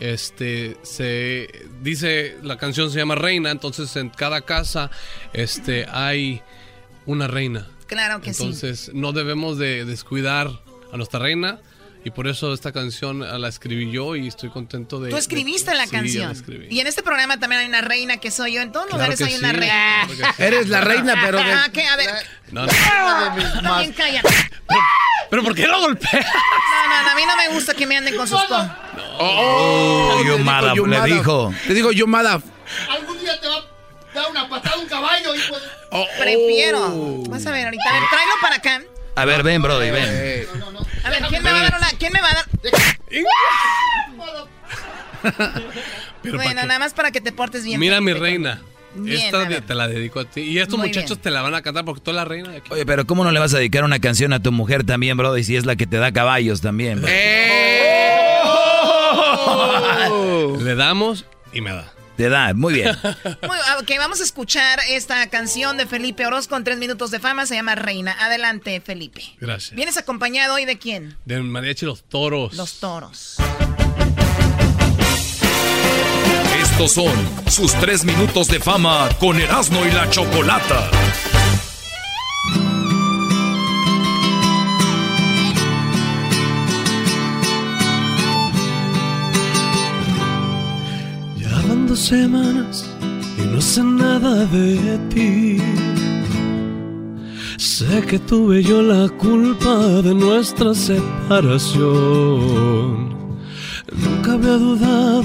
Este 0.00 0.78
se 0.82 1.66
dice 1.82 2.38
la 2.42 2.56
canción 2.56 2.90
se 2.90 2.96
llama 2.96 3.16
Reina, 3.16 3.50
entonces 3.50 3.94
en 3.96 4.08
cada 4.08 4.40
casa 4.40 4.90
este 5.34 5.84
hay 5.90 6.40
una 7.04 7.26
reina. 7.26 7.68
Claro 7.86 8.22
que 8.22 8.32
sí. 8.32 8.44
Entonces 8.44 8.90
no 8.94 9.12
debemos 9.12 9.58
de 9.58 9.84
descuidar 9.84 10.48
a 10.90 10.96
nuestra 10.96 11.20
reina 11.20 11.60
y 12.08 12.10
por 12.10 12.26
eso 12.26 12.54
esta 12.54 12.72
canción 12.72 13.22
ah, 13.22 13.36
la 13.38 13.48
escribí 13.48 13.90
yo 13.92 14.16
y 14.16 14.28
estoy 14.28 14.48
contento 14.48 14.98
de... 14.98 15.10
Tú 15.10 15.18
escribiste 15.18 15.74
la 15.74 15.84
sí, 15.84 15.90
canción. 15.90 16.32
escribí. 16.32 16.66
Y 16.70 16.80
en 16.80 16.86
este 16.86 17.02
programa 17.02 17.38
también 17.38 17.60
hay 17.60 17.68
una 17.68 17.82
reina 17.82 18.16
que 18.16 18.30
soy 18.30 18.54
yo. 18.54 18.62
En 18.62 18.72
todos 18.72 18.86
Claro 18.86 19.02
lugares 19.04 19.20
hay 19.20 19.34
una 19.38 19.50
sí, 19.50 19.56
reina. 19.56 20.06
claro 20.16 20.32
sí. 20.36 20.42
Eres 20.42 20.68
la 20.68 20.80
reina, 20.80 21.14
pero 21.22 21.36
de- 21.36 21.52
Ah, 21.52 21.68
¿qué? 21.70 21.86
A 21.86 21.96
ver. 21.96 22.08
No, 22.50 22.64
no. 22.64 22.72
También 23.62 23.92
cállate. 23.92 24.28
¿Pero 25.28 25.42
por 25.42 25.54
qué 25.54 25.66
lo 25.66 25.80
golpea? 25.80 26.10
No, 26.12 26.88
no, 26.88 27.02
no, 27.02 27.10
a 27.10 27.14
mí 27.14 27.22
no 27.26 27.36
me 27.36 27.48
gusta 27.48 27.74
que 27.74 27.86
me 27.86 27.98
anden 27.98 28.16
con 28.16 28.26
sus... 28.26 28.42
con- 28.44 28.72
Oh, 29.18 30.22
digo, 30.22 30.74
you 30.74 30.86
le 30.86 31.02
dijo. 31.02 31.52
Te 31.66 31.74
digo, 31.74 31.92
yo 31.92 32.06
mada. 32.06 32.40
Algún 32.88 33.20
día 33.20 33.38
te 33.38 33.48
va 33.48 33.56
a 33.56 33.64
dar 34.14 34.30
una 34.30 34.48
patada 34.48 34.78
un 34.78 34.86
caballo, 34.88 35.34
hijo 35.34 35.60
de... 35.60 35.66
Oh, 35.90 36.06
Prefiero. 36.18 37.22
Vas 37.28 37.44
a 37.46 37.50
ver 37.50 37.66
ahorita. 37.66 37.84
A 37.86 37.92
ver, 37.92 38.02
tráelo 38.08 38.32
para 38.40 38.56
acá. 38.56 38.82
A 39.14 39.24
ver, 39.26 39.42
ven, 39.42 39.60
Brody, 39.60 39.90
ven. 39.90 40.46
A 41.04 41.10
ver, 41.10 41.22
¿quién 41.28 41.42
me 41.42 41.52
va 41.52 41.60
a 41.60 41.62
dar 41.62 41.74
una? 41.78 41.88
¿Quién 41.98 42.12
me 42.12 42.20
va 42.20 42.30
a 42.30 42.34
dar? 42.34 42.46
Pero 46.22 46.36
bueno, 46.36 46.62
nada 46.62 46.78
más 46.78 46.94
para 46.94 47.10
que 47.10 47.20
te 47.20 47.32
portes 47.32 47.64
bien. 47.64 47.80
Mira 47.80 48.00
mi 48.00 48.12
reina. 48.12 48.60
Bien, 48.94 49.34
Esta 49.34 49.60
te 49.60 49.74
la 49.74 49.86
dedico 49.86 50.20
a 50.20 50.24
ti. 50.24 50.40
Y 50.40 50.58
estos 50.58 50.78
Muy 50.78 50.88
muchachos 50.88 51.18
bien. 51.18 51.22
te 51.22 51.30
la 51.30 51.42
van 51.42 51.54
a 51.54 51.62
cantar 51.62 51.84
porque 51.84 52.00
tú 52.00 52.10
eres 52.10 52.16
la 52.16 52.24
reina 52.24 52.50
de 52.50 52.56
aquí. 52.58 52.72
Oye, 52.72 52.86
pero 52.86 53.06
¿cómo 53.06 53.22
no 53.24 53.30
le 53.30 53.38
vas 53.38 53.54
a 53.54 53.58
dedicar 53.58 53.84
una 53.84 54.00
canción 54.00 54.32
a 54.32 54.42
tu 54.42 54.50
mujer 54.50 54.84
también, 54.84 55.16
Brody, 55.16 55.44
si 55.44 55.56
es 55.56 55.66
la 55.66 55.76
que 55.76 55.86
te 55.86 55.98
da 55.98 56.10
caballos 56.12 56.60
también? 56.60 57.00
bro? 57.00 57.08
Le 60.60 60.74
damos 60.74 61.24
y 61.52 61.60
me 61.60 61.70
da. 61.70 61.92
Te 62.18 62.28
da, 62.28 62.52
muy 62.52 62.74
bien. 62.74 62.96
Muy, 63.42 63.58
ok, 63.80 63.90
vamos 63.96 64.20
a 64.20 64.24
escuchar 64.24 64.80
esta 64.88 65.30
canción 65.30 65.76
de 65.76 65.86
Felipe 65.86 66.26
Orozco 66.26 66.56
en 66.56 66.64
tres 66.64 66.78
minutos 66.78 67.12
de 67.12 67.20
fama. 67.20 67.46
Se 67.46 67.54
llama 67.54 67.76
Reina. 67.76 68.16
Adelante, 68.18 68.80
Felipe. 68.80 69.22
Gracias. 69.38 69.76
¿Vienes 69.76 69.96
acompañado 69.98 70.54
hoy 70.54 70.64
de 70.64 70.78
quién? 70.78 71.16
De 71.26 71.40
Mariachi 71.40 71.86
Los 71.86 72.02
Toros. 72.02 72.54
Los 72.54 72.80
toros. 72.80 73.36
Estos 76.60 76.90
son 76.90 77.14
sus 77.48 77.72
tres 77.74 78.04
minutos 78.04 78.48
de 78.48 78.58
fama 78.58 79.08
con 79.20 79.40
Erasmo 79.40 79.86
y 79.86 79.92
la 79.92 80.10
Chocolata. 80.10 80.90
Semanas 91.98 92.88
y 93.36 93.42
no 93.52 93.60
sé 93.60 93.82
nada 93.82 94.46
de 94.46 94.98
ti. 95.12 95.58
Sé 97.56 98.02
que 98.08 98.18
tuve 98.18 98.62
yo 98.62 98.82
la 98.82 99.08
culpa 99.08 100.02
de 100.02 100.14
nuestra 100.14 100.74
separación. 100.74 101.88
Nunca 104.04 104.32
había 104.34 104.58
dudado 104.58 105.24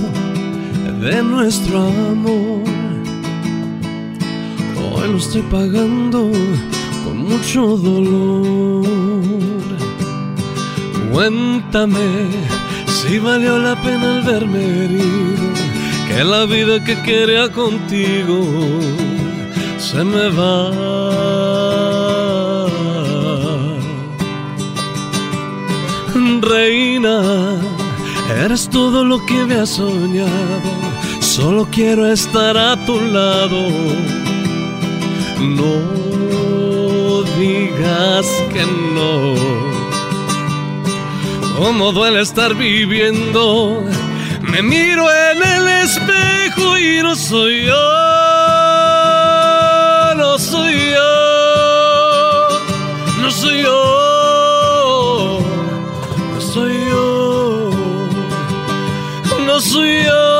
de 1.02 1.24
nuestro 1.24 1.88
amor. 2.12 2.64
Hoy 4.78 5.08
lo 5.12 5.18
estoy 5.18 5.42
pagando 5.44 6.32
con 7.04 7.18
mucho 7.18 7.78
dolor. 7.78 8.88
Cuéntame 11.12 12.28
si 12.88 13.20
valió 13.20 13.60
la 13.60 13.76
pena 13.82 14.18
el 14.18 14.24
verme 14.24 14.86
herido, 14.86 15.43
que 16.14 16.24
la 16.24 16.46
vida 16.46 16.84
que 16.84 16.96
quería 17.02 17.52
contigo 17.52 18.40
se 19.80 20.04
me 20.04 20.30
va. 20.30 20.60
Reina, 26.42 27.18
eres 28.44 28.70
todo 28.70 29.04
lo 29.04 29.26
que 29.26 29.46
me 29.46 29.56
has 29.56 29.70
soñado, 29.70 30.62
solo 31.20 31.68
quiero 31.72 32.06
estar 32.06 32.56
a 32.58 32.76
tu 32.86 33.00
lado. 33.00 33.62
No 35.58 37.24
digas 37.40 38.28
que 38.54 38.64
no. 38.96 39.36
Cómo 41.58 41.92
duele 41.92 42.22
estar 42.22 42.54
viviendo. 42.56 43.84
Me 44.52 44.62
miro 44.62 45.10
en 45.12 45.42
el 45.42 45.68
espejo 45.84 46.78
y 46.78 47.02
no 47.02 47.16
soy 47.16 47.66
yo. 47.66 47.90
No 50.16 50.38
soy 50.38 50.92
yo. 50.92 51.12
No 53.22 53.32
soy 53.32 53.62
yo. 53.64 55.40
No 56.34 56.42
soy 56.42 56.74
yo. 56.90 57.70
No 59.48 59.60
soy 59.62 60.04
yo. 60.04 60.33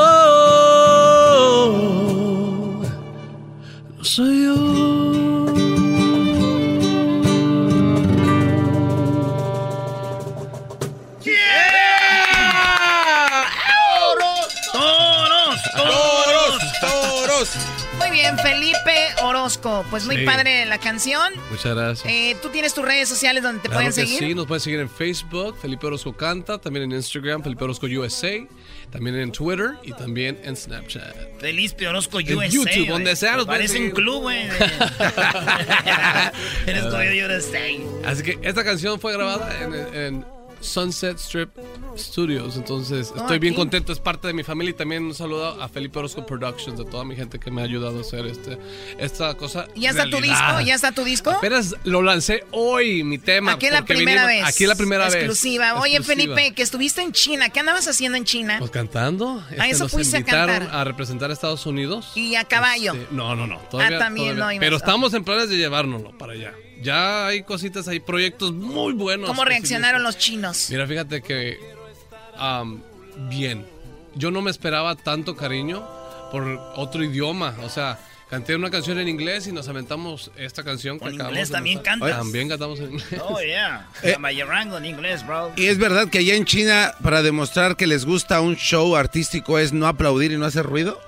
Orozco. 19.58 19.84
Pues 19.90 20.04
muy 20.06 20.16
Sí. 20.16 20.24
padre 20.24 20.66
la 20.66 20.78
canción. 20.78 21.32
Muchas 21.50 21.74
gracias. 21.74 22.12
Eh, 22.12 22.36
¿Tú 22.42 22.48
tienes 22.50 22.74
tus 22.74 22.84
redes 22.84 23.08
sociales 23.08 23.42
donde 23.42 23.60
te 23.62 23.68
Claro 23.68 23.84
pueden 23.84 23.94
que 23.94 24.06
seguir? 24.06 24.18
sí, 24.18 24.34
nos 24.34 24.46
pueden 24.46 24.60
seguir 24.60 24.80
en 24.80 24.90
Facebook, 24.90 25.56
Felipe 25.60 25.86
Orozco 25.86 26.12
Canta, 26.16 26.58
también 26.58 26.84
en 26.84 26.92
Instagram, 26.92 27.42
Felipe 27.42 27.64
Orozco 27.64 27.86
USA, 27.86 28.46
también 28.90 29.16
en 29.16 29.32
Twitter 29.32 29.72
y 29.82 29.92
también 29.92 30.38
en 30.44 30.56
Snapchat. 30.56 31.40
Felipe 31.40 31.88
Orozco 31.88 32.20
En 32.20 32.34
USA. 32.36 32.46
YouTube, 32.48 32.72
güey. 32.74 32.86
donde 32.86 33.16
sea, 33.16 33.36
nos 33.36 33.46
Parece 33.46 33.78
un 33.78 33.90
club, 33.90 34.22
güey. 34.22 34.44
Eres 36.66 36.84
USA. 36.84 38.08
Así 38.10 38.22
que 38.22 38.38
esta 38.42 38.64
canción 38.64 39.00
fue 39.00 39.12
grabada 39.12 39.50
en, 39.62 39.74
en 39.94 40.24
Sunset 40.64 41.18
Strip 41.18 41.50
Studios, 41.96 42.56
entonces 42.56 43.12
Oh, 43.14 43.18
estoy 43.20 43.38
bien 43.38 43.54
contento, 43.54 43.92
es 43.92 43.98
parte 44.00 44.26
de 44.26 44.32
mi 44.34 44.42
familia 44.42 44.70
y 44.70 44.74
también 44.74 45.04
un 45.04 45.14
saludo 45.14 45.60
a 45.62 45.68
Felipe 45.68 45.98
Orozco 45.98 46.24
Productions, 46.26 46.78
de 46.78 46.84
toda 46.84 47.04
mi 47.04 47.14
gente 47.16 47.38
que 47.38 47.50
me 47.50 47.60
ha 47.60 47.64
ayudado 47.64 47.98
a 47.98 48.00
hacer 48.00 48.26
este, 48.26 48.58
esta 48.98 49.34
cosa. 49.34 49.68
¿Ya 49.76 49.90
está 49.90 50.08
tu 50.10 50.20
disco? 50.20 50.60
¿Ya 50.64 50.74
está 50.74 50.92
tu 50.92 51.04
disco? 51.04 51.30
Apenas 51.30 51.74
lo 51.84 52.02
lancé 52.02 52.44
hoy, 52.50 53.04
mi 53.04 53.18
tema. 53.18 53.52
Aquí 53.52 53.66
es 53.66 53.72
la 53.72 53.84
primera 53.84 54.26
vez. 54.26 54.44
Aquí 54.44 54.64
es 54.64 54.68
la 54.68 54.74
primera 54.76 55.06
Exclusiva. 55.06 55.74
vez. 55.74 55.82
Oye, 55.82 55.96
Exclusiva. 55.96 56.34
Felipe, 56.34 56.54
que 56.54 56.62
estuviste 56.62 57.02
en 57.02 57.12
China. 57.12 57.50
¿Qué 57.50 57.60
andabas 57.60 57.86
haciendo 57.86 58.18
en 58.18 58.24
China? 58.24 58.56
Pues 58.58 58.70
cantando. 58.70 59.44
Ah, 59.58 59.68
eso 59.68 59.84
nos 59.84 59.92
fuiste 59.92 60.16
a 60.18 60.24
cantar. 60.24 60.68
a 60.72 60.84
representar 60.84 61.30
a 61.30 61.32
Estados 61.34 61.66
Unidos. 61.66 62.12
Y 62.14 62.34
a 62.36 62.44
caballo. 62.44 62.94
Este, 62.94 63.14
no, 63.14 63.36
no, 63.36 63.46
no. 63.46 63.58
Todavía, 63.70 63.96
Ah, 63.96 64.00
también 64.00 64.34
todavía. 64.36 64.58
no 64.58 64.60
Pero 64.60 64.76
estamos 64.76 65.14
en 65.14 65.24
planes 65.24 65.48
de 65.48 65.56
llevárnoslo 65.56 66.16
para 66.16 66.32
allá. 66.32 66.52
Ya 66.84 67.26
hay 67.28 67.42
cositas, 67.44 67.88
hay 67.88 67.98
proyectos 67.98 68.52
muy 68.52 68.92
buenos. 68.92 69.26
¿Cómo 69.26 69.46
reaccionaron 69.46 70.02
los 70.02 70.18
chinos? 70.18 70.68
Mira, 70.70 70.86
fíjate 70.86 71.22
que 71.22 71.58
am, 72.36 72.82
bien. 73.30 73.66
Yo 74.14 74.30
no 74.30 74.42
me 74.42 74.50
esperaba 74.50 74.94
tanto 74.94 75.34
cariño 75.34 75.82
por 76.30 76.46
otro 76.76 77.02
idioma. 77.02 77.56
O 77.62 77.70
sea, 77.70 77.98
canté 78.28 78.54
una 78.54 78.70
canción 78.70 78.98
en 78.98 79.08
inglés 79.08 79.46
y 79.46 79.52
nos 79.52 79.66
aventamos 79.66 80.30
esta 80.36 80.62
canción. 80.62 80.98
que 80.98 81.06
¿En 81.06 81.14
acabamos 81.14 81.32
inglés 81.32 81.48
de 81.48 81.54
también 81.54 81.78
cantas? 81.78 82.10
También 82.10 82.48
cantamos 82.50 82.78
en 82.80 82.92
inglés. 82.92 83.22
Oh, 83.24 83.40
yeah. 83.40 83.88
Eh. 84.02 84.16
En 84.18 84.84
inglés, 84.84 85.26
bro. 85.26 85.52
Y 85.56 85.66
es 85.66 85.78
verdad 85.78 86.10
que 86.10 86.18
allá 86.18 86.34
en 86.34 86.44
China, 86.44 86.92
para 87.02 87.22
demostrar 87.22 87.76
que 87.76 87.86
les 87.86 88.04
gusta 88.04 88.42
un 88.42 88.56
show 88.56 88.94
artístico, 88.94 89.58
es 89.58 89.72
no 89.72 89.86
aplaudir 89.86 90.32
y 90.32 90.36
no 90.36 90.44
hacer 90.44 90.66
ruido. 90.66 91.00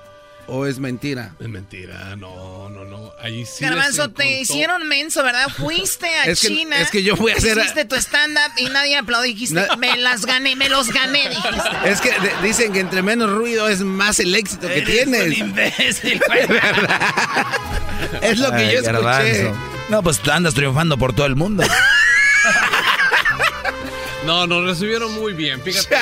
¿O 0.49 0.65
es 0.65 0.79
mentira? 0.79 1.33
Es 1.41 1.49
mentira, 1.49 2.15
no, 2.15 2.69
no, 2.69 2.85
no. 2.85 3.11
Allí 3.21 3.45
sí. 3.45 3.63
Garbanzo, 3.65 4.09
te 4.11 4.39
hicieron 4.39 4.87
menso, 4.87 5.21
¿verdad? 5.21 5.49
Fuiste 5.49 6.07
a 6.07 6.23
Es 6.25 6.39
que- 6.39 6.47
China. 6.47 6.79
es 6.79 6.89
que 6.89 7.03
yo 7.03 7.17
fui 7.17 7.31
a 7.31 7.35
hacer- 7.35 7.57
Hiciste 7.57 7.83
tu 7.83 7.95
stand-up 7.97 8.53
y 8.57 8.65
nadie 8.69 8.95
aplaudió. 8.95 9.27
Dijiste, 9.33 9.67
me 9.77 9.97
las 9.97 10.25
gané, 10.25 10.55
me 10.55 10.69
los 10.69 10.87
gané, 10.93 11.27
dijiste. 11.29 11.49
Es 11.85 11.99
que 11.99 12.11
de- 12.11 12.33
dicen 12.47 12.71
que 12.71 12.79
entre 12.79 13.01
menos 13.01 13.29
ruido 13.29 13.67
es 13.67 13.81
más 13.81 14.19
el 14.21 14.33
éxito 14.35 14.67
que 14.67 14.77
Eres 14.77 14.89
tienes. 14.89 15.21
un 15.27 15.33
imbécil, 15.33 16.21
güey. 16.27 16.39
Es 18.21 18.39
lo 18.39 18.49
que 18.51 18.55
Ay, 18.57 18.65
yo 18.73 18.79
escuché. 18.79 18.91
garbanzo. 18.93 19.57
No, 19.89 20.01
pues 20.03 20.19
tú 20.19 20.31
andas 20.31 20.53
triunfando 20.53 20.97
por 20.97 21.13
todo 21.13 21.25
el 21.25 21.35
mundo. 21.35 21.63
No, 24.27 24.45
nos 24.45 24.65
recibieron 24.65 25.13
muy 25.15 25.31
bien, 25.33 25.61
fíjate. 25.61 25.95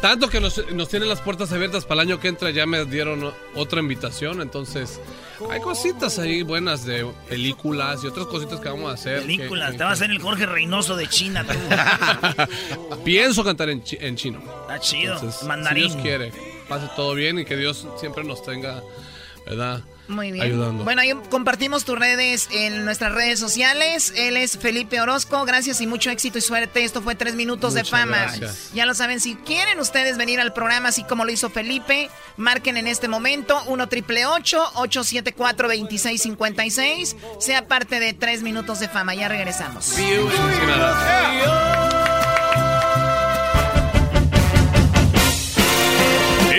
Tanto 0.00 0.28
que 0.30 0.40
nos, 0.40 0.60
nos 0.72 0.88
tienen 0.88 1.08
las 1.10 1.20
puertas 1.20 1.52
abiertas 1.52 1.84
para 1.84 2.00
el 2.02 2.08
año 2.08 2.18
que 2.18 2.28
entra, 2.28 2.50
ya 2.50 2.64
me 2.64 2.84
dieron 2.86 3.32
otra 3.54 3.80
invitación, 3.80 4.40
entonces 4.40 4.98
hay 5.50 5.60
cositas 5.60 6.18
ahí 6.18 6.42
buenas 6.42 6.84
de 6.86 7.06
películas 7.28 8.02
y 8.02 8.06
otras 8.06 8.26
cositas 8.26 8.60
que 8.60 8.68
vamos 8.70 8.90
a 8.90 8.94
hacer. 8.94 9.20
Películas, 9.20 9.72
que- 9.72 9.76
te 9.78 9.84
vas 9.84 9.90
a 9.90 9.92
hacer 9.92 10.10
el 10.10 10.20
Jorge 10.22 10.46
Reynoso 10.46 10.96
de 10.96 11.06
China. 11.06 11.44
tú. 11.46 12.94
Pienso 13.04 13.44
cantar 13.44 13.68
en, 13.68 13.82
chi- 13.84 13.98
en 14.00 14.16
chino. 14.16 14.40
Está 14.62 14.80
chido, 14.80 15.14
Entonces, 15.14 15.42
mandarín. 15.46 15.84
Si 15.84 15.90
Dios 15.90 16.02
quiere, 16.02 16.32
pase 16.68 16.88
todo 16.96 17.14
bien 17.14 17.38
y 17.38 17.44
que 17.44 17.56
Dios 17.56 17.86
siempre 18.00 18.24
nos 18.24 18.42
tenga, 18.42 18.82
¿verdad? 19.46 19.82
Muy 20.08 20.32
bien. 20.32 20.44
Ayudando. 20.44 20.84
Bueno, 20.84 21.00
ahí 21.00 21.12
compartimos 21.30 21.84
tus 21.84 21.98
redes 21.98 22.48
en 22.52 22.84
nuestras 22.84 23.12
redes 23.12 23.38
sociales. 23.40 24.12
Él 24.16 24.36
es 24.36 24.58
Felipe 24.58 25.00
Orozco. 25.00 25.44
Gracias 25.44 25.80
y 25.80 25.86
mucho 25.86 26.10
éxito 26.10 26.38
y 26.38 26.40
suerte. 26.40 26.84
Esto 26.84 27.00
fue 27.02 27.14
Tres 27.14 27.34
Minutos 27.34 27.74
de 27.74 27.84
Fama. 27.84 28.18
gracias. 28.22 28.70
Ya 28.74 28.84
lo 28.86 28.94
saben, 28.94 29.20
si 29.20 29.34
quieren 29.34 29.80
ustedes 29.80 30.18
venir 30.18 30.40
al 30.40 30.52
programa 30.52 30.88
así 30.90 31.04
como 31.04 31.24
lo 31.24 31.32
hizo 31.32 31.48
Felipe, 31.50 32.10
marquen 32.36 32.76
en 32.76 32.86
este 32.86 33.08
momento 33.08 33.62
1 33.66 33.88
triple 33.88 34.26
874 34.26 35.68
2656 35.68 37.16
Sea 37.38 37.66
parte 37.66 38.00
de 38.00 38.12
Tres 38.12 38.42
Minutos 38.42 38.80
de 38.80 38.88
Fama. 38.88 39.14
Ya 39.14 39.28
regresamos. 39.28 39.94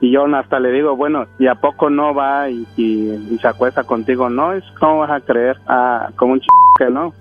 Y 0.00 0.12
yo 0.12 0.26
hasta 0.34 0.60
le 0.60 0.72
digo, 0.72 0.94
bueno, 0.94 1.26
¿y 1.38 1.46
a 1.46 1.54
poco 1.54 1.88
no 1.88 2.14
va 2.14 2.50
y, 2.50 2.66
y, 2.76 3.10
y 3.30 3.38
se 3.40 3.48
acuesta 3.48 3.84
contigo? 3.84 4.28
No, 4.28 4.52
es 4.52 4.64
¿cómo 4.78 4.98
vas 4.98 5.10
a 5.10 5.20
creer? 5.20 5.56
Ah, 5.66 6.10
como 6.16 6.34
un 6.34 6.40
ch... 6.40 6.46
que 6.78 6.90
no. 6.90 7.14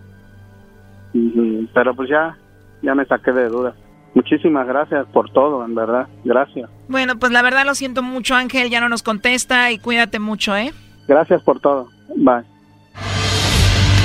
Pero 1.74 1.96
pues 1.96 2.10
ya, 2.10 2.38
ya 2.82 2.94
me 2.94 3.06
saqué 3.06 3.32
de 3.32 3.48
dudas. 3.48 3.76
Muchísimas 4.14 4.68
gracias 4.68 5.06
por 5.08 5.30
todo, 5.32 5.64
en 5.64 5.76
verdad. 5.76 6.08
Gracias. 6.24 6.70
Bueno, 6.88 7.18
pues 7.18 7.32
la 7.32 7.42
verdad 7.42 7.66
lo 7.66 7.76
siento 7.76 8.02
mucho, 8.02 8.36
Ángel. 8.36 8.70
Ya 8.70 8.82
no 8.82 8.90
nos 8.90 9.04
contesta 9.04 9.72
y 9.72 9.80
cuídate 9.80 10.20
mucho, 10.20 10.56
¿eh? 10.56 10.74
Gracias 11.08 11.42
por 11.44 11.60
todo. 11.60 11.90
Bye. 12.16 12.44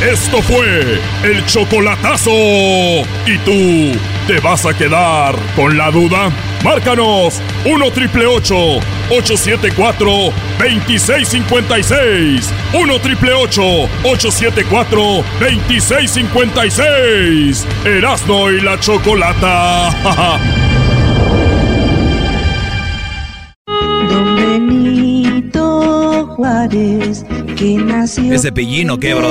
Esto 0.02 0.38
fue 0.42 0.98
el 1.24 1.44
chocolatazo. 1.46 2.30
¿Y 2.30 3.38
tú 3.44 3.98
te 4.26 4.40
vas 4.40 4.64
a 4.64 4.76
quedar 4.76 5.34
con 5.54 5.76
la 5.76 5.90
duda? 5.90 6.30
Márcanos 6.64 7.40
1 7.64 7.90
triple 7.92 8.26
874 8.26 10.32
2656. 10.58 12.52
1 12.74 12.98
triple 13.00 13.32
874 13.32 15.24
2656. 15.40 17.66
Erasno 17.84 18.50
y 18.50 18.60
la 18.60 18.78
chocolata. 18.78 20.38
Don 24.10 24.34
Benito 24.36 26.26
Juárez, 26.36 27.24
nació 27.60 28.32
Ese 28.32 28.50
pillino, 28.52 28.98
¿qué, 28.98 29.12
bro? 29.14 29.28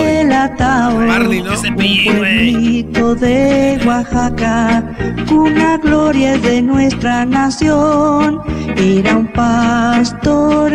Marley, 1.08 1.42
¿no? 1.42 1.54
Ese 1.54 1.72
pillino, 1.72 3.16
de 3.16 3.80
Oaxaca, 3.86 4.84
una 5.32 5.78
gloria 5.78 6.38
de 6.38 6.62
nuestra 6.62 7.26
nación. 7.26 8.40
Era 8.78 9.18
un 9.18 9.26
pastorecito, 9.34 10.70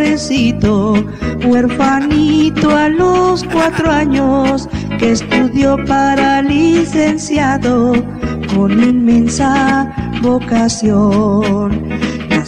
huerfanito 1.47 2.77
a 2.77 2.89
los 2.89 3.45
cuatro 3.45 3.89
años, 3.91 4.69
que 4.99 5.13
estudió 5.13 5.77
para 5.87 6.43
licenciado 6.43 7.93
con 8.55 8.73
inmensa 8.83 9.95
vocación. 10.23 12.04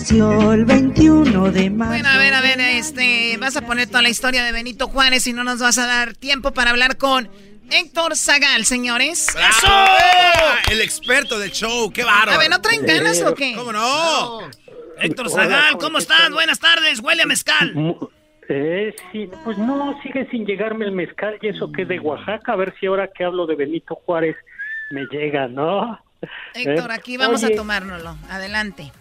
Nació 0.09 0.53
el 0.53 0.65
21 0.65 1.51
de 1.51 1.69
marzo. 1.69 1.91
Bueno, 1.95 2.09
a 2.09 2.17
ver, 2.17 2.33
a 2.33 2.41
ver, 2.41 2.61
este, 2.61 3.37
vas 3.41 3.57
a 3.57 3.63
poner 3.63 3.89
toda 3.89 4.03
la 4.03 4.09
historia 4.09 4.45
de 4.45 4.53
Benito 4.53 4.87
Juárez 4.87 5.27
y 5.27 5.33
no 5.33 5.43
nos 5.43 5.59
vas 5.59 5.79
a 5.79 5.87
dar 5.89 6.15
tiempo 6.15 6.53
para 6.53 6.71
hablar 6.71 6.97
con 6.97 7.29
Héctor 7.73 8.15
Zagal, 8.15 8.65
señores. 8.67 9.27
¡Eso! 9.31 9.67
El 10.71 10.81
experto 10.81 11.41
del 11.41 11.51
show, 11.51 11.91
qué 11.93 12.05
bárbaro. 12.05 12.31
A 12.31 12.39
ver, 12.39 12.49
¿no 12.51 12.61
traen 12.61 12.87
ganas 12.87 13.21
o 13.23 13.35
qué? 13.35 13.55
¿Cómo 13.57 13.73
no? 13.73 14.49
Héctor 15.01 15.29
Zagal, 15.29 15.77
¿cómo 15.79 15.99
estás? 15.99 16.31
Buenas 16.31 16.61
tardes, 16.61 17.01
huele 17.01 17.23
a 17.23 17.27
mezcal. 17.27 17.75
Eh, 18.49 18.95
sí, 19.11 19.29
pues 19.43 19.59
no, 19.59 20.01
sigue 20.05 20.29
sin 20.31 20.47
llegarme 20.47 20.85
el 20.85 20.93
mezcal 20.93 21.37
y 21.43 21.49
eso 21.49 21.73
que 21.73 21.83
es 21.83 21.89
de 21.89 21.99
Oaxaca, 21.99 22.53
a 22.53 22.57
ver 22.57 22.73
si 22.79 22.87
ahora 22.87 23.09
que 23.13 23.25
hablo 23.25 23.45
de 23.45 23.57
Benito 23.57 23.97
Juárez 23.97 24.37
me 24.93 25.05
llega, 25.11 25.49
¿no? 25.49 25.99
Héctor, 26.55 26.93
Eh, 26.93 26.95
aquí 26.95 27.17
vamos 27.17 27.43
oye, 27.43 27.55
a 27.55 27.57
tomárnoslo. 27.57 28.17
Adelante. 28.31 28.93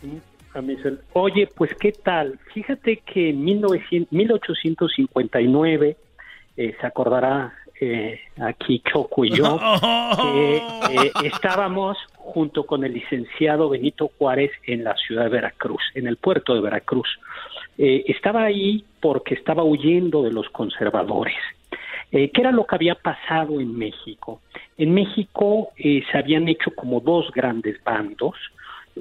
A 0.55 1.19
Oye, 1.19 1.47
pues 1.55 1.73
qué 1.75 1.91
tal. 1.91 2.39
Fíjate 2.53 2.97
que 2.97 3.29
en 3.29 3.43
1900 3.43 4.11
1859, 4.11 5.97
eh, 6.57 6.75
se 6.79 6.87
acordará 6.87 7.53
eh, 7.79 8.21
aquí 8.39 8.81
Choco 8.91 9.25
y 9.25 9.31
yo, 9.31 9.59
que 10.21 10.57
eh, 10.57 11.11
estábamos 11.23 11.97
junto 12.15 12.65
con 12.65 12.83
el 12.83 12.93
licenciado 12.93 13.69
Benito 13.69 14.09
Juárez 14.17 14.51
en 14.65 14.83
la 14.83 14.95
ciudad 14.95 15.23
de 15.23 15.29
Veracruz, 15.29 15.81
en 15.93 16.07
el 16.07 16.17
puerto 16.17 16.55
de 16.55 16.61
Veracruz. 16.61 17.07
Eh, 17.77 18.05
estaba 18.07 18.43
ahí 18.43 18.85
porque 19.01 19.35
estaba 19.35 19.63
huyendo 19.63 20.23
de 20.23 20.31
los 20.31 20.49
conservadores. 20.49 21.35
Eh, 22.11 22.31
¿Qué 22.31 22.41
era 22.41 22.51
lo 22.51 22.65
que 22.65 22.75
había 22.75 22.95
pasado 22.95 23.59
en 23.59 23.77
México? 23.77 24.41
En 24.77 24.93
México 24.93 25.71
eh, 25.77 26.03
se 26.09 26.17
habían 26.17 26.47
hecho 26.47 26.71
como 26.73 27.01
dos 27.01 27.31
grandes 27.31 27.83
bandos, 27.83 28.35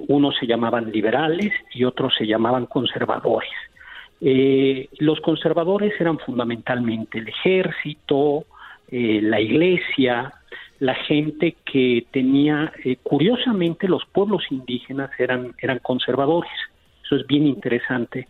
unos 0.09 0.37
se 0.37 0.47
llamaban 0.47 0.91
liberales 0.91 1.53
y 1.73 1.85
otros 1.85 2.15
se 2.17 2.27
llamaban 2.27 2.67
conservadores. 2.67 3.51
Eh, 4.21 4.89
los 4.99 5.21
conservadores 5.21 5.93
eran 6.01 6.19
fundamentalmente 6.19 7.19
el 7.19 7.29
ejército, 7.29 8.47
eh, 8.91 9.21
la 9.23 9.41
iglesia, 9.41 10.33
la 10.81 10.95
gente 10.95 11.57
que 11.65 12.07
tenía, 12.11 12.73
eh, 12.85 12.97
curiosamente 13.03 13.89
los 13.89 14.05
pueblos 14.07 14.45
indígenas 14.51 15.11
eran, 15.19 15.55
eran 15.59 15.79
conservadores, 15.81 16.51
eso 17.05 17.17
es 17.17 17.27
bien 17.27 17.47
interesante, 17.47 18.29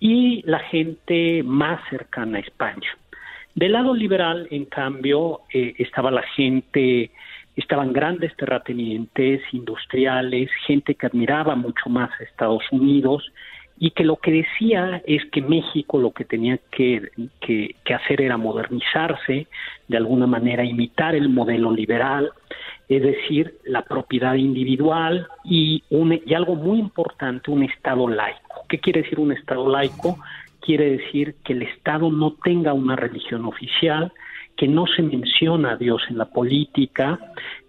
y 0.00 0.42
la 0.46 0.60
gente 0.60 1.42
más 1.44 1.80
cercana 1.88 2.38
a 2.38 2.40
España. 2.40 2.96
Del 3.54 3.72
lado 3.72 3.94
liberal, 3.94 4.48
en 4.50 4.64
cambio, 4.64 5.42
estaba 5.50 6.10
la 6.10 6.22
gente, 6.22 7.12
estaban 7.56 7.92
grandes 7.92 8.34
terratenientes, 8.36 9.42
industriales, 9.52 10.50
gente 10.66 10.94
que 10.94 11.06
admiraba 11.06 11.54
mucho 11.54 11.88
más 11.88 12.10
a 12.18 12.24
Estados 12.24 12.62
Unidos 12.70 13.30
y 13.78 13.90
que 13.90 14.04
lo 14.04 14.16
que 14.16 14.30
decía 14.30 15.02
es 15.06 15.24
que 15.32 15.42
México 15.42 15.98
lo 15.98 16.12
que 16.12 16.24
tenía 16.24 16.58
que, 16.70 17.10
que- 17.40 17.74
que 17.84 17.94
hacer 17.94 18.20
era 18.20 18.36
modernizarse, 18.36 19.46
de 19.88 19.96
alguna 19.96 20.26
manera 20.26 20.64
imitar 20.64 21.14
el 21.14 21.28
modelo 21.28 21.72
liberal, 21.72 22.30
es 22.88 23.02
decir, 23.02 23.56
la 23.64 23.82
propiedad 23.82 24.34
individual 24.34 25.26
y, 25.44 25.82
un, 25.90 26.20
y 26.24 26.34
algo 26.34 26.54
muy 26.54 26.78
importante, 26.78 27.50
un 27.50 27.62
Estado 27.64 28.06
laico. 28.08 28.64
¿Qué 28.68 28.78
quiere 28.78 29.02
decir 29.02 29.18
un 29.18 29.32
Estado 29.32 29.68
laico? 29.68 30.18
Quiere 30.60 30.90
decir 30.98 31.36
que 31.44 31.52
el 31.54 31.62
Estado 31.62 32.10
no 32.10 32.34
tenga 32.44 32.72
una 32.72 32.94
religión 32.96 33.44
oficial, 33.44 34.12
que 34.56 34.68
no 34.68 34.84
se 34.86 35.02
menciona 35.02 35.72
a 35.72 35.76
Dios 35.76 36.00
en 36.10 36.18
la 36.18 36.26
política 36.26 37.18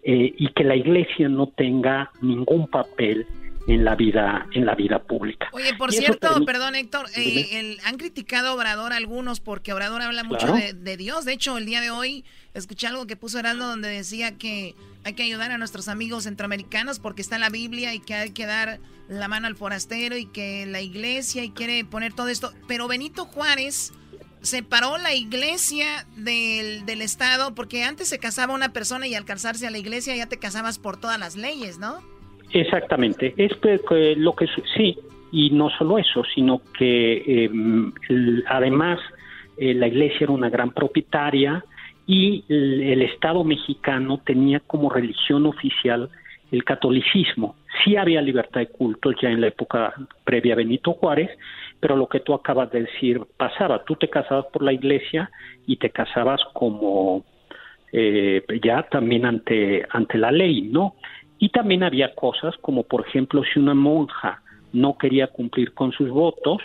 eh, 0.03 0.33
y 0.37 0.49
que 0.53 0.63
la 0.63 0.75
Iglesia 0.75 1.27
no 1.29 1.47
tenga 1.47 2.11
ningún 2.21 2.67
papel 2.67 3.25
en 3.67 3.83
la 3.83 3.95
vida 3.95 4.45
en 4.53 4.63
la 4.67 4.75
vida 4.75 4.99
pública. 4.99 5.49
Oye, 5.51 5.73
por 5.75 5.91
cierto, 5.91 6.19
permite- 6.29 6.45
perdón, 6.45 6.75
Héctor, 6.75 7.07
eh, 7.17 7.47
el- 7.59 7.79
han 7.83 7.97
criticado 7.97 8.49
a 8.49 8.53
Obrador 8.53 8.93
algunos 8.93 9.39
porque 9.39 9.73
Obrador 9.73 10.03
habla 10.03 10.23
mucho 10.23 10.45
Claro. 10.45 10.55
de, 10.61 10.73
de 10.73 10.97
Dios. 10.97 11.25
De 11.25 11.33
hecho, 11.33 11.57
el 11.57 11.65
día 11.65 11.81
de 11.81 11.89
hoy 11.89 12.23
escuché 12.53 12.85
algo 12.85 13.07
que 13.07 13.15
puso 13.15 13.39
Heraldo 13.39 13.65
donde 13.65 13.87
decía 13.89 14.37
que 14.37 14.75
hay 15.03 15.13
que 15.13 15.23
ayudar 15.23 15.49
a 15.51 15.57
nuestros 15.57 15.87
amigos 15.87 16.25
centroamericanos 16.25 16.99
porque 16.99 17.23
está 17.23 17.35
en 17.35 17.41
la 17.41 17.49
Biblia 17.49 17.95
y 17.95 17.99
que 17.99 18.13
hay 18.13 18.29
que 18.31 18.45
dar 18.45 18.79
la 19.09 19.27
mano 19.27 19.47
al 19.47 19.55
forastero 19.55 20.15
y 20.15 20.27
que 20.27 20.67
la 20.67 20.81
iglesia 20.81 21.43
y 21.43 21.49
quiere 21.49 21.83
poner 21.85 22.13
todo 22.13 22.27
esto. 22.27 22.51
Pero 22.67 22.87
Benito 22.87 23.25
Juárez 23.25 23.93
separó 24.45 24.97
la 24.97 25.13
iglesia 25.13 26.05
del, 26.15 26.85
del 26.85 27.01
Estado 27.01 27.53
porque 27.55 27.83
antes 27.83 28.07
se 28.09 28.19
casaba 28.19 28.53
una 28.53 28.69
persona 28.69 29.07
y 29.07 29.15
al 29.15 29.25
casarse 29.25 29.67
a 29.67 29.71
la 29.71 29.77
iglesia 29.77 30.15
ya 30.15 30.27
te 30.27 30.37
casabas 30.39 30.79
por 30.79 30.97
todas 30.97 31.19
las 31.19 31.35
leyes, 31.35 31.79
¿no? 31.79 31.95
Exactamente, 32.51 33.33
es 33.37 33.51
lo 34.17 34.35
que 34.35 34.47
sí, 34.77 34.97
y 35.31 35.49
no 35.49 35.69
solo 35.71 35.97
eso, 35.97 36.23
sino 36.33 36.61
que 36.77 37.45
el- 37.45 38.43
además 38.47 38.99
eh, 39.57 39.73
la 39.73 39.87
iglesia 39.87 40.19
era 40.21 40.31
una 40.31 40.49
gran 40.49 40.71
propietaria 40.71 41.65
y 42.07 42.43
el, 42.47 42.81
el 42.81 43.01
Estado 43.01 43.43
mexicano 43.43 44.21
tenía 44.25 44.59
como 44.61 44.89
religión 44.89 45.45
oficial 45.45 46.09
el 46.51 46.63
catolicismo. 46.63 47.55
Sí 47.83 47.97
había 47.97 48.21
libertad 48.21 48.61
de 48.61 48.67
cultos 48.67 49.15
ya 49.21 49.29
en 49.29 49.41
la 49.41 49.47
época 49.47 49.93
previa 50.23 50.53
a 50.53 50.57
Benito 50.57 50.93
Juárez, 50.93 51.31
pero 51.85 51.95
lo 51.97 52.07
que 52.09 52.19
tú 52.21 52.33
acabas 52.33 52.71
de 52.71 52.81
decir 52.81 53.21
pasaba. 53.37 53.83
Tú 53.83 53.95
te 53.95 54.09
casabas 54.09 54.47
por 54.51 54.63
la 54.63 54.73
iglesia 54.73 55.29
y 55.67 55.77
te 55.77 55.91
casabas 55.91 56.41
como 56.55 57.23
eh, 57.91 58.43
ya 58.63 58.81
también 58.89 59.23
ante, 59.23 59.85
ante 59.91 60.17
la 60.17 60.31
ley, 60.31 60.63
¿no? 60.63 60.95
Y 61.37 61.49
también 61.49 61.83
había 61.83 62.15
cosas 62.15 62.55
como, 62.61 62.81
por 62.87 63.05
ejemplo, 63.07 63.43
si 63.43 63.59
una 63.59 63.75
monja 63.75 64.41
no 64.73 64.97
quería 64.97 65.27
cumplir 65.27 65.75
con 65.75 65.91
sus 65.91 66.09
votos, 66.09 66.59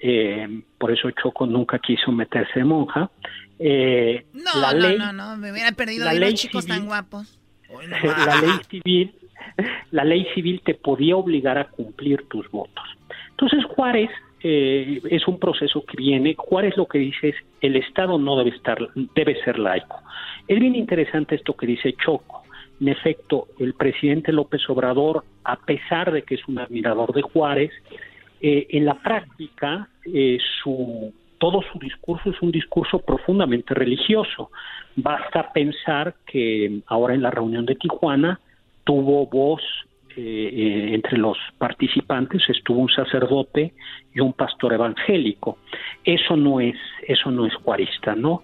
eh, 0.00 0.48
por 0.78 0.90
eso 0.90 1.10
Choco 1.10 1.44
nunca 1.46 1.78
quiso 1.78 2.10
meterse 2.10 2.60
de 2.60 2.64
monja, 2.64 3.10
eh, 3.58 4.24
No, 4.32 4.62
la 4.62 4.72
no, 4.72 4.78
ley, 4.78 4.96
no, 4.96 5.12
no, 5.12 5.36
me 5.36 5.52
hubiera 5.52 5.72
perdido 5.72 6.10
ley 6.10 6.30
los 6.30 6.40
chicos 6.40 6.66
tan 6.66 6.78
civil- 6.78 6.88
la 8.26 8.40
ley 8.40 8.60
civil, 8.70 9.14
la 9.90 10.04
ley 10.04 10.26
civil 10.34 10.62
te 10.64 10.74
podía 10.74 11.16
obligar 11.16 11.58
a 11.58 11.68
cumplir 11.68 12.26
tus 12.28 12.50
votos. 12.50 12.84
Entonces 13.32 13.64
Juárez 13.74 14.10
eh, 14.46 15.00
es 15.08 15.26
un 15.26 15.38
proceso 15.38 15.82
que 15.86 15.96
viene. 15.96 16.34
Juárez 16.36 16.76
lo 16.76 16.86
que 16.86 16.98
dice 16.98 17.30
es 17.30 17.36
el 17.62 17.76
Estado 17.76 18.18
no 18.18 18.36
debe 18.36 18.50
estar, 18.50 18.78
debe 19.14 19.42
ser 19.42 19.58
laico. 19.58 20.02
Es 20.46 20.60
bien 20.60 20.74
interesante 20.74 21.34
esto 21.34 21.56
que 21.56 21.66
dice 21.66 21.94
Choco. 21.94 22.42
En 22.78 22.88
efecto, 22.88 23.48
el 23.58 23.72
presidente 23.72 24.32
López 24.32 24.68
Obrador, 24.68 25.24
a 25.44 25.56
pesar 25.56 26.12
de 26.12 26.22
que 26.22 26.34
es 26.34 26.46
un 26.46 26.58
admirador 26.58 27.14
de 27.14 27.22
Juárez, 27.22 27.72
eh, 28.42 28.66
en 28.68 28.84
la 28.84 28.94
práctica 28.94 29.88
eh, 30.04 30.38
su 30.62 31.14
todo 31.38 31.62
su 31.72 31.78
discurso 31.78 32.30
es 32.30 32.40
un 32.42 32.50
discurso 32.50 32.98
profundamente 32.98 33.72
religioso. 33.72 34.50
Basta 34.94 35.52
pensar 35.52 36.14
que 36.26 36.80
ahora 36.86 37.14
en 37.14 37.22
la 37.22 37.30
reunión 37.30 37.64
de 37.64 37.76
Tijuana 37.76 38.40
tuvo 38.84 39.26
voz 39.26 39.62
eh, 40.16 40.50
eh, 40.52 40.94
entre 40.94 41.18
los 41.18 41.36
participantes, 41.58 42.42
estuvo 42.48 42.80
un 42.80 42.88
sacerdote 42.90 43.72
y 44.14 44.20
un 44.20 44.32
pastor 44.32 44.72
evangélico. 44.72 45.58
Eso 46.04 46.36
no 46.36 46.60
es, 46.60 46.76
eso 47.06 47.30
no 47.30 47.46
es 47.46 47.54
juarista, 47.56 48.14
¿no? 48.14 48.42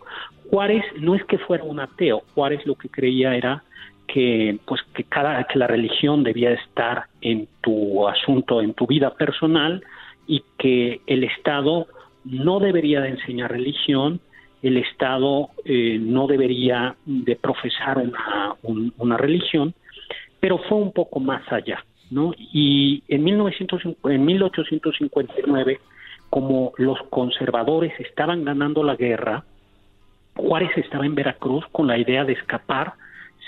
Juárez 0.51 0.85
no 0.99 1.15
es 1.15 1.25
que 1.25 1.39
fuera 1.39 1.65
un 1.65 1.79
ateo, 1.81 2.23
Juárez 2.35 2.67
lo 2.67 2.75
que 2.75 2.89
creía 2.89 3.35
era 3.37 3.63
que 4.09 4.59
pues 4.67 4.81
que 4.93 5.05
cada 5.05 5.45
que 5.45 5.57
la 5.59 5.69
religión 5.69 6.25
debía 6.25 6.51
estar 6.53 7.05
en 7.21 7.47
tu 7.61 8.09
asunto, 8.09 8.61
en 8.61 8.75
tu 8.75 8.87
vida 8.89 9.15
personal 9.15 9.85
y 10.27 10.43
que 10.59 11.01
el 11.07 11.23
Estado 11.23 11.87
no 12.25 12.59
debería 12.59 13.01
de 13.01 13.11
enseñar 13.11 13.53
religión, 13.53 14.21
el 14.63 14.77
Estado 14.79 15.51
eh, 15.65 15.99
no 16.01 16.27
debería 16.27 16.97
de 17.07 17.37
profesar 17.37 17.99
una, 17.99 18.55
un- 18.63 18.93
una 18.99 19.17
religión, 19.17 19.75
pero 20.41 20.59
fue 20.59 20.79
un 20.79 20.93
poco 20.93 21.21
más 21.21 21.43
allá, 21.53 21.85
¿no? 22.11 22.33
Y 22.37 23.03
en, 23.09 23.23
1905 23.23 24.11
en 24.11 24.25
1859, 24.25 25.81
como 26.29 26.73
los 26.77 26.99
conservadores 27.11 27.93
estaban 28.01 28.45
ganando 28.45 28.83
la 28.83 28.97
guerra, 28.97 29.45
Juárez 30.35 30.71
estaba 30.77 31.05
en 31.05 31.15
Veracruz 31.15 31.65
con 31.73 31.87
la 31.87 31.99
idea 31.99 32.25
de 32.25 32.33
escapar 32.33 32.95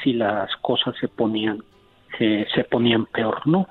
si 0.02 0.12
las 0.12 0.54
cosas 0.56 0.94
se 1.00 1.08
ponían 1.08 1.62
se 2.18 2.64
ponían 2.64 3.06
peor, 3.06 3.46
¿no? 3.46 3.68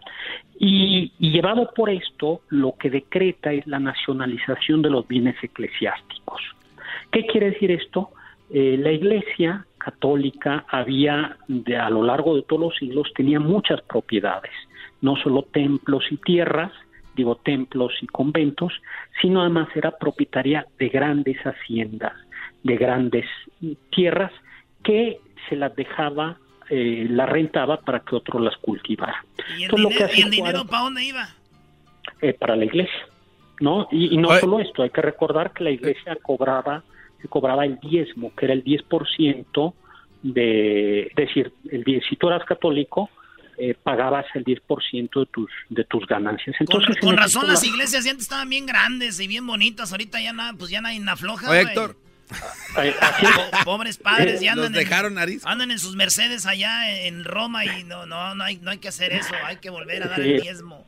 Y, 0.60 1.14
y 1.20 1.32
llevado 1.32 1.70
por 1.76 1.92
esto, 1.92 2.42
lo 2.50 2.74
que 2.78 2.90
decreta 2.90 3.54
es 3.54 3.66
la 3.68 3.80
nacionalización 3.80 4.82
de 4.82 4.90
los 4.90 5.08
bienes 5.08 5.36
eclesiásticos. 5.44 6.42
¿Qué 7.12 7.26
quiere 7.28 7.52
decir 7.52 7.72
esto? 7.72 8.10
Eh, 8.50 8.78
la 8.78 8.92
Iglesia 8.92 9.66
católica 9.84 10.66
había, 10.70 11.38
de, 11.48 11.78
a 11.78 11.90
lo 11.90 12.04
largo 12.04 12.36
de 12.36 12.44
todos 12.44 12.62
los 12.62 12.76
siglos, 12.78 13.12
tenía 13.16 13.40
muchas 13.40 13.82
propiedades, 13.82 14.52
no 15.02 15.16
solo 15.16 15.44
templos 15.44 16.04
y 16.12 16.18
tierras, 16.18 16.72
digo 17.16 17.36
templos 17.36 17.94
y 18.02 18.08
conventos, 18.08 18.74
sino 19.22 19.42
además 19.42 19.70
era 19.76 19.92
propietaria 19.92 20.66
de 20.78 20.90
grandes 20.90 21.38
haciendas, 21.44 22.14
de 22.64 22.78
grandes 22.78 23.26
tierras 23.90 24.32
que 24.84 25.20
se 25.50 25.56
las 25.56 25.76
dejaba, 25.76 26.38
eh, 26.70 27.08
las 27.10 27.30
rentaba 27.30 27.78
para 27.78 28.00
que 28.02 28.16
otro 28.16 28.40
las 28.40 28.56
cultivara. 28.58 29.26
¿Y 29.58 29.64
el, 29.64 29.72
dinero, 29.72 30.06
¿y 30.16 30.22
el 30.22 30.32
dinero 30.32 30.66
para 30.66 30.84
dónde 30.84 31.04
iba? 31.04 31.28
Eh, 32.22 32.34
para 32.34 32.56
la 32.56 32.66
iglesia, 32.66 33.08
¿no? 33.60 33.88
Y, 33.92 34.18
no 34.18 34.30
solo 34.40 34.60
esto, 34.60 34.84
hay 34.84 34.90
que 34.90 35.02
recordar 35.02 35.52
que 35.52 35.64
la 35.64 35.72
iglesia 35.72 36.18
cobraba, 36.22 36.84
cobraba 37.28 37.66
el 37.66 37.80
diezmo, 37.80 38.34
que 38.36 38.46
era 38.46 38.54
el 38.54 38.64
10% 38.64 39.74
de, 40.24 41.02
es 41.04 41.16
decir, 41.16 41.54
el, 41.70 41.84
si 42.08 42.16
tú 42.16 42.28
eras 42.28 42.46
católico, 42.46 43.10
eh, 43.58 43.76
pagabas 43.82 44.26
el 44.34 44.44
10% 44.44 45.20
de 45.20 45.26
tus, 45.28 45.52
de 45.70 45.84
tus 45.84 46.08
ganancias. 46.08 46.56
Entonces, 46.60 46.98
con, 47.00 47.18
razón 47.18 47.48
las 47.48 47.64
iglesias 47.64 48.06
antes 48.06 48.24
estaban 48.24 48.50
bien 48.50 48.66
grandes 48.66 49.20
y 49.20 49.28
bien 49.28 49.46
bonitas, 49.46 49.92
ahorita 49.92 50.22
ya 50.22 50.34
nada, 50.34 50.54
pues 50.54 50.72
ya 50.72 50.82
nadie 50.82 51.02
afloja. 51.08 51.50
Oye, 51.50 51.62
Héctor. 51.62 51.98
Pobres 53.66 53.98
padres 53.98 54.40
ya 54.40 54.54
andan, 54.54 54.72
dejaron 54.72 55.20
en, 55.20 55.42
andan 55.44 55.70
en 55.70 55.80
sus 55.80 55.98
Mercedes 55.98 56.46
allá 56.46 57.06
en 57.06 57.26
Roma 57.26 57.66
y 57.66 57.84
no, 57.84 58.06
no, 58.06 58.36
no 58.36 58.44
hay, 58.44 58.56
no 58.58 58.72
hay 58.72 58.78
que 58.78 58.88
hacer 58.88 59.12
eso, 59.12 59.34
hay 59.44 59.58
que 59.58 59.70
volver 59.70 60.04
a 60.04 60.08
dar 60.08 60.22
el 60.22 60.42
diezmo. 60.42 60.86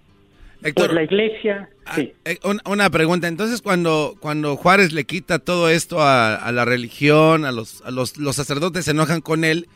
Héctor, 0.63 0.87
pues 0.87 0.93
la 0.95 1.03
iglesia. 1.03 1.69
Ah, 1.85 1.95
sí. 1.95 2.13
Eh, 2.25 2.37
una, 2.65 2.89
pregunta. 2.89 3.27
Entonces, 3.27 3.61
cuando, 3.61 4.15
cuando 4.19 4.55
Juárez 4.55 4.93
le 4.93 5.05
quita 5.05 5.39
todo 5.39 5.69
esto 5.69 5.97
a, 6.01 6.51
la 6.51 6.65
religión, 6.65 7.45
a 7.45 7.51
los, 7.51 7.81
a 7.81 7.91
los, 7.91 8.17
los 8.17 8.35
sacerdotes 8.35 8.85
se 8.85 8.91
enojan 8.91 9.21
con 9.21 9.43
él 9.43 9.67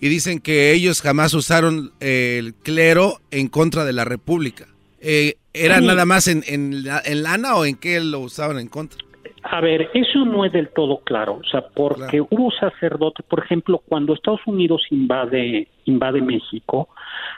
y 0.00 0.08
dicen 0.08 0.40
que 0.40 0.72
ellos 0.72 1.00
jamás 1.00 1.32
usaron 1.34 1.92
el 2.00 2.54
clero 2.54 3.20
en 3.30 3.48
contra 3.48 3.84
de 3.84 3.92
la 3.92 4.04
república. 4.04 4.66
Eh, 5.00 5.36
¿Era 5.52 5.80
nada 5.80 6.04
más 6.04 6.28
en, 6.28 6.42
en, 6.46 7.22
lana 7.22 7.56
o 7.56 7.64
en 7.64 7.76
qué 7.76 8.00
lo 8.00 8.20
usaban 8.20 8.58
en 8.58 8.68
contra? 8.68 8.98
A 9.42 9.60
ver, 9.60 9.90
eso 9.94 10.24
no 10.24 10.44
es 10.44 10.52
del 10.52 10.68
todo 10.70 11.00
claro, 11.04 11.34
o 11.34 11.44
sea, 11.44 11.62
porque 11.68 12.20
hubo 12.20 12.50
sacerdotes, 12.52 13.24
por 13.26 13.44
ejemplo, 13.44 13.82
cuando 13.86 14.14
Estados 14.14 14.40
Unidos 14.46 14.82
invade 14.90 15.68
invade 15.84 16.22
México, 16.22 16.88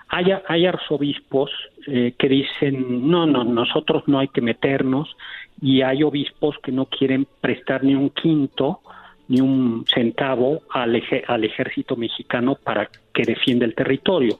hay, 0.09 0.67
arzobispos 0.67 1.51
eh, 1.87 2.15
que 2.19 2.29
dicen 2.29 3.11
no, 3.11 3.27
no, 3.27 3.45
nosotros 3.45 4.05
no 4.07 4.19
hay 4.19 4.29
que 4.29 4.41
meternos 4.41 5.17
y 5.61 5.83
hay 5.83 6.03
obispos 6.03 6.57
que 6.63 6.73
no 6.73 6.87
quieren 6.87 7.27
prestar 7.41 7.83
ni 7.83 7.95
un 7.95 8.11
quinto 8.11 8.81
ni 9.29 9.41
un 9.41 9.85
centavo 9.93 10.63
al, 10.71 11.03
al 11.27 11.45
ejército 11.45 11.97
mexicano 11.97 12.55
para 12.55 12.89
que 13.13 13.25
defienda 13.25 13.65
el 13.65 13.75
territorio. 13.75 14.39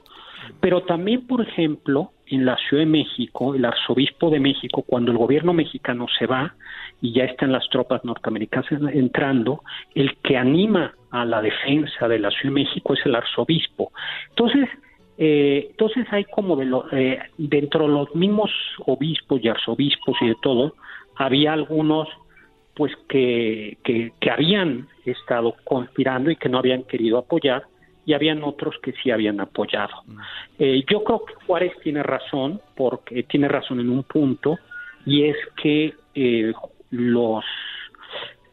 Pero 0.61 0.83
también, 0.83 1.27
por 1.27 1.41
ejemplo, 1.41 2.11
en 2.27 2.45
la 2.45 2.57
Ciudad 2.57 2.83
de 2.83 2.89
México, 2.89 3.53
el 3.55 3.65
arzobispo 3.65 4.29
de 4.29 4.39
México, 4.39 4.83
cuando 4.85 5.11
el 5.11 5.17
gobierno 5.17 5.53
mexicano 5.53 6.07
se 6.17 6.25
va 6.25 6.55
y 7.01 7.13
ya 7.13 7.25
están 7.25 7.51
las 7.51 7.67
tropas 7.69 8.03
norteamericanas 8.05 8.71
entrando, 8.93 9.61
el 9.93 10.15
que 10.17 10.37
anima 10.37 10.93
a 11.11 11.25
la 11.25 11.41
defensa 11.41 12.07
de 12.07 12.19
la 12.19 12.31
Ciudad 12.31 12.55
de 12.55 12.63
México 12.63 12.93
es 12.93 13.05
el 13.05 13.15
arzobispo. 13.15 13.91
Entonces, 14.29 14.69
eh, 15.17 15.67
entonces 15.71 16.05
hay 16.11 16.25
como 16.25 16.55
de 16.55 16.65
lo, 16.65 16.85
eh, 16.91 17.19
dentro 17.37 17.87
de 17.87 17.93
los 17.93 18.15
mismos 18.15 18.51
obispos 18.85 19.41
y 19.43 19.47
arzobispos 19.47 20.15
y 20.21 20.27
de 20.27 20.35
todo, 20.41 20.75
había 21.15 21.53
algunos 21.53 22.07
pues 22.75 22.93
que, 23.09 23.77
que, 23.83 24.29
habían 24.29 24.87
estado 25.03 25.55
conspirando 25.63 26.29
y 26.29 26.35
que 26.35 26.47
no 26.47 26.59
habían 26.59 26.83
querido 26.83 27.17
apoyar 27.17 27.63
y 28.05 28.13
habían 28.13 28.43
otros 28.43 28.75
que 28.83 28.93
sí 28.93 29.09
habían 29.09 29.41
apoyado. 29.41 30.03
Mm. 30.05 30.19
Eh, 30.59 30.85
yo 30.89 31.03
creo 31.03 31.25
que 31.25 31.33
Juárez 31.45 31.73
tiene 31.83 32.03
razón, 32.03 32.61
porque 32.75 33.23
tiene 33.23 33.47
razón 33.47 33.79
en 33.79 33.89
un 33.89 34.03
punto, 34.03 34.59
y 35.07 35.23
es 35.23 35.35
que 35.61 35.95
eh, 36.13 36.53
los, 36.91 37.43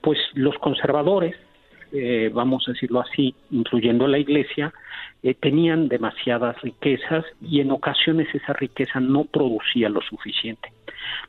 pues 0.01 0.19
los 0.33 0.57
conservadores, 0.57 1.37
eh, 1.93 2.31
vamos 2.33 2.67
a 2.67 2.73
decirlo 2.73 3.01
así, 3.01 3.35
incluyendo 3.51 4.09
la 4.09 4.19
Iglesia, 4.19 4.73
tenían 5.33 5.89
demasiadas 5.89 6.61
riquezas 6.61 7.25
y 7.41 7.61
en 7.61 7.71
ocasiones 7.71 8.29
esa 8.35 8.53
riqueza 8.53 9.01
no 9.01 9.25
producía 9.25 9.89
lo 9.89 10.03
suficiente. 10.03 10.71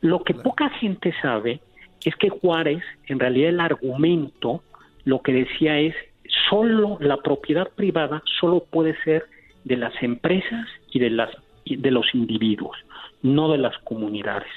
Lo 0.02 0.24
que 0.24 0.34
poca 0.34 0.70
gente 0.70 1.14
sabe 1.22 1.62
es 2.04 2.16
que 2.18 2.30
Juárez, 2.30 2.84
en 3.08 3.20
realidad 3.20 3.50
el 3.50 3.60
argumento, 3.62 4.64
lo 5.06 5.22
que 5.22 5.32
decía 5.32 5.80
es, 5.80 5.96
solo 6.50 6.98
la 7.00 7.18
propiedad 7.18 7.70
privada 7.76 8.22
solo 8.40 8.66
puede 8.70 8.96
ser 9.04 9.26
de 9.64 9.78
las 9.78 9.94
empresas 10.04 10.68
y 10.92 11.00
de, 11.00 11.12
las, 11.12 11.30
de 11.66 11.92
los 11.92 12.14
individuos, 12.14 12.78
no 13.22 13.52
de 13.52 13.60
las 13.60 13.78
comunidades. 13.80 14.52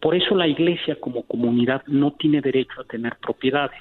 Por 0.00 0.14
eso 0.14 0.34
la 0.34 0.48
iglesia 0.48 0.96
como 1.00 1.22
comunidad 1.22 1.82
no 1.86 2.12
tiene 2.12 2.40
derecho 2.40 2.80
a 2.80 2.84
tener 2.84 3.16
propiedades. 3.16 3.80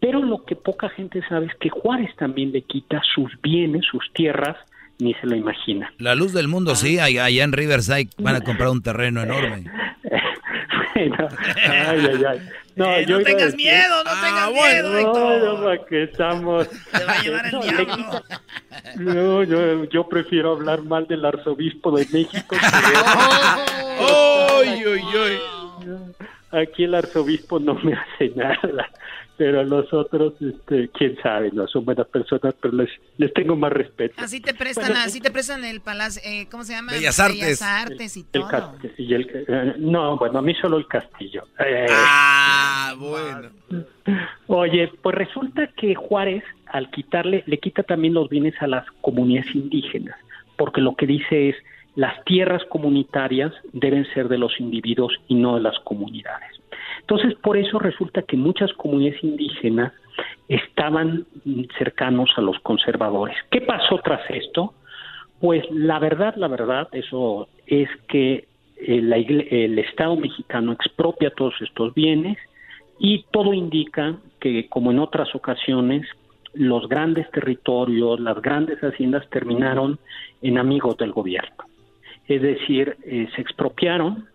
Pero 0.00 0.22
lo 0.22 0.44
que 0.44 0.56
poca 0.56 0.88
gente 0.90 1.22
sabe 1.28 1.46
es 1.46 1.54
que 1.56 1.70
Juárez 1.70 2.14
también 2.16 2.52
le 2.52 2.62
quita 2.62 3.00
sus 3.14 3.32
bienes, 3.40 3.84
sus 3.90 4.04
tierras, 4.12 4.56
ni 4.98 5.14
se 5.14 5.26
lo 5.26 5.36
imagina. 5.36 5.92
La 5.98 6.14
luz 6.14 6.32
del 6.32 6.48
mundo, 6.48 6.74
sí, 6.74 6.98
allá 6.98 7.28
en 7.28 7.52
Riverside 7.52 8.08
van 8.18 8.36
a 8.36 8.40
comprar 8.40 8.68
un 8.68 8.82
terreno 8.82 9.22
enorme. 9.22 9.64
ay, 10.94 11.10
ay, 11.66 12.24
ay. 12.28 12.40
No, 12.76 12.94
eh, 12.94 13.06
no 13.06 13.20
tengas 13.20 13.54
miedo, 13.54 14.04
no 14.04 14.10
ah, 14.10 14.20
tengas 14.22 14.52
miedo, 14.52 14.98
Héctor. 14.98 15.60
No, 15.60 15.84
que 15.86 16.02
estamos... 16.04 16.68
Te 16.68 17.04
va 17.04 17.12
a 17.12 17.22
llevar 17.22 17.46
el 17.46 17.60
diablo. 17.60 18.22
No, 18.96 19.42
yo, 19.44 19.84
yo 19.84 20.08
prefiero 20.08 20.52
hablar 20.52 20.82
mal 20.82 21.06
del 21.06 21.24
arzobispo 21.24 21.96
de 21.96 22.06
México. 22.12 22.56
¡Ay, 22.62 24.82
ay, 24.86 25.02
ay! 25.14 25.38
Aquí 26.52 26.84
el 26.84 26.94
arzobispo 26.94 27.58
no 27.58 27.74
me 27.76 27.94
hace 27.94 28.28
nada 28.36 28.90
pero 29.36 29.64
los 29.64 29.92
otros, 29.92 30.34
este, 30.40 30.88
quién 30.88 31.16
sabe, 31.22 31.50
no 31.52 31.66
son 31.68 31.84
buenas 31.84 32.06
personas, 32.08 32.54
pero 32.60 32.74
les, 32.74 32.88
les 33.18 33.32
tengo 33.34 33.56
más 33.56 33.72
respeto. 33.72 34.14
Así 34.18 34.40
te 34.40 34.54
prestan, 34.54 34.92
así 34.92 35.20
te 35.20 35.30
prestan 35.30 35.64
el 35.64 35.80
palacio, 35.80 36.22
eh, 36.24 36.46
¿cómo 36.50 36.64
se 36.64 36.72
llama? 36.72 36.92
Bellas 36.92 37.20
Artes. 37.20 37.40
Bellas 37.40 37.62
Artes 37.62 38.16
y 38.16 38.24
todo. 38.24 38.48
Eh, 38.82 39.74
no, 39.78 40.16
bueno, 40.16 40.38
a 40.38 40.42
mí 40.42 40.54
solo 40.54 40.78
el 40.78 40.86
castillo. 40.86 41.44
Eh, 41.58 41.86
ah, 41.90 42.94
bueno. 42.98 43.50
Oye, 44.46 44.90
pues 45.02 45.14
resulta 45.14 45.68
que 45.76 45.94
Juárez, 45.94 46.44
al 46.66 46.90
quitarle, 46.90 47.42
le 47.46 47.58
quita 47.58 47.82
también 47.82 48.14
los 48.14 48.28
bienes 48.28 48.54
a 48.60 48.66
las 48.66 48.86
comunidades 49.00 49.54
indígenas, 49.54 50.16
porque 50.56 50.80
lo 50.80 50.94
que 50.96 51.06
dice 51.06 51.50
es, 51.50 51.56
las 51.94 52.22
tierras 52.24 52.62
comunitarias 52.68 53.52
deben 53.72 54.06
ser 54.12 54.28
de 54.28 54.38
los 54.38 54.60
individuos 54.60 55.14
y 55.28 55.34
no 55.34 55.56
de 55.56 55.62
las 55.62 55.78
comunidades. 55.80 56.55
Entonces, 57.00 57.34
por 57.34 57.56
eso 57.56 57.78
resulta 57.78 58.22
que 58.22 58.36
muchas 58.36 58.72
comunidades 58.74 59.22
indígenas 59.22 59.92
estaban 60.48 61.26
cercanos 61.78 62.30
a 62.36 62.40
los 62.40 62.58
conservadores. 62.60 63.36
¿Qué 63.50 63.60
pasó 63.60 64.00
tras 64.02 64.28
esto? 64.30 64.74
Pues 65.40 65.64
la 65.70 65.98
verdad, 65.98 66.34
la 66.36 66.48
verdad, 66.48 66.88
eso 66.92 67.48
es 67.66 67.88
que 68.08 68.46
el, 68.76 69.12
el 69.12 69.78
Estado 69.78 70.16
mexicano 70.16 70.72
expropia 70.72 71.30
todos 71.30 71.54
estos 71.60 71.94
bienes 71.94 72.38
y 72.98 73.24
todo 73.30 73.52
indica 73.52 74.16
que, 74.40 74.68
como 74.68 74.90
en 74.90 74.98
otras 74.98 75.34
ocasiones, 75.34 76.06
los 76.54 76.88
grandes 76.88 77.30
territorios, 77.30 78.18
las 78.20 78.40
grandes 78.40 78.78
haciendas 78.80 79.28
terminaron 79.28 79.98
en 80.40 80.58
amigos 80.58 80.96
del 80.96 81.12
gobierno. 81.12 81.64
Es 82.26 82.40
decir, 82.42 82.96
eh, 83.04 83.28
se 83.34 83.42
expropiaron, 83.42 84.26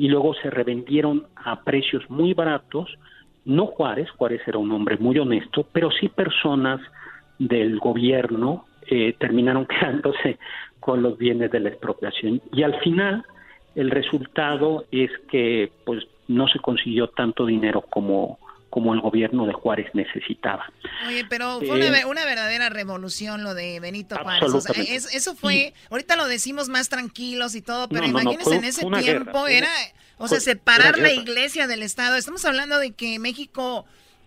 y 0.00 0.08
luego 0.08 0.32
se 0.32 0.48
revendieron 0.48 1.26
a 1.36 1.62
precios 1.62 2.08
muy 2.08 2.32
baratos, 2.32 2.88
no 3.44 3.66
Juárez, 3.66 4.08
Juárez 4.12 4.40
era 4.46 4.56
un 4.56 4.72
hombre 4.72 4.96
muy 4.96 5.18
honesto, 5.18 5.66
pero 5.72 5.90
sí 5.90 6.08
personas 6.08 6.80
del 7.38 7.78
gobierno 7.78 8.64
eh, 8.86 9.14
terminaron 9.18 9.66
quedándose 9.68 10.38
con 10.80 11.02
los 11.02 11.18
bienes 11.18 11.50
de 11.50 11.60
la 11.60 11.68
expropiación. 11.68 12.40
Y 12.50 12.62
al 12.62 12.80
final 12.80 13.26
el 13.74 13.90
resultado 13.90 14.86
es 14.90 15.10
que 15.30 15.70
pues 15.84 16.08
no 16.28 16.48
se 16.48 16.60
consiguió 16.60 17.08
tanto 17.08 17.44
dinero 17.44 17.82
como, 17.82 18.38
como 18.70 18.94
el 18.94 19.00
gobierno 19.00 19.46
de 19.46 19.52
Juárez 19.52 19.90
necesitaba. 19.94 20.72
Oye, 21.06 21.26
pero 21.28 21.58
fue 21.58 22.04
una, 22.06 22.24
verdadera 22.24 22.68
revolución 22.68 23.42
lo 23.42 23.54
de 23.54 23.80
Benito 23.80 24.16
Juárez. 24.16 25.08
eso 25.12 25.34
fue, 25.34 25.74
ahorita 25.90 26.16
lo 26.16 26.26
decimos 26.28 26.68
más 26.68 26.88
tranquilos 26.88 27.56
y 27.56 27.62
todo, 27.62 27.88
pero 27.88 28.06
imagínense 28.06 28.54
en 28.54 28.64
ese 28.64 28.86
tiempo 28.86 29.48
era, 29.48 29.68
o 30.18 30.28
sea, 30.28 30.40
separar 30.40 30.98
la 30.98 31.12
iglesia 31.12 31.66
del 31.66 31.82
Estado. 31.82 32.16
Estamos 32.16 32.44
hablando 32.44 32.78
de 32.78 32.92
que 32.92 33.18
México 33.18 33.84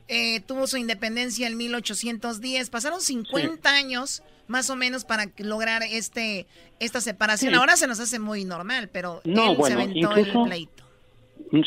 eh, 0.09 0.41
tuvo 0.41 0.67
su 0.67 0.75
independencia 0.75 1.47
en 1.47 1.55
1810, 1.55 2.69
pasaron 2.69 2.99
50 2.99 3.69
años 3.69 4.23
más 4.47 4.69
o 4.69 4.75
menos 4.75 5.05
para 5.05 5.31
lograr 5.37 5.83
este 5.83 6.47
esta 6.79 6.99
separación. 6.99 7.55
Ahora 7.55 7.77
se 7.77 7.87
nos 7.87 8.01
hace 8.01 8.19
muy 8.19 8.43
normal, 8.43 8.89
pero 8.91 9.21
él 9.23 9.57
se 9.65 9.73
aventó 9.73 10.13
el 10.15 10.31
pleito 10.43 10.83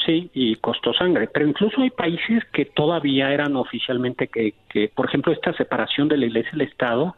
Sí, 0.04 0.30
y 0.34 0.56
costó 0.56 0.92
sangre. 0.92 1.28
Pero 1.32 1.46
incluso 1.46 1.80
hay 1.80 1.90
países 1.90 2.44
que 2.52 2.64
todavía 2.64 3.32
eran 3.32 3.54
oficialmente 3.54 4.26
que, 4.26 4.54
que 4.68 4.88
por 4.88 5.06
ejemplo, 5.06 5.32
esta 5.32 5.52
separación 5.52 6.08
de 6.08 6.16
la 6.16 6.26
Iglesia 6.26 6.50
y 6.54 6.56
el 6.56 6.62
Estado 6.62 7.14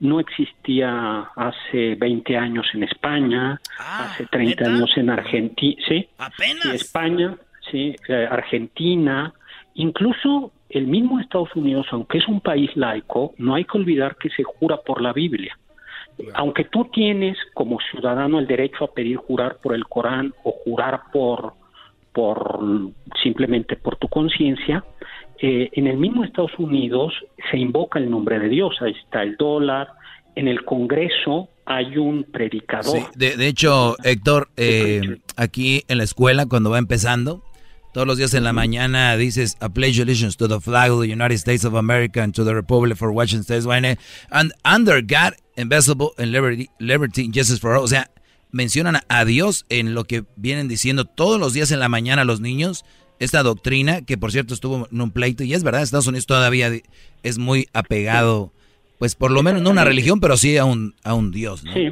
no 0.00 0.20
existía 0.20 1.30
hace 1.36 1.94
20 1.94 2.36
años 2.36 2.66
en 2.74 2.82
España, 2.82 3.60
hace 3.78 4.26
30 4.26 4.64
años 4.64 4.90
en 4.96 5.10
Argentina, 5.10 5.80
sí, 5.88 6.08
Apenas. 6.18 6.62
sí, 6.62 6.70
España, 6.74 7.36
sí, 7.70 7.96
eh, 8.08 8.28
Argentina, 8.28 9.32
incluso 9.74 10.52
el 10.68 10.88
mismo 10.88 11.20
Estados 11.20 11.54
Unidos, 11.54 11.86
aunque 11.92 12.18
es 12.18 12.26
un 12.26 12.40
país 12.40 12.70
laico, 12.76 13.34
no 13.38 13.54
hay 13.54 13.64
que 13.64 13.78
olvidar 13.78 14.16
que 14.16 14.28
se 14.30 14.42
jura 14.42 14.78
por 14.78 15.00
la 15.00 15.12
Biblia. 15.12 15.56
Aunque 16.34 16.64
tú 16.64 16.84
tienes 16.92 17.38
como 17.54 17.78
ciudadano 17.80 18.38
el 18.38 18.46
derecho 18.46 18.84
a 18.84 18.92
pedir 18.92 19.16
jurar 19.16 19.58
por 19.62 19.74
el 19.74 19.86
Corán 19.86 20.34
o 20.42 20.52
jurar 20.64 21.02
por 21.12 21.54
por 22.12 22.60
simplemente 23.22 23.76
por 23.76 23.96
tu 23.96 24.08
conciencia, 24.08 24.84
eh, 25.40 25.70
en 25.72 25.86
el 25.86 25.96
mismo 25.96 26.24
Estados 26.24 26.52
Unidos 26.58 27.12
se 27.50 27.58
invoca 27.58 27.98
el 27.98 28.10
nombre 28.10 28.38
de 28.38 28.48
Dios, 28.48 28.76
ahí 28.80 28.94
está 29.04 29.22
el 29.22 29.36
dólar, 29.36 29.88
en 30.34 30.48
el 30.48 30.64
Congreso 30.64 31.48
hay 31.64 31.96
un 31.96 32.24
predicador. 32.24 32.96
Sí, 32.96 33.04
de, 33.14 33.36
de 33.36 33.48
hecho, 33.48 33.96
Héctor, 34.04 34.48
eh, 34.56 35.18
aquí 35.36 35.84
en 35.88 35.98
la 35.98 36.04
escuela, 36.04 36.46
cuando 36.46 36.70
va 36.70 36.78
empezando, 36.78 37.42
todos 37.92 38.06
los 38.06 38.16
días 38.16 38.32
en 38.34 38.44
la 38.44 38.52
mañana 38.52 39.16
dices, 39.16 39.56
I 39.60 39.68
pledge 39.68 40.00
allegiance 40.00 40.36
to 40.38 40.48
the 40.48 40.60
flag 40.60 40.90
of 40.90 41.02
the 41.02 41.12
United 41.12 41.36
States 41.36 41.64
of 41.64 41.74
America 41.74 42.22
and 42.22 42.34
to 42.34 42.44
the 42.44 42.54
republic 42.54 42.96
for 42.96 43.12
which 43.12 43.34
it 43.34 43.42
stands 43.42 43.66
and 43.66 44.52
under 44.64 45.02
God, 45.02 45.34
invisible 45.56 46.12
and 46.16 46.32
liberty, 46.32 46.70
liberty 46.78 47.24
and 47.24 47.34
justice 47.34 47.60
for 47.60 47.74
all. 47.74 47.84
O 47.84 47.88
sea, 47.88 48.06
mencionan 48.52 48.98
a 49.08 49.24
Dios 49.24 49.66
en 49.68 49.94
lo 49.94 50.04
que 50.04 50.24
vienen 50.36 50.68
diciendo 50.68 51.04
todos 51.04 51.40
los 51.40 51.52
días 51.52 51.72
en 51.72 51.80
la 51.80 51.88
mañana 51.88 52.24
los 52.24 52.40
niños. 52.40 52.84
Esta 53.18 53.42
doctrina, 53.42 54.04
que 54.04 54.18
por 54.18 54.32
cierto 54.32 54.52
estuvo 54.54 54.88
en 54.90 55.00
un 55.00 55.10
pleito, 55.10 55.44
y 55.44 55.54
es 55.54 55.64
verdad, 55.64 55.82
Estados 55.82 56.06
Unidos 56.06 56.26
todavía 56.26 56.70
es 57.22 57.38
muy 57.38 57.66
apegado, 57.72 58.52
pues 58.98 59.14
por 59.14 59.30
lo 59.30 59.42
menos 59.42 59.62
no 59.62 59.68
a 59.68 59.72
una 59.72 59.84
religión, 59.84 60.20
pero 60.20 60.36
sí 60.36 60.56
a 60.56 60.64
un, 60.64 60.94
a 61.04 61.14
un 61.14 61.30
Dios. 61.30 61.64
¿no? 61.64 61.72
Sí, 61.72 61.90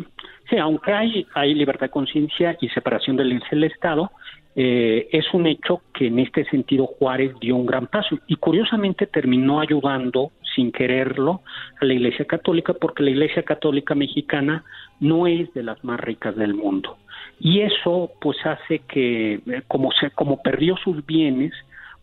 sí, 0.48 0.56
aunque 0.56 0.92
hay, 0.92 1.26
hay 1.34 1.54
libertad 1.54 1.86
de 1.86 1.90
conciencia 1.90 2.56
y 2.60 2.68
separación 2.68 3.16
del 3.16 3.28
Iglesia 3.28 3.48
y 3.52 3.56
el 3.56 3.64
Estado, 3.64 4.10
eh, 4.56 5.08
es 5.12 5.24
un 5.32 5.46
hecho 5.46 5.82
que 5.94 6.08
en 6.08 6.18
este 6.18 6.44
sentido 6.46 6.86
Juárez 6.86 7.32
dio 7.40 7.54
un 7.54 7.66
gran 7.66 7.86
paso 7.86 8.18
y 8.26 8.34
curiosamente 8.36 9.06
terminó 9.06 9.60
ayudando 9.60 10.32
sin 10.54 10.72
quererlo 10.72 11.42
a 11.80 11.84
la 11.84 11.94
Iglesia 11.94 12.24
Católica 12.24 12.74
porque 12.74 13.02
la 13.02 13.10
Iglesia 13.10 13.42
Católica 13.42 13.94
mexicana 13.94 14.64
no 15.00 15.26
es 15.26 15.52
de 15.54 15.62
las 15.62 15.82
más 15.84 16.00
ricas 16.00 16.36
del 16.36 16.54
mundo 16.54 16.96
y 17.38 17.60
eso 17.60 18.10
pues 18.20 18.36
hace 18.44 18.80
que 18.80 19.34
eh, 19.34 19.62
como 19.68 19.90
se 19.92 20.10
como 20.10 20.42
perdió 20.42 20.76
sus 20.76 21.04
bienes 21.06 21.52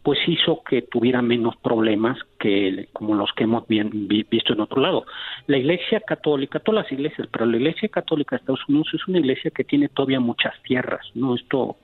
pues 0.03 0.19
hizo 0.25 0.63
que 0.63 0.83
tuviera 0.83 1.21
menos 1.21 1.57
problemas 1.57 2.17
que 2.39 2.87
como 2.93 3.13
los 3.15 3.29
que 3.33 3.43
hemos 3.43 3.67
bien, 3.67 4.07
vi, 4.07 4.23
visto 4.23 4.53
en 4.53 4.61
otro 4.61 4.79
lado. 4.81 5.05
La 5.47 5.57
Iglesia 5.57 5.99
Católica, 5.99 6.59
todas 6.61 6.83
las 6.83 6.91
iglesias, 6.93 7.27
pero 7.29 7.45
la 7.45 7.57
Iglesia 7.57 7.89
Católica 7.89 8.37
de 8.37 8.39
Estados 8.39 8.61
Unidos 8.69 8.87
es 8.93 9.05
una 9.09 9.19
iglesia 9.19 9.51
que 9.51 9.65
tiene 9.65 9.89
todavía 9.89 10.21
muchas 10.21 10.53
tierras, 10.63 11.05
¿no? 11.13 11.35
Esto 11.35 11.75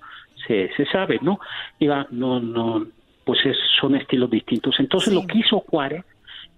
se, 0.47 0.69
se 0.77 0.85
sabe, 0.85 1.19
¿no? 1.21 1.37
Diga, 1.81 2.07
no, 2.11 2.39
no, 2.39 2.87
pues 3.25 3.45
es, 3.45 3.57
son 3.81 3.95
estilos 3.95 4.29
distintos. 4.29 4.79
Entonces 4.79 5.13
Sí. 5.13 5.19
lo 5.19 5.27
que 5.27 5.39
hizo 5.39 5.59
Juárez, 5.59 6.05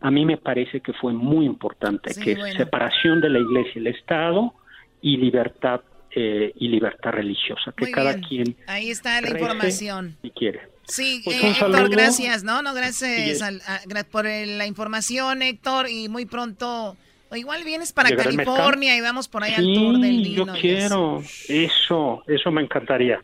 a 0.08 0.12
mí 0.12 0.24
me 0.26 0.38
parece 0.38 0.82
que 0.82 0.94
fue 0.94 1.14
muy 1.14 1.46
importante, 1.46 2.14
Sí, 2.14 2.22
que 2.22 2.32
es 2.34 2.38
bueno. 2.40 2.58
separación 2.58 3.22
de 3.22 3.30
la 3.30 3.40
Iglesia 3.40 3.72
y 3.76 3.80
el 3.80 3.88
Estado 3.88 4.54
y 5.02 5.18
libertad 5.18 5.82
eh, 6.18 6.54
y 6.58 6.68
libertad 6.70 7.12
religiosa, 7.12 7.74
que 7.76 7.86
Muy 7.86 7.92
cada 7.92 8.14
bien. 8.14 8.24
quien 8.28 8.58
Ahí 8.68 8.90
está 8.92 9.20
la 9.20 9.32
información. 9.32 10.16
si 10.22 10.30
quiere. 10.30 10.62
Sí, 10.88 11.22
Pues 11.26 11.44
eh, 11.44 11.50
Héctor, 11.60 11.90
gracias, 11.90 12.44
¿no? 12.44 12.62
No, 12.62 12.74
gracias 12.74 13.42
al- 13.42 13.62
a- 13.68 14.04
por 14.12 14.26
la 14.26 14.66
información, 14.68 15.42
Héctor, 15.42 15.90
y 15.90 16.08
muy 16.08 16.26
pronto, 16.26 16.96
o 17.32 17.36
igual 17.36 17.64
vienes 17.66 17.92
para. 17.92 18.16
California 18.16 18.96
y 18.96 19.02
vamos 19.02 19.28
por 19.28 19.44
ahí 19.44 19.54
al 19.56 19.66
Sí, 19.66 19.74
tour 19.74 20.00
del 20.00 20.24
yo 20.24 20.46
vino. 20.46 20.56
y 20.58 20.62
quiero. 20.62 21.24
Eso, 21.50 22.24
eso 22.28 22.52
me 22.52 22.62
encantaría. 22.62 23.20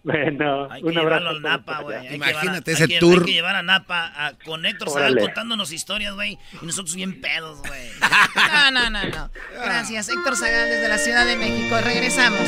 Bueno, 0.04 0.66
Hay 0.70 0.82
un 0.82 0.92
que 0.92 0.98
abrazo. 0.98 1.20
llevarlo 1.24 1.28
al 1.30 1.42
Napa, 1.42 1.80
güey. 1.82 2.14
Imagínate 2.14 2.72
ese 2.72 2.84
hay 2.84 2.88
que- 2.88 2.98
tour. 3.00 3.18
Hay 3.18 3.24
que 3.26 3.32
llevar 3.32 3.56
a 3.56 3.62
Napa 3.62 4.10
a- 4.16 4.32
con 4.44 4.64
Héctor 4.64 4.88
Zagal 4.90 5.18
contándonos 5.18 5.72
historias, 5.72 6.14
güey. 6.14 6.38
Y 6.62 6.64
nosotros 6.66 6.94
bien 6.96 7.20
pedos, 7.20 7.58
güey. 7.60 7.90
No, 8.34 8.70
no, 8.70 8.90
no, 8.90 9.04
no. 9.04 9.30
Gracias, 9.62 10.08
Héctor 10.08 10.36
Zagal 10.36 10.68
desde 10.70 10.88
la 10.88 10.96
Ciudad 10.98 11.26
de 11.26 11.36
México. 11.36 11.76
Regresamos. 11.82 12.40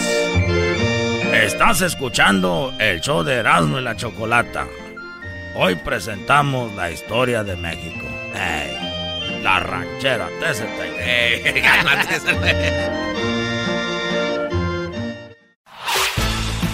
Estás 1.33 1.81
escuchando 1.83 2.73
el 2.79 3.01
show 3.01 3.23
de 3.23 3.35
Erasmo 3.35 3.79
y 3.79 3.83
la 3.83 3.97
Chocolata. 3.97 4.67
Hoy 5.55 5.75
presentamos 5.77 6.75
la 6.75 6.91
historia 6.91 7.45
de 7.45 7.57
México. 7.57 8.07
Ey, 8.35 9.41
la 9.43 9.61
ranchera 9.61 10.29
TST. 10.41 10.63
Ey, 10.99 11.43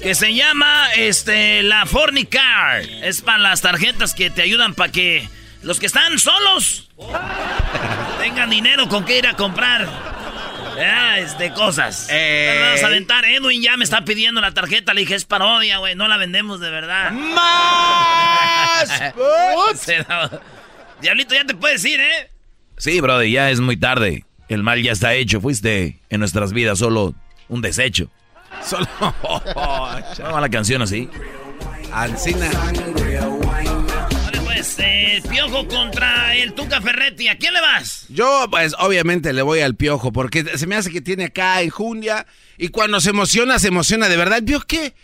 Que 0.00 0.14
se 0.14 0.34
llama 0.34 0.92
este 0.94 1.62
la 1.62 1.86
Fornicar. 1.86 2.82
Es 3.02 3.20
para 3.20 3.38
las 3.38 3.60
tarjetas 3.60 4.14
que 4.14 4.30
te 4.30 4.42
ayudan 4.42 4.74
para 4.74 4.90
que 4.90 5.28
los 5.62 5.78
que 5.78 5.86
están 5.86 6.18
solos 6.18 6.88
tengan 8.18 8.50
dinero 8.50 8.88
con 8.88 9.04
que 9.04 9.18
ir 9.18 9.26
a 9.26 9.34
comprar. 9.34 9.86
Ah, 10.82 11.18
este, 11.18 11.52
cosas. 11.52 12.06
Pero 12.08 12.60
Vamos 12.62 12.82
a 12.82 12.86
aventar. 12.86 13.24
Edwin 13.26 13.62
ya 13.62 13.76
me 13.76 13.84
está 13.84 14.04
pidiendo 14.04 14.40
la 14.40 14.52
tarjeta. 14.52 14.94
Le 14.94 15.02
dije, 15.02 15.14
es 15.14 15.24
parodia, 15.26 15.78
güey. 15.78 15.94
No 15.94 16.08
la 16.08 16.16
vendemos 16.16 16.60
de 16.60 16.70
verdad. 16.70 17.10
¡Más! 17.12 18.88
Diablito, 21.02 21.34
ya 21.34 21.44
te 21.44 21.54
puedes 21.54 21.84
ir, 21.84 22.00
¿eh? 22.00 22.30
Sí, 22.78 23.00
brother, 23.00 23.28
ya 23.28 23.50
es 23.50 23.60
muy 23.60 23.76
tarde. 23.76 24.24
El 24.48 24.62
mal 24.62 24.82
ya 24.82 24.92
está 24.92 25.14
hecho. 25.14 25.40
Fuiste 25.40 25.98
en 26.08 26.20
nuestras 26.20 26.52
vidas 26.52 26.78
solo 26.78 27.14
un 27.48 27.60
desecho. 27.60 28.10
Solo. 28.64 28.86
Vamos 29.54 30.40
la 30.40 30.48
canción 30.48 30.82
así. 30.82 31.08
Alcina. 31.92 32.48
Vale, 34.12 34.40
pues, 34.44 34.76
eh, 34.78 35.22
Piojo 35.28 35.66
contra 35.66 36.34
el 36.36 36.52
Tuca 36.54 36.80
Ferretti. 36.80 37.28
¿A 37.28 37.36
quién 37.38 37.52
le 37.54 37.60
vas? 37.60 38.06
Yo, 38.08 38.46
pues, 38.50 38.74
obviamente 38.78 39.32
le 39.32 39.42
voy 39.42 39.60
al 39.60 39.74
piojo, 39.74 40.12
porque 40.12 40.44
se 40.56 40.66
me 40.66 40.76
hace 40.76 40.90
que 40.90 41.00
tiene 41.00 41.24
acá 41.26 41.60
enjundia, 41.62 42.26
y 42.58 42.68
cuando 42.68 43.00
se 43.00 43.10
emociona, 43.10 43.58
se 43.58 43.68
emociona 43.68 44.08
de 44.08 44.16
verdad. 44.16 44.38
¿El 44.38 44.44
piojo 44.44 44.64
qué? 44.66 44.94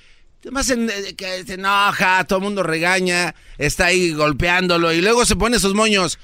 Además, 0.43 0.71
en- 0.71 0.89
eh, 0.91 1.15
que 1.17 1.45
se 1.45 1.55
enoja, 1.55 2.23
todo 2.25 2.39
el 2.39 2.45
mundo 2.45 2.63
regaña, 2.63 3.35
está 3.59 3.87
ahí 3.87 4.13
golpeándolo, 4.13 4.93
y 4.93 5.01
luego 5.01 5.25
se 5.25 5.35
pone 5.35 5.59
sus 5.59 5.75
moños. 5.75 6.19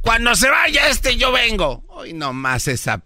Cuando 0.00 0.34
se 0.36 0.48
vaya 0.48 0.88
este, 0.88 1.16
yo 1.16 1.32
vengo. 1.32 1.82
Hoy 1.88 2.12
nomás 2.12 2.68
esa... 2.68 3.02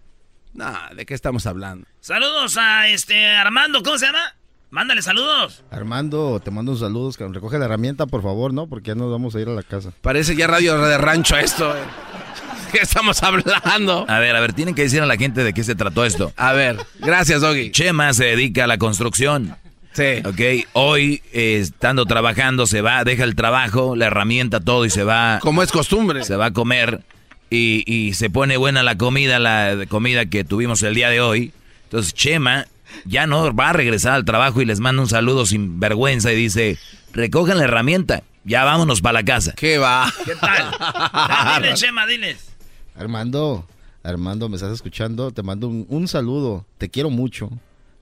No, 0.54 0.72
¿de 0.94 1.06
qué 1.06 1.14
estamos 1.14 1.46
hablando? 1.46 1.86
Saludos 2.00 2.56
a 2.56 2.88
este 2.88 3.26
Armando, 3.36 3.82
¿cómo 3.82 3.98
se 3.98 4.06
llama? 4.06 4.34
Mándale 4.70 5.00
saludos. 5.02 5.64
Armando, 5.70 6.40
te 6.44 6.50
mando 6.50 6.72
un 6.72 6.78
saludos, 6.78 7.16
que 7.16 7.26
recoge 7.26 7.58
la 7.58 7.64
herramienta, 7.66 8.06
por 8.06 8.22
favor, 8.22 8.52
¿no? 8.52 8.66
Porque 8.66 8.88
ya 8.88 8.94
nos 8.94 9.10
vamos 9.10 9.34
a 9.34 9.40
ir 9.40 9.48
a 9.48 9.52
la 9.52 9.62
casa. 9.62 9.92
Parece 10.02 10.36
ya 10.36 10.46
radio 10.46 10.78
de 10.78 10.98
rancho 10.98 11.36
esto. 11.38 11.74
eh. 11.74 11.80
¿Qué 12.72 12.80
estamos 12.82 13.22
hablando? 13.22 14.04
A 14.08 14.18
ver, 14.18 14.36
a 14.36 14.40
ver, 14.40 14.52
tienen 14.52 14.74
que 14.74 14.82
decir 14.82 15.00
a 15.00 15.06
la 15.06 15.16
gente 15.16 15.42
de 15.42 15.54
qué 15.54 15.64
se 15.64 15.74
trató 15.74 16.04
esto. 16.04 16.32
A 16.36 16.52
ver, 16.52 16.76
gracias, 16.98 17.40
Doggy. 17.40 17.70
Chema 17.70 18.12
se 18.12 18.24
dedica 18.24 18.64
a 18.64 18.66
la 18.66 18.76
construcción. 18.76 19.56
Sí. 19.92 20.22
Ok, 20.26 20.68
hoy 20.74 21.22
eh, 21.32 21.58
estando 21.60 22.04
trabajando 22.04 22.66
se 22.66 22.82
va, 22.82 23.02
deja 23.04 23.24
el 23.24 23.34
trabajo, 23.36 23.96
la 23.96 24.06
herramienta, 24.06 24.60
todo 24.60 24.84
y 24.84 24.90
se 24.90 25.02
va. 25.02 25.38
Como 25.40 25.62
es 25.62 25.72
costumbre. 25.72 26.24
Se 26.24 26.36
va 26.36 26.46
a 26.46 26.50
comer 26.52 27.02
y, 27.50 27.84
y 27.86 28.14
se 28.14 28.30
pone 28.30 28.56
buena 28.56 28.82
la 28.82 28.96
comida, 28.96 29.38
la 29.38 29.86
comida 29.88 30.26
que 30.26 30.44
tuvimos 30.44 30.82
el 30.82 30.94
día 30.94 31.10
de 31.10 31.20
hoy. 31.20 31.52
Entonces 31.84 32.14
Chema 32.14 32.66
ya 33.04 33.26
no 33.26 33.54
va 33.54 33.70
a 33.70 33.72
regresar 33.72 34.14
al 34.14 34.24
trabajo 34.24 34.60
y 34.60 34.64
les 34.64 34.80
manda 34.80 35.02
un 35.02 35.08
saludo 35.08 35.46
sin 35.46 35.80
vergüenza 35.80 36.32
y 36.32 36.36
dice, 36.36 36.78
recojan 37.12 37.58
la 37.58 37.64
herramienta, 37.64 38.22
ya 38.44 38.64
vámonos 38.64 39.00
para 39.00 39.14
la 39.20 39.24
casa. 39.24 39.52
¿Qué 39.56 39.78
va? 39.78 40.12
¿Qué 40.24 40.34
tal? 40.34 40.70
Ya, 40.80 41.60
diles, 41.60 41.80
Chema, 41.80 42.06
diles. 42.06 42.48
Armando, 42.96 43.66
Armando, 44.02 44.48
¿me 44.48 44.56
estás 44.56 44.72
escuchando? 44.72 45.30
Te 45.30 45.42
mando 45.42 45.68
un, 45.68 45.86
un 45.88 46.08
saludo. 46.08 46.64
Te 46.78 46.88
quiero 46.88 47.10
mucho. 47.10 47.50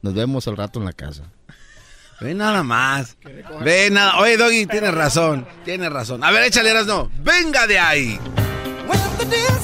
Nos 0.02 0.14
vemos 0.14 0.46
al 0.48 0.56
rato 0.56 0.78
en 0.78 0.84
la 0.84 0.92
casa. 0.92 1.24
Ve 2.20 2.34
nada 2.34 2.62
más. 2.62 3.16
Ve 3.62 3.90
nada. 3.90 4.18
Oye, 4.18 4.36
Doggy, 4.36 4.66
tienes 4.66 4.94
razón. 4.94 5.46
Tienes 5.64 5.92
razón. 5.92 6.24
A 6.24 6.30
ver, 6.30 6.44
échale, 6.44 6.72
no. 6.84 7.10
Venga 7.22 7.66
de 7.66 7.78
ahí. 7.78 8.18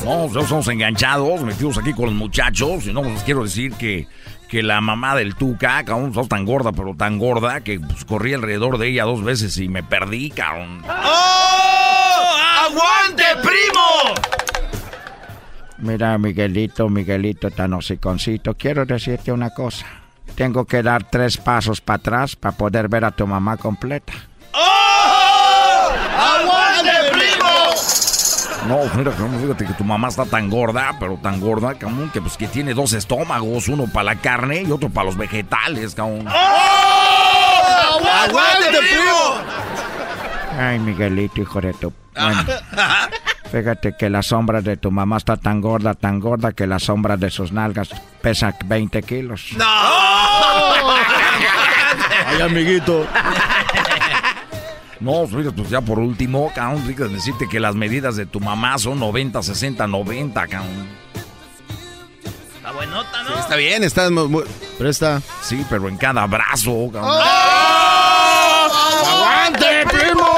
No, 0.05 0.23
nosotros 0.23 0.45
estamos 0.45 0.69
enganchados, 0.69 1.43
metidos 1.43 1.79
aquí 1.79 1.93
con 1.93 2.07
los 2.07 2.15
muchachos. 2.15 2.87
Y 2.87 2.93
no, 2.93 3.03
les 3.05 3.23
quiero 3.23 3.45
decir 3.45 3.73
que, 3.75 4.09
que 4.49 4.63
la 4.63 4.81
mamá 4.81 5.15
del 5.15 5.37
Tuca, 5.37 5.85
cabrón, 5.85 6.09
estaba 6.09 6.27
tan 6.27 6.45
gorda, 6.45 6.73
pero 6.73 6.95
tan 6.97 7.19
gorda, 7.19 7.61
que 7.61 7.79
pues, 7.79 8.05
corrí 8.05 8.35
alrededor 8.35 8.79
de 8.79 8.89
ella 8.89 9.05
dos 9.05 9.23
veces 9.23 9.57
y 9.59 9.69
me 9.69 9.83
perdí, 9.83 10.31
cabrón. 10.31 10.83
¡Oh! 10.89 12.37
¡Aguante, 12.65 13.25
primo! 13.43 14.15
Mira, 15.79 16.17
Miguelito, 16.19 16.89
Miguelito 16.89 17.51
tan 17.51 17.73
hociconcito, 17.75 18.55
quiero 18.55 18.85
decirte 18.85 19.33
una 19.33 19.51
cosa. 19.51 19.87
Tengo 20.35 20.65
que 20.65 20.83
dar 20.83 21.05
tres 21.11 21.37
pasos 21.37 21.81
para 21.81 21.97
atrás 21.97 22.37
para 22.37 22.57
poder 22.57 22.89
ver 22.89 23.05
a 23.05 23.11
tu 23.11 23.27
mamá 23.27 23.57
completa. 23.57 24.13
¡Oh! 24.53 25.91
¡Aguante, 26.17 26.91
primo! 27.13 27.43
No, 28.69 28.79
mira, 28.97 29.13
fíjate 29.13 29.67
que 29.67 29.75
tu 29.75 29.85
mamá 29.85 30.09
está 30.09 30.25
tan 30.25 30.49
gorda, 30.49 30.95
pero 30.99 31.17
tan 31.17 31.41
gorda, 31.41 31.75
cabrón, 31.75 32.11
que 32.13 32.21
pues 32.21 32.37
que 32.37 32.47
tiene 32.47 32.75
dos 32.75 32.93
estómagos, 32.93 33.69
uno 33.69 33.87
para 33.87 34.05
la 34.05 34.17
carne 34.17 34.63
y 34.63 34.71
otro 34.71 34.89
para 34.89 35.07
los 35.07 35.17
vegetales, 35.17 35.95
cabrón. 35.95 36.27
¡Oh! 36.29 38.01
¡Aguante, 38.25 38.79
primo! 38.79 39.35
Ay, 40.59 40.79
Miguelito, 40.79 41.41
hijo 41.41 41.61
de 41.61 41.73
tu... 41.75 41.93
Bueno, 42.15 42.45
fíjate 43.51 43.97
que 43.97 44.11
la 44.11 44.23
sombra 44.23 44.61
de 44.61 44.77
tu 44.77 44.91
mamá 44.91 45.17
está 45.17 45.37
tan 45.37 45.61
gorda, 45.61 45.95
tan 45.95 46.21
gorda 46.21 46.53
que 46.53 46.67
la 46.67 46.79
sombra 46.79 47.17
de 47.17 47.31
sus 47.31 47.53
nalgas 47.53 47.89
pesa 48.21 48.55
20 48.65 49.03
kilos. 49.03 49.49
¡No! 49.57 49.65
Ay, 52.27 52.41
amiguito. 52.43 53.07
No, 55.03 55.27
pues 55.27 55.69
ya 55.69 55.81
por 55.81 55.99
último, 55.99 56.53
cabrón, 56.55 56.87
decirte 57.13 57.49
que 57.49 57.59
las 57.59 57.75
medidas 57.75 58.15
de 58.17 58.25
tu 58.27 58.39
mamá 58.41 58.79
son 58.79 59.01
90, 59.01 59.43
60, 59.43 59.87
90, 59.87 60.47
cabrón. 60.47 60.87
Está 62.57 62.71
buenota, 62.73 63.23
¿no? 63.25 63.35
Está 63.39 63.57
bien, 63.57 63.83
está 63.83 64.09
muy... 64.11 64.29
muy- 64.29 64.45
Presta. 64.79 65.21
Sí, 65.43 65.65
pero 65.69 65.89
en 65.89 65.97
cada 65.97 66.25
brazo, 66.27 66.89
cabrón. 66.93 67.11
¡Oh! 67.21 68.69
¡Aguante, 69.09 69.87
primo! 69.91 70.29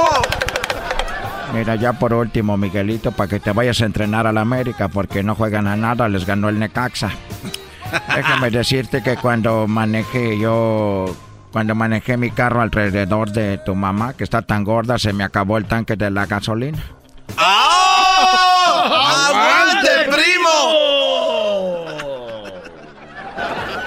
Mira, 1.52 1.76
ya 1.76 1.92
por 1.92 2.14
último, 2.14 2.56
Miguelito, 2.56 3.12
para 3.12 3.28
que 3.28 3.40
te 3.40 3.52
vayas 3.52 3.80
a 3.82 3.84
entrenar 3.84 4.26
a 4.26 4.32
la 4.32 4.40
América, 4.40 4.88
porque 4.88 5.22
no 5.22 5.34
juegan 5.34 5.68
a 5.68 5.76
nada, 5.76 6.08
les 6.08 6.24
ganó 6.26 6.48
el 6.48 6.58
Necaxa. 6.58 7.10
Déjame 8.16 8.50
decirte 8.50 9.02
que 9.02 9.16
cuando 9.16 9.68
manejé 9.68 10.38
yo, 10.38 11.14
cuando 11.54 11.76
manejé 11.76 12.16
mi 12.16 12.32
carro 12.32 12.62
alrededor 12.62 13.30
de 13.30 13.58
tu 13.58 13.76
mamá, 13.76 14.14
que 14.14 14.24
está 14.24 14.42
tan 14.42 14.64
gorda, 14.64 14.98
se 14.98 15.12
me 15.12 15.22
acabó 15.22 15.56
el 15.56 15.66
tanque 15.66 15.94
de 15.94 16.10
la 16.10 16.26
gasolina. 16.26 16.82
¡Oh! 17.38 18.90
¡Aguante, 19.28 19.88
primo! 20.10 20.50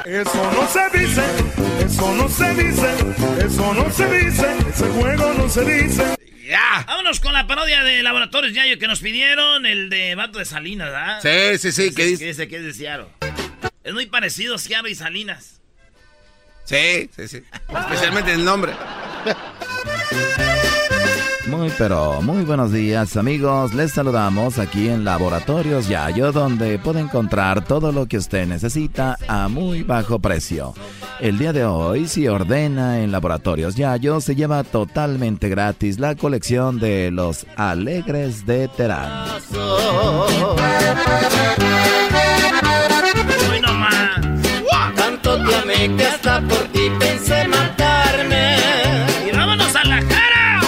Eso 0.05 0.51
no 0.53 0.65
se 0.65 0.97
dice, 0.97 1.23
eso 1.85 2.15
no 2.15 2.29
se 2.29 2.53
dice, 2.53 2.89
eso 3.45 3.73
no 3.73 3.91
se 3.91 4.17
dice, 4.17 4.47
ese 4.69 4.87
juego 4.87 5.33
no 5.33 5.49
se 5.49 5.65
dice. 5.65 6.15
¡Ya! 6.47 6.85
Vámonos 6.87 7.19
con 7.19 7.33
la 7.33 7.47
parodia 7.47 7.83
de 7.83 8.01
Laboratorios 8.01 8.53
Yayo 8.53 8.79
que 8.79 8.87
nos 8.87 9.01
pidieron, 9.01 9.65
el 9.65 9.89
de 9.89 10.15
Vato 10.15 10.39
de 10.39 10.45
Salinas, 10.45 10.89
¿verdad? 10.89 11.19
Sí, 11.21 11.57
sí, 11.57 11.73
sí, 11.73 11.89
¿qué 11.89 11.95
¿Qué 11.95 12.05
dice? 12.05 12.25
dice? 12.27 12.47
¿Qué 12.47 12.55
es 12.59 12.63
de 12.63 12.73
Seattle? 12.73 13.07
Es 13.83 13.93
muy 13.93 14.05
parecido 14.05 14.57
Seattle 14.57 14.89
y 14.89 14.95
Salinas. 14.95 15.56
Sí, 16.67 17.09
sí, 17.15 17.27
sí. 17.29 17.43
Especialmente 17.69 18.33
el 18.33 18.43
nombre. 18.43 18.73
Muy 21.47 21.71
pero 21.77 22.21
muy 22.21 22.43
buenos 22.43 22.73
días 22.73 23.15
amigos, 23.15 23.73
les 23.73 23.93
saludamos 23.93 24.59
aquí 24.59 24.89
en 24.89 25.05
Laboratorios 25.05 25.87
Yayo 25.87 26.33
donde 26.33 26.77
puede 26.77 26.99
encontrar 26.99 27.63
todo 27.63 27.93
lo 27.93 28.05
que 28.05 28.17
usted 28.17 28.45
necesita 28.45 29.17
a 29.29 29.47
muy 29.47 29.83
bajo 29.83 30.19
precio. 30.19 30.73
El 31.21 31.37
día 31.37 31.53
de 31.53 31.63
hoy 31.63 32.09
si 32.09 32.27
ordena 32.27 32.99
en 32.99 33.13
Laboratorios 33.13 33.75
Yayo 33.75 34.19
se 34.19 34.35
lleva 34.35 34.65
totalmente 34.65 35.47
gratis 35.47 35.99
la 35.99 36.15
colección 36.15 36.79
de 36.79 37.11
los 37.11 37.47
Alegres 37.55 38.45
de 38.45 38.67
Terán. 38.67 39.29
Que 45.77 46.05
hasta 46.05 46.41
por 46.41 46.63
ti 46.73 46.91
pensé 46.99 47.47
matarme. 47.47 48.57
Y 49.27 49.35
vámonos 49.35 49.75
a 49.75 49.83
la 49.85 49.99
cara. 50.01 50.61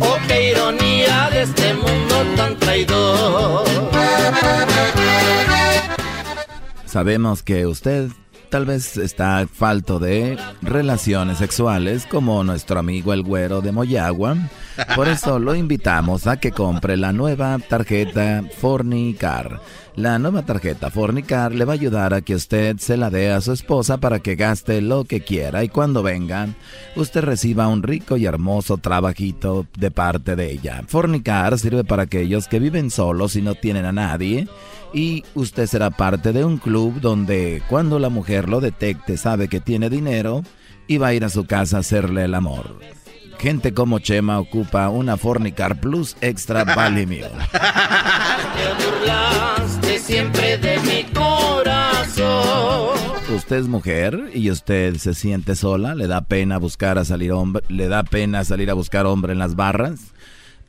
Oh, 0.00 0.16
qué 0.28 0.50
ironía 0.52 1.28
de 1.32 1.42
este 1.42 1.74
mundo 1.74 2.24
tan 2.36 2.56
traidor. 2.58 3.64
Sabemos 6.86 7.42
que 7.42 7.66
usted 7.66 8.10
tal 8.52 8.66
vez 8.66 8.98
está 8.98 9.48
falto 9.50 9.98
de 9.98 10.36
relaciones 10.60 11.38
sexuales 11.38 12.04
como 12.04 12.44
nuestro 12.44 12.78
amigo 12.78 13.14
el 13.14 13.22
güero 13.22 13.62
de 13.62 13.72
Moyagua. 13.72 14.36
Por 14.94 15.08
eso 15.08 15.38
lo 15.38 15.54
invitamos 15.54 16.26
a 16.26 16.36
que 16.36 16.52
compre 16.52 16.98
la 16.98 17.14
nueva 17.14 17.58
tarjeta 17.58 18.42
Fornicar. 18.58 19.62
La 19.96 20.18
nueva 20.18 20.42
tarjeta 20.42 20.90
Fornicar 20.90 21.54
le 21.54 21.64
va 21.64 21.72
a 21.72 21.76
ayudar 21.76 22.12
a 22.12 22.20
que 22.20 22.34
usted 22.34 22.76
se 22.76 22.98
la 22.98 23.08
dé 23.08 23.32
a 23.32 23.40
su 23.40 23.52
esposa 23.52 23.96
para 23.96 24.18
que 24.18 24.36
gaste 24.36 24.82
lo 24.82 25.04
que 25.04 25.22
quiera 25.22 25.64
y 25.64 25.70
cuando 25.70 26.02
venga 26.02 26.48
usted 26.94 27.22
reciba 27.22 27.68
un 27.68 27.82
rico 27.82 28.18
y 28.18 28.26
hermoso 28.26 28.76
trabajito 28.76 29.66
de 29.78 29.90
parte 29.90 30.36
de 30.36 30.52
ella. 30.52 30.84
Fornicar 30.86 31.58
sirve 31.58 31.84
para 31.84 32.02
aquellos 32.02 32.48
que 32.48 32.58
viven 32.58 32.90
solos 32.90 33.34
y 33.34 33.40
no 33.40 33.54
tienen 33.54 33.86
a 33.86 33.92
nadie 33.92 34.46
y 34.92 35.24
usted 35.34 35.66
será 35.66 35.90
parte 35.90 36.32
de 36.32 36.44
un 36.44 36.58
club 36.58 37.00
donde 37.00 37.62
cuando 37.68 37.98
la 37.98 38.08
mujer 38.08 38.48
lo 38.48 38.60
detecte 38.60 39.16
sabe 39.16 39.48
que 39.48 39.60
tiene 39.60 39.90
dinero 39.90 40.42
y 40.86 40.98
va 40.98 41.08
a 41.08 41.14
ir 41.14 41.24
a 41.24 41.28
su 41.28 41.46
casa 41.46 41.78
a 41.78 41.80
hacerle 41.80 42.24
el 42.24 42.34
amor. 42.34 42.78
Gente 43.38 43.74
como 43.74 43.98
Chema 43.98 44.38
ocupa 44.38 44.88
una 44.88 45.16
Fornicar 45.16 45.80
Plus 45.80 46.16
Extra 46.20 46.64
Valimio. 46.76 47.26
Te 47.26 48.84
burlaste 48.84 49.98
siempre 49.98 50.58
de 50.58 50.78
mi 50.80 51.02
corazón. 51.12 51.82
Usted 53.34 53.56
es 53.56 53.66
mujer 53.66 54.30
y 54.34 54.50
usted 54.50 54.96
se 54.96 55.14
siente 55.14 55.56
sola, 55.56 55.94
le 55.94 56.06
da 56.06 56.20
pena 56.20 56.58
buscar 56.58 56.98
a 56.98 57.04
salir 57.04 57.32
hombre, 57.32 57.64
le 57.68 57.88
da 57.88 58.02
pena 58.02 58.44
salir 58.44 58.70
a 58.70 58.74
buscar 58.74 59.06
hombre 59.06 59.32
en 59.32 59.38
las 59.38 59.56
barras. 59.56 60.11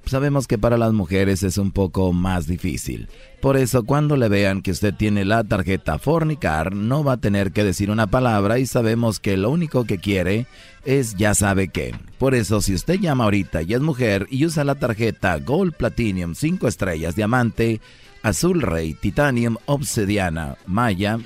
Sabemos 0.05 0.47
que 0.47 0.57
para 0.57 0.77
las 0.77 0.93
mujeres 0.93 1.43
es 1.43 1.57
un 1.57 1.71
poco 1.71 2.11
más 2.13 2.45
difícil. 2.45 3.07
Por 3.41 3.57
eso 3.57 3.83
cuando 3.83 4.17
le 4.17 4.29
vean 4.29 4.61
que 4.61 4.71
usted 4.71 4.93
tiene 4.93 5.25
la 5.25 5.43
tarjeta 5.43 5.97
Fornicar, 5.97 6.75
no 6.75 7.03
va 7.03 7.13
a 7.13 7.17
tener 7.21 7.51
que 7.51 7.63
decir 7.63 7.89
una 7.89 8.07
palabra 8.07 8.59
y 8.59 8.65
sabemos 8.65 9.19
que 9.19 9.37
lo 9.37 9.49
único 9.49 9.85
que 9.85 9.97
quiere 9.97 10.45
es 10.85 11.15
ya 11.15 11.33
sabe 11.33 11.69
qué. 11.69 11.95
Por 12.17 12.35
eso 12.35 12.61
si 12.61 12.73
usted 12.73 12.99
llama 12.99 13.23
ahorita 13.23 13.61
y 13.61 13.73
es 13.73 13.81
mujer 13.81 14.27
y 14.29 14.45
usa 14.45 14.63
la 14.63 14.75
tarjeta 14.75 15.37
Gold 15.39 15.73
Platinum 15.73 16.35
5 16.35 16.67
estrellas 16.67 17.15
diamante, 17.15 17.81
azul 18.21 18.61
rey, 18.61 18.93
titanium, 18.93 19.57
obsidiana, 19.65 20.57
maya, 20.65 21.17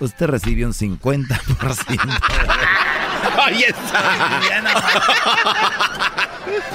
usted 0.00 0.26
recibe 0.26 0.66
un 0.66 0.72
50%. 0.72 1.36
Ahí 3.38 3.64
está. 3.64 4.40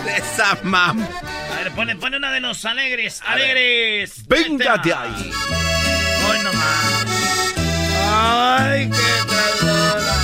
Esa 0.18 0.58
mam. 0.64 1.02
A 1.02 1.56
ver, 1.64 1.72
pone, 1.72 1.96
pone 1.96 2.18
una 2.18 2.32
de 2.32 2.40
los 2.40 2.66
alegres. 2.66 3.22
Alegres. 3.26 4.28
Véngate 4.28 4.94
ahí. 4.94 5.32
Hoy 6.30 6.40
nomás. 6.44 7.06
Ay, 8.14 8.90
qué 8.90 9.26
traidora. 9.30 10.16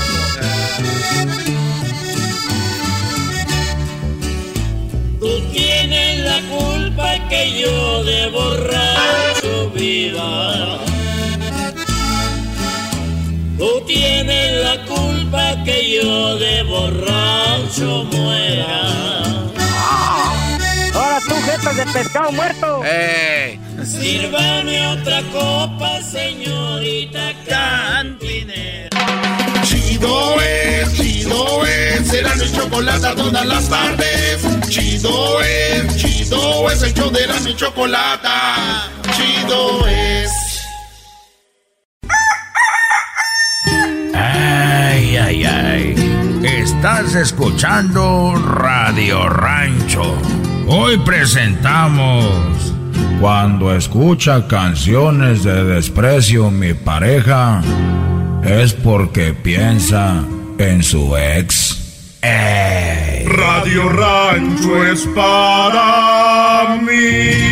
Tú 5.20 5.42
tienes 5.52 6.20
la 6.20 6.40
culpa 6.56 7.28
que 7.30 7.60
yo 7.60 8.04
de 8.04 8.30
borracho 8.30 9.70
viva. 9.72 10.87
Tú 13.58 13.82
tienes 13.88 14.64
la 14.64 14.86
culpa 14.86 15.64
que 15.66 15.96
yo 15.96 16.38
de 16.38 16.62
borracho 16.62 18.04
muera. 18.12 19.24
Ahora 20.94 21.20
tú, 21.28 21.34
jetas 21.44 21.76
de 21.76 21.86
pescado 21.88 22.32
muerto. 22.34 22.82
¡Eh! 22.86 23.60
Sírvame 23.84 24.88
otra 24.88 25.24
copa, 25.32 26.02
señorita 26.04 27.34
cantinera. 27.48 28.90
Chido 29.64 30.40
es, 30.40 30.94
chido 30.94 31.66
es, 31.66 32.08
será 32.08 32.36
mi 32.36 32.52
chocolate 32.52 33.16
todas 33.16 33.46
las 33.46 33.70
tardes. 33.70 34.70
Chido 34.70 35.42
es, 35.42 35.96
chido 35.98 36.70
es, 36.70 36.84
el 36.84 36.94
show 36.94 37.10
de 37.10 37.26
la 37.26 37.40
mi 37.40 37.56
chocolata. 37.56 38.92
Chido 39.16 39.88
es. 39.88 40.47
Ay, 44.14 45.16
ay, 45.18 45.44
ay. 45.46 45.96
Estás 46.44 47.16
escuchando 47.16 48.36
Radio 48.36 49.28
Rancho. 49.30 50.16
Hoy 50.68 50.98
presentamos. 51.00 52.74
Cuando 53.20 53.76
escucha 53.76 54.48
canciones 54.48 55.44
de 55.44 55.64
desprecio 55.64 56.52
mi 56.52 56.74
pareja, 56.74 57.62
es 58.44 58.74
porque 58.74 59.34
piensa 59.34 60.24
en 60.60 60.84
su 60.84 61.18
ex. 61.18 62.18
¡Ey! 62.22 63.26
Radio 63.26 63.90
Rancho 63.90 64.86
es 64.86 65.08
para 65.16 66.78
mí. 66.82 67.47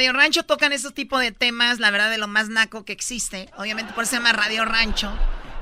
Radio 0.00 0.14
Rancho 0.14 0.44
tocan 0.44 0.72
esos 0.72 0.94
tipos 0.94 1.20
de 1.20 1.30
temas, 1.30 1.78
la 1.78 1.90
verdad, 1.90 2.10
de 2.10 2.16
lo 2.16 2.26
más 2.26 2.48
naco 2.48 2.86
que 2.86 2.92
existe. 2.94 3.50
Obviamente 3.58 3.92
por 3.92 4.04
eso 4.04 4.12
se 4.12 4.16
llama 4.16 4.32
Radio 4.32 4.64
Rancho. 4.64 5.12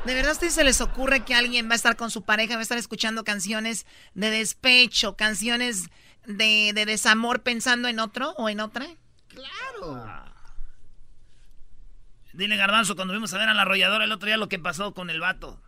¿De 0.04 0.14
verdad 0.14 0.30
a 0.30 0.34
ustedes 0.34 0.54
se 0.54 0.62
les 0.62 0.80
ocurre 0.80 1.24
que 1.24 1.34
alguien 1.34 1.68
va 1.68 1.72
a 1.72 1.74
estar 1.74 1.96
con 1.96 2.12
su 2.12 2.22
pareja, 2.22 2.54
va 2.54 2.60
a 2.60 2.62
estar 2.62 2.78
escuchando 2.78 3.24
canciones 3.24 3.84
de 4.14 4.30
despecho, 4.30 5.16
canciones 5.16 5.88
de, 6.24 6.70
de 6.72 6.86
desamor 6.86 7.42
pensando 7.42 7.88
en 7.88 7.98
otro 7.98 8.30
o 8.38 8.48
en 8.48 8.60
otra? 8.60 8.86
Claro. 9.26 10.06
Dile, 12.32 12.56
Garbanzo, 12.56 12.94
cuando 12.94 13.14
vimos 13.14 13.34
a 13.34 13.38
ver 13.38 13.48
a 13.48 13.54
la 13.54 13.62
arrolladora 13.62 14.04
el 14.04 14.12
otro 14.12 14.26
día 14.28 14.36
lo 14.36 14.48
que 14.48 14.60
pasó 14.60 14.94
con 14.94 15.10
el 15.10 15.18
vato. 15.18 15.60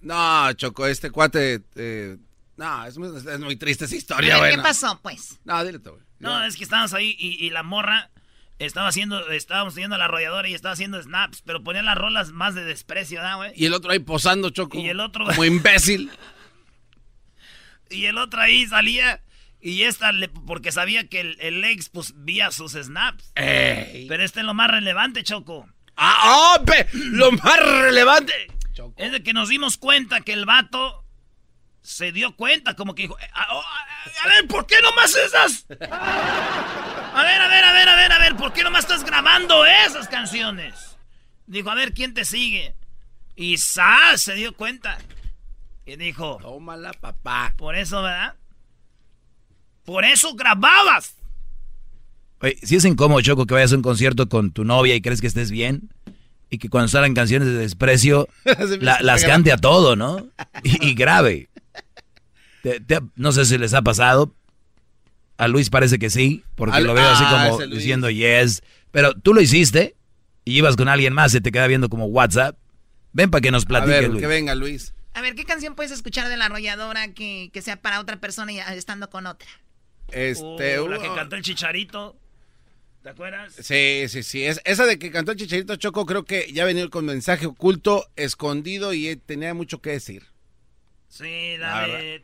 No, 0.00 0.50
Choco, 0.54 0.86
este 0.86 1.10
cuate... 1.10 1.62
Eh, 1.74 2.16
no, 2.56 2.86
es 2.86 2.96
muy, 2.96 3.14
es 3.14 3.38
muy, 3.38 3.56
triste 3.56 3.84
esa 3.84 3.96
historia, 3.96 4.38
güey. 4.38 4.56
¿Qué 4.56 4.62
pasó, 4.62 4.98
pues? 5.02 5.38
No, 5.44 5.62
dile 5.62 5.78
tú, 5.78 5.90
güey. 5.90 6.07
No, 6.18 6.44
es 6.44 6.56
que 6.56 6.64
estábamos 6.64 6.94
ahí 6.94 7.16
y, 7.18 7.44
y, 7.44 7.50
la 7.50 7.62
morra 7.62 8.10
estaba 8.58 8.88
haciendo, 8.88 9.30
estábamos 9.30 9.74
teniendo 9.74 9.96
la 9.98 10.06
arrolladora 10.06 10.48
y 10.48 10.54
estaba 10.54 10.72
haciendo 10.72 11.00
snaps, 11.00 11.42
pero 11.42 11.62
ponía 11.62 11.82
las 11.82 11.96
rolas 11.96 12.32
más 12.32 12.54
de 12.54 12.64
desprecio, 12.64 13.22
¿no, 13.22 13.36
güey? 13.38 13.52
Y 13.54 13.66
el 13.66 13.74
otro 13.74 13.92
ahí 13.92 14.00
posando, 14.00 14.50
Choco. 14.50 14.78
Y 14.78 14.88
el 14.88 15.00
otro... 15.00 15.26
Como 15.26 15.44
imbécil. 15.44 16.10
y 17.90 18.06
el 18.06 18.18
otro 18.18 18.40
ahí 18.40 18.66
salía... 18.66 19.22
Y 19.60 19.82
esta, 19.82 20.12
le, 20.12 20.28
porque 20.28 20.70
sabía 20.70 21.08
que 21.08 21.20
el, 21.20 21.36
el, 21.40 21.64
ex, 21.64 21.88
pues, 21.88 22.14
vía 22.16 22.52
sus 22.52 22.72
snaps. 22.72 23.32
Ey. 23.34 24.06
Pero 24.06 24.22
este 24.22 24.40
es 24.40 24.46
lo 24.46 24.54
más 24.54 24.70
relevante, 24.70 25.24
Choco. 25.24 25.68
¡Ah, 25.96 26.54
oh, 26.56 26.64
pe, 26.64 26.86
lo 26.92 27.32
más 27.32 27.58
relevante! 27.58 28.32
Choco. 28.72 28.94
Es 28.96 29.10
de 29.10 29.24
que 29.24 29.32
nos 29.32 29.48
dimos 29.48 29.76
cuenta 29.76 30.20
que 30.20 30.32
el 30.32 30.46
vato 30.46 31.04
se 31.88 32.12
dio 32.12 32.36
cuenta, 32.36 32.76
como 32.76 32.94
que 32.94 33.04
dijo, 33.04 33.16
a, 33.32 33.40
a, 33.40 34.24
a 34.24 34.28
ver, 34.28 34.46
¿por 34.46 34.66
qué 34.66 34.76
nomás 34.82 35.16
esas? 35.16 35.64
A 35.70 37.22
ver, 37.22 37.40
a 37.40 37.48
ver, 37.48 37.64
a 37.64 37.72
ver, 37.72 37.88
a 37.88 37.96
ver, 37.96 38.12
a 38.12 38.18
ver, 38.18 38.36
¿por 38.36 38.52
qué 38.52 38.62
nomás 38.62 38.84
estás 38.84 39.04
grabando 39.04 39.64
esas 39.64 40.06
canciones? 40.06 40.98
Dijo, 41.46 41.70
a 41.70 41.74
ver, 41.74 41.94
¿quién 41.94 42.12
te 42.12 42.26
sigue? 42.26 42.74
Y 43.36 43.56
Sa 43.56 44.18
se 44.18 44.34
dio 44.34 44.54
cuenta. 44.54 44.98
Y 45.86 45.96
dijo, 45.96 46.36
tómala, 46.42 46.92
papá. 46.92 47.54
Por 47.56 47.74
eso, 47.74 48.02
¿verdad? 48.02 48.34
Por 49.86 50.04
eso 50.04 50.34
grababas. 50.34 51.14
Oye, 52.42 52.58
si 52.62 52.76
es 52.76 52.84
incómodo, 52.84 53.22
Choco, 53.22 53.46
que 53.46 53.54
vayas 53.54 53.72
a 53.72 53.76
un 53.76 53.82
concierto 53.82 54.28
con 54.28 54.52
tu 54.52 54.62
novia 54.64 54.94
y 54.94 55.00
crees 55.00 55.22
que 55.22 55.26
estés 55.26 55.50
bien. 55.50 55.88
Y 56.50 56.58
que 56.58 56.68
cuando 56.68 56.88
salen 56.88 57.14
canciones 57.14 57.48
de 57.48 57.54
desprecio, 57.54 58.28
la, 58.80 59.00
las 59.00 59.24
cante 59.24 59.52
a 59.52 59.56
todo, 59.56 59.96
¿no? 59.96 60.28
Y, 60.62 60.88
y 60.88 60.94
grave. 60.94 61.48
Te, 62.62 62.80
te, 62.80 63.00
no 63.16 63.32
sé 63.32 63.44
si 63.44 63.58
les 63.58 63.74
ha 63.74 63.82
pasado. 63.82 64.34
A 65.36 65.46
Luis 65.46 65.70
parece 65.70 65.98
que 65.98 66.10
sí, 66.10 66.42
porque 66.56 66.78
Al, 66.78 66.84
lo 66.84 66.94
veo 66.94 67.08
así 67.08 67.22
ah, 67.24 67.48
como 67.50 67.66
diciendo 67.66 68.10
yes. 68.10 68.62
Pero 68.90 69.14
tú 69.14 69.34
lo 69.34 69.40
hiciste 69.40 69.94
y 70.44 70.56
ibas 70.56 70.76
con 70.76 70.88
alguien 70.88 71.12
más 71.12 71.34
y 71.34 71.40
te 71.40 71.52
queda 71.52 71.66
viendo 71.66 71.88
como 71.88 72.06
WhatsApp. 72.06 72.58
Ven 73.12 73.30
para 73.30 73.40
que 73.40 73.50
nos 73.50 73.64
platique, 73.64 73.96
a 73.96 74.00
ver, 74.00 74.10
Luis. 74.10 74.20
que 74.20 74.26
venga, 74.26 74.54
Luis. 74.54 74.94
A 75.14 75.20
ver, 75.20 75.34
¿qué 75.34 75.44
canción 75.44 75.74
puedes 75.74 75.92
escuchar 75.92 76.28
de 76.28 76.36
la 76.36 76.46
arrolladora 76.46 77.12
que, 77.14 77.50
que 77.52 77.62
sea 77.62 77.80
para 77.80 78.00
otra 78.00 78.20
persona 78.20 78.52
y 78.52 78.58
estando 78.58 79.10
con 79.10 79.26
otra? 79.26 79.48
Este, 80.08 80.80
uh, 80.80 80.88
la 80.88 80.98
que 80.98 81.08
cantó 81.14 81.36
el 81.36 81.42
chicharito. 81.42 82.16
¿Te 83.02 83.10
acuerdas? 83.10 83.54
Sí, 83.60 84.04
sí, 84.08 84.22
sí. 84.22 84.44
Es, 84.44 84.60
esa 84.64 84.86
de 84.86 84.98
que 84.98 85.10
cantó 85.10 85.32
el 85.32 85.38
chicharito 85.38 85.76
Choco, 85.76 86.06
creo 86.06 86.24
que 86.24 86.52
ya 86.52 86.64
venía 86.64 86.88
con 86.88 87.04
mensaje 87.04 87.46
oculto, 87.46 88.06
escondido 88.16 88.92
y 88.92 89.16
tenía 89.16 89.54
mucho 89.54 89.80
que 89.80 89.90
decir. 89.90 90.26
Sí, 91.08 91.56
la 91.58 91.86
de. 91.86 92.22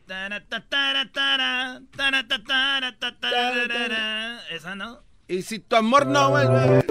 Esa, 4.50 4.74
¿no? 4.74 5.02
Y 5.26 5.42
si 5.42 5.58
tu 5.58 5.76
amor 5.76 6.06
no 6.06 6.30
vuelve. 6.30 6.84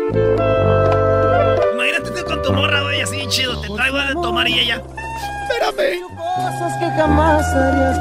Imagínate 1.73 2.23
con 2.25 2.41
tu 2.41 2.51
morra, 2.51 2.81
güey, 2.81 3.01
así 3.01 3.25
chido. 3.27 3.61
Te 3.61 3.69
traigo 3.69 3.97
de 3.99 4.13
tomar 4.13 4.47
y 4.47 4.59
ella. 4.59 4.81
Espérame. 5.43 6.01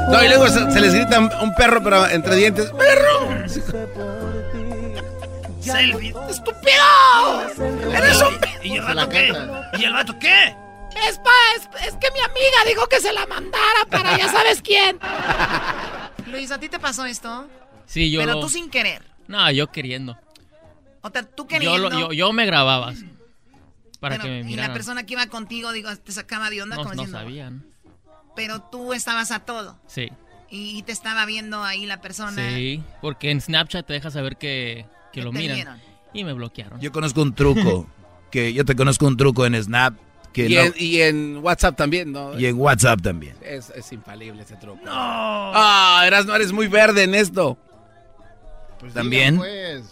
No, 0.09 0.23
y 0.23 0.27
luego 0.27 0.47
se, 0.47 0.71
se, 0.71 0.81
les 0.81 0.93
grita 0.93 1.19
un 1.19 1.53
perro, 1.55 1.83
pero 1.83 2.07
entre 2.07 2.35
dientes. 2.35 2.71
¡Perro! 2.71 3.29
Selfie. 5.61 6.13
¡Estúpido! 6.29 7.93
¡Eres 7.95 8.21
un... 8.21 8.37
¿Y 8.63 8.77
el 8.77 8.81
vato 8.83 9.09
qué? 9.09 9.33
¿Y 9.77 9.83
el 9.83 9.93
vato 9.93 10.19
qué? 10.19 10.55
Es, 11.07 11.17
pa, 11.19 11.31
es, 11.57 11.87
es, 11.87 11.95
que 11.95 12.11
mi 12.11 12.19
amiga 12.19 12.57
dijo 12.67 12.87
que 12.87 12.99
se 12.99 13.11
la 13.13 13.25
mandara 13.25 13.85
para 13.89 14.17
ya 14.17 14.29
sabes 14.29 14.61
quién. 14.61 14.99
Luis, 16.27 16.51
¿a 16.51 16.59
ti 16.59 16.69
te 16.69 16.79
pasó 16.79 17.05
esto? 17.05 17.47
Sí, 17.85 18.11
yo. 18.11 18.19
Pero 18.21 18.33
lo... 18.33 18.39
tú 18.41 18.49
sin 18.49 18.69
querer. 18.69 19.03
No, 19.27 19.49
yo 19.51 19.71
queriendo. 19.71 20.17
O 21.01 21.09
sea, 21.09 21.23
tú 21.23 21.47
queriendo. 21.47 21.77
Yo, 21.77 21.89
lo, 21.89 21.99
yo, 21.99 22.13
yo 22.13 22.33
me 22.33 22.45
grababas. 22.45 22.97
Para 23.99 24.15
pero, 24.15 24.23
que 24.23 24.29
me 24.29 24.43
miraran. 24.43 24.65
Y 24.65 24.67
la 24.67 24.73
persona 24.73 25.05
que 25.05 25.13
iba 25.13 25.27
contigo, 25.27 25.71
digo, 25.71 25.95
te 25.95 26.11
sacaba 26.11 26.49
de 26.49 26.61
onda 26.61 26.75
no, 26.75 26.83
como 26.83 26.95
no 26.95 27.01
diciendo, 27.03 27.19
sabían. 27.19 27.65
Pero 28.35 28.61
tú 28.61 28.93
estabas 28.93 29.31
a 29.31 29.39
todo. 29.39 29.79
Sí. 29.87 30.09
Y, 30.49 30.77
y, 30.77 30.83
te 30.83 30.91
estaba 30.91 31.25
viendo 31.25 31.63
ahí 31.63 31.85
la 31.85 32.01
persona. 32.01 32.49
Sí, 32.55 32.83
porque 33.01 33.31
en 33.31 33.41
Snapchat 33.41 33.85
te 33.85 33.93
deja 33.93 34.11
saber 34.11 34.37
que, 34.37 34.85
que 35.11 35.23
lo 35.23 35.31
miran. 35.31 35.55
Vieron? 35.55 35.81
Y 36.13 36.23
me 36.23 36.33
bloquearon. 36.33 36.79
Yo 36.79 36.91
conozco 36.91 37.21
un 37.21 37.33
truco. 37.33 37.87
que 38.33 38.51
yo 38.51 38.65
te 38.65 38.75
conozco 38.75 39.05
un 39.05 39.15
truco 39.15 39.45
en 39.45 39.61
Snap. 39.61 39.95
Que 40.33 40.47
y, 40.47 40.55
no, 40.55 40.61
en, 40.61 40.73
y, 40.77 41.01
en, 41.01 41.37
WhatsApp 41.37 41.77
también, 41.77 42.11
¿no? 42.11 42.37
Y 42.39 42.47
en 42.47 42.57
WhatsApp 42.57 43.01
también. 43.01 43.37
Es, 43.41 43.69
es 43.69 43.91
infalible 43.91 44.41
ese 44.41 44.55
truco. 44.55 44.83
No. 44.83 44.91
Ah, 44.91 46.03
eras, 46.05 46.25
no 46.25 46.35
eres 46.35 46.51
muy 46.51 46.67
verde 46.67 47.03
en 47.03 47.13
esto. 47.13 47.57
Pues 48.79 48.93
también. 48.93 49.37
Pues. 49.37 49.83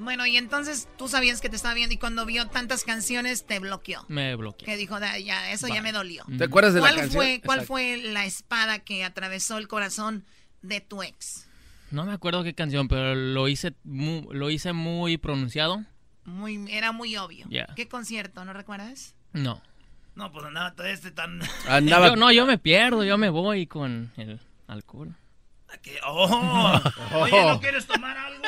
Bueno, 0.00 0.26
y 0.26 0.36
entonces 0.38 0.88
tú 0.96 1.08
sabías 1.08 1.40
que 1.40 1.48
te 1.48 1.56
estaba 1.56 1.74
viendo 1.74 1.94
y 1.94 1.98
cuando 1.98 2.24
vio 2.24 2.46
tantas 2.48 2.84
canciones 2.84 3.44
te 3.44 3.58
bloqueó. 3.58 4.04
Me 4.08 4.34
bloqueó. 4.34 4.64
Que 4.64 4.76
dijo, 4.76 4.98
ya, 4.98 5.52
eso 5.52 5.68
ya 5.68 5.82
me 5.82 5.92
dolió. 5.92 6.24
¿Te 6.38 6.44
acuerdas 6.44 6.72
de 6.72 6.80
¿Cuál 6.80 6.96
la 6.96 7.00
canción? 7.02 7.22
Fue, 7.22 7.40
¿Cuál 7.44 7.60
fue 7.62 7.96
la 7.98 8.24
espada 8.24 8.78
que 8.78 9.04
atravesó 9.04 9.58
el 9.58 9.68
corazón 9.68 10.24
de 10.62 10.80
tu 10.80 11.02
ex? 11.02 11.46
No 11.90 12.04
me 12.04 12.12
acuerdo 12.12 12.42
qué 12.42 12.54
canción, 12.54 12.88
pero 12.88 13.14
lo 13.14 13.46
hice 13.48 13.74
muy, 13.84 14.26
lo 14.30 14.48
hice 14.48 14.72
muy 14.72 15.18
pronunciado. 15.18 15.84
Muy, 16.24 16.64
era 16.70 16.92
muy 16.92 17.16
obvio. 17.16 17.46
Yeah. 17.48 17.68
¿Qué 17.76 17.88
concierto? 17.88 18.44
¿No 18.44 18.52
recuerdas? 18.52 19.14
No. 19.32 19.62
No, 20.14 20.32
pues 20.32 20.44
andaba 20.44 20.74
todo 20.74 20.86
este 20.86 21.10
tan... 21.10 21.40
Andaba... 21.68 22.08
Yo, 22.08 22.16
no, 22.16 22.32
yo 22.32 22.46
me 22.46 22.58
pierdo, 22.58 23.04
yo 23.04 23.16
me 23.16 23.30
voy 23.30 23.66
con 23.66 24.12
el 24.16 24.40
alcohol. 24.66 25.14
Oh. 26.04 26.80
Oye, 27.14 27.44
¿no 27.46 27.60
quieres 27.60 27.86
tomar 27.86 28.16
algo? 28.16 28.42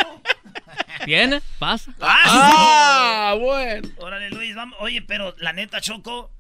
¿Viene? 1.07 1.41
Pasa. 1.59 1.95
Ah, 2.01 3.31
ah 3.31 3.35
bueno. 3.39 3.89
Órale, 3.99 4.31
Luis, 4.31 4.55
vamos. 4.55 4.77
Oye, 4.81 5.03
pero 5.03 5.35
la 5.39 5.53
neta, 5.53 5.81
Choco, 5.81 6.31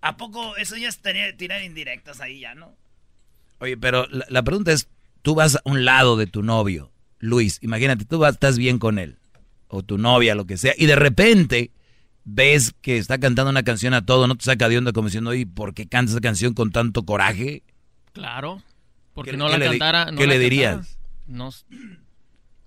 ¿a 0.00 0.16
poco 0.16 0.56
eso 0.56 0.76
ya 0.76 0.88
es 0.88 0.98
tener, 0.98 1.36
tirar 1.36 1.62
indirectas 1.62 2.20
ahí 2.20 2.40
ya, 2.40 2.54
no? 2.54 2.74
Oye, 3.58 3.76
pero 3.76 4.06
la, 4.10 4.26
la, 4.28 4.42
pregunta 4.42 4.72
es, 4.72 4.88
tú 5.22 5.34
vas 5.34 5.56
a 5.56 5.60
un 5.64 5.84
lado 5.84 6.16
de 6.16 6.26
tu 6.26 6.42
novio, 6.42 6.92
Luis, 7.18 7.58
imagínate, 7.62 8.04
tú 8.04 8.18
vas, 8.18 8.34
estás 8.34 8.58
bien 8.58 8.78
con 8.78 8.98
él, 8.98 9.18
o 9.68 9.82
tu 9.82 9.98
novia, 9.98 10.34
lo 10.34 10.46
que 10.46 10.56
sea, 10.56 10.74
y 10.76 10.86
de 10.86 10.96
repente 10.96 11.70
ves 12.26 12.74
que 12.82 12.98
está 12.98 13.18
cantando 13.18 13.50
una 13.50 13.62
canción 13.62 13.94
a 13.94 14.04
todo, 14.04 14.26
no 14.26 14.34
te 14.34 14.44
saca 14.44 14.68
de 14.68 14.76
onda 14.76 14.92
como 14.92 15.08
diciendo, 15.08 15.30
oye, 15.30 15.46
¿por 15.46 15.72
qué 15.72 15.88
cantas 15.88 16.12
esa 16.12 16.20
canción 16.20 16.52
con 16.52 16.72
tanto 16.72 17.04
coraje? 17.04 17.62
Claro, 18.12 18.62
porque 19.14 19.36
no 19.36 19.48
la 19.48 19.58
cantara. 19.58 20.10
No 20.10 20.18
¿Qué 20.18 20.26
la 20.26 20.34
le 20.34 20.40
dirías? 20.40 20.98
No, 21.26 21.50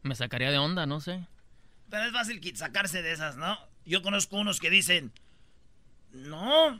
me 0.01 0.15
sacaría 0.15 0.49
de 0.49 0.57
onda, 0.57 0.85
no 0.85 1.01
sé. 1.01 1.27
Pero 1.89 2.05
es 2.05 2.11
fácil 2.11 2.41
sacarse 2.55 3.01
de 3.01 3.11
esas, 3.11 3.35
¿no? 3.35 3.57
Yo 3.85 4.01
conozco 4.01 4.37
unos 4.37 4.59
que 4.59 4.69
dicen, 4.69 5.11
no, 6.13 6.79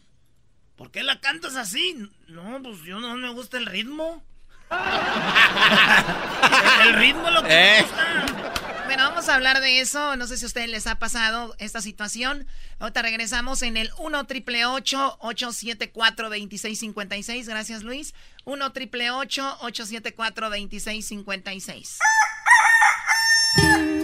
¿por 0.76 0.92
qué 0.92 1.04
la 1.04 1.20
cantas 1.20 1.58
así? 1.58 2.10
No, 2.28 2.62
pues 2.64 2.84
yo 2.84 3.00
no 3.00 3.16
me 3.16 3.30
gusta 3.30 3.58
el 3.58 3.66
ritmo. 3.66 4.24
el 6.84 6.94
ritmo 6.94 7.30
lo 7.32 7.44
que 7.44 7.50
eh. 7.52 7.78
me 7.78 7.82
gusta. 7.82 8.59
Bueno, 8.90 9.04
vamos 9.04 9.30
a 9.30 9.36
hablar 9.36 9.62
de 9.62 9.82
eso. 9.82 10.16
No 10.16 10.26
sé 10.26 10.36
si 10.36 10.46
a 10.46 10.48
ustedes 10.48 10.68
les 10.68 10.88
ha 10.88 10.96
pasado 10.96 11.54
esta 11.60 11.80
situación. 11.80 12.48
Ahorita 12.80 13.04
regresamos 13.04 13.62
en 13.62 13.78
el 13.78 13.92
1 14.00 14.24
triple 14.26 14.66
874 14.66 16.30
2656. 16.30 17.48
Gracias, 17.48 17.84
Luis. 17.84 18.16
1 18.46 18.72
triple 18.72 19.12
874 19.12 20.50
2656. 20.50 22.00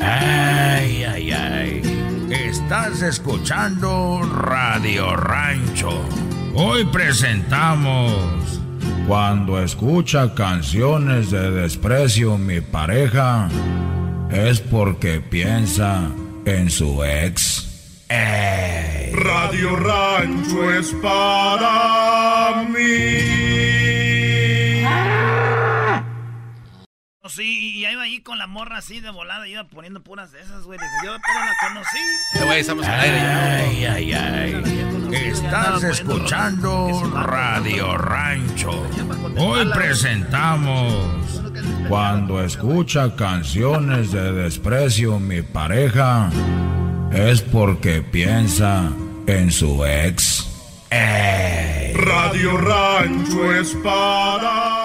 Ay, 0.03 1.03
ay, 1.03 1.31
ay. 1.31 1.81
Estás 2.29 3.01
escuchando 3.01 4.21
Radio 4.21 5.15
Rancho. 5.15 6.07
Hoy 6.53 6.85
presentamos 6.85 8.61
Cuando 9.07 9.59
escucha 9.63 10.35
canciones 10.35 11.31
de 11.31 11.49
desprecio 11.49 12.37
mi 12.37 12.61
pareja 12.61 13.49
es 14.35 14.59
porque 14.59 15.21
piensa 15.21 16.11
en 16.45 16.69
su 16.69 17.03
ex. 17.03 17.65
Radio 19.13 19.75
Rancho 19.77 20.71
es 20.71 20.93
para 21.01 22.65
mí. 22.69 23.44
Sí, 27.27 27.75
y 27.77 27.85
iba 27.87 28.03
ahí 28.03 28.19
con 28.19 28.37
la 28.37 28.45
morra 28.47 28.77
así 28.77 28.99
de 28.99 29.09
volada, 29.09 29.47
iba 29.47 29.63
poniendo 29.63 30.01
puras 30.01 30.31
de 30.31 30.41
esas, 30.41 30.63
güey. 30.63 30.77
Dije, 30.77 30.91
yo 31.05 31.15
pero 31.25 31.39
la 31.39 31.53
conocí. 31.67 32.45
güey, 32.45 32.59
estamos 32.59 32.85
al 32.85 32.99
aire 32.99 33.17
ya. 33.17 33.55
Ay, 33.55 33.85
ay, 33.85 34.13
ay. 34.13 34.95
Estás 35.11 35.83
escuchando 35.83 36.89
Radio 37.13 37.97
Rancho. 37.97 38.71
Hoy 39.37 39.65
presentamos 39.73 41.09
Cuando 41.87 42.43
escucha 42.43 43.15
canciones 43.15 44.11
de 44.11 44.31
desprecio 44.33 45.19
mi 45.19 45.41
pareja 45.41 46.29
es 47.11 47.41
porque 47.41 48.01
piensa 48.01 48.91
en 49.27 49.51
su 49.51 49.85
ex. 49.85 50.47
Radio 51.93 52.57
Rancho 52.57 53.53
es 53.53 53.75
para 53.83 54.84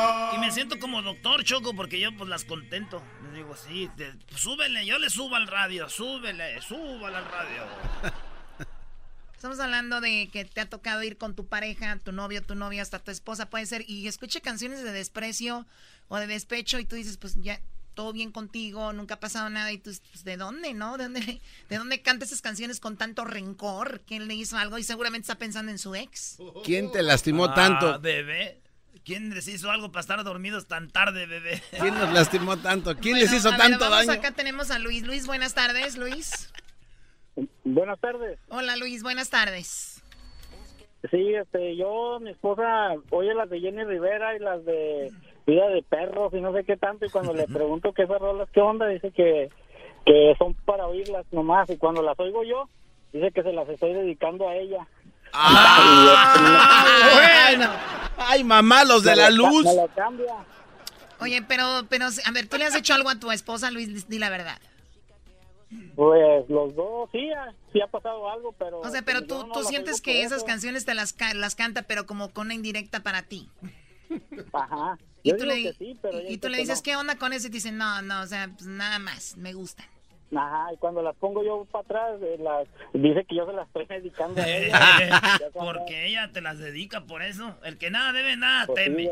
siento 0.60 0.78
como 0.78 1.00
doctor 1.00 1.42
Choco 1.42 1.74
porque 1.74 1.98
yo 1.98 2.14
pues 2.16 2.28
las 2.28 2.44
contento. 2.44 3.02
Les 3.24 3.32
digo, 3.32 3.56
sí, 3.56 3.88
te- 3.96 4.12
súbele, 4.36 4.84
yo 4.84 4.98
le 4.98 5.08
subo 5.08 5.34
al 5.36 5.46
radio, 5.46 5.88
súbele, 5.88 6.60
súbale 6.60 7.16
al 7.16 7.24
radio. 7.24 7.62
Estamos 9.34 9.58
hablando 9.58 10.02
de 10.02 10.28
que 10.30 10.44
te 10.44 10.60
ha 10.60 10.68
tocado 10.68 11.02
ir 11.02 11.16
con 11.16 11.34
tu 11.34 11.46
pareja, 11.46 11.98
tu 12.04 12.12
novio, 12.12 12.42
tu 12.42 12.54
novia, 12.54 12.82
hasta 12.82 12.98
tu 12.98 13.10
esposa, 13.10 13.48
puede 13.48 13.64
ser, 13.64 13.86
y 13.88 14.06
escuche 14.06 14.42
canciones 14.42 14.82
de 14.82 14.92
desprecio 14.92 15.66
o 16.08 16.18
de 16.18 16.26
despecho 16.26 16.78
y 16.78 16.84
tú 16.84 16.94
dices, 16.96 17.16
pues 17.16 17.36
ya, 17.40 17.58
todo 17.94 18.12
bien 18.12 18.32
contigo, 18.32 18.92
nunca 18.92 19.14
ha 19.14 19.20
pasado 19.20 19.48
nada, 19.48 19.72
y 19.72 19.78
tú, 19.78 19.92
pues, 20.12 20.24
¿de 20.24 20.36
dónde, 20.36 20.74
no? 20.74 20.98
¿De 20.98 21.04
dónde, 21.04 21.40
¿De 21.70 21.76
dónde 21.78 22.02
canta 22.02 22.26
esas 22.26 22.42
canciones 22.42 22.80
con 22.80 22.98
tanto 22.98 23.24
rencor? 23.24 24.02
¿Quién 24.06 24.28
le 24.28 24.34
hizo 24.34 24.58
algo? 24.58 24.76
Y 24.76 24.82
seguramente 24.82 25.22
está 25.24 25.38
pensando 25.38 25.72
en 25.72 25.78
su 25.78 25.94
ex. 25.94 26.36
¿Quién 26.62 26.92
te 26.92 27.02
lastimó 27.02 27.46
Ah, 27.46 27.54
tanto? 27.54 27.98
bebé. 27.98 28.60
¿Quién 29.10 29.34
les 29.34 29.48
hizo 29.48 29.68
algo 29.72 29.90
para 29.90 30.02
estar 30.02 30.22
dormidos 30.22 30.68
tan 30.68 30.88
tarde, 30.88 31.26
bebé? 31.26 31.60
¿Quién 31.80 31.94
nos 31.94 32.12
lastimó 32.12 32.56
tanto? 32.58 32.94
¿Quién 32.94 33.14
Bueno, 33.14 33.26
les 33.26 33.32
hizo 33.32 33.48
a 33.48 33.50
ver, 33.50 33.60
tanto 33.60 33.90
vamos, 33.90 34.06
daño? 34.06 34.20
Acá 34.20 34.30
tenemos 34.30 34.70
a 34.70 34.78
Luis. 34.78 35.04
Luis, 35.04 35.26
buenas 35.26 35.52
tardes, 35.52 35.98
Luis. 35.98 36.52
Buenas 37.64 37.98
tardes. 37.98 38.38
Hola, 38.50 38.76
Luis, 38.76 39.02
buenas 39.02 39.28
tardes. 39.28 40.00
Sí, 41.10 41.34
este, 41.34 41.74
yo, 41.74 42.20
mi 42.20 42.30
esposa, 42.30 42.94
oye 43.10 43.34
las 43.34 43.50
de 43.50 43.58
Jenny 43.58 43.82
Rivera 43.82 44.36
y 44.36 44.38
las 44.38 44.64
de 44.64 45.10
Vida 45.44 45.66
de 45.70 45.82
Perros 45.82 46.32
y 46.32 46.40
no 46.40 46.52
sé 46.52 46.62
qué 46.62 46.76
tanto, 46.76 47.04
y 47.04 47.10
cuando 47.10 47.34
le 47.34 47.48
pregunto 47.52 47.92
qué 47.92 48.04
esas 48.04 48.20
rolas, 48.20 48.48
qué 48.52 48.60
onda, 48.60 48.86
dice 48.86 49.10
que, 49.10 49.48
que 50.06 50.34
son 50.38 50.54
para 50.54 50.86
oírlas 50.86 51.26
nomás, 51.32 51.68
y 51.68 51.78
cuando 51.78 52.00
las 52.00 52.16
oigo 52.20 52.44
yo, 52.44 52.68
dice 53.12 53.32
que 53.32 53.42
se 53.42 53.52
las 53.52 53.68
estoy 53.68 53.92
dedicando 53.92 54.48
a 54.48 54.54
ella. 54.54 54.86
Bueno. 57.14 57.70
Ay, 58.18 58.44
mamá, 58.44 58.84
los 58.84 59.02
de 59.02 59.16
la 59.16 59.30
luz. 59.30 59.64
Me 59.64 59.74
lo 59.74 59.88
cambia. 59.94 60.34
Oye, 61.20 61.42
pero, 61.42 61.84
pero, 61.88 62.06
a 62.06 62.30
ver, 62.32 62.48
¿tú 62.48 62.56
le 62.56 62.64
has 62.66 62.74
hecho 62.74 62.94
algo 62.94 63.10
a 63.10 63.14
tu 63.18 63.30
esposa, 63.30 63.70
Luis? 63.70 64.08
Di 64.08 64.18
la 64.18 64.30
verdad. 64.30 64.58
Pues 65.94 66.48
los 66.48 66.74
dos, 66.74 67.08
sí, 67.12 67.30
ha- 67.30 67.52
sí 67.72 67.80
ha 67.80 67.86
pasado 67.86 68.28
algo, 68.28 68.52
pero... 68.58 68.80
O 68.80 68.88
sea, 68.90 69.02
pero 69.02 69.24
tú, 69.26 69.46
no 69.46 69.52
tú 69.52 69.62
sientes 69.62 70.00
que 70.00 70.22
esas 70.22 70.38
eso. 70.38 70.46
canciones 70.46 70.84
te 70.84 70.94
las, 70.94 71.14
las 71.34 71.54
canta, 71.54 71.82
pero 71.82 72.06
como 72.06 72.30
con 72.32 72.46
una 72.46 72.54
indirecta 72.54 73.00
para 73.00 73.22
ti. 73.22 73.48
Ajá. 74.52 74.98
Y 75.22 75.30
tú, 75.32 75.44
digo 75.44 75.46
le, 75.54 75.62
que 75.62 75.72
sí, 75.74 75.98
pero 76.00 76.18
ella 76.18 76.30
y 76.30 76.38
tú 76.38 76.48
le 76.48 76.56
que 76.56 76.62
dices, 76.62 76.78
no. 76.78 76.82
¿qué 76.82 76.96
onda 76.96 77.16
con 77.16 77.32
eso? 77.32 77.46
Y 77.46 77.50
te 77.50 77.54
dicen, 77.58 77.76
no, 77.76 78.02
no, 78.02 78.22
o 78.22 78.26
sea, 78.26 78.48
pues 78.48 78.66
nada 78.66 78.98
más, 78.98 79.36
me 79.36 79.52
gustan. 79.52 79.86
Ajá, 80.36 80.72
y 80.72 80.76
cuando 80.76 81.02
las 81.02 81.16
pongo 81.16 81.42
yo 81.44 81.64
para 81.72 81.84
atrás, 81.84 82.20
eh, 82.22 82.36
las, 82.40 82.68
dice 82.92 83.24
que 83.24 83.34
yo 83.34 83.46
se 83.46 83.52
las 83.52 83.66
estoy 83.66 83.86
dedicando 83.86 84.40
a 84.40 84.46
ella. 84.48 85.20
Cuando- 85.52 85.72
Porque 85.80 86.06
ella 86.06 86.30
te 86.32 86.40
las 86.40 86.58
dedica 86.58 87.00
por 87.02 87.22
eso. 87.22 87.56
El 87.64 87.78
que 87.78 87.90
nada 87.90 88.12
debe, 88.12 88.36
nada 88.36 88.66
Pues 88.66 88.84
teme. 88.84 89.10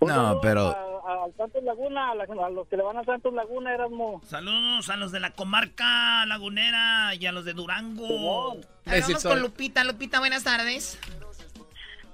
No, 0.00 0.40
pero... 0.40 0.76
Al 1.06 1.34
Santos 1.36 1.62
Laguna, 1.64 2.12
a, 2.12 2.14
la- 2.14 2.24
a 2.24 2.50
los 2.50 2.68
que 2.68 2.76
le 2.76 2.82
van 2.84 2.96
a 2.96 3.04
Santos 3.04 3.34
Laguna, 3.34 3.74
Erasmo. 3.74 4.20
Saludos 4.24 4.88
a 4.90 4.96
los 4.96 5.10
de 5.12 5.18
la 5.20 5.30
comarca 5.32 6.24
lagunera 6.26 7.14
y 7.16 7.26
a 7.26 7.32
los 7.32 7.44
de 7.44 7.52
Durango. 7.52 8.56
Vamos 8.86 9.22
con 9.24 9.40
Lupita. 9.42 9.82
Lupita, 9.84 10.20
buenas 10.20 10.44
tardes. 10.44 10.98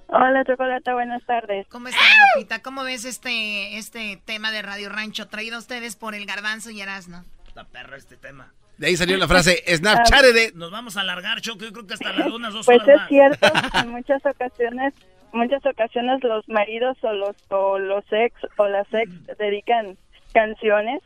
Hola, 0.09 0.45
Chocolata, 0.45 0.95
buenas 0.95 1.25
tardes. 1.27 1.67
¿Cómo 1.69 1.89
estás, 1.89 2.03
Lupita? 2.37 2.63
¿Cómo 2.63 2.85
ves 2.85 3.05
este, 3.05 3.77
este 3.77 4.21
tema 4.25 4.51
de 4.51 4.63
Radio 4.63 4.89
Rancho 4.89 5.29
traído 5.29 5.57
a 5.57 5.59
ustedes 5.59 5.95
por 5.97 6.15
el 6.15 6.25
Garbanzo 6.27 6.71
y 6.71 6.81
Erasno? 6.81 7.25
Está 7.57 7.65
perro 7.71 7.97
este 7.97 8.19
tema. 8.19 8.53
De 8.77 8.89
ahí 8.89 8.97
salió 8.99 9.17
la 9.17 9.27
frase, 9.27 9.65
Snapchat 9.75 10.21
de... 10.27 10.53
Nos 10.55 10.71
vamos 10.71 10.99
a 10.99 11.01
alargar, 11.01 11.41
Choco. 11.41 11.65
Yo 11.65 11.73
creo 11.73 11.87
que 11.87 11.95
hasta 11.95 12.13
las 12.13 12.31
unas 12.31 12.53
dos 12.53 12.67
Pues 12.67 12.83
horas 12.83 12.89
es 12.91 13.01
más. 13.01 13.09
cierto, 13.09 13.49
en 13.79 13.89
muchas 13.89 14.27
ocasiones, 14.27 14.93
muchas 15.33 15.65
ocasiones 15.65 16.23
los 16.23 16.47
maridos 16.51 16.99
o 17.01 17.15
los 17.15 17.35
o 17.49 17.79
los 17.79 18.05
ex 18.11 18.35
o 18.59 18.69
las 18.69 18.87
ex 18.93 19.11
dedican 19.39 19.97
canciones. 20.35 21.01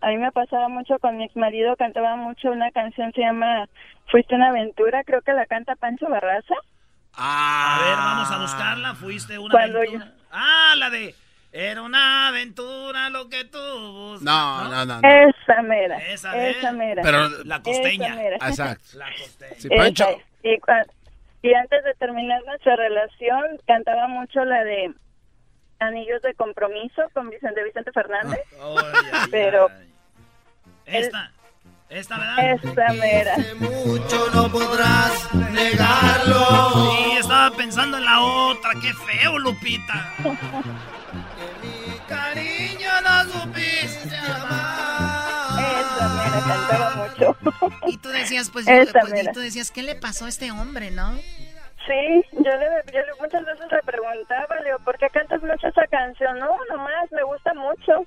A 0.00 0.10
mí 0.10 0.18
me 0.18 0.30
pasaba 0.30 0.68
mucho 0.68 1.00
con 1.00 1.16
mi 1.16 1.24
ex 1.24 1.34
marido, 1.34 1.74
cantaba 1.74 2.14
mucho 2.14 2.52
una 2.52 2.70
canción 2.70 3.10
se 3.12 3.22
llama 3.22 3.68
Fuiste 4.06 4.36
una 4.36 4.50
aventura, 4.50 5.02
creo 5.02 5.22
que 5.22 5.32
la 5.32 5.46
canta 5.46 5.74
Pancho 5.74 6.08
Barraza. 6.08 6.54
A 7.14 7.80
ver, 7.84 7.96
vamos 7.96 8.30
a 8.30 8.38
buscarla. 8.38 8.94
Fuiste 8.94 9.36
una 9.36 9.50
Cuando 9.50 9.78
aventura. 9.78 10.14
Ah, 10.30 10.74
la 10.76 10.90
de. 10.90 11.16
Era 11.50 11.82
una 11.82 12.28
aventura 12.28 13.08
lo 13.10 13.28
que 13.28 13.44
tú 13.44 13.58
buscas. 13.58 14.22
No, 14.22 14.64
no, 14.68 14.84
no. 14.84 15.00
no. 15.00 15.08
Esa 15.08 15.62
mera, 15.62 15.96
Esa, 15.96 16.36
esa 16.48 16.72
mera. 16.72 17.02
Pero- 17.02 17.28
La 17.44 17.62
costeña. 17.62 18.16
Exacto. 18.34 18.84
La 18.98 19.06
costeña. 19.18 19.54
Sí, 19.58 19.68
Pancho. 19.68 20.06
Y, 20.42 20.58
y 21.42 21.54
antes 21.54 21.84
de 21.84 21.94
terminar 21.94 22.42
nuestra 22.44 22.76
relación, 22.76 23.58
cantaba 23.66 24.08
mucho 24.08 24.44
la 24.44 24.62
de 24.64 24.92
Anillos 25.80 26.20
de 26.22 26.34
Compromiso 26.34 27.02
con 27.14 27.30
Vicente 27.30 27.64
Vicente 27.64 27.92
Fernández. 27.92 28.40
Ay, 28.60 29.28
Pero. 29.30 29.68
Esta. 30.84 31.32
Esta, 31.88 32.18
¿verdad? 32.18 32.52
esa 32.52 32.92
mera. 32.92 33.34
Mucho 33.58 34.30
no 34.34 34.48
podrás 34.52 35.32
negarlo. 35.34 36.90
Sí, 36.92 37.16
estaba 37.18 37.56
pensando 37.56 37.96
en 37.96 38.04
la 38.04 38.20
otra. 38.20 38.72
Qué 38.82 38.92
feo, 38.92 39.38
Lupita. 39.38 40.12
Cariño, 42.08 42.88
no 43.04 43.24
supiste 43.32 44.16
amar. 44.16 45.60
Esa 45.80 46.42
cantaba 46.46 46.90
mucho. 46.96 47.36
Y 47.86 47.96
tú 47.98 48.08
decías, 48.08 48.50
pues, 48.50 48.66
Esa 48.66 49.00
pues, 49.00 49.22
y 49.24 49.32
tú 49.32 49.40
decías, 49.40 49.70
¿qué 49.70 49.82
le 49.82 49.94
pasó 49.94 50.24
a 50.26 50.28
este 50.28 50.50
hombre, 50.50 50.90
no? 50.90 51.14
Sí, 51.86 52.22
yo 52.32 52.50
le, 52.50 52.66
yo 52.92 53.00
le- 53.00 53.14
muchas 53.20 53.44
veces 53.46 53.66
le 53.70 53.82
preguntaba, 53.82 54.56
le 54.56 54.64
digo, 54.66 54.78
¿por 54.84 54.98
qué 54.98 55.08
cantas 55.10 55.42
mucho 55.42 55.68
esa 55.68 55.86
canción? 55.86 56.38
No, 56.38 56.48
nomás, 56.70 57.10
me 57.12 57.22
gusta 57.22 57.52
mucho. 57.54 58.04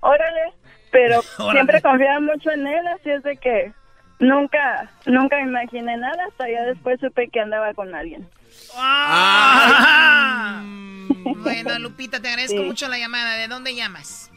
Órale. 0.00 0.52
Pero 0.90 1.20
Órale. 1.38 1.52
siempre 1.52 1.80
confiaba 1.82 2.18
mucho 2.20 2.50
en 2.50 2.66
él, 2.66 2.86
así 2.88 3.10
es 3.10 3.22
de 3.22 3.36
que 3.36 3.72
nunca, 4.18 4.90
nunca 5.06 5.40
imaginé 5.40 5.96
nada, 5.96 6.24
hasta 6.28 6.48
ya 6.50 6.62
después 6.64 6.98
supe 7.00 7.28
que 7.28 7.40
andaba 7.40 7.72
con 7.74 7.94
alguien. 7.94 8.28
Ah. 8.76 10.62
Bueno, 11.36 11.78
Lupita, 11.78 12.20
te 12.20 12.28
agradezco 12.28 12.58
Sí. 12.58 12.64
mucho 12.64 12.88
la 12.88 12.98
llamada. 12.98 13.36
¿De 13.36 13.48
dónde 13.48 13.74
llamas? 13.74 14.30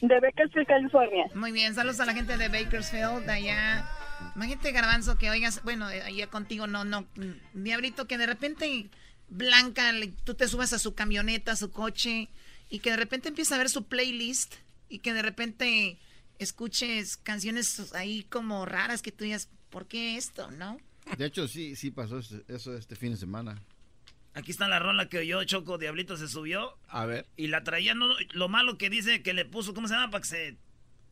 De 0.00 0.20
Bakersfield, 0.20 0.66
California. 0.66 1.26
Muy 1.34 1.52
bien, 1.52 1.74
saludos 1.74 2.00
a 2.00 2.04
la 2.06 2.12
gente 2.14 2.36
de 2.36 2.48
Bakersfield, 2.48 3.24
de 3.26 3.32
allá. 3.32 3.88
Imagínate, 4.34 4.72
Garbanzo, 4.72 5.16
que 5.18 5.30
oigas, 5.30 5.62
bueno, 5.64 5.90
eh, 5.90 6.02
allá 6.02 6.26
contigo 6.28 6.66
no, 6.66 6.84
no, 6.84 7.06
Diablito, 7.54 8.06
que 8.06 8.18
de 8.18 8.26
repente 8.26 8.88
Blanca, 9.28 9.90
tú 10.24 10.34
te 10.34 10.48
subas 10.48 10.72
a 10.72 10.78
su 10.78 10.94
camioneta, 10.94 11.52
a 11.52 11.56
su 11.56 11.70
coche, 11.70 12.28
y 12.68 12.78
que 12.80 12.90
de 12.90 12.96
repente 12.96 13.28
empieza 13.28 13.54
a 13.54 13.58
ver 13.58 13.68
su 13.70 13.84
playlist, 13.86 14.54
y 14.88 14.98
que 15.00 15.12
de 15.14 15.22
repente 15.22 15.98
escuches 16.38 17.16
canciones 17.16 17.92
ahí 17.94 18.22
como 18.24 18.66
raras 18.66 19.02
que 19.02 19.12
tú 19.12 19.24
digas, 19.24 19.48
¿por 19.70 19.86
qué 19.86 20.16
esto, 20.16 20.50
no? 20.52 20.78
De 21.16 21.26
hecho, 21.26 21.48
sí, 21.48 21.74
sí 21.76 21.90
pasó 21.90 22.20
eso 22.48 22.76
este 22.76 22.96
fin 22.96 23.12
de 23.12 23.16
semana. 23.18 23.60
Aquí 24.36 24.50
está 24.50 24.68
la 24.68 24.78
rola 24.78 25.08
que 25.08 25.18
oyó 25.18 25.42
Choco 25.44 25.78
Diablito 25.78 26.16
se 26.18 26.28
subió 26.28 26.76
A 26.88 27.06
ver. 27.06 27.26
y 27.36 27.46
la 27.48 27.64
traía. 27.64 27.94
No, 27.94 28.06
lo 28.32 28.48
malo 28.48 28.76
que 28.76 28.90
dice 28.90 29.22
que 29.22 29.32
le 29.32 29.46
puso, 29.46 29.72
¿cómo 29.72 29.88
se 29.88 29.94
llama? 29.94 30.10
Para 30.10 30.20
que 30.22 30.28
se 30.28 30.56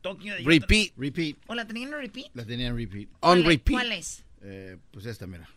toque. 0.02 0.36
Repeat. 0.44 0.92
Repeat. 0.96 1.36
¿O 1.46 1.54
la 1.54 1.66
tenían 1.66 1.94
en 1.94 2.00
repeat? 2.00 2.26
La 2.34 2.44
tenía 2.44 2.66
en 2.68 2.76
repeat. 2.76 3.08
On 3.20 3.20
¿Cuál 3.20 3.38
es? 3.40 3.46
repeat. 3.46 3.74
¿Cuál 3.80 3.92
es? 3.92 4.24
Eh, 4.42 4.76
pues 4.90 5.06
esta, 5.06 5.26
mira. 5.26 5.48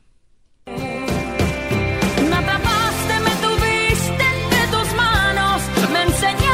Me 0.66 2.36
atrapaste, 2.36 3.20
me 3.20 3.32
tuviste 3.46 4.24
entre 4.24 4.68
tus 4.72 4.94
manos, 4.96 5.62
me 5.92 6.04
enseñaste 6.04 6.47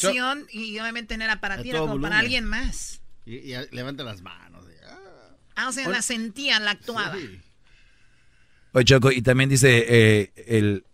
canción 0.00 0.46
y 0.50 0.78
obviamente 0.78 1.16
no 1.16 1.24
era 1.24 1.40
para 1.40 1.62
ti, 1.62 1.70
era 1.70 1.80
como 1.80 2.00
para 2.00 2.18
alguien 2.18 2.44
más. 2.44 3.00
Y, 3.26 3.54
levanta 3.72 4.04
las 4.04 4.22
manos. 4.22 4.64
Ah, 5.56 5.68
o 5.68 5.72
sea, 5.72 5.88
la 5.88 6.02
sentía, 6.02 6.58
la 6.58 6.72
actuaba. 6.72 7.14
Oye, 8.72 8.84
Choco, 8.84 9.12
y 9.12 9.22
también 9.22 9.48
dice 9.48 9.84
eh, 9.86 10.32
el, 10.48 10.84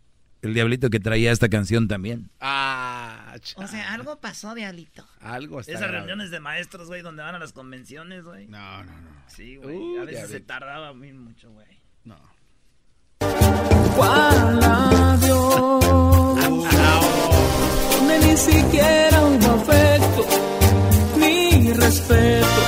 el 0.43 0.55
diablito 0.55 0.91
que 0.91 1.01
traía 1.01 1.33
esta 1.33 1.49
canción 1.49 1.89
también. 1.89 2.31
Ah, 2.41 3.37
o 3.57 3.67
sea, 3.67 3.93
algo 3.93 4.21
pasó, 4.21 4.55
diablito. 4.55 5.07
Algo 5.21 5.61
está 5.61 5.73
Esas 5.73 5.91
reuniones 5.91 6.31
de 6.31 6.41
maestros, 6.41 6.89
güey, 6.89 7.01
donde 7.01 7.23
van 7.23 7.35
a 7.35 7.39
las 7.39 7.53
convenciones, 7.53 8.25
güey. 8.25 8.49
No, 8.49 8.85
no, 8.85 9.01
no. 9.01 9.11
Sí, 9.29 9.57
güey. 9.57 9.77
Uh, 9.77 10.03
a 10.03 10.05
veces 10.05 10.31
se 10.31 10.41
tardaba 10.41 10.93
muy 10.93 11.13
mucho, 11.13 11.51
güey. 11.53 11.81
No. 12.05 12.19
¿Cuál 13.97 14.63
adiós? 14.63 16.00
Ni 18.31 18.37
siquiera 18.37 19.25
un 19.25 19.43
afecto, 19.43 20.27
ni 21.17 21.73
respeto, 21.73 22.63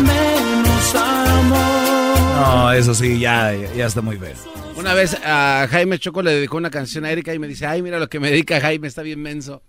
menos 0.00 0.94
amor. 0.94 2.18
No, 2.40 2.72
eso 2.72 2.94
sí, 2.94 3.18
ya, 3.18 3.52
ya 3.76 3.86
está 3.86 4.00
muy 4.00 4.16
feo. 4.16 4.34
Una 4.76 4.94
vez 4.94 5.16
a 5.22 5.68
Jaime 5.70 5.98
Choco 5.98 6.22
le 6.22 6.32
dedicó 6.32 6.56
una 6.56 6.70
canción 6.70 7.04
a 7.04 7.10
Erika 7.10 7.34
y 7.34 7.38
me 7.38 7.46
dice, 7.46 7.66
ay, 7.66 7.82
mira 7.82 7.98
lo 7.98 8.08
que 8.08 8.18
me 8.18 8.30
dedica 8.30 8.60
Jaime, 8.60 8.88
está 8.88 9.02
bien 9.02 9.20
menso. 9.20 9.62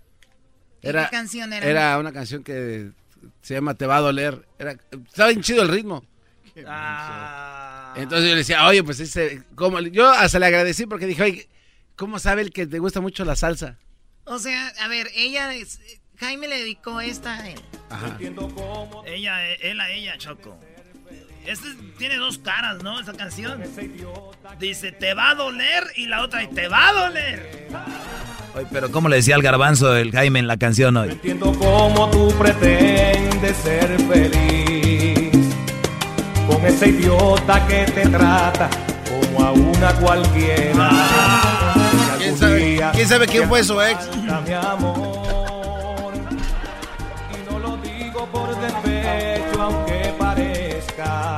Era, 0.82 1.06
¿Qué 1.06 1.18
canción 1.18 1.52
era? 1.52 1.66
Era 1.66 2.00
una 2.00 2.14
canción 2.14 2.44
que 2.44 2.92
se 3.42 3.54
llama 3.56 3.74
Te 3.74 3.86
va 3.86 3.98
a 3.98 4.02
doler. 4.02 4.48
Era, 4.58 4.78
estaba 5.08 5.30
bien 5.30 5.42
chido 5.42 5.64
el 5.64 5.70
ritmo. 5.70 6.06
Ah. 6.66 7.94
Entonces 7.98 8.30
yo 8.30 8.36
le 8.36 8.40
decía, 8.40 8.66
oye, 8.66 8.84
pues 8.84 9.00
ese, 9.02 9.44
como, 9.56 9.82
yo 9.82 10.10
hasta 10.10 10.40
le 10.40 10.46
agradecí 10.46 10.86
porque 10.86 11.06
dije, 11.06 11.24
oye, 11.24 11.50
¿cómo 11.96 12.20
sabe 12.20 12.42
el 12.42 12.52
que 12.52 12.66
te 12.68 12.80
gusta 12.80 13.02
mucho 13.02 13.26
la 13.26 13.36
salsa? 13.36 13.78
O 14.26 14.40
sea, 14.40 14.74
a 14.82 14.88
ver, 14.88 15.08
ella, 15.16 15.52
Jaime 16.18 16.48
le 16.48 16.58
dedicó 16.60 17.00
esta 17.00 17.36
a 17.36 17.50
él. 17.50 17.62
Ajá. 17.90 18.18
Ella, 19.06 19.48
él 19.62 19.80
a 19.80 19.90
ella, 19.92 20.18
Choco. 20.18 20.58
Este 21.46 21.68
tiene 22.00 22.18
dos 22.18 22.40
caras, 22.40 22.82
¿no? 22.82 23.00
Esa 23.00 23.14
canción. 23.14 23.62
Dice, 24.60 24.92
te 24.92 25.14
va 25.14 25.30
a 25.32 25.36
doler 25.36 25.84
y 25.96 26.08
la 26.08 26.24
otra, 26.24 26.48
te 26.50 26.68
va 26.68 26.90
a 26.90 26.94
doler. 26.94 27.68
Oye, 28.56 28.68
pero 28.72 28.92
¿cómo 28.92 29.10
le 29.10 29.18
decía 29.18 29.36
al 29.36 29.44
garbanzo 29.44 29.96
el 29.96 30.12
Jaime 30.12 30.40
en 30.40 30.48
la 30.48 30.58
canción 30.58 30.98
hoy? 30.98 31.12
entiendo 31.12 31.54
cómo 31.60 32.10
tú 32.10 32.34
pretendes 32.38 33.58
ser 33.58 34.00
feliz 34.08 35.54
con 36.48 36.66
ese 36.66 36.88
idiota 36.88 37.68
que 37.68 37.86
te 37.92 38.08
trata 38.08 38.70
como 39.08 39.46
a 39.46 39.52
una 39.52 39.94
cualquiera. 40.00 40.90
¿Quién 40.90 41.06
sabe, 41.14 41.75
¿Quién 42.94 43.08
sabe 43.08 43.28
quién 43.28 43.48
fue 43.48 43.64
su 43.64 43.82
ex? 43.82 44.16
Mi 44.18 44.54
amor, 44.54 46.14
y 47.32 47.52
no 47.52 47.60
lo 47.60 47.78
digo 47.78 48.30
por 48.32 48.60
despecho, 48.60 49.62
aunque 49.62 50.14
parezca. 50.18 51.38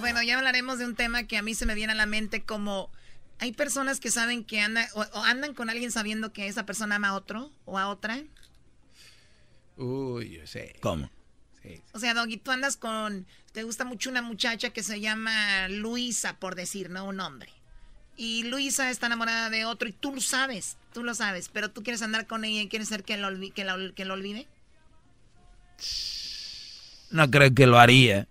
Bueno, 0.00 0.22
ya 0.22 0.36
hablaremos 0.36 0.78
de 0.78 0.86
un 0.86 0.94
tema 0.94 1.24
que 1.24 1.36
a 1.36 1.42
mí 1.42 1.54
se 1.54 1.66
me 1.66 1.74
viene 1.74 1.92
a 1.92 1.96
la 1.96 2.06
mente 2.06 2.42
como 2.42 2.90
hay 3.38 3.52
personas 3.52 4.00
que 4.00 4.10
saben 4.10 4.44
que 4.44 4.60
andan 4.60 4.86
o, 4.94 5.04
andan 5.24 5.54
con 5.54 5.70
alguien 5.70 5.90
sabiendo 5.90 6.32
que 6.32 6.46
esa 6.46 6.66
persona 6.66 6.96
ama 6.96 7.08
a 7.08 7.14
otro 7.14 7.52
o 7.64 7.78
a 7.78 7.88
otra. 7.88 8.22
Uy, 9.76 10.38
yo 10.38 10.46
sé. 10.46 10.76
¿Cómo? 10.80 11.10
O 11.92 11.98
sea, 11.98 12.14
Doggy, 12.14 12.38
tú 12.38 12.50
andas 12.50 12.76
con, 12.76 13.26
te 13.52 13.62
gusta 13.62 13.84
mucho 13.84 14.10
una 14.10 14.22
muchacha 14.22 14.70
que 14.70 14.82
se 14.82 15.00
llama 15.00 15.68
Luisa, 15.68 16.38
por 16.38 16.54
decir, 16.54 16.90
¿no? 16.90 17.04
Un 17.04 17.20
hombre. 17.20 17.52
Y 18.22 18.42
Luisa 18.42 18.90
está 18.90 19.06
enamorada 19.06 19.48
de 19.48 19.64
otro 19.64 19.88
y 19.88 19.92
tú 19.92 20.14
lo 20.14 20.20
sabes, 20.20 20.76
tú 20.92 21.02
lo 21.02 21.14
sabes, 21.14 21.48
pero 21.48 21.70
tú 21.70 21.82
quieres 21.82 22.02
andar 22.02 22.26
con 22.26 22.44
ella 22.44 22.60
y 22.60 22.68
quieres 22.68 22.88
ser 22.88 23.02
que 23.02 23.16
lo, 23.16 23.30
que, 23.54 23.94
que 23.94 24.04
lo 24.04 24.12
olvide. 24.12 24.46
No 27.10 27.30
creo 27.30 27.54
que 27.54 27.66
lo 27.66 27.78
haría. 27.78 28.28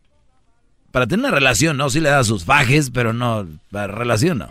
Para 0.92 1.08
tener 1.08 1.26
una 1.26 1.34
relación, 1.34 1.76
¿no? 1.76 1.90
Sí 1.90 2.02
le 2.02 2.10
da 2.10 2.24
sus 2.24 2.46
fajes, 2.46 2.92
pero 2.92 3.14
no, 3.14 3.48
para 3.72 3.88
relación 3.88 4.38
no. 4.38 4.50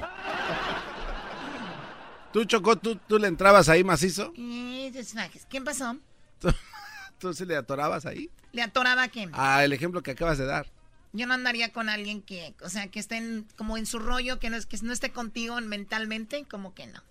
¿Tú, 2.33 2.45
Chocó, 2.45 2.75
tú, 2.75 2.97
tú 2.97 3.21
le 3.21 3.29
entrabas 3.29 3.69
ahí 3.69 3.85
macizo? 3.85 4.33
¿Quién 5.49 5.63
pasó? 5.63 5.99
¿Tú, 7.21 7.33
sí 7.33 7.47
le 7.47 7.57
atorabas 7.57 8.07
ahí? 8.07 8.29
¿Le 8.51 8.63
atoraba 8.63 9.05
a 9.05 9.09
quién? 9.09 9.31
Ah, 9.35 9.63
el 9.63 9.73
ejemplo 9.73 10.03
que 10.03 10.11
acabas 10.11 10.39
de 10.39 10.47
dar. 10.47 10.67
Yo 11.13 11.27
no 11.27 11.35
andaría 11.35 11.73
con 11.73 11.89
alguien 11.89 12.23
que, 12.23 12.55
o 12.63 12.69
sea, 12.69 12.89
que 12.89 13.01
esté 13.01 13.45
como 13.57 13.79
en 13.79 13.87
su 13.87 13.99
rollo, 13.99 14.39
que 14.39 14.51
no, 14.51 14.59
que 14.61 14.79
no 14.83 14.93
esté 14.93 15.11
contigo 15.11 15.61
mentalmente, 15.61 16.45
como 16.45 16.75
que 16.75 16.87
no. 16.87 17.03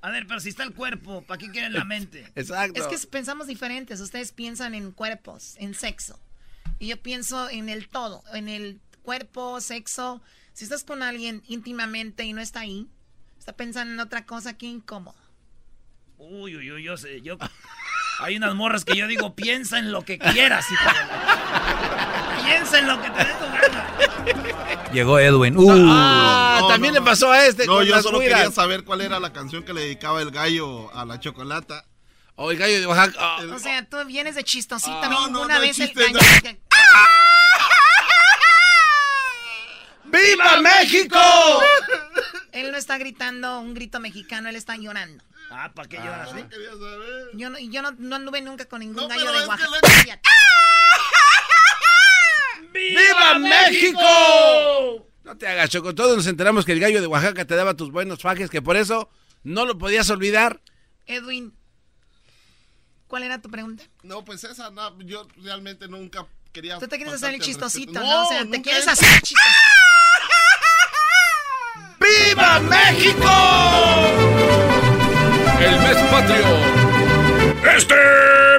A 0.00 0.10
ver, 0.10 0.26
pero 0.26 0.38
si 0.38 0.50
está 0.50 0.62
el 0.62 0.74
cuerpo, 0.74 1.22
¿para 1.22 1.38
qué 1.38 1.50
quieren 1.50 1.72
la 1.72 1.84
mente? 1.84 2.30
Exacto. 2.36 2.80
Es 2.80 2.86
que 2.86 3.08
pensamos 3.08 3.48
diferentes. 3.48 4.00
Ustedes 4.00 4.32
piensan 4.32 4.74
en 4.74 4.92
cuerpos, 4.92 5.56
en 5.58 5.74
sexo. 5.74 6.20
Y 6.78 6.88
yo 6.88 7.02
pienso 7.02 7.50
en 7.50 7.68
el 7.68 7.88
todo, 7.88 8.22
en 8.32 8.48
el 8.48 8.80
cuerpo, 9.02 9.60
sexo. 9.60 10.22
Si 10.52 10.64
estás 10.64 10.84
con 10.84 11.02
alguien 11.02 11.42
íntimamente 11.48 12.24
y 12.24 12.32
no 12.32 12.40
está 12.40 12.60
ahí, 12.60 12.88
está 13.38 13.52
pensando 13.52 13.92
en 13.92 14.00
otra 14.00 14.24
cosa, 14.26 14.56
qué 14.56 14.66
incómodo. 14.66 15.18
Uy, 16.18 16.56
uy, 16.56 16.70
uy, 16.70 16.82
yo 16.82 16.96
sé, 16.96 17.20
yo... 17.22 17.36
Hay 18.20 18.36
unas 18.36 18.54
morras 18.56 18.84
que 18.84 18.96
yo 18.96 19.06
digo, 19.06 19.36
piensa 19.36 19.78
en 19.78 19.92
lo 19.92 20.04
que 20.04 20.18
quieras, 20.18 20.66
Piensa 22.48 22.78
en 22.78 22.86
lo 22.86 23.00
que 23.02 23.10
te 23.10 23.18
dé 23.24 23.32
tu 23.34 23.44
gana. 23.44 24.90
Llegó 24.92 25.18
Edwin. 25.18 25.56
Uh. 25.56 25.86
Ah, 25.88 26.62
también 26.68 26.94
le 26.94 27.02
pasó 27.02 27.30
a 27.30 27.44
este. 27.46 27.66
No, 27.66 27.82
yo 27.82 28.00
solo 28.02 28.20
quería 28.20 28.50
saber 28.50 28.84
cuál 28.84 29.02
era 29.02 29.20
la 29.20 29.32
canción 29.32 29.62
que 29.62 29.74
le 29.74 29.82
dedicaba 29.82 30.22
el 30.22 30.30
gallo 30.30 30.90
a 30.94 31.04
la 31.04 31.20
chocolata. 31.20 31.84
O 32.36 32.50
el 32.50 32.56
gallo 32.56 32.80
de 32.80 32.86
Oaxaca. 32.86 33.36
O 33.54 33.58
sea, 33.58 33.84
tú 33.84 33.96
vienes 34.06 34.36
de 34.36 34.44
chistosita. 34.44 35.02
Ah, 35.02 35.26
ninguna 35.26 35.58
vez 35.58 35.78
el 35.78 35.92
gallo... 35.92 36.18
¡Viva 40.04 40.60
México! 40.62 41.18
Él 42.52 42.70
no 42.70 42.78
está 42.78 42.96
gritando 42.96 43.60
un 43.60 43.74
grito 43.74 44.00
mexicano, 44.00 44.48
él 44.48 44.56
está 44.56 44.76
llorando. 44.76 45.22
Ah, 45.50 45.70
¿para 45.74 45.88
qué 45.88 45.96
lloras? 45.98 46.30
Ah, 46.32 46.48
yo, 47.34 47.50
no, 47.50 47.58
yo 47.58 47.82
no, 47.82 48.16
anduve 48.16 48.40
nunca 48.40 48.64
con 48.66 48.80
ningún 48.80 49.06
gallo 49.08 49.32
de 49.32 49.46
Oaxaca. 49.46 50.20
¡Viva 52.78 53.38
México! 53.38 55.06
No 55.24 55.36
te 55.36 55.48
hagas, 55.48 55.68
Choco. 55.70 55.94
Todos 55.94 56.16
nos 56.16 56.26
enteramos 56.26 56.64
que 56.64 56.72
el 56.72 56.80
gallo 56.80 57.00
de 57.00 57.06
Oaxaca 57.06 57.44
te 57.44 57.56
daba 57.56 57.74
tus 57.74 57.90
buenos 57.90 58.20
fajes, 58.20 58.48
que 58.50 58.62
por 58.62 58.76
eso 58.76 59.10
no 59.42 59.66
lo 59.66 59.76
podías 59.76 60.08
olvidar. 60.10 60.60
Edwin, 61.06 61.52
¿cuál 63.08 63.24
era 63.24 63.40
tu 63.40 63.50
pregunta? 63.50 63.84
No, 64.02 64.24
pues 64.24 64.44
esa, 64.44 64.70
no, 64.70 64.98
yo 65.02 65.26
realmente 65.36 65.88
nunca 65.88 66.26
quería... 66.52 66.78
Tú 66.78 66.86
te 66.86 66.96
quieres 66.96 67.14
hacer 67.14 67.34
el 67.34 67.40
chistosito, 67.40 68.00
¿no? 68.00 68.24
O 68.24 68.28
sea, 68.28 68.48
te 68.48 68.62
quieres 68.62 68.86
hacer 68.86 69.08
el 69.08 69.20
chistosito. 69.22 69.58
¡Viva 72.00 72.60
México! 72.60 73.30
El 75.60 75.78
mes 75.80 75.96
patrio. 76.10 76.46
Este 77.76 77.94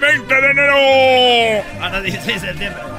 20 0.01 0.33
de 0.33 0.51
enero. 0.51 1.63
Hasta 1.81 2.01
16 2.01 2.41
de 2.41 2.47
septiembre. 2.47 2.98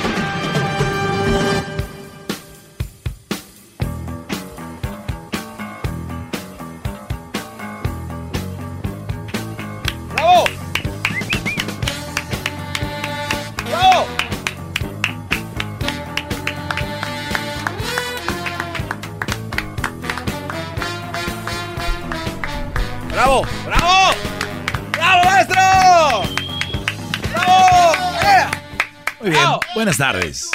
buenas 29.97 30.13
tardes. 30.13 30.51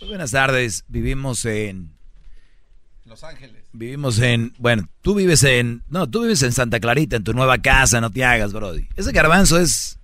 Muy 0.00 0.08
buenas 0.08 0.30
tardes. 0.30 0.84
Vivimos 0.88 1.44
en 1.44 1.92
Los 3.04 3.24
Ángeles. 3.24 3.64
Vivimos 3.72 4.18
en, 4.20 4.54
bueno, 4.58 4.88
tú 5.02 5.14
vives 5.14 5.42
en, 5.42 5.82
no, 5.88 6.08
tú 6.08 6.22
vives 6.22 6.42
en 6.42 6.52
Santa 6.52 6.80
Clarita, 6.80 7.16
en 7.16 7.24
tu 7.24 7.34
nueva 7.34 7.58
casa, 7.58 8.00
no 8.00 8.10
te 8.10 8.24
hagas, 8.24 8.54
Brody. 8.54 8.88
Ese 8.96 9.12
garbanzo 9.12 9.58
es, 9.58 9.98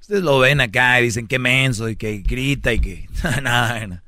ustedes 0.00 0.22
lo 0.24 0.40
ven 0.40 0.60
acá 0.60 1.00
y 1.00 1.04
dicen 1.04 1.28
que 1.28 1.38
menso 1.38 1.88
y 1.88 1.94
que 1.94 2.18
grita 2.18 2.72
y 2.72 2.80
que, 2.80 3.08
nada, 3.42 3.86
no. 3.86 4.02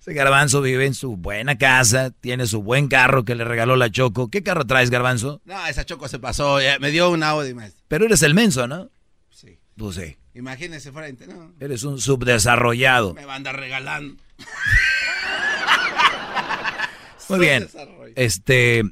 Ese 0.00 0.12
garbanzo 0.12 0.60
vive 0.60 0.86
en 0.86 0.94
su 0.94 1.16
buena 1.16 1.58
casa, 1.58 2.10
tiene 2.10 2.46
su 2.46 2.60
buen 2.62 2.88
carro 2.88 3.24
que 3.24 3.36
le 3.36 3.44
regaló 3.44 3.76
la 3.76 3.90
Choco. 3.90 4.30
¿Qué 4.30 4.42
carro 4.42 4.64
traes, 4.64 4.90
garbanzo? 4.90 5.40
No, 5.44 5.64
esa 5.66 5.84
choco 5.84 6.08
se 6.08 6.18
pasó, 6.18 6.58
me 6.80 6.90
dio 6.90 7.10
un 7.10 7.22
Audi, 7.22 7.54
maestro. 7.54 7.84
Pero 7.86 8.06
eres 8.06 8.22
el 8.22 8.34
menso, 8.34 8.66
¿no? 8.66 8.90
Sí. 9.30 9.58
Pues 9.76 9.94
sí. 9.94 10.16
Imagínese 10.34 10.92
frente, 10.92 11.26
¿no? 11.26 11.52
Eres 11.58 11.82
un 11.82 12.00
subdesarrollado. 12.00 13.14
Me 13.14 13.24
va 13.24 13.32
a 13.32 13.36
andar 13.36 13.58
regalando. 13.58 14.14
Muy 17.28 17.38
bien. 17.38 17.68
Este, 18.16 18.82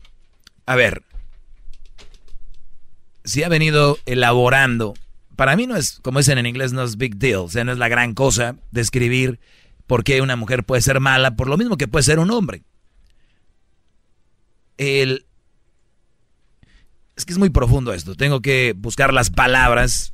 a 0.66 0.76
ver, 0.76 1.02
si 3.24 3.42
ha 3.42 3.48
venido 3.48 3.98
elaborando, 4.06 4.94
para 5.36 5.56
mí 5.56 5.66
no 5.66 5.76
es, 5.76 6.00
como 6.02 6.18
dicen 6.18 6.38
en 6.38 6.46
inglés, 6.46 6.72
no 6.72 6.82
es 6.82 6.96
big 6.96 7.16
deal, 7.16 7.40
o 7.40 7.48
sea, 7.48 7.64
no 7.64 7.72
es 7.72 7.78
la 7.78 7.88
gran 7.88 8.14
cosa 8.14 8.56
describir 8.70 9.40
por 9.86 10.04
qué 10.04 10.20
una 10.20 10.36
mujer 10.36 10.64
puede 10.64 10.82
ser 10.82 11.00
mala, 11.00 11.36
por 11.36 11.48
lo 11.48 11.56
mismo 11.56 11.76
que 11.76 11.88
puede 11.88 12.02
ser 12.02 12.18
un 12.18 12.30
hombre. 12.30 12.62
El, 14.76 15.26
es 17.16 17.24
que 17.24 17.32
es 17.32 17.38
muy 17.38 17.50
profundo 17.50 17.92
esto, 17.92 18.14
tengo 18.14 18.40
que 18.40 18.74
buscar 18.76 19.12
las 19.12 19.30
palabras 19.30 20.12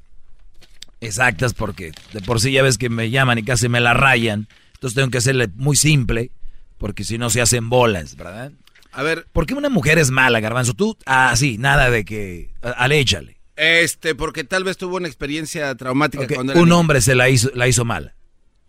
exactas 1.05 1.55
porque 1.55 1.93
de 2.13 2.21
por 2.21 2.41
sí 2.41 2.53
ya 2.53 2.63
ves 2.63 2.79
que 2.79 2.89
me 2.89 3.11
llaman 3.11 3.39
y 3.39 3.43
casi 3.43 3.69
me 3.69 3.81
la 3.81 3.95
rayan, 3.95 4.49
entonces 4.75 4.95
tengo 4.95 5.11
que 5.11 5.19
hacerle 5.19 5.49
muy 5.57 5.77
simple 5.77 6.31
porque 6.79 7.05
si 7.05 7.19
no 7.19 7.31
se 7.31 7.41
hacen 7.41 7.71
bolas, 7.71 8.17
¿verdad? 8.17 8.53
A 8.93 9.03
ver. 9.03 9.27
¿Por 9.33 9.47
qué 9.47 9.55
una 9.55 9.69
mujer 9.71 9.99
es 9.99 10.11
mala, 10.11 10.41
Garbanzo? 10.41 10.75
Tú, 10.75 10.97
ah, 11.07 11.35
sí, 11.37 11.59
nada 11.59 11.91
de 11.91 12.05
que. 12.05 12.51
Al 12.63 12.93
échale. 12.93 13.37
Este, 13.57 14.15
porque 14.15 14.45
tal 14.45 14.65
vez 14.65 14.77
tuvo 14.77 14.97
una 14.97 15.09
experiencia 15.09 15.75
traumática 15.77 16.27
cuando 16.27 16.53
era 16.53 16.61
Un 16.61 16.69
niño. 16.69 16.79
hombre 16.79 17.01
se 17.01 17.15
la 17.15 17.29
hizo, 17.29 17.51
la 17.55 17.69
hizo 17.69 17.85
mala. 17.85 18.15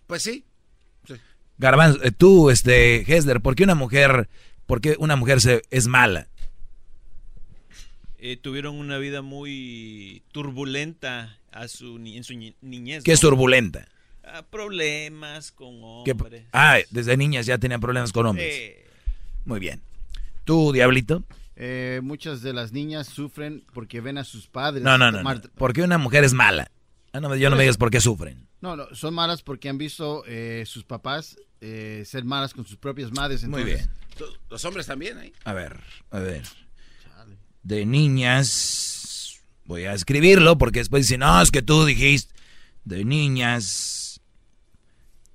Pues 0.07 0.23
sí. 0.23 0.45
Garbanzo, 1.57 2.03
eh, 2.03 2.11
tú, 2.11 2.49
este, 2.49 3.01
Hesler, 3.11 3.39
¿por 3.41 3.55
qué 3.55 3.63
una 3.63 3.75
mujer, 3.75 4.27
por 4.65 4.81
qué 4.81 4.95
una 4.99 5.15
mujer 5.15 5.41
se, 5.41 5.61
es 5.71 5.87
mala? 5.87 6.27
Eh, 8.17 8.37
tuvieron 8.37 8.75
una 8.75 8.97
vida 8.97 9.21
muy 9.21 10.23
turbulenta 10.31 11.37
a 11.55 11.67
su, 11.67 11.97
en 11.97 12.23
su 12.23 12.33
ni- 12.35 12.55
niñez. 12.61 13.03
¿Qué 13.03 13.13
es 13.13 13.23
¿no? 13.23 13.29
turbulenta? 13.29 13.87
Ah, 14.23 14.43
problemas 14.49 15.51
con 15.51 16.03
¿Qué- 16.03 16.11
hombres. 16.11 16.43
ah, 16.51 16.77
desde 16.91 17.15
niñas 17.17 17.45
ya 17.45 17.57
tenían 17.57 17.79
problemas 17.81 18.11
con 18.11 18.25
hombres. 18.25 18.53
Eh, 18.53 18.85
Muy 19.45 19.59
bien. 19.59 19.81
¿Tú, 20.43 20.71
Diablito? 20.71 21.23
Eh, 21.55 22.01
muchas 22.03 22.41
de 22.41 22.51
las 22.53 22.71
niñas 22.73 23.07
sufren 23.07 23.63
porque 23.73 24.01
ven 24.01 24.17
a 24.17 24.23
sus 24.23 24.47
padres. 24.47 24.83
No, 24.83 24.97
no, 24.97 25.11
no. 25.11 25.23
no. 25.23 25.41
¿Por 25.55 25.73
qué 25.73 25.81
una 25.83 25.97
mujer 25.97 26.23
es 26.23 26.33
mala? 26.33 26.69
Ah, 27.13 27.19
no, 27.21 27.33
yo 27.35 27.49
no 27.49 27.55
me 27.55 27.63
digas 27.63 27.77
por 27.77 27.89
qué 27.91 28.01
sufren. 28.01 28.47
No, 28.61 28.75
no, 28.75 28.93
son 28.93 29.13
malas 29.13 29.41
porque 29.41 29.69
han 29.69 29.77
visto 29.77 30.23
eh, 30.27 30.63
sus 30.65 30.83
papás 30.83 31.37
eh, 31.61 32.03
ser 32.05 32.25
malas 32.25 32.53
con 32.53 32.65
sus 32.65 32.77
propias 32.77 33.11
madres. 33.11 33.43
Muy 33.45 33.61
entonces- 33.61 33.87
Los 34.49 34.65
hombres 34.65 34.87
también 34.87 35.17
ahí. 35.17 35.31
A 35.45 35.53
ver, 35.53 35.79
a 36.11 36.19
ver. 36.19 36.43
De 37.63 37.85
niñas. 37.85 39.03
Voy 39.65 39.85
a 39.85 39.93
escribirlo 39.93 40.57
porque 40.57 40.79
después 40.79 41.03
dicen, 41.03 41.21
no, 41.21 41.41
es 41.41 41.51
que 41.51 41.61
tú 41.61 41.85
dijiste. 41.85 42.33
De 42.83 43.03
niñas. 43.03 44.21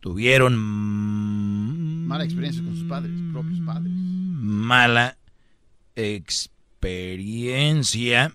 Tuvieron 0.01 0.57
mm, 0.57 2.07
Mala 2.07 2.25
experiencia 2.25 2.63
con 2.63 2.75
sus 2.75 2.89
padres, 2.89 3.13
propios 3.33 3.61
padres. 3.61 3.93
mala 3.93 5.19
experiencia 5.95 8.35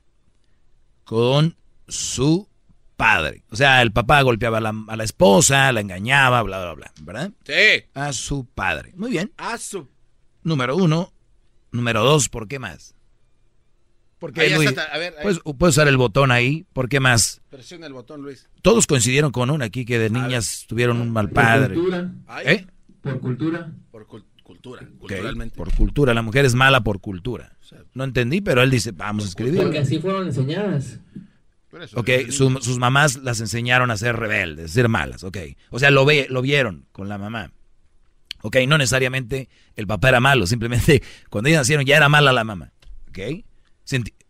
con 1.04 1.56
su 1.88 2.48
padre. 2.96 3.44
O 3.50 3.56
sea, 3.56 3.82
el 3.82 3.92
papá 3.92 4.22
golpeaba 4.22 4.60
a 4.60 4.62
la, 4.62 4.74
a 4.88 4.96
la 4.96 5.04
esposa, 5.04 5.72
la 5.72 5.82
engañaba, 5.82 6.42
bla, 6.44 6.60
bla, 6.60 6.74
bla, 6.74 6.92
¿verdad? 7.02 7.32
Sí. 7.46 7.84
A 7.94 8.14
su 8.14 8.46
padre. 8.46 8.94
Muy 8.96 9.12
bien. 9.12 9.32
A 9.38 9.58
su. 9.58 9.88
Número 10.44 10.76
uno. 10.76 11.12
Número 11.72 12.04
dos, 12.04 12.30
¿por 12.30 12.48
qué 12.48 12.60
más? 12.60 12.95
¿Por 14.34 14.44
ya 14.50 14.56
Luis? 14.58 14.70
está, 14.70 14.84
a 14.84 14.98
ver, 14.98 15.14
ahí. 15.18 15.24
Puedes, 15.24 15.40
puedes 15.58 15.76
usar 15.76 15.88
el 15.88 15.98
botón 15.98 16.32
ahí. 16.32 16.66
¿Por 16.74 16.90
qué 16.90 17.00
más? 17.00 17.42
Presiona 17.50 17.86
el 17.88 17.94
botón, 17.94 18.22
Luis. 18.22 18.50
Todos 18.62 18.88
coincidieron 18.88 19.32
con 19.32 19.50
una 19.50 19.66
aquí 19.66 19.86
que 19.86 20.00
de 20.00 20.10
niñas 20.10 20.66
tuvieron 20.68 21.02
un 21.02 21.12
mal 21.12 21.30
padre. 21.30 21.76
Ay. 22.28 22.46
¿Eh? 22.48 22.68
Por 23.02 23.20
cultura. 23.20 23.72
Por 23.92 24.08
cul- 24.08 24.26
cultura, 24.44 24.82
Ok, 24.84 25.00
culturalmente. 25.00 25.56
Por 25.56 25.74
cultura. 25.74 26.14
La 26.14 26.22
mujer 26.22 26.46
es 26.46 26.56
mala 26.56 26.82
por 26.82 27.00
cultura. 27.02 27.56
No 27.94 28.04
entendí, 28.04 28.42
pero 28.42 28.62
él 28.62 28.70
dice, 28.72 28.92
vamos 28.92 29.26
a 29.26 29.28
escribir. 29.28 29.62
Porque 29.62 29.80
así 29.80 30.00
fueron 30.00 30.28
enseñadas. 30.28 31.00
Ok, 31.94 32.10
su- 32.30 32.58
sus 32.62 32.78
mamás 32.78 33.18
las 33.18 33.42
enseñaron 33.42 33.92
a 33.92 33.98
ser 33.98 34.16
rebeldes, 34.16 34.72
a 34.72 34.74
ser 34.74 34.88
malas, 34.88 35.24
ok. 35.26 35.38
O 35.72 35.80
sea, 35.80 35.92
lo, 35.92 36.06
ve, 36.06 36.26
lo 36.30 36.42
vieron 36.42 36.86
con 36.94 37.10
la 37.10 37.18
mamá. 37.18 37.52
Ok, 38.44 38.58
no 38.68 38.78
necesariamente 38.78 39.50
el 39.76 39.86
papá 39.88 40.10
era 40.10 40.20
malo, 40.22 40.48
simplemente 40.48 41.04
cuando 41.30 41.50
ellos 41.50 41.60
nacieron 41.60 41.86
ya 41.86 41.98
era 41.98 42.08
mala 42.08 42.32
la 42.32 42.44
mamá. 42.46 42.72
Ok, 43.10 43.44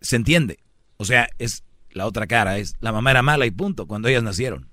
se, 0.06 0.15
enti- 0.15 0.15
se 0.15 0.15
entiende. 0.15 0.60
O 0.98 1.06
sea, 1.06 1.27
es 1.40 1.64
la 1.91 2.06
otra 2.06 2.27
cara, 2.27 2.57
es 2.57 2.76
la 2.80 2.91
mamá 2.91 3.11
era 3.11 3.22
mala 3.22 3.45
y 3.45 3.52
punto, 3.52 3.88
cuando 3.88 4.07
ellas 4.07 4.23
nacieron. 4.23 4.69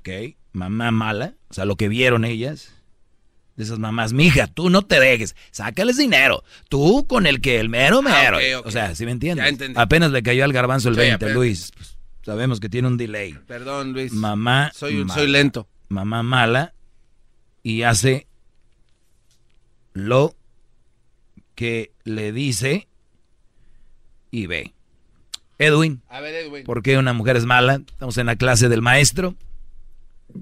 Ok, 0.00 0.08
mamá 0.52 0.90
mala, 0.90 1.34
o 1.48 1.54
sea, 1.54 1.64
lo 1.64 1.76
que 1.76 1.88
vieron 1.88 2.24
ellas. 2.24 2.70
De 3.56 3.62
esas 3.62 3.78
mamás, 3.78 4.12
mija, 4.12 4.48
tú 4.48 4.68
no 4.68 4.82
te 4.82 4.98
dejes, 4.98 5.36
sácales 5.52 5.96
dinero. 5.96 6.42
Tú 6.68 7.06
con 7.06 7.24
el 7.24 7.40
que 7.40 7.60
el 7.60 7.68
mero 7.68 8.02
mero. 8.02 8.36
ok, 8.38 8.42
ok. 8.58 8.66
O 8.66 8.70
sea, 8.72 8.96
¿sí 8.96 9.04
me 9.04 9.12
entiendes? 9.12 9.44
Ya 9.44 9.48
entendí. 9.48 9.78
Apenas 9.80 10.10
le 10.10 10.24
cayó 10.24 10.42
al 10.44 10.52
garbanzo 10.52 10.88
el 10.88 10.96
Sí, 10.96 11.00
20, 11.02 11.14
apenas. 11.14 11.34
Luis. 11.36 11.70
Pues, 11.76 11.96
sabemos 12.24 12.58
que 12.58 12.68
tiene 12.68 12.88
un 12.88 12.96
delay. 12.96 13.34
Perdón, 13.46 13.92
Luis. 13.92 14.12
Mamá. 14.12 14.72
Soy, 14.74 14.96
un- 14.96 15.06
mala. 15.06 15.20
soy 15.20 15.30
lento. 15.30 15.68
Mamá 15.88 16.24
mala 16.24 16.74
y 17.62 17.82
hace 17.82 18.26
lo 19.92 20.34
que 21.54 21.92
le 22.02 22.32
dice 22.32 22.88
y 24.34 24.46
ve. 24.48 24.74
Edwin, 25.58 26.02
A 26.08 26.20
ver, 26.20 26.34
Edwin. 26.34 26.64
¿por 26.64 26.82
qué 26.82 26.98
una 26.98 27.12
mujer 27.12 27.36
es 27.36 27.44
mala? 27.44 27.74
Estamos 27.86 28.18
en 28.18 28.26
la 28.26 28.34
clase 28.34 28.68
del 28.68 28.82
maestro. 28.82 29.36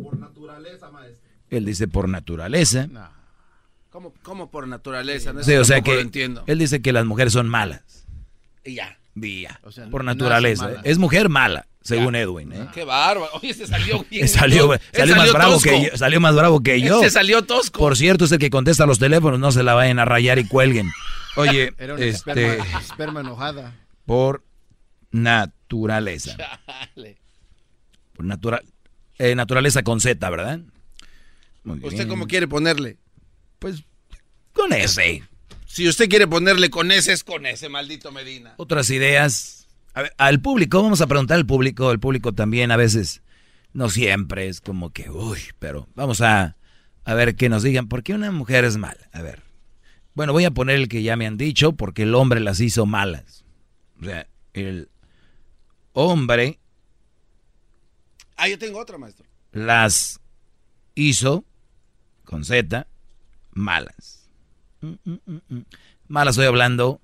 Por 0.02 0.18
naturaleza, 0.18 0.90
maestro. 0.90 1.28
Él 1.50 1.66
dice 1.66 1.86
por 1.86 2.08
naturaleza. 2.08 2.88
¿Cómo, 3.90 4.14
cómo 4.22 4.50
por 4.50 4.66
naturaleza? 4.66 5.34
No 5.34 5.42
Sí, 5.42 5.52
o 5.54 5.64
sea 5.66 5.82
que 5.82 5.94
lo 5.94 6.00
entiendo. 6.00 6.44
él 6.46 6.58
dice 6.58 6.80
que 6.80 6.92
las 6.92 7.04
mujeres 7.04 7.34
son 7.34 7.48
malas. 7.48 8.06
Y 8.64 8.76
ya. 8.76 8.98
Sea, 9.70 9.90
por 9.90 10.04
naturaleza. 10.04 10.80
Es 10.84 10.96
mujer 10.96 11.28
mala, 11.28 11.66
según 11.82 12.14
Edwin. 12.14 12.50
¿eh? 12.54 12.68
Qué 12.72 12.84
bárbaro. 12.84 13.30
Oye, 13.34 13.52
se 13.52 13.66
salió 13.66 14.06
bien. 14.10 14.26
Salió, 14.26 14.68
más 14.68 15.32
bravo 15.34 15.60
que 15.60 15.82
yo, 15.90 15.96
salió 15.98 16.18
más 16.18 16.34
bravo 16.34 16.62
que 16.62 16.80
yo. 16.80 17.02
se 17.02 17.10
salió 17.10 17.42
tosco. 17.42 17.78
Por 17.78 17.98
cierto, 17.98 18.24
es 18.24 18.32
el 18.32 18.38
que 18.38 18.48
contesta 18.48 18.86
los 18.86 18.98
teléfonos, 18.98 19.38
no 19.38 19.52
se 19.52 19.62
la 19.62 19.74
vayan 19.74 19.98
a 19.98 20.06
rayar 20.06 20.38
y 20.38 20.48
cuelguen. 20.48 20.88
Oye, 21.36 21.74
Era 21.76 21.94
una 21.94 22.04
este, 22.04 22.30
esperma, 22.32 22.80
esperma 22.80 23.20
enojada. 23.20 23.74
Por 24.06 24.44
naturaleza. 25.10 26.36
Por 28.14 28.24
natura- 28.24 28.62
eh, 29.18 29.34
naturaleza 29.34 29.82
con 29.82 30.00
Z, 30.00 30.28
¿verdad? 30.30 30.60
Muy 31.64 31.78
¿Usted 31.78 31.90
bien. 31.90 32.08
cómo 32.08 32.26
quiere 32.26 32.48
ponerle? 32.48 32.98
Pues 33.58 33.84
con 34.52 34.72
ese. 34.72 35.22
Si 35.66 35.88
usted 35.88 36.08
quiere 36.08 36.26
ponerle 36.26 36.68
con 36.70 36.92
ese, 36.92 37.12
es 37.12 37.24
con 37.24 37.46
ese, 37.46 37.68
maldito 37.68 38.12
Medina. 38.12 38.54
Otras 38.58 38.90
ideas. 38.90 39.66
A 39.94 40.02
ver, 40.02 40.12
al 40.18 40.40
público, 40.40 40.82
vamos 40.82 41.00
a 41.00 41.06
preguntar 41.06 41.36
al 41.38 41.46
público. 41.46 41.90
El 41.92 42.00
público 42.00 42.32
también 42.32 42.70
a 42.70 42.76
veces, 42.76 43.22
no 43.72 43.88
siempre, 43.88 44.48
es 44.48 44.60
como 44.60 44.90
que, 44.92 45.08
uy, 45.10 45.38
pero 45.58 45.88
vamos 45.94 46.20
a, 46.20 46.56
a 47.04 47.14
ver 47.14 47.36
que 47.36 47.48
nos 47.48 47.62
digan, 47.62 47.88
¿por 47.88 48.02
qué 48.02 48.12
una 48.14 48.30
mujer 48.30 48.64
es 48.64 48.76
mala? 48.76 49.08
A 49.12 49.22
ver. 49.22 49.42
Bueno, 50.14 50.32
voy 50.34 50.44
a 50.44 50.50
poner 50.50 50.76
el 50.76 50.88
que 50.88 51.02
ya 51.02 51.16
me 51.16 51.26
han 51.26 51.38
dicho, 51.38 51.72
porque 51.72 52.02
el 52.02 52.14
hombre 52.14 52.40
las 52.40 52.60
hizo 52.60 52.84
malas. 52.84 53.41
O 54.02 54.04
sea, 54.04 54.26
el 54.52 54.88
hombre 55.92 56.58
Ah, 58.36 58.48
yo 58.48 58.58
tengo 58.58 58.80
otra, 58.80 58.98
maestro. 58.98 59.24
las 59.52 60.20
hizo, 60.96 61.44
con 62.24 62.44
Z, 62.44 62.88
malas. 63.52 64.28
Mm, 64.80 64.94
mm, 65.04 65.18
mm. 65.48 65.60
Malas 66.08 66.34
estoy 66.34 66.46
hablando, 66.46 67.00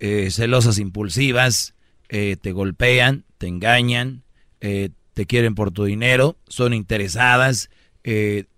eh, 0.00 0.32
celosas 0.32 0.78
impulsivas, 0.78 1.74
eh, 2.08 2.36
te 2.40 2.50
golpean, 2.50 3.24
te 3.38 3.46
engañan, 3.46 4.24
eh, 4.60 4.90
te 5.12 5.26
quieren 5.26 5.54
por 5.54 5.70
tu 5.70 5.84
dinero, 5.84 6.36
son 6.48 6.74
interesadas, 6.74 7.70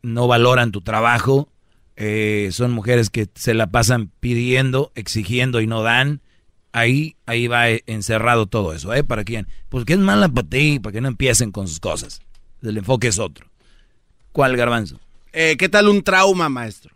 no 0.02 0.26
valoran 0.26 0.72
tu 0.72 0.80
trabajo, 0.80 1.52
son 2.50 2.72
mujeres 2.72 3.10
que 3.10 3.28
se 3.34 3.52
la 3.54 3.66
pasan 3.68 4.10
pidiendo, 4.20 4.90
exigiendo 4.94 5.60
y 5.60 5.66
no 5.66 5.82
dan, 5.82 6.22
ahí, 6.76 7.16
ahí 7.24 7.48
va 7.48 7.70
encerrado 7.70 8.46
todo 8.46 8.74
eso, 8.74 8.92
¿eh? 8.92 9.02
¿Para 9.02 9.24
quién? 9.24 9.48
Pues 9.70 9.86
que 9.86 9.94
es 9.94 9.98
mala 9.98 10.28
para 10.28 10.46
ti, 10.46 10.78
para 10.78 10.92
que 10.92 11.00
no 11.00 11.08
empiecen 11.08 11.50
con 11.50 11.66
sus 11.66 11.80
cosas. 11.80 12.20
El 12.62 12.76
enfoque 12.76 13.08
es 13.08 13.18
otro. 13.18 13.46
¿Cuál, 14.32 14.56
garbanzo? 14.56 15.00
Eh, 15.32 15.56
¿Qué 15.58 15.70
tal 15.70 15.88
un 15.88 16.02
trauma, 16.02 16.50
maestro? 16.50 16.94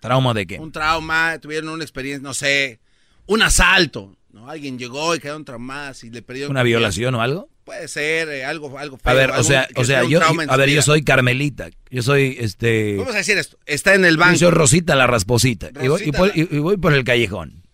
¿Trauma 0.00 0.34
de 0.34 0.46
qué? 0.46 0.58
Un 0.58 0.72
trauma, 0.72 1.38
tuvieron 1.38 1.70
una 1.70 1.84
experiencia, 1.84 2.22
no 2.22 2.34
sé, 2.34 2.80
un 3.26 3.42
asalto, 3.42 4.16
¿no? 4.32 4.50
Alguien 4.50 4.76
llegó 4.76 5.14
y 5.14 5.20
quedaron 5.20 5.44
traumadas 5.44 6.02
y 6.02 6.10
le 6.10 6.22
perdió... 6.22 6.50
¿Una 6.50 6.64
violación 6.64 7.14
o 7.14 7.22
algo? 7.22 7.48
Puede 7.64 7.86
ser, 7.86 8.28
eh, 8.28 8.44
algo, 8.44 8.76
algo 8.76 8.96
feo, 8.98 9.10
A 9.10 9.14
ver, 9.14 9.30
o 9.30 9.44
sea, 9.44 9.68
o 9.76 9.84
sea, 9.84 10.04
yo, 10.04 10.20
a 10.22 10.56
ver, 10.56 10.68
yo 10.68 10.82
soy 10.82 11.02
Carmelita, 11.02 11.70
yo 11.90 12.02
soy, 12.02 12.36
este... 12.40 12.96
Vamos 12.96 13.14
a 13.14 13.18
decir 13.18 13.38
esto, 13.38 13.56
está 13.66 13.94
en 13.94 14.04
el 14.04 14.16
banco. 14.16 14.34
Yo 14.34 14.48
soy 14.48 14.50
Rosita 14.50 14.96
la 14.96 15.06
rasposita. 15.06 15.70
y, 15.80 15.88
voy, 15.88 16.32
y 16.34 16.58
voy 16.58 16.76
por 16.76 16.92
el 16.92 17.04
callejón. 17.04 17.65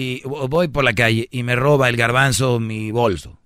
Y 0.00 0.22
voy 0.24 0.68
por 0.68 0.84
la 0.84 0.94
calle 0.94 1.26
y 1.32 1.42
me 1.42 1.56
roba 1.56 1.88
el 1.88 1.96
garbanzo 1.96 2.60
mi 2.60 2.92
bolso. 2.92 3.38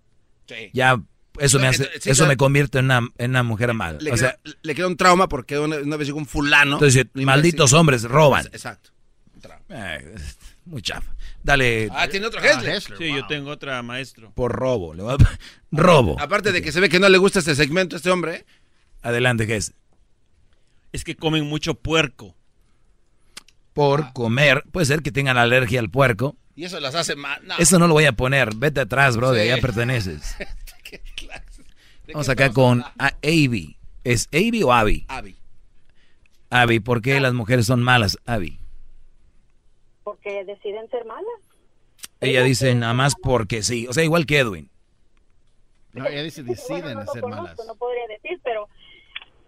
Sí. 0.47 0.71
Ya, 0.75 1.01
eso 1.39 1.59
me 1.59 1.69
hace, 1.69 1.89
Sí, 1.99 2.11
eso 2.11 2.27
me 2.27 2.37
convierte 2.37 2.79
en 2.81 2.85
una, 2.87 3.09
en 3.17 3.31
una 3.31 3.43
mujer 3.43 3.73
mala. 3.73 3.99
Le, 4.01 4.13
o 4.13 4.17
sea, 4.19 4.37
queda, 4.43 4.55
le 4.63 4.75
queda 4.75 4.87
un 4.87 4.97
trauma 4.99 5.29
porque 5.29 5.59
una, 5.59 5.77
una 5.79 5.97
vez 5.97 6.09
llegó 6.09 6.19
un 6.19 6.27
fulano. 6.27 6.75
entonces, 6.75 7.07
malditos 7.15 7.73
hombres 7.73 8.03
roban. 8.05 8.47
Exacto. 8.53 8.91
Eh, 9.71 10.15
muy 10.67 10.83
chafa. 10.83 11.15
Dale. 11.43 11.89
Ah, 11.91 12.07
tiene 12.09 12.27
otro 12.27 12.41
Ah, 12.43 12.47
Hessler. 12.47 12.83
Sí, 12.99 13.09
yo 13.15 13.27
tengo 13.27 13.51
otra 13.51 13.83
maestro. 13.83 14.31
Por 14.35 14.53
robo. 14.53 14.93
le 14.93 15.03
voy 15.05 15.15
a- 15.15 15.39
robo. 15.71 16.21
Aparte 16.21 16.53
de 16.53 16.61
que 16.61 16.71
se 16.71 16.81
ve 16.81 16.91
que 16.91 17.01
no 17.01 17.09
le 17.09 17.17
gusta 17.17 17.39
este 17.39 17.55
segmento 17.55 17.97
a 17.97 17.99
este 17.99 18.11
hombre. 18.11 18.35
¿eh? 18.35 18.45
Adelante, 19.01 19.47
Gess. 19.47 19.73
Es 20.93 21.03
que 21.03 21.17
comen 21.17 21.47
mucho 21.47 21.73
puerco. 21.75 22.37
Por 23.73 24.13
comer. 24.13 24.65
Puede 24.71 24.85
ser 24.85 25.01
que 25.01 25.11
tengan 25.11 25.39
alergia 25.39 25.81
al 25.81 25.89
puerco. 25.89 26.37
Y 26.55 26.65
eso 26.65 26.79
las 26.81 26.95
hace 26.95 27.17
mal. 27.17 27.41
No. 27.47 27.57
Eso 27.59 27.79
no 27.79 27.87
lo 27.89 27.95
voy 27.95 28.05
a 28.05 28.13
poner. 28.13 28.55
Vete 28.55 28.81
atrás, 28.81 29.17
bro. 29.17 29.31
De 29.33 29.43
Sí. 29.45 29.51
allá 29.51 29.61
perteneces. 29.63 30.37
¿Qué 30.85 31.01
clase? 31.17 31.63
¿De 32.07 32.13
Vamos 32.13 32.29
acá 32.29 32.53
con 32.53 32.85
Avi. 32.99 33.77
¿Es 34.05 34.29
Avi 34.33 34.63
o 34.63 34.73
Avi? 34.73 35.07
Abby. 35.09 35.37
Avi, 36.51 36.81
¿por 36.81 37.01
qué 37.01 37.19
las 37.21 37.33
mujeres 37.33 37.67
son 37.67 37.83
malas, 37.83 38.19
Avi? 38.27 38.59
porque 40.05 40.45
deciden 40.45 40.89
ser 40.91 41.05
malas. 41.07 41.25
Ella 42.21 42.43
dice 42.43 42.75
nada 42.75 42.93
más 42.93 43.15
porque 43.23 43.63
sí. 43.63 43.87
O 43.87 43.93
sea, 43.93 44.03
igual 44.05 44.27
que 44.27 44.39
Edwin. 44.41 44.69
No, 45.93 46.07
ella 46.07 46.23
dice 46.25 46.43
deciden 46.43 46.83
Bueno, 46.83 47.05
no 47.05 47.13
ser 47.13 47.23
conozco, 47.23 47.43
malas. 47.45 47.59
No 47.67 47.75
podría 47.77 48.07
decir, 48.09 48.41
pero 48.43 48.69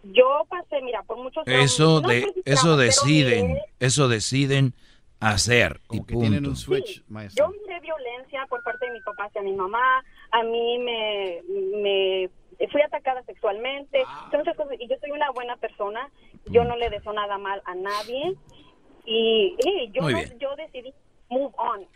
yo 0.05 0.47
pasé, 0.49 0.81
mira, 0.83 1.03
por 1.03 1.19
muchos 1.19 1.43
Eso 1.47 2.01
no 2.01 2.09
de 2.09 2.21
sé 2.23 2.33
si 2.35 2.43
eso 2.47 2.77
deciden, 2.77 3.59
eso 3.81 4.09
deciden 4.09 4.75
hacer 5.31 5.81
y 5.91 6.03
que 6.05 6.15
tienen 6.17 6.47
un 6.47 6.57
switch, 6.57 7.03
maestro. 7.09 7.47
Yo 7.47 7.53
miré 7.67 7.81
violencia 7.81 8.47
por 8.49 8.63
parte 8.63 8.87
de 8.87 8.93
mi 8.93 9.01
papá 9.01 9.25
hacia 9.27 9.43
mi 9.43 9.53
mamá, 9.53 10.05
a 10.31 10.43
mí 10.43 10.79
me, 10.79 11.41
me 11.83 12.31
fui 12.71 12.81
atacada 12.83 13.23
sexualmente, 13.25 14.03
Ah. 14.07 14.31
muchas 14.33 14.57
cosas, 14.57 14.77
y 14.79 14.89
yo 14.89 14.97
soy 15.01 15.11
una 15.11 15.31
buena 15.33 15.57
persona, 15.57 16.09
yo 16.51 16.65
no 16.65 16.77
le 16.77 16.91
deseo 16.91 17.13
nada 17.13 17.39
mal 17.39 17.63
a 17.67 17.75
nadie, 17.75 18.35
y, 19.07 19.57
yo, 19.93 20.03
Muy 20.03 20.13
no- 20.15 20.21
yo 20.41 20.57
decidí 20.57 20.93
move 21.31 21.53
on. 21.59 21.87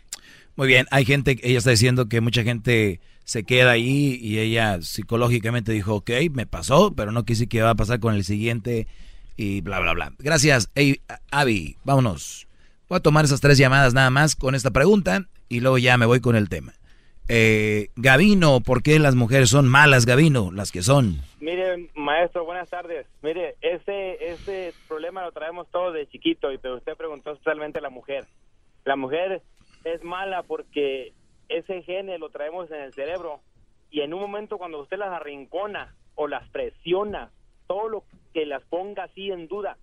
Muy 0.55 0.67
bien, 0.67 0.85
hay 0.91 1.05
gente, 1.05 1.37
ella 1.43 1.57
está 1.59 1.69
diciendo 1.71 2.07
que 2.09 2.19
mucha 2.21 2.43
gente 2.43 2.99
se 3.23 3.43
queda 3.45 3.71
ahí 3.71 4.17
y 4.21 4.39
ella 4.39 4.81
psicológicamente 4.81 5.71
dijo, 5.71 5.95
ok, 5.95 6.09
me 6.31 6.45
pasó, 6.45 6.93
pero 6.95 7.11
no 7.11 7.23
quise 7.23 7.47
que 7.47 7.61
va 7.61 7.69
a 7.71 7.75
pasar 7.75 7.99
con 7.99 8.13
el 8.15 8.23
siguiente 8.23 8.87
y 9.37 9.61
bla, 9.61 9.79
bla, 9.79 9.93
bla. 9.93 10.11
Gracias, 10.19 10.69
Ey, 10.75 10.99
Avi, 11.31 11.77
vámonos. 11.85 12.47
Voy 12.89 12.97
a 12.97 13.01
tomar 13.01 13.23
esas 13.23 13.39
tres 13.39 13.59
llamadas 13.59 13.93
nada 13.93 14.09
más 14.09 14.35
con 14.35 14.55
esta 14.55 14.71
pregunta 14.71 15.21
y 15.47 15.59
luego 15.59 15.77
ya 15.77 15.95
me 15.99 16.07
voy 16.07 16.21
con 16.21 16.35
el 16.35 16.49
tema. 16.49 16.73
Eh, 17.27 17.89
Gavino, 17.95 18.61
¿por 18.61 18.81
qué 18.81 18.97
las 18.97 19.13
mujeres 19.13 19.51
son 19.51 19.67
malas, 19.67 20.07
Gavino? 20.07 20.51
Las 20.51 20.71
que 20.71 20.81
son. 20.81 21.17
Mire, 21.39 21.91
maestro, 21.93 22.45
buenas 22.45 22.67
tardes. 22.67 23.05
Mire, 23.21 23.57
ese, 23.61 24.31
ese 24.31 24.73
problema 24.87 25.21
lo 25.21 25.31
traemos 25.31 25.67
todos 25.69 25.93
de 25.93 26.07
chiquito, 26.07 26.51
y 26.51 26.57
pero 26.57 26.77
usted 26.77 26.97
preguntó 26.97 27.33
especialmente 27.33 27.77
a 27.77 27.83
la 27.83 27.91
mujer. 27.91 28.25
La 28.85 28.95
mujer 28.95 29.43
es 29.83 30.03
mala 30.03 30.41
porque 30.41 31.13
ese 31.47 31.83
gene 31.83 32.17
lo 32.17 32.31
traemos 32.31 32.71
en 32.71 32.81
el 32.81 32.93
cerebro 32.93 33.39
y 33.91 34.01
en 34.01 34.15
un 34.15 34.21
momento 34.21 34.57
cuando 34.57 34.81
usted 34.81 34.97
las 34.97 35.13
arrincona 35.13 35.93
o 36.15 36.27
las 36.27 36.49
presiona, 36.49 37.29
todo 37.67 37.87
lo 37.87 38.03
que 38.33 38.47
las 38.47 38.63
ponga 38.63 39.03
así 39.03 39.29
en 39.29 39.47
duda, 39.47 39.77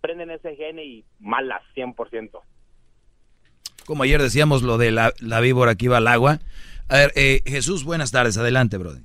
prenden 0.00 0.30
ese 0.30 0.54
gene 0.56 0.84
y 0.84 1.04
malas 1.18 1.62
100%. 1.74 2.40
Como 3.86 4.02
ayer 4.02 4.20
decíamos 4.20 4.62
lo 4.62 4.78
de 4.78 4.90
la, 4.90 5.12
la 5.20 5.40
víbora 5.40 5.74
que 5.76 5.86
iba 5.86 5.98
al 5.98 6.08
agua. 6.08 6.40
A 6.88 6.96
ver, 6.96 7.12
eh, 7.14 7.40
Jesús, 7.46 7.84
buenas 7.84 8.12
tardes, 8.12 8.36
adelante, 8.38 8.78
brother. 8.78 9.02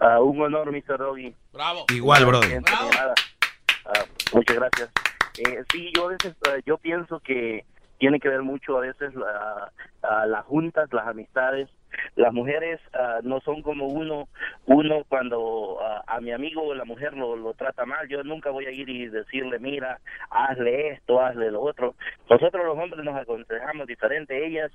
Ah, 0.00 0.20
un 0.20 0.40
honor, 0.40 0.72
Mr. 0.72 0.98
Doggy. 0.98 1.34
Bravo. 1.52 1.84
Igual, 1.92 2.24
brother. 2.24 2.62
Ah, 2.66 4.04
muchas 4.32 4.56
gracias. 4.56 4.90
Eh, 5.38 5.64
sí, 5.72 5.90
yo 5.94 6.06
a 6.06 6.08
veces, 6.08 6.34
eh, 6.48 6.62
yo 6.66 6.78
pienso 6.78 7.20
que 7.20 7.64
tiene 7.98 8.18
que 8.18 8.28
ver 8.28 8.42
mucho 8.42 8.78
a 8.78 8.80
veces 8.80 9.12
las 9.14 10.44
juntas, 10.46 10.88
las 10.92 11.06
amistades. 11.06 11.68
Las 12.16 12.32
mujeres 12.32 12.80
ah, 12.94 13.20
no 13.22 13.40
son 13.40 13.62
como 13.62 13.86
uno, 13.86 14.28
uno 14.66 15.04
cuando 15.08 15.78
ah, 15.82 16.02
a 16.06 16.20
mi 16.20 16.32
amigo 16.32 16.74
la 16.74 16.84
mujer 16.84 17.14
lo, 17.14 17.36
lo 17.36 17.54
trata 17.54 17.84
mal, 17.86 18.08
yo 18.08 18.22
nunca 18.24 18.50
voy 18.50 18.66
a 18.66 18.70
ir 18.70 18.88
y 18.88 19.06
decirle, 19.08 19.58
mira, 19.58 19.98
hazle 20.30 20.88
esto, 20.90 21.20
hazle 21.20 21.50
lo 21.50 21.60
otro. 21.62 21.94
Nosotros 22.28 22.64
los 22.64 22.78
hombres 22.78 23.04
nos 23.04 23.16
aconsejamos 23.16 23.86
diferente, 23.86 24.46
ellas, 24.46 24.70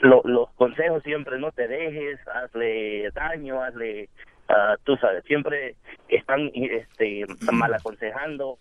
lo- 0.00 0.22
los 0.24 0.50
consejos 0.54 1.02
siempre 1.02 1.38
no 1.38 1.50
te 1.52 1.66
dejes, 1.68 2.18
hazle 2.28 3.10
daño, 3.10 3.62
hazle, 3.62 4.08
ah, 4.48 4.76
tú 4.84 4.96
sabes, 4.96 5.24
siempre 5.24 5.74
están 6.08 6.50
este, 6.54 7.24
mal 7.52 7.72
aconsejando 7.74 8.58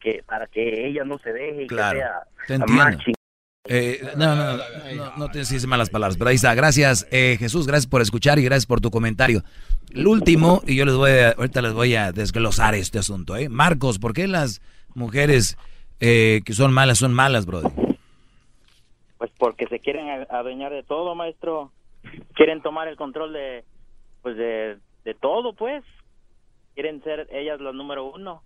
que 0.00 0.22
para 0.26 0.46
que 0.48 0.86
ella 0.86 1.04
no 1.04 1.18
se 1.18 1.32
deje 1.32 1.62
y 1.62 1.66
Claro, 1.68 1.92
que 2.46 2.54
sea 2.54 2.58
te 2.58 3.19
Eh, 3.64 4.00
no, 4.16 4.34
no, 4.34 4.56
no, 4.56 5.16
no, 5.16 5.28
te 5.28 5.40
dices 5.40 5.66
malas 5.66 5.90
palabras, 5.90 6.16
pero 6.16 6.30
ahí 6.30 6.36
está. 6.36 6.54
Gracias, 6.54 7.06
eh, 7.10 7.36
Jesús, 7.38 7.66
gracias 7.66 7.86
por 7.86 8.00
escuchar 8.00 8.38
y 8.38 8.44
gracias 8.44 8.66
por 8.66 8.80
tu 8.80 8.90
comentario. 8.90 9.42
El 9.92 10.06
último, 10.06 10.62
y 10.66 10.76
yo 10.76 10.86
les 10.86 10.94
voy 10.94 11.10
a, 11.10 11.30
ahorita 11.32 11.60
les 11.60 11.72
voy 11.74 11.94
a 11.94 12.12
desglosar 12.12 12.74
este 12.74 12.98
asunto, 12.98 13.36
¿eh? 13.36 13.48
Marcos, 13.48 13.98
¿por 13.98 14.14
qué 14.14 14.26
las 14.26 14.62
mujeres 14.94 15.58
eh, 16.00 16.40
que 16.44 16.54
son 16.54 16.72
malas 16.72 16.98
son 16.98 17.12
malas, 17.12 17.44
brother? 17.44 17.70
Pues 19.18 19.30
porque 19.38 19.66
se 19.66 19.78
quieren 19.80 20.26
adueñar 20.30 20.72
de 20.72 20.82
todo, 20.82 21.14
maestro. 21.14 21.70
Quieren 22.34 22.62
tomar 22.62 22.88
el 22.88 22.96
control 22.96 23.34
de, 23.34 23.64
pues 24.22 24.36
de, 24.36 24.78
de 25.04 25.14
todo, 25.14 25.52
pues. 25.52 25.84
Quieren 26.74 27.02
ser 27.02 27.28
ellas 27.30 27.60
las 27.60 27.74
número 27.74 28.10
uno. 28.10 28.42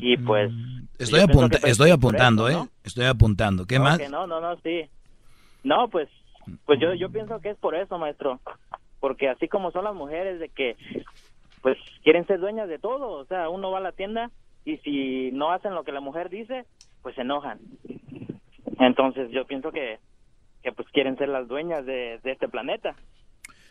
Y 0.00 0.16
pues. 0.18 0.50
Estoy, 0.98 1.20
yo 1.20 1.26
pienso 1.26 1.44
apunta- 1.46 1.68
estoy 1.68 1.90
apuntando, 1.90 2.48
eso, 2.48 2.64
¿eh? 2.64 2.68
Estoy 2.84 3.04
apuntando. 3.06 3.66
¿Qué 3.66 3.78
¿no? 3.78 3.84
más? 3.84 3.98
Que 3.98 4.08
no, 4.08 4.26
no, 4.26 4.40
no, 4.40 4.56
sí. 4.60 4.82
No, 5.64 5.88
pues, 5.88 6.08
pues 6.64 6.80
yo, 6.80 6.94
yo 6.94 7.10
pienso 7.10 7.40
que 7.40 7.50
es 7.50 7.56
por 7.58 7.74
eso, 7.74 7.98
maestro. 7.98 8.40
Porque 9.00 9.28
así 9.28 9.48
como 9.48 9.70
son 9.72 9.84
las 9.84 9.94
mujeres 9.94 10.40
de 10.40 10.48
que, 10.48 10.76
pues, 11.62 11.76
quieren 12.02 12.26
ser 12.26 12.40
dueñas 12.40 12.68
de 12.68 12.78
todo. 12.78 13.12
O 13.12 13.24
sea, 13.26 13.48
uno 13.48 13.70
va 13.70 13.78
a 13.78 13.82
la 13.82 13.92
tienda 13.92 14.30
y 14.64 14.78
si 14.78 15.30
no 15.32 15.52
hacen 15.52 15.74
lo 15.74 15.84
que 15.84 15.92
la 15.92 16.00
mujer 16.00 16.28
dice, 16.30 16.64
pues 17.02 17.14
se 17.14 17.20
enojan. 17.22 17.58
Entonces 18.78 19.30
yo 19.30 19.44
pienso 19.46 19.70
que, 19.72 19.98
que 20.62 20.72
pues 20.72 20.88
quieren 20.92 21.16
ser 21.16 21.28
las 21.28 21.46
dueñas 21.48 21.86
de, 21.86 22.18
de 22.22 22.32
este 22.32 22.48
planeta. 22.48 22.94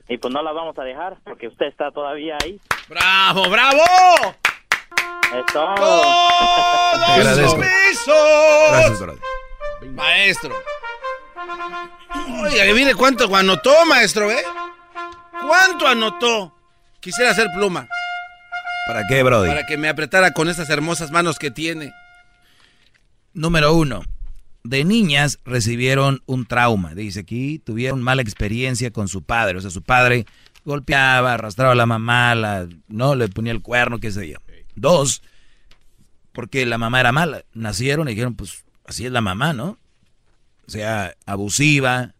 Y 0.07 0.17
pues 0.17 0.33
no 0.33 0.41
las 0.43 0.53
vamos 0.53 0.77
a 0.77 0.83
dejar 0.83 1.17
porque 1.23 1.47
usted 1.47 1.65
está 1.65 1.91
todavía 1.91 2.37
ahí. 2.43 2.59
¡Bravo, 2.87 3.49
bravo! 3.49 3.81
Es 5.33 5.45
todo. 5.53 5.75
¡Todos 5.75 7.51
sumisos! 7.51 9.01
Gracias. 9.01 9.19
Maestro. 9.93 10.55
Oiga, 12.41 12.73
mire 12.73 12.95
cuánto 12.95 13.33
anotó, 13.35 13.85
maestro, 13.85 14.31
¿eh? 14.31 14.43
¿Cuánto 15.45 15.87
anotó? 15.87 16.53
Quisiera 16.99 17.31
hacer 17.31 17.47
pluma. 17.55 17.87
¿Para 18.87 19.05
qué, 19.07 19.23
brother? 19.23 19.49
Para 19.49 19.65
que 19.65 19.77
me 19.77 19.89
apretara 19.89 20.31
con 20.31 20.49
esas 20.49 20.69
hermosas 20.69 21.11
manos 21.11 21.39
que 21.39 21.51
tiene. 21.51 21.91
Número 23.33 23.73
uno, 23.73 24.03
de 24.63 24.83
niñas 24.85 25.39
recibieron 25.43 26.21
un 26.25 26.45
trauma. 26.45 26.93
Dice 26.95 27.21
aquí, 27.21 27.59
tuvieron 27.59 28.01
mala 28.01 28.21
experiencia 28.21 28.91
con 28.91 29.07
su 29.07 29.23
padre. 29.23 29.57
O 29.57 29.61
sea, 29.61 29.71
su 29.71 29.81
padre 29.81 30.25
golpeaba, 30.63 31.33
arrastraba 31.33 31.73
a 31.73 31.75
la 31.75 31.85
mamá, 31.85 32.35
la, 32.35 32.67
no 32.87 33.15
le 33.15 33.27
ponía 33.27 33.51
el 33.51 33.61
cuerno, 33.61 33.99
qué 33.99 34.11
sé 34.11 34.29
yo. 34.29 34.37
Dos, 34.75 35.21
porque 36.31 36.65
la 36.65 36.77
mamá 36.77 36.99
era 36.99 37.11
mala. 37.11 37.43
Nacieron 37.53 38.07
y 38.07 38.11
dijeron, 38.11 38.35
pues 38.35 38.65
así 38.85 39.05
es 39.05 39.11
la 39.11 39.21
mamá, 39.21 39.53
¿no? 39.53 39.77
O 40.67 40.71
sea, 40.71 41.15
abusiva. 41.25 42.13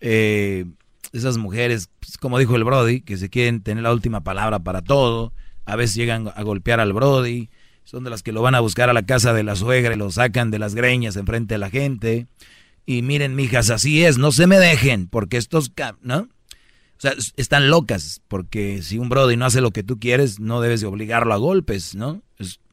eh, 0.00 0.66
esas 1.12 1.38
mujeres, 1.38 1.88
pues, 2.00 2.18
como 2.18 2.38
dijo 2.38 2.56
el 2.56 2.64
Brody, 2.64 3.00
que 3.00 3.16
se 3.16 3.30
quieren 3.30 3.62
tener 3.62 3.84
la 3.84 3.92
última 3.92 4.22
palabra 4.22 4.58
para 4.58 4.82
todo. 4.82 5.32
A 5.64 5.76
veces 5.76 5.94
llegan 5.96 6.30
a 6.34 6.42
golpear 6.42 6.80
al 6.80 6.92
Brody. 6.92 7.50
son 7.84 8.02
de 8.02 8.10
las 8.10 8.22
que 8.22 8.32
lo 8.32 8.42
van 8.42 8.54
a 8.54 8.60
buscar 8.60 8.90
a 8.90 8.94
la 8.94 9.04
casa 9.06 9.32
de 9.32 9.44
la 9.44 9.56
suegra 9.56 9.94
y 9.94 9.98
lo 9.98 10.10
sacan 10.10 10.50
de 10.50 10.58
las 10.58 10.74
greñas 10.74 11.16
enfrente 11.16 11.54
de 11.54 11.58
la 11.58 11.70
gente. 11.70 12.26
Y 12.86 13.02
miren, 13.02 13.34
mijas, 13.34 13.70
así 13.70 14.04
es, 14.04 14.18
no 14.18 14.32
se 14.32 14.46
me 14.46 14.58
dejen, 14.58 15.06
porque 15.06 15.36
estos, 15.36 15.72
¿no? 16.02 16.28
Sea, 17.04 17.12
están 17.36 17.68
locas, 17.68 18.22
porque 18.28 18.80
si 18.82 18.96
un 18.96 19.10
Brody 19.10 19.36
no 19.36 19.44
hace 19.44 19.60
lo 19.60 19.72
que 19.72 19.82
tú 19.82 20.00
quieres, 20.00 20.40
no 20.40 20.62
debes 20.62 20.80
de 20.80 20.86
obligarlo 20.86 21.34
a 21.34 21.36
golpes, 21.36 21.94
¿no? 21.94 22.22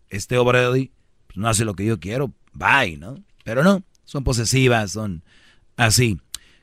Este 0.09 0.37
Brody 0.37 0.89
pues, 1.27 1.37
no 1.37 1.49
hace 1.49 1.65
lo 1.65 1.73
que 1.73 1.83
yo 1.83 1.99
quiero, 1.99 2.33
bye, 2.53 2.95
¿no? 2.95 3.21
Pero 3.43 3.61
no, 3.61 3.83
son 4.05 4.23
posesivas, 4.23 4.93
son 4.93 5.21
así. 5.75 6.17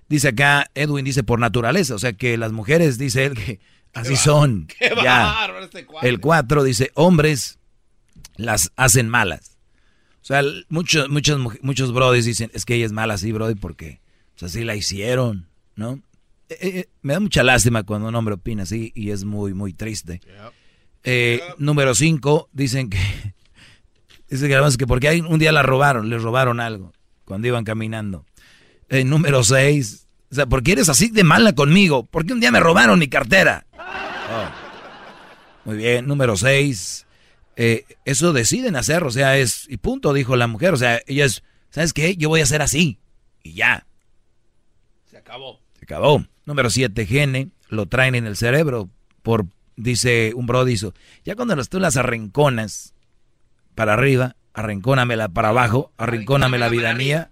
Dice 0.09 0.29
acá, 0.29 0.71
Edwin 0.75 1.05
dice 1.05 1.23
por 1.23 1.39
naturaleza, 1.41 1.95
o 1.95 1.99
sea 1.99 2.15
que 2.15 2.39
las 2.39 2.53
mujeres, 2.53 2.97
dice 2.97 3.27
él, 3.27 3.35
que 3.35 3.61
así 3.93 4.17
son. 4.17 4.67
Qué 4.79 4.91
ya. 5.03 5.47
Este 5.61 5.87
El 6.01 6.21
4 6.21 6.65
dice, 6.65 6.91
hombres 6.95 7.59
las 8.37 8.73
hacen 8.77 9.11
malas. 9.11 9.59
O 10.23 10.25
sea, 10.25 10.43
muchos, 10.71 11.11
muchos, 11.11 11.39
muchos 11.61 11.93
brodis 11.93 12.25
dicen, 12.25 12.51
es 12.55 12.65
que 12.65 12.77
ella 12.77 12.87
es 12.87 12.93
mala 12.93 13.13
así, 13.13 13.31
brody, 13.31 13.57
porque 13.57 14.01
pues, 14.39 14.51
así 14.51 14.65
la 14.65 14.75
hicieron, 14.75 15.49
¿no? 15.77 16.01
Eh, 16.49 16.59
eh, 16.61 16.79
eh, 16.79 16.89
me 17.03 17.15
da 17.15 17.21
mucha 17.21 17.43
lástima 17.43 17.83
cuando 17.83 18.09
un 18.09 18.15
hombre 18.15 18.35
opina 18.35 18.63
así 18.63 18.93
y 18.95 19.11
es 19.11 19.25
muy, 19.25 19.55
muy 19.55 19.73
triste. 19.73 20.21
Número 21.59 21.95
5, 21.95 22.51
dicen 22.53 22.91
que, 22.91 22.99
dice 24.29 24.49
que 24.49 24.55
además 24.55 24.77
que 24.77 24.87
porque 24.87 25.09
hay, 25.09 25.21
un 25.21 25.39
día 25.39 25.53
la 25.53 25.63
robaron, 25.63 26.11
le 26.11 26.19
robaron 26.19 26.61
algo 26.61 26.93
cuando 27.25 27.49
iban 27.49 27.65
caminando. 27.65 28.25
número 29.05 29.45
6, 29.45 30.07
o 30.31 30.35
sea, 30.35 30.47
¿por 30.47 30.63
qué 30.63 30.73
eres 30.73 30.89
así 30.89 31.09
de 31.09 31.25
mala 31.25 31.55
conmigo? 31.55 32.07
Porque 32.07 32.33
un 32.33 32.41
día 32.41 32.51
me 32.51 32.61
robaron 32.61 32.99
mi 32.99 33.09
cartera. 33.09 33.67
Oh. 33.75 34.69
Muy 35.65 35.77
bien, 35.77 36.07
número 36.07 36.37
6. 36.37 37.07
Eh, 37.61 37.85
eso 38.05 38.33
deciden 38.33 38.77
hacer, 38.77 39.03
o 39.03 39.11
sea, 39.11 39.37
es, 39.37 39.67
y 39.69 39.79
punto, 39.79 40.13
dijo 40.13 40.37
la 40.37 40.47
mujer, 40.47 40.75
o 40.75 40.77
sea, 40.77 41.01
ella 41.07 41.25
es, 41.25 41.43
¿sabes 41.71 41.93
qué? 41.93 42.17
Yo 42.17 42.29
voy 42.29 42.39
a 42.39 42.45
hacer 42.45 42.63
así, 42.63 43.01
y 43.43 43.55
ya. 43.55 43.85
Se 45.11 45.17
acabó. 45.17 45.61
Se 45.77 45.85
acabó. 45.85 46.25
Número 46.49 46.71
7, 46.71 47.05
gene, 47.05 47.51
lo 47.69 47.85
traen 47.85 48.15
en 48.15 48.25
el 48.25 48.35
cerebro, 48.35 48.89
por, 49.23 49.45
dice 49.77 50.33
un 50.35 50.47
brodizo, 50.47 50.95
ya 51.23 51.37
cuando 51.37 51.63
tú 51.67 51.79
las 51.79 51.99
arrinconas 51.99 52.95
para 53.75 53.93
arriba, 53.93 54.35
arrincónamela 54.55 55.29
para 55.29 55.51
abajo, 55.51 55.93
arrincónamela 55.99 56.65
la 56.65 56.71
vida 56.71 56.95
mía, 56.95 57.31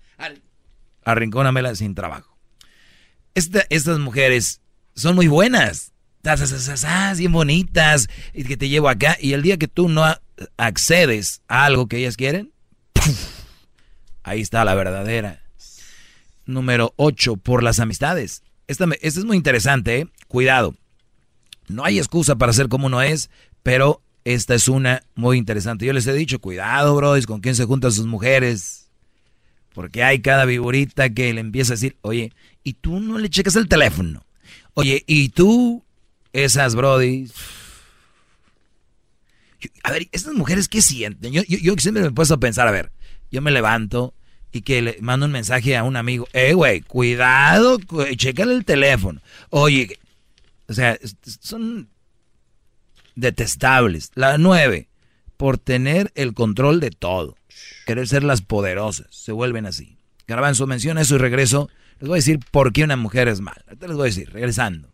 arrincónamela 1.02 1.74
sin 1.76 1.94
trabajo. 1.94 2.36
estas 3.32 3.98
mujeres 3.98 4.60
son 4.94 5.14
muy 5.14 5.28
buenas 5.28 5.94
bien 7.16 7.32
bonitas, 7.32 8.10
y 8.34 8.44
que 8.44 8.58
te 8.58 8.68
llevo 8.68 8.90
acá, 8.90 9.16
y 9.18 9.32
el 9.32 9.40
día 9.40 9.56
que 9.56 9.66
tú 9.66 9.88
no 9.88 10.04
accedes 10.58 11.40
a 11.48 11.64
algo 11.64 11.88
que 11.88 11.96
ellas 11.96 12.18
quieren, 12.18 12.52
ahí 14.24 14.42
está 14.42 14.62
la 14.66 14.74
verdadera. 14.74 15.42
Número 16.44 16.92
8, 16.96 17.36
por 17.36 17.62
las 17.62 17.80
amistades. 17.80 18.42
Esta, 18.66 18.86
es 19.00 19.24
muy 19.24 19.36
interesante, 19.36 20.00
¿eh? 20.00 20.08
cuidado. 20.28 20.74
No 21.68 21.84
hay 21.84 21.98
excusa 21.98 22.36
para 22.36 22.52
ser 22.52 22.68
como 22.68 22.86
uno 22.86 23.02
es, 23.02 23.30
pero 23.62 24.02
esta 24.24 24.54
es 24.54 24.68
una 24.68 25.02
muy 25.14 25.38
interesante. 25.38 25.86
Yo 25.86 25.92
les 25.92 26.06
he 26.06 26.12
dicho, 26.12 26.40
cuidado, 26.40 26.94
bros, 26.94 27.26
con 27.26 27.40
quién 27.40 27.54
se 27.54 27.64
juntan 27.64 27.92
sus 27.92 28.06
mujeres. 28.06 28.88
Porque 29.74 30.02
hay 30.02 30.20
cada 30.20 30.44
viborita 30.46 31.10
que 31.10 31.32
le 31.32 31.40
empieza 31.40 31.72
a 31.72 31.76
decir, 31.76 31.96
oye, 32.00 32.32
¿y 32.62 32.74
tú 32.74 33.00
no 33.00 33.18
le 33.18 33.28
checas 33.28 33.56
el 33.56 33.68
teléfono? 33.68 34.24
Oye, 34.74 35.04
¿y 35.06 35.28
tú 35.30 35.84
esas, 36.36 36.74
Brody. 36.74 37.30
A 39.82 39.90
ver, 39.90 40.06
estas 40.12 40.34
mujeres, 40.34 40.68
¿qué 40.68 40.82
sienten? 40.82 41.32
Yo, 41.32 41.42
yo, 41.42 41.74
siempre 41.78 42.02
me 42.02 42.08
he 42.08 42.12
puesto 42.12 42.34
a 42.34 42.40
pensar, 42.40 42.68
a 42.68 42.70
ver, 42.70 42.92
yo 43.30 43.40
me 43.40 43.50
levanto 43.50 44.14
y 44.56 44.62
que 44.62 44.80
le 44.80 44.96
mando 45.00 45.26
un 45.26 45.32
mensaje 45.32 45.76
a 45.76 45.84
un 45.84 45.96
amigo, 45.96 46.26
eh, 46.32 46.54
güey, 46.54 46.80
cuidado, 46.80 47.78
chécale 48.16 48.54
el 48.54 48.64
teléfono. 48.64 49.20
Oye, 49.50 49.98
o 50.66 50.72
sea, 50.72 50.98
son 51.40 51.88
detestables. 53.14 54.12
La 54.14 54.38
nueve, 54.38 54.88
por 55.36 55.58
tener 55.58 56.10
el 56.14 56.32
control 56.32 56.80
de 56.80 56.90
todo. 56.90 57.36
Querer 57.86 58.08
ser 58.08 58.24
las 58.24 58.40
poderosas, 58.40 59.08
se 59.10 59.32
vuelven 59.32 59.66
así. 59.66 59.98
Garbanzo 60.26 60.66
menciona 60.66 61.02
eso 61.02 61.16
y 61.16 61.18
regreso. 61.18 61.68
Les 62.00 62.08
voy 62.08 62.16
a 62.16 62.20
decir 62.20 62.40
por 62.50 62.72
qué 62.72 62.84
una 62.84 62.96
mujer 62.96 63.28
es 63.28 63.40
mala. 63.40 63.62
Ahorita 63.66 63.86
les 63.88 63.96
voy 63.96 64.04
a 64.04 64.10
decir, 64.10 64.30
regresando. 64.32 64.88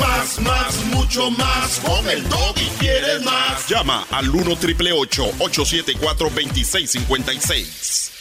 Más, 0.00 0.40
más, 0.40 0.84
mucho 0.86 1.30
más. 1.32 1.80
Con 1.80 2.08
el 2.08 2.22
y 2.22 2.68
quieres 2.78 3.24
más. 3.24 3.68
Llama 3.68 4.06
al 4.10 4.30
1 4.30 4.56
triple 4.56 4.92
874 4.92 6.30
2656. 6.30 8.17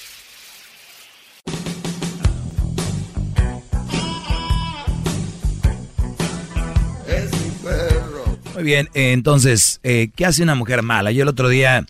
Muy 8.54 8.64
bien, 8.64 8.90
entonces, 8.96 9.80
eh, 9.84 10.10
¿qué 10.16 10.26
hace 10.26 10.42
una 10.42 10.56
mujer 10.56 10.82
mala? 10.82 11.12
Yo 11.12 11.22
el 11.22 11.30
otro 11.30 11.48
día 11.48 11.86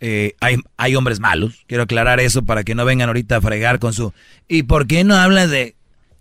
eh, 0.00 0.34
hay, 0.40 0.58
hay 0.76 0.94
hombres 0.94 1.18
malos. 1.18 1.64
Quiero 1.66 1.82
aclarar 1.82 2.20
eso 2.20 2.44
para 2.44 2.62
que 2.62 2.76
no 2.76 2.84
vengan 2.84 3.08
ahorita 3.08 3.36
a 3.36 3.40
fregar 3.40 3.80
con 3.80 3.92
su... 3.92 4.12
¿Y 4.46 4.62
por 4.62 4.86
qué 4.86 5.02
no 5.02 5.16
hablas 5.16 5.50
de 5.50 5.74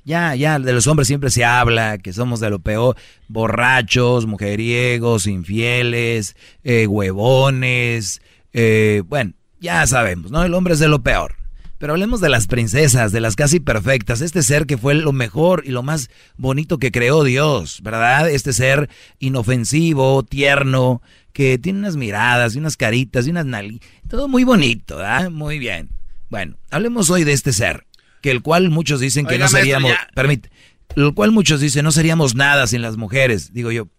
ya, 0.06 0.36
ya, 0.36 0.60
de 0.60 0.74
los 0.74 0.88
hombres 0.88 1.08
siempre 1.08 1.30
se 1.30 1.46
habla 1.46 1.98
que 1.98 2.12
somos 2.12 2.40
de 2.40 2.50
lo 2.50 2.60
peor, 2.60 2.98
borrachos, 3.30 4.26
mujeriegos, 4.26 5.28
infieles, 5.28 6.36
eh, 6.64 6.88
huevones, 6.88 8.22
eh, 8.52 9.04
bueno, 9.08 9.34
ya 9.62 9.88
sabemos, 9.88 10.30
¿no? 10.30 10.44
El 10.44 10.54
hombre 10.54 10.74
es 10.74 10.80
de 10.80 10.90
lo 10.90 11.02
peor. 11.02 11.36
Pero 11.78 11.94
hablemos 11.94 12.22
de 12.22 12.30
las 12.30 12.48
princesas, 12.48 13.12
de 13.12 13.20
las 13.20 13.36
casi 13.36 13.60
perfectas, 13.60 14.22
este 14.22 14.42
ser 14.42 14.66
que 14.66 14.78
fue 14.78 14.94
lo 14.94 15.12
mejor 15.12 15.64
y 15.66 15.72
lo 15.72 15.84
más 15.84 16.10
bonito 16.38 16.78
que 16.78 16.92
creó 16.92 17.24
Dios, 17.24 17.82
¿verdad? 17.82 18.30
Este 18.30 18.54
ser 18.54 18.90
inofensivo, 19.20 20.24
tierno, 20.24 21.02
que 21.34 21.58
tiene 21.58 21.80
unas 21.80 21.98
miradas 21.98 22.56
y 22.56 22.60
unas 22.60 22.78
caritas 22.78 23.28
y 23.28 23.32
unas 23.32 23.46
narices, 23.46 23.82
todo 24.08 24.28
muy 24.28 24.44
bonito, 24.44 24.98
¿verdad? 24.98 25.30
Muy 25.30 25.60
bien. 25.60 25.90
Bueno, 26.30 26.56
hablemos 26.72 27.10
hoy 27.10 27.24
de 27.24 27.34
este 27.34 27.52
ser, 27.52 27.86
que 28.22 28.32
el 28.32 28.42
cual 28.42 28.70
muchos 28.70 29.00
dicen 29.00 29.26
que 29.26 29.38
no 29.38 29.48
seríamos, 29.48 29.92
permite, 30.16 30.50
el 30.96 31.14
cual 31.14 31.32
muchos 31.32 31.60
dicen 31.60 31.84
no 31.84 31.92
seríamos 31.92 32.36
nada 32.36 32.68
sin 32.68 32.82
las 32.82 32.98
mujeres. 32.98 33.54
Digo 33.54 33.72
yo, 33.72 33.90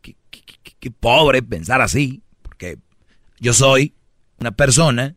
qué, 0.00 0.16
pobre 0.90 1.42
pensar 1.42 1.80
así, 1.80 2.22
porque 2.42 2.78
yo 3.40 3.52
soy 3.52 3.94
una 4.38 4.52
persona 4.52 5.16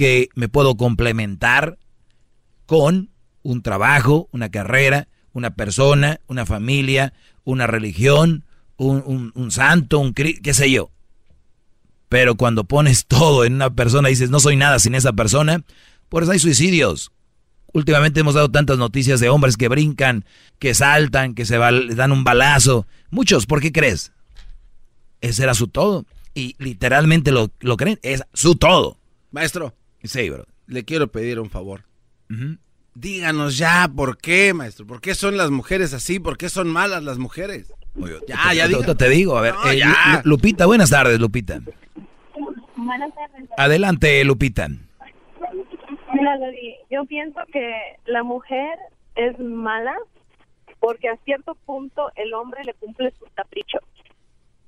que 0.00 0.30
me 0.34 0.48
puedo 0.48 0.78
complementar 0.78 1.76
con 2.64 3.10
un 3.42 3.60
trabajo, 3.60 4.30
una 4.32 4.48
carrera, 4.48 5.08
una 5.34 5.50
persona, 5.50 6.20
una 6.26 6.46
familia, 6.46 7.12
una 7.44 7.66
religión, 7.66 8.46
un, 8.78 9.30
un 9.34 9.50
santo, 9.50 9.98
un 9.98 10.14
qué 10.14 10.54
sé 10.54 10.70
yo. 10.70 10.90
Pero 12.08 12.36
cuando 12.36 12.64
pones 12.64 13.04
todo 13.08 13.44
en 13.44 13.56
una 13.56 13.74
persona 13.74 14.08
y 14.08 14.12
dices 14.12 14.30
no 14.30 14.40
soy 14.40 14.56
nada 14.56 14.78
sin 14.78 14.94
esa 14.94 15.12
persona, 15.12 15.64
por 16.08 16.22
eso 16.22 16.32
hay 16.32 16.38
suicidios. 16.38 17.12
Últimamente 17.74 18.20
hemos 18.20 18.32
dado 18.32 18.50
tantas 18.50 18.78
noticias 18.78 19.20
de 19.20 19.28
hombres 19.28 19.58
que 19.58 19.68
brincan, 19.68 20.24
que 20.58 20.72
saltan, 20.72 21.34
que 21.34 21.44
se 21.44 21.58
dan 21.58 22.10
un 22.10 22.24
balazo. 22.24 22.86
Muchos, 23.10 23.44
¿por 23.44 23.60
qué 23.60 23.70
crees? 23.70 24.12
Ese 25.20 25.42
era 25.42 25.52
su 25.52 25.68
todo. 25.68 26.06
Y 26.32 26.56
literalmente 26.58 27.32
lo, 27.32 27.50
lo 27.60 27.76
creen, 27.76 27.98
es 28.02 28.22
su 28.32 28.54
todo. 28.54 28.96
Maestro. 29.30 29.74
Sí, 30.02 30.30
bro. 30.30 30.46
Le 30.66 30.84
quiero 30.84 31.08
pedir 31.08 31.40
un 31.40 31.50
favor. 31.50 31.84
Díganos 32.94 33.58
ya 33.58 33.90
por 33.94 34.18
qué, 34.18 34.54
maestro. 34.54 34.86
¿Por 34.86 35.00
qué 35.00 35.14
son 35.14 35.36
las 35.36 35.50
mujeres 35.50 35.94
así? 35.94 36.20
¿Por 36.20 36.38
qué 36.38 36.48
son 36.48 36.68
malas 36.68 37.02
las 37.02 37.18
mujeres? 37.18 37.72
ya, 38.26 38.54
ya 38.54 38.68
digo. 38.68 38.96
Te 38.96 39.08
digo, 39.08 39.36
a 39.36 39.42
ver. 39.42 39.54
Eh, 39.72 39.82
Lupita, 40.24 40.66
buenas 40.66 40.90
tardes, 40.90 41.18
Lupita. 41.18 41.60
Buenas 42.76 43.14
tardes. 43.14 43.48
Adelante, 43.56 44.24
Lupita. 44.24 44.68
Mira, 44.68 46.38
yo 46.90 47.04
pienso 47.06 47.40
que 47.52 47.72
la 48.06 48.22
mujer 48.22 48.78
es 49.14 49.38
mala 49.38 49.94
porque 50.80 51.08
a 51.08 51.16
cierto 51.24 51.54
punto 51.66 52.10
el 52.16 52.34
hombre 52.34 52.64
le 52.64 52.74
cumple 52.74 53.12
sus 53.12 53.28
caprichos. 53.30 53.82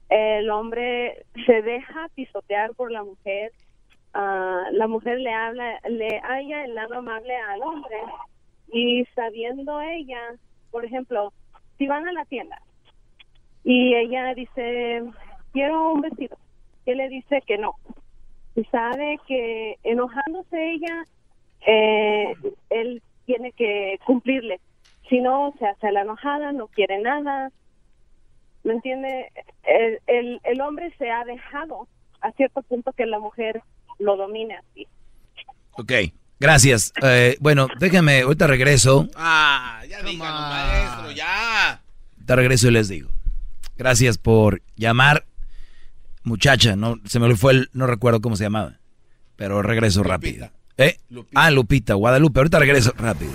El 0.08 0.50
hombre 0.50 1.24
se 1.46 1.62
deja 1.62 2.08
pisotear 2.14 2.74
por 2.74 2.92
la 2.92 3.02
mujer. 3.02 3.52
La 4.14 4.86
mujer 4.88 5.20
le 5.20 5.32
habla, 5.32 5.80
le 5.88 6.20
haya 6.24 6.64
el 6.64 6.74
lado 6.74 6.94
amable 6.98 7.36
al 7.36 7.62
hombre. 7.62 7.96
Y 8.72 9.04
sabiendo 9.14 9.80
ella, 9.80 10.18
por 10.70 10.84
ejemplo, 10.84 11.32
si 11.78 11.86
van 11.86 12.06
a 12.08 12.12
la 12.12 12.24
tienda 12.24 12.60
y 13.64 13.94
ella 13.94 14.34
dice, 14.34 15.02
quiero 15.52 15.92
un 15.92 16.00
vestido, 16.00 16.36
él 16.86 16.98
le 16.98 17.08
dice 17.08 17.42
que 17.46 17.58
no. 17.58 17.74
Y 18.54 18.64
sabe 18.64 19.18
que 19.26 19.78
enojándose 19.82 20.72
ella, 20.72 21.04
eh, 21.66 22.34
él 22.70 23.02
tiene 23.24 23.52
que 23.52 23.98
cumplirle. 24.04 24.60
Si 25.08 25.20
no, 25.20 25.54
se 25.58 25.66
hace 25.66 25.92
la 25.92 26.02
enojada, 26.02 26.52
no 26.52 26.66
quiere 26.68 26.98
nada. 26.98 27.50
¿Me 28.64 28.74
entiende? 28.74 29.30
El, 29.62 30.00
el, 30.06 30.40
el 30.44 30.60
hombre 30.60 30.92
se 30.98 31.10
ha 31.10 31.24
dejado 31.24 31.88
a 32.20 32.32
cierto 32.32 32.62
punto 32.62 32.92
que 32.92 33.06
la 33.06 33.18
mujer 33.18 33.62
lo 34.02 34.16
domine 34.16 34.56
así. 34.56 34.86
Ok, 35.72 35.92
gracias. 36.38 36.92
Eh, 37.02 37.36
bueno, 37.40 37.68
déjame, 37.78 38.22
ahorita 38.22 38.46
regreso. 38.46 39.08
Ah, 39.16 39.82
ya 39.88 40.02
díganos, 40.02 40.40
maestro, 40.40 41.10
ya. 41.12 41.80
Te 42.26 42.36
regreso 42.36 42.68
y 42.68 42.72
les 42.72 42.88
digo. 42.88 43.10
Gracias 43.76 44.18
por 44.18 44.62
llamar. 44.76 45.24
Muchacha, 46.24 46.76
no 46.76 47.00
se 47.04 47.18
me 47.18 47.34
fue 47.34 47.52
el, 47.52 47.70
no 47.72 47.86
recuerdo 47.86 48.20
cómo 48.20 48.36
se 48.36 48.44
llamaba. 48.44 48.78
Pero 49.36 49.62
regreso 49.62 50.02
rápido. 50.02 50.50
¿Eh? 50.76 50.98
Ah, 51.34 51.50
Lupita, 51.50 51.94
Guadalupe. 51.94 52.40
Ahorita 52.40 52.58
regreso 52.58 52.92
rápido. 52.96 53.32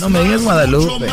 No 0.00 0.08
me 0.10 0.24
digas 0.24 0.42
Guadalupe. 0.42 1.06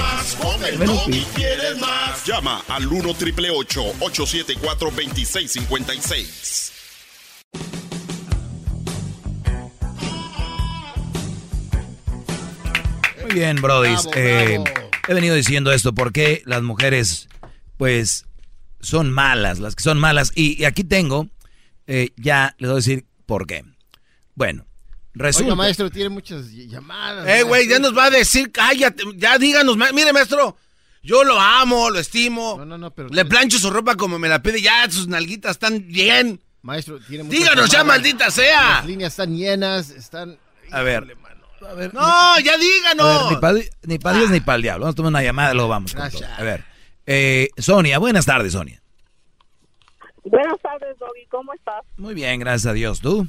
Dime 0.71 0.87
Lupita. 0.87 1.27
¿Quieres 1.35 1.77
más? 1.79 2.25
Llama 2.25 2.63
al 2.69 2.87
1 2.87 3.13
triple 3.13 3.49
874 3.51 4.89
2656. 4.89 6.73
Muy 13.29 13.39
bien, 13.39 13.61
Brody. 13.61 13.95
Eh, 14.15 14.63
he 15.07 15.13
venido 15.13 15.35
diciendo 15.35 15.71
esto 15.71 15.93
porque 15.93 16.41
las 16.45 16.63
mujeres, 16.63 17.27
pues, 17.77 18.25
son 18.79 19.11
malas, 19.11 19.59
las 19.59 19.75
que 19.75 19.83
son 19.83 19.99
malas. 19.99 20.31
Y, 20.33 20.59
y 20.59 20.65
aquí 20.65 20.83
tengo, 20.83 21.27
eh, 21.85 22.09
ya 22.17 22.55
les 22.57 22.69
voy 22.69 22.75
a 22.77 22.81
decir 22.81 23.05
por 23.27 23.45
qué. 23.45 23.63
Bueno, 24.33 24.65
resulta. 25.13 25.45
Oiga, 25.45 25.55
maestro, 25.55 25.91
tiene 25.91 26.09
muchas 26.09 26.49
llamadas. 26.49 27.27
Eh, 27.27 27.43
güey, 27.43 27.67
ya 27.67 27.77
nos 27.77 27.95
va 27.95 28.05
a 28.05 28.09
decir, 28.09 28.51
cállate, 28.51 29.03
ya 29.15 29.37
díganos, 29.37 29.77
ma- 29.77 29.91
mire, 29.91 30.11
maestro, 30.11 30.57
yo 31.03 31.23
lo 31.23 31.39
amo, 31.39 31.91
lo 31.91 31.99
estimo. 31.99 32.55
No, 32.57 32.65
no, 32.65 32.77
no, 32.79 32.91
pero. 32.91 33.09
Le 33.09 33.25
plancho 33.25 33.59
su 33.59 33.69
ropa 33.69 33.95
como 33.95 34.17
me 34.17 34.27
la 34.27 34.41
pide, 34.41 34.59
ya 34.61 34.89
sus 34.89 35.07
nalguitas 35.07 35.51
están 35.51 35.85
bien. 35.87 36.41
Maestro, 36.63 36.99
tiene 36.99 37.25
muchas 37.25 37.39
Díganos 37.39 37.69
ya, 37.69 37.83
maldita 37.83 38.31
sea. 38.31 38.77
Las 38.77 38.85
líneas 38.87 39.13
están 39.13 39.35
llenas, 39.37 39.91
están. 39.91 40.37
A 40.71 40.81
ver. 40.81 41.15
A 41.67 41.73
ver, 41.73 41.93
No, 41.93 42.01
ya 42.39 42.53
A 42.53 42.57
ver, 42.57 42.59
díganos. 42.59 43.31
ni 43.31 43.37
para 43.37 43.53
ni 43.83 43.99
pa 43.99 44.13
Dios 44.13 44.29
ni 44.31 44.39
para 44.39 44.55
el 44.57 44.61
diablo. 44.61 44.83
Vamos 44.83 44.93
a 44.93 44.97
tomar 44.97 45.09
una 45.11 45.23
llamada 45.23 45.51
y 45.51 45.55
luego 45.55 45.69
vamos. 45.69 45.93
con 45.93 46.09
todo. 46.09 46.21
A 46.37 46.43
ver. 46.43 46.63
Eh, 47.05 47.49
Sonia, 47.57 47.97
buenas 47.99 48.25
tardes, 48.25 48.53
Sonia. 48.53 48.81
Buenas 50.23 50.59
tardes, 50.61 50.97
Doggy. 50.99 51.25
¿Cómo 51.29 51.53
estás? 51.53 51.83
Muy 51.97 52.13
bien, 52.13 52.39
gracias 52.39 52.67
a 52.67 52.73
Dios. 52.73 53.01
¿Tú? 53.01 53.27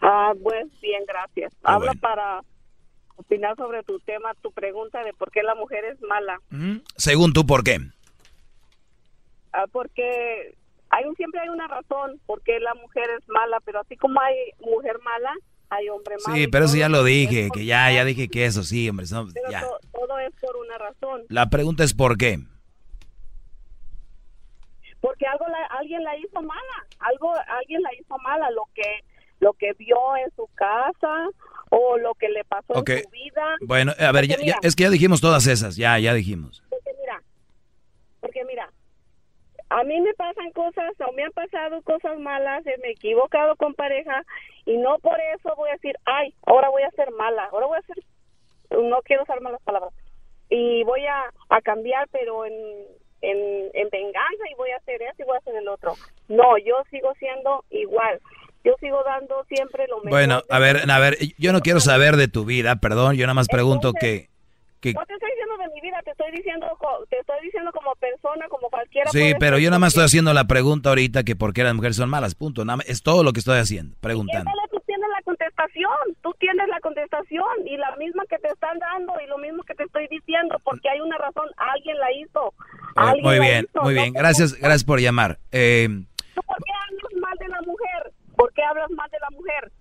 Ah, 0.00 0.32
pues 0.42 0.66
bien, 0.80 1.02
gracias. 1.06 1.52
Ah, 1.64 1.74
Habla 1.74 1.92
bueno. 1.92 2.00
para 2.00 2.40
opinar 3.16 3.56
sobre 3.56 3.82
tu 3.82 3.98
tema, 4.00 4.34
tu 4.42 4.52
pregunta 4.52 5.02
de 5.02 5.12
por 5.14 5.30
qué 5.30 5.42
la 5.42 5.54
mujer 5.54 5.84
es 5.86 6.00
mala. 6.02 6.38
Según 6.96 7.32
tú, 7.32 7.46
¿por 7.46 7.64
qué? 7.64 7.78
Ah, 9.52 9.64
porque 9.72 10.54
hay 10.90 11.04
un, 11.06 11.16
siempre 11.16 11.40
hay 11.40 11.48
una 11.48 11.66
razón 11.66 12.20
por 12.26 12.42
qué 12.42 12.60
la 12.60 12.74
mujer 12.74 13.08
es 13.18 13.26
mala, 13.28 13.58
pero 13.64 13.80
así 13.80 13.96
como 13.96 14.20
hay 14.20 14.34
mujer 14.60 14.98
mala, 15.02 15.32
hay 15.70 15.88
hombre 15.88 16.16
malo. 16.24 16.36
Sí, 16.36 16.46
pero 16.48 16.64
eso 16.66 16.76
ya 16.76 16.88
lo 16.88 17.02
dije, 17.04 17.48
que 17.52 17.64
ya, 17.64 17.90
ya 17.92 18.04
dije 18.04 18.28
que 18.28 18.44
eso 18.44 18.62
sí, 18.62 18.88
hombre. 18.88 19.06
no, 19.10 19.26
pero 19.34 19.50
ya. 19.50 19.60
to- 19.62 19.78
todo 19.92 20.18
es 20.18 20.32
por 20.40 20.56
una 20.56 20.78
razón. 20.78 21.22
La 21.28 21.48
pregunta 21.50 21.84
es 21.84 21.94
¿por 21.94 22.16
qué? 22.16 22.38
Porque 25.00 25.26
algo 25.26 25.46
la- 25.48 25.66
alguien 25.78 26.02
la 26.02 26.16
hizo 26.16 26.40
mala, 26.42 26.86
algo 27.00 27.32
alguien 27.60 27.82
la 27.82 27.90
hizo 27.94 28.16
mala, 28.18 28.50
lo 28.50 28.62
que 28.74 29.04
lo 29.38 29.52
que 29.52 29.72
vio 29.74 30.16
en 30.16 30.30
su 30.34 30.48
casa 30.54 31.28
o 31.68 31.98
lo 31.98 32.14
que 32.14 32.28
le 32.30 32.42
pasó 32.44 32.72
en 32.86 33.02
su 33.04 33.10
vida. 33.10 33.56
Bueno, 33.60 33.92
a 33.98 34.10
ver, 34.12 34.26
ya- 34.26 34.56
es 34.62 34.74
que 34.74 34.84
ya 34.84 34.90
dijimos 34.90 35.20
todas 35.20 35.46
esas, 35.46 35.76
ya, 35.76 35.98
ya 35.98 36.14
dijimos. 36.14 36.62
Porque 36.70 36.90
mira, 36.98 37.22
porque 38.20 38.44
mira, 38.46 38.65
a 39.76 39.84
mí 39.84 40.00
me 40.00 40.14
pasan 40.14 40.50
cosas 40.52 40.94
o 41.06 41.12
me 41.12 41.24
han 41.24 41.32
pasado 41.32 41.82
cosas 41.82 42.18
malas, 42.18 42.66
eh, 42.66 42.76
me 42.80 42.88
he 42.88 42.92
equivocado 42.92 43.56
con 43.56 43.74
pareja 43.74 44.24
y 44.64 44.78
no 44.78 44.98
por 45.00 45.18
eso 45.34 45.54
voy 45.54 45.68
a 45.68 45.74
decir, 45.74 45.94
ay, 46.06 46.32
ahora 46.46 46.70
voy 46.70 46.82
a 46.82 46.90
ser 46.92 47.10
mala, 47.10 47.44
ahora 47.52 47.66
voy 47.66 47.78
a 47.78 47.82
ser, 47.82 47.96
no 48.70 49.02
quiero 49.02 49.24
usar 49.24 49.42
malas 49.42 49.60
palabras, 49.64 49.92
y 50.48 50.82
voy 50.84 51.04
a, 51.04 51.30
a 51.50 51.60
cambiar, 51.60 52.08
pero 52.10 52.46
en, 52.46 52.54
en, 53.20 53.70
en 53.74 53.90
venganza 53.90 54.44
y 54.50 54.54
voy 54.54 54.70
a 54.70 54.78
hacer 54.78 55.02
eso 55.02 55.16
y 55.18 55.24
voy 55.24 55.36
a 55.36 55.40
hacer 55.40 55.56
el 55.56 55.68
otro. 55.68 55.92
No, 56.28 56.56
yo 56.56 56.76
sigo 56.90 57.12
siendo 57.18 57.62
igual. 57.68 58.18
Yo 58.64 58.74
sigo 58.80 59.02
dando 59.04 59.44
siempre 59.44 59.86
lo 59.88 59.98
mejor. 59.98 60.10
Bueno, 60.10 60.42
a 60.48 60.58
ver, 60.58 60.90
a 60.90 60.98
ver, 60.98 61.18
yo 61.38 61.52
no 61.52 61.60
quiero 61.60 61.80
saber 61.80 62.16
de 62.16 62.28
tu 62.28 62.46
vida, 62.46 62.76
perdón, 62.76 63.14
yo 63.16 63.26
nada 63.26 63.34
más 63.34 63.46
pregunto 63.46 63.92
que, 63.92 64.28
que 64.80 64.92
No 64.92 65.04
te 65.06 65.14
estoy 65.14 65.30
diciendo 65.30 65.56
de 65.58 65.68
mi 65.74 65.80
vida, 65.80 66.00
te 66.04 66.10
estoy 66.12 66.30
diciendo, 66.32 66.66
te 67.10 67.18
estoy 67.18 67.36
diciendo 67.42 67.70
como 67.72 67.94
persona, 67.96 68.46
como 68.48 68.68
cualquiera. 68.68 69.10
Sí, 69.10 69.32
pero 69.38 69.58
yo 69.58 69.70
nada 69.70 69.78
más 69.78 69.88
estoy 69.92 70.04
haciendo 70.04 70.32
la 70.34 70.44
pregunta 70.46 70.90
ahorita 70.90 71.24
que 71.24 71.36
por 71.36 71.52
qué 71.52 71.64
las 71.64 71.74
mujeres 71.74 71.96
son 71.96 72.08
malas, 72.10 72.34
punto. 72.34 72.64
Nada 72.64 72.78
más- 72.78 72.88
es 72.88 73.02
todo 73.02 73.22
lo 73.24 73.32
que 73.32 73.40
estoy 73.40 73.58
haciendo, 73.58 73.96
preguntando. 74.00 74.50
Tú 74.70 74.80
tienes 74.86 75.08
la 75.16 75.22
contestación, 75.22 75.92
tú 76.22 76.34
tienes 76.38 76.68
la 76.68 76.80
contestación 76.80 77.66
y 77.66 77.76
la 77.76 77.94
misma 77.96 78.24
que 78.28 78.38
te 78.38 78.48
están 78.48 78.78
dando 78.78 79.14
y 79.24 79.26
lo 79.28 79.38
mismo 79.38 79.62
que 79.64 79.74
te 79.74 79.84
estoy 79.84 80.06
diciendo, 80.08 80.56
porque 80.64 80.88
hay 80.88 81.00
una 81.00 81.16
razón, 81.18 81.46
alguien 81.56 81.98
la 81.98 82.12
hizo. 82.12 82.54
Alguien 82.94 83.24
muy 83.24 83.38
bien, 83.40 83.66
hizo, 83.68 83.82
muy 83.82 83.94
no 83.94 84.00
bien, 84.00 84.12
te- 84.14 84.18
gracias, 84.20 84.54
gracias 84.54 84.84
por 84.84 85.00
llamar. 85.00 85.38
Eh, 85.52 85.88
¿Tú 86.34 86.42
¿Por 86.42 86.56
qué 86.58 86.72
hablas 86.72 87.20
mal 87.20 87.38
de 87.38 87.48
la 87.48 87.60
mujer? 87.62 88.12
¿Por 88.36 88.52
qué 88.52 88.62
hablas 88.62 88.90
mal 88.90 89.10
de 89.10 89.18
la 89.20 89.30
mujer? 89.30 89.72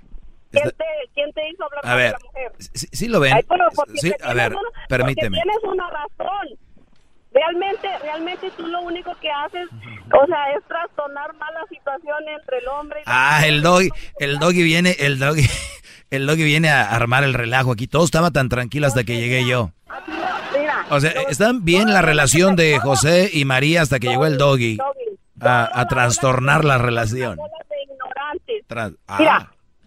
¿Quién 0.62 0.72
te, 0.78 0.86
quién 1.14 1.32
te 1.34 1.50
hizo 1.50 1.64
hablar 1.66 1.82
a 1.86 1.96
ver, 1.96 2.06
de 2.06 2.12
la 2.12 2.26
mujer? 2.26 2.52
sí, 2.74 2.88
sí 2.92 3.08
lo 3.08 3.20
ven. 3.20 3.34
Ay, 3.34 3.44
Sí, 3.96 4.14
a 4.24 4.34
ver, 4.34 4.52
una- 4.54 4.62
permíteme. 4.90 5.38
Tienes 5.42 5.64
una 5.64 5.90
razón. 5.90 6.48
Realmente, 7.34 7.90
realmente 8.02 8.50
tú 8.56 8.66
lo 8.68 8.82
único 8.82 9.14
que 9.20 9.30
haces, 9.30 9.68
o 9.72 10.26
sea, 10.26 10.52
es 10.58 10.64
trastornar 10.70 11.34
más 11.36 11.50
la 11.54 11.68
situación 11.68 12.18
entre 12.30 12.60
el 12.60 12.68
hombre 12.70 13.00
y 13.02 13.04
Ah, 13.06 13.42
el 13.46 13.62
doggy, 13.62 13.90
el 14.20 14.40
doggy 14.40 14.64
viene, 14.64 14.96
el 15.00 15.20
doggy, 15.20 15.46
el 16.12 16.28
doggy 16.28 16.44
viene 16.46 16.70
a 16.70 16.90
armar 16.96 17.26
el 17.26 17.34
relajo 17.34 17.74
aquí. 17.74 17.88
Todo 17.88 18.06
estaba 18.06 18.32
tan 18.32 18.48
tranquilo 18.48 18.88
hasta 18.88 19.04
que 19.04 19.18
llegué 19.18 19.46
yo. 19.46 19.72
Mira, 20.58 20.86
O 20.90 21.00
sea, 21.02 21.12
está 21.30 21.52
bien 21.54 21.92
la 21.92 22.02
relación 22.02 22.56
de 22.56 22.80
José 22.80 23.30
y 23.34 23.44
María 23.44 23.82
hasta 23.82 24.00
que 24.00 24.08
llegó 24.08 24.26
el 24.28 24.38
doggy 24.38 24.78
a, 25.42 25.70
a 25.82 25.88
trastornar 25.88 26.64
la 26.64 26.78
relación. 26.78 27.38
de 28.48 28.64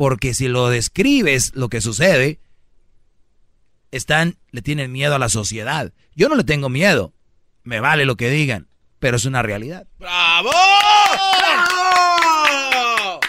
porque 0.00 0.32
si 0.32 0.48
lo 0.48 0.70
describes 0.70 1.54
lo 1.54 1.68
que 1.68 1.82
sucede, 1.82 2.40
están, 3.90 4.38
le 4.50 4.62
tienen 4.62 4.90
miedo 4.90 5.14
a 5.14 5.18
la 5.18 5.28
sociedad. 5.28 5.92
Yo 6.14 6.30
no 6.30 6.36
le 6.36 6.44
tengo 6.44 6.70
miedo, 6.70 7.12
me 7.64 7.80
vale 7.80 8.06
lo 8.06 8.16
que 8.16 8.30
digan, 8.30 8.66
pero 8.98 9.18
es 9.18 9.26
una 9.26 9.42
realidad. 9.42 9.86
¡Bravo! 9.98 10.52
¡Bravo! 11.38 13.20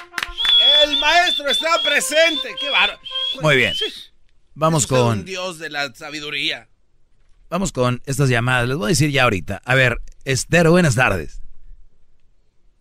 El 0.86 0.98
maestro 0.98 1.50
está 1.50 1.78
presente. 1.84 2.56
¡Qué 2.58 2.70
bárbaro! 2.70 3.02
Muy 3.42 3.58
bien. 3.58 3.74
Vamos 4.54 4.88
con 4.88 5.20
un 5.20 5.26
dios 5.26 5.60
de 5.60 5.70
la 5.72 5.94
sabiduría. 5.94 6.70
vamos 7.50 7.74
con 7.74 8.02
estas 8.06 8.30
llamadas. 8.30 8.70
Les 8.70 8.78
voy 8.78 8.86
a 8.86 8.96
decir 8.96 9.12
ya 9.12 9.24
ahorita. 9.24 9.62
A 9.66 9.76
ver, 9.76 9.98
Esther, 10.24 10.70
buenas 10.70 10.96
tardes. 10.96 11.42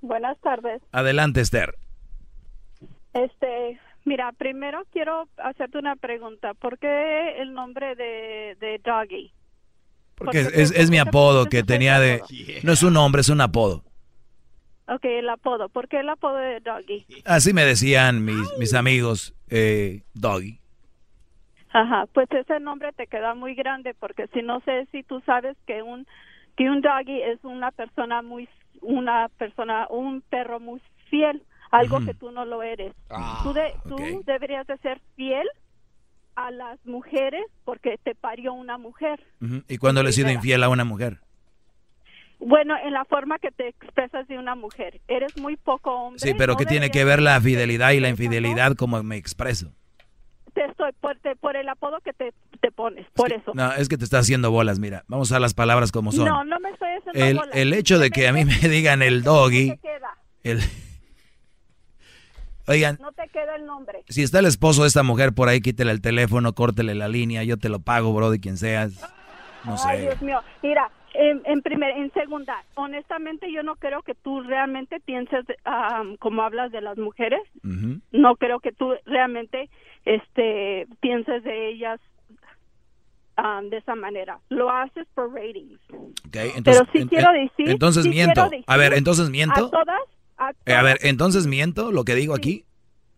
Buenas 0.00 0.40
tardes. 0.40 0.80
Adelante, 0.92 1.40
Esther. 1.40 1.74
Este, 3.12 3.81
mira, 4.05 4.32
primero 4.32 4.85
quiero 4.93 5.28
hacerte 5.39 5.78
una 5.78 5.97
pregunta. 5.97 6.55
¿Por 6.55 6.78
qué 6.78 7.41
el 7.41 7.53
nombre 7.53 7.95
de, 7.97 8.57
de 8.61 8.81
Doggy? 8.85 9.32
Porque 10.15 10.41
es, 10.41 10.47
es- 10.55 10.70
es 10.73 10.91
mi 10.91 10.99
apodo 10.99 11.47
que 11.47 11.62
tenía 11.62 11.99
de... 11.99 12.23
No 12.62 12.73
es 12.73 12.82
un 12.82 12.93
nombre, 12.93 13.20
es 13.23 13.28
un 13.28 13.41
apodo. 13.41 13.85
Ok, 14.87 15.05
el 15.05 15.28
apodo. 15.28 15.69
¿Por 15.69 15.89
qué 15.89 16.01
el 16.01 16.09
apodo 16.09 16.37
de 16.37 16.61
Doggy? 16.61 17.07
Así 17.24 17.53
me 17.53 17.65
decían 17.65 18.24
mis, 18.24 18.37
mis 18.59 18.74
amigos, 18.74 19.35
eh, 19.49 20.03
Doggy. 20.15 20.59
Ajá, 21.73 22.07
pues 22.12 22.28
ese 22.32 22.59
nombre 22.59 22.93
te 22.93 23.07
queda 23.07 23.35
muy 23.35 23.55
grande 23.55 23.95
porque 23.95 24.27
si 24.35 24.43
no 24.43 24.61
sé 24.62 24.89
si 24.91 25.05
tú 25.05 25.20
sabes 25.24 25.57
que 25.66 25.82
un 25.82 26.07
que 26.57 26.69
un 26.69 26.81
doggy 26.81 27.23
es 27.23 27.39
una 27.45 27.70
persona 27.70 28.23
muy 28.23 28.49
una 28.81 29.28
persona 29.39 29.87
un 29.89 30.20
perro 30.20 30.59
muy 30.59 30.82
fiel, 31.09 31.41
algo 31.70 32.01
que 32.05 32.14
tú 32.14 32.30
no 32.30 32.44
lo 32.44 32.62
eres. 32.62 32.92
Ah, 33.10 33.40
tú 33.42 33.52
de- 33.52 33.74
tú 33.88 33.94
ok. 33.97 34.24
deberías 34.26 34.66
de 34.66 34.76
ser 34.78 35.01
fiel 35.16 35.47
a 36.36 36.51
las 36.51 36.78
mujeres 36.86 37.44
porque 37.64 37.97
te 38.02 38.14
parió 38.14 38.52
una 38.52 38.78
mujer. 38.78 39.20
¿Y 39.68 39.78
cuando 39.78 40.02
le 40.02 40.10
he 40.10 40.12
sido 40.12 40.30
infiel 40.30 40.62
a 40.62 40.68
una 40.68 40.84
mujer? 40.84 41.18
Bueno, 42.38 42.74
en 42.82 42.94
la 42.94 43.05
forma 43.05 43.38
que 43.38 43.51
te 43.51 43.68
expresas 43.68 44.26
de 44.26 44.38
una 44.38 44.55
mujer, 44.55 45.01
eres 45.09 45.36
muy 45.36 45.56
poco 45.56 45.90
hombre. 45.92 46.20
Sí, 46.20 46.32
pero 46.38 46.55
no 46.55 46.59
¿qué 46.59 46.64
tiene 46.64 46.90
que 46.90 47.05
ver 47.05 47.20
la 47.20 47.38
fidelidad 47.40 47.90
y 47.90 48.01
la 48.01 48.09
infidelidad 48.09 48.74
como 48.76 49.02
me 49.02 49.16
expreso? 49.16 49.72
Te 50.55 50.64
estoy 50.64 50.90
por, 51.01 51.16
te- 51.18 51.36
por 51.36 51.55
el 51.56 51.68
apodo 51.68 52.01
que 52.01 52.12
te, 52.14 52.32
te 52.60 52.72
pones, 52.72 53.06
por 53.14 53.30
eso. 53.32 53.52
No, 53.55 53.72
es 53.74 53.88
que 53.90 53.98
te 53.98 54.05
está 54.05 54.18
haciendo 54.18 54.51
bolas, 54.51 54.78
mira. 54.78 55.05
Vamos 55.06 55.30
a 55.32 55.38
las 55.38 55.52
palabras 55.55 55.92
como 55.92 56.12
son. 56.12 56.24
No, 56.24 56.42
no 56.44 56.59
me 56.60 56.70
estoy 56.70 56.88
haciendo 56.88 57.24
el, 57.24 57.36
bolas. 57.36 57.55
el 57.56 57.72
hecho 57.74 57.98
de 57.98 58.10
que 58.10 58.26
a 58.26 58.32
mí 58.32 58.44
me 58.47 58.56
digan 58.68 59.02
el 59.02 59.22
doggy, 59.22 59.78
el... 60.42 60.60
Oigan, 62.70 62.98
no 63.01 63.10
te 63.12 63.28
queda 63.28 63.56
el 63.56 63.66
nombre. 63.66 64.05
si 64.09 64.22
está 64.22 64.38
el 64.38 64.47
esposo 64.47 64.82
de 64.82 64.88
esta 64.88 65.02
mujer 65.02 65.32
por 65.34 65.48
ahí, 65.48 65.60
quítele 65.60 65.90
el 65.90 66.01
teléfono, 66.01 66.52
córtele 66.52 66.94
la 66.94 67.09
línea, 67.09 67.42
yo 67.42 67.56
te 67.59 67.68
lo 67.68 67.80
pago, 67.80 68.12
bro, 68.14 68.30
de 68.30 68.38
quien 68.38 68.56
seas. 68.56 69.01
No 69.64 69.74
Ay, 69.84 69.98
sé. 69.98 70.02
Dios 70.02 70.22
mío. 70.22 70.40
Mira, 70.62 70.88
en, 71.14 71.42
en 71.44 71.62
primer, 71.62 71.90
en 71.97 72.12
segunda, 72.12 72.62
honestamente 72.76 73.52
yo 73.52 73.64
no 73.64 73.74
creo 73.74 74.02
que 74.02 74.14
tú 74.14 74.42
realmente 74.42 75.01
pienses 75.01 75.44
como 76.20 76.42
hablas 76.42 76.70
de 76.70 76.80
las 76.80 76.97
mujeres. 76.97 77.40
No 78.12 78.36
creo 78.36 78.60
que 78.60 78.70
tú 78.72 78.94
realmente 79.05 79.68
este 80.05 80.86
pienses 81.01 81.42
de 81.42 81.70
ellas 81.70 82.01
de 83.70 83.78
esa 83.78 83.94
manera. 83.94 84.38
Lo 84.51 84.70
haces 84.70 85.06
por 85.14 85.32
ratings. 85.32 85.80
Ok, 85.90 86.36
entonces, 86.56 86.62
Pero 86.64 86.86
sí 86.92 86.98
en- 86.98 87.09
quiero 87.09 87.32
decir. 87.32 87.68
Entonces 87.70 88.02
sí 88.05 88.10
miento. 88.10 88.48
A 88.66 88.76
ver, 88.76 88.92
entonces 88.92 89.30
miento. 89.30 89.66
A 89.66 89.70
todas. 89.70 90.01
A 90.40 90.52
Eh, 90.66 90.74
a 90.74 90.82
ver, 90.82 90.98
entonces 91.02 91.46
miento 91.46 91.92
lo 91.92 92.04
que 92.04 92.14
digo 92.16 92.34
aquí. 92.34 92.64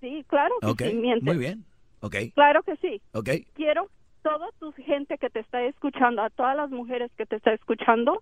Sí, 0.00 0.24
claro 0.28 0.54
que 0.60 0.66
Ok, 0.66 0.82
sí, 0.82 0.94
mientes. 0.94 1.22
muy 1.22 1.38
bien. 1.38 1.64
Ok, 2.00 2.16
Claro 2.34 2.62
que 2.64 2.76
sí. 2.76 3.00
ok. 3.12 3.30
Quiero 3.54 3.88
toda 4.22 4.48
tu 4.58 4.72
gente 4.72 5.16
que 5.18 5.30
te 5.30 5.40
está 5.40 5.62
escuchando, 5.62 6.20
a 6.22 6.30
todas 6.30 6.56
las 6.56 6.70
mujeres 6.70 7.10
que 7.16 7.24
te 7.26 7.36
está 7.36 7.52
escuchando, 7.54 8.20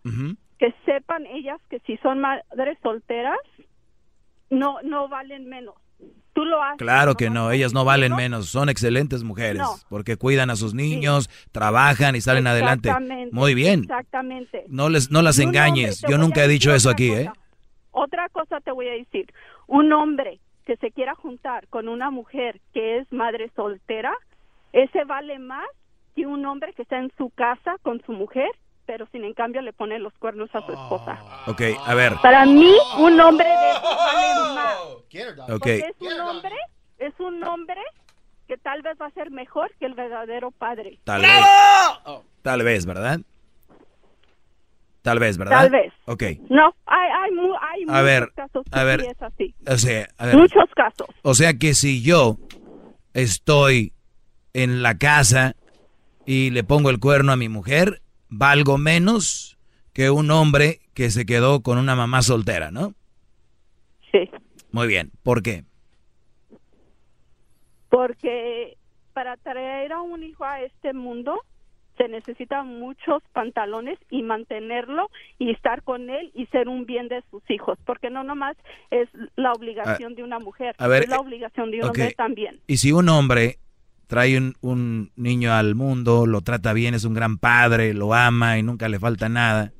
que 0.58 0.74
sepan 0.84 1.26
ellas 1.26 1.58
que 1.70 1.80
si 1.86 1.96
son 1.98 2.20
madres 2.20 2.78
solteras, 2.82 3.38
no 4.50 4.76
no 4.82 5.08
valen 5.08 5.48
menos. 5.48 5.74
Tú 6.32 6.44
lo 6.44 6.62
haces. 6.62 6.78
Claro 6.78 7.14
que 7.16 7.28
no, 7.28 7.50
ellas 7.50 7.72
no 7.74 7.84
valen 7.84 8.14
menos, 8.14 8.46
son 8.48 8.68
excelentes 8.68 9.24
mujeres, 9.24 9.58
No. 9.62 9.74
porque 9.88 10.16
cuidan 10.16 10.48
a 10.50 10.56
sus 10.56 10.74
niños, 10.74 11.28
trabajan 11.52 12.14
y 12.16 12.20
salen 12.20 12.46
adelante. 12.46 12.90
Muy 13.32 13.54
bien. 13.54 13.80
Exactamente. 13.82 14.64
No 14.68 14.88
les 14.88 15.10
no 15.10 15.22
las 15.22 15.38
engañes. 15.38 16.02
Yo 16.08 16.18
nunca 16.18 16.44
he 16.44 16.48
dicho 16.48 16.72
eso 16.74 16.88
aquí, 16.90 17.08
cosa. 17.08 17.20
¿eh? 17.22 17.30
Otra 17.92 18.28
cosa 18.28 18.60
te 18.60 18.72
voy 18.72 18.88
a 18.88 18.92
decir. 18.92 19.32
Un 19.66 19.92
hombre 19.92 20.40
que 20.64 20.76
se 20.76 20.90
quiera 20.90 21.14
juntar 21.14 21.66
con 21.68 21.88
una 21.88 22.10
mujer 22.10 22.60
que 22.72 22.98
es 22.98 23.12
madre 23.12 23.50
soltera, 23.56 24.12
ese 24.72 25.04
vale 25.04 25.38
más 25.38 25.66
que 26.14 26.26
un 26.26 26.44
hombre 26.46 26.72
que 26.74 26.82
está 26.82 26.98
en 26.98 27.12
su 27.16 27.30
casa 27.30 27.76
con 27.82 28.02
su 28.04 28.12
mujer, 28.12 28.50
pero 28.86 29.06
sin 29.12 29.24
en 29.24 29.34
cambio 29.34 29.62
le 29.62 29.72
pone 29.72 29.98
los 29.98 30.12
cuernos 30.14 30.48
a 30.54 30.64
su 30.66 30.72
esposa. 30.72 31.18
Ok, 31.46 31.62
a 31.84 31.94
ver. 31.94 32.14
Para 32.22 32.44
mí, 32.44 32.74
un 32.98 33.20
hombre 33.20 33.48
de 33.48 33.70
esos 33.70 33.96
vale 33.96 34.54
más. 34.54 34.76
Ok. 34.78 35.48
Porque 35.48 35.76
es 35.78 36.00
un 36.00 36.20
hombre, 36.20 36.56
es 36.98 37.20
un 37.20 37.44
hombre 37.44 37.80
que 38.46 38.56
tal 38.56 38.82
vez 38.82 38.96
va 39.00 39.06
a 39.06 39.10
ser 39.10 39.30
mejor 39.30 39.72
que 39.78 39.86
el 39.86 39.94
verdadero 39.94 40.50
padre. 40.50 40.98
Tal 41.04 41.22
vez. 41.22 41.30
Tal 42.42 42.62
vez, 42.62 42.86
¿verdad? 42.86 43.20
Tal 45.02 45.18
vez, 45.18 45.38
¿verdad? 45.38 45.62
Tal 45.62 45.70
vez. 45.70 45.92
Ok. 46.04 46.22
No, 46.50 46.74
hay, 46.86 47.08
hay, 47.10 47.30
hay 47.60 47.84
muchos 47.86 48.04
ver, 48.04 48.32
casos 48.36 48.64
que 48.70 48.78
a 48.78 48.84
ver. 48.84 49.00
sí 49.00 49.06
es 49.06 49.22
así. 49.22 49.54
O 49.66 49.76
sea, 49.78 50.08
a 50.18 50.26
ver. 50.26 50.36
Muchos 50.36 50.64
casos. 50.76 51.08
O 51.22 51.34
sea 51.34 51.54
que 51.54 51.74
si 51.74 52.02
yo 52.02 52.36
estoy 53.14 53.92
en 54.52 54.82
la 54.82 54.98
casa 54.98 55.56
y 56.26 56.50
le 56.50 56.64
pongo 56.64 56.90
el 56.90 57.00
cuerno 57.00 57.32
a 57.32 57.36
mi 57.36 57.48
mujer, 57.48 58.02
valgo 58.28 58.76
menos 58.78 59.58
que 59.92 60.10
un 60.10 60.30
hombre 60.30 60.80
que 60.94 61.10
se 61.10 61.24
quedó 61.24 61.62
con 61.62 61.78
una 61.78 61.96
mamá 61.96 62.22
soltera, 62.22 62.70
¿no? 62.70 62.94
Sí. 64.12 64.30
Muy 64.70 64.86
bien. 64.86 65.10
¿Por 65.22 65.42
qué? 65.42 65.64
Porque 67.88 68.76
para 69.12 69.36
traer 69.38 69.92
a 69.92 70.00
un 70.02 70.22
hijo 70.22 70.44
a 70.44 70.60
este 70.60 70.92
mundo 70.92 71.40
se 72.00 72.08
necesitan 72.08 72.66
muchos 72.78 73.22
pantalones 73.34 73.98
y 74.08 74.22
mantenerlo 74.22 75.10
y 75.38 75.50
estar 75.50 75.82
con 75.82 76.08
él 76.08 76.30
y 76.34 76.46
ser 76.46 76.66
un 76.66 76.86
bien 76.86 77.08
de 77.08 77.22
sus 77.30 77.42
hijos, 77.50 77.76
porque 77.84 78.08
no 78.08 78.24
nomás 78.24 78.56
es 78.90 79.06
la 79.36 79.52
obligación 79.52 80.12
A- 80.12 80.14
de 80.14 80.22
una 80.22 80.38
mujer, 80.38 80.74
a 80.78 80.88
ver, 80.88 81.02
es 81.02 81.10
la 81.10 81.18
obligación 81.18 81.70
de 81.70 81.80
un 81.80 81.88
hombre 81.88 82.14
también. 82.16 82.58
Y 82.66 82.78
si 82.78 82.90
un 82.92 83.10
hombre 83.10 83.58
trae 84.06 84.38
un, 84.38 84.54
un 84.62 85.12
niño 85.16 85.52
al 85.52 85.74
mundo, 85.74 86.24
lo 86.24 86.40
trata 86.40 86.72
bien, 86.72 86.94
es 86.94 87.04
un 87.04 87.12
gran 87.12 87.36
padre, 87.36 87.92
lo 87.92 88.14
ama 88.14 88.56
y 88.56 88.62
nunca 88.62 88.88
le 88.88 88.98
falta 88.98 89.28
nada, 89.28 89.72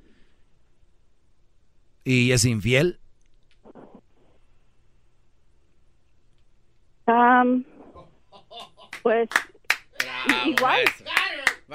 y 2.04 2.32
es 2.32 2.44
infiel, 2.44 2.98
pues 9.02 9.28
igual. 10.46 10.80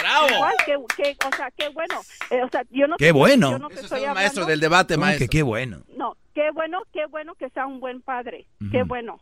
Bravo. 0.05 0.27
Igual 0.35 0.53
que, 0.65 1.03
que- 1.03 1.27
o 1.27 1.35
sea, 1.35 1.49
qué 1.57 1.69
bueno. 1.69 1.99
Eh, 2.29 2.43
o 2.43 2.49
sea, 2.49 2.63
yo 2.71 2.87
no 2.87 2.97
Qué 2.97 3.05
te- 3.07 3.11
bueno. 3.11 3.51
yo 3.51 3.59
no 3.59 3.67
te 3.69 3.75
Eso 3.75 3.85
es 3.85 3.91
estoy 3.91 4.07
un 4.07 4.13
maestro 4.13 4.45
del 4.45 4.59
debate, 4.59 4.93
¿Cómo 4.95 5.05
maestro. 5.05 5.25
que 5.25 5.29
qué 5.37 5.43
bueno. 5.43 5.79
No, 5.97 6.15
qué 6.33 6.51
bueno, 6.53 6.81
qué 6.93 7.05
bueno 7.07 7.33
que 7.35 7.49
sea 7.49 7.65
un 7.65 7.79
buen 7.79 8.01
padre. 8.01 8.45
Qué 8.71 8.83
bueno. 8.83 9.19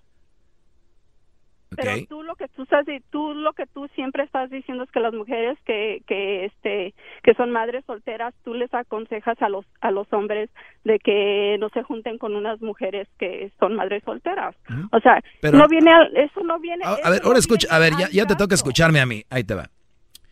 Pero 1.75 2.05
tú 2.07 2.21
lo 2.21 2.35
que 2.35 2.47
tú 2.49 2.61
estás 2.63 2.85
tú 3.09 3.33
lo 3.33 3.53
que 3.53 3.65
tú 3.65 3.87
siempre 3.95 4.23
estás 4.23 4.47
diciendo 4.51 4.83
es 4.83 4.91
que 4.91 4.99
las 4.99 5.11
mujeres 5.11 5.57
que 5.65 6.03
que 6.05 6.45
este 6.45 6.93
que 7.23 7.33
son 7.33 7.49
madres 7.49 7.83
solteras, 7.87 8.31
tú 8.43 8.53
les 8.53 8.71
aconsejas 8.75 9.41
a 9.41 9.49
los 9.49 9.65
a 9.81 9.89
los 9.89 10.05
hombres 10.13 10.51
de 10.83 10.99
que 10.99 11.57
no 11.59 11.69
se 11.69 11.81
junten 11.81 12.19
con 12.19 12.35
unas 12.35 12.61
mujeres 12.61 13.07
que 13.17 13.51
son 13.59 13.75
madres 13.75 14.03
solteras. 14.05 14.55
O 14.91 14.99
sea, 14.99 15.19
Pero- 15.41 15.57
no 15.57 15.67
viene 15.67 15.91
al- 15.91 16.15
eso 16.15 16.41
no 16.43 16.59
viene 16.59 16.83
A, 16.85 17.09
ver, 17.09 17.21
no 17.23 17.27
ahora 17.29 17.39
escucha, 17.39 17.67
a 17.75 17.79
ver, 17.79 17.93
ya, 17.97 18.05
al 18.05 18.11
ya 18.11 18.25
te 18.27 18.35
toca 18.35 18.53
escucharme 18.53 18.99
a 18.99 19.07
mí. 19.07 19.23
Ahí 19.31 19.43
te 19.43 19.55
va. 19.55 19.67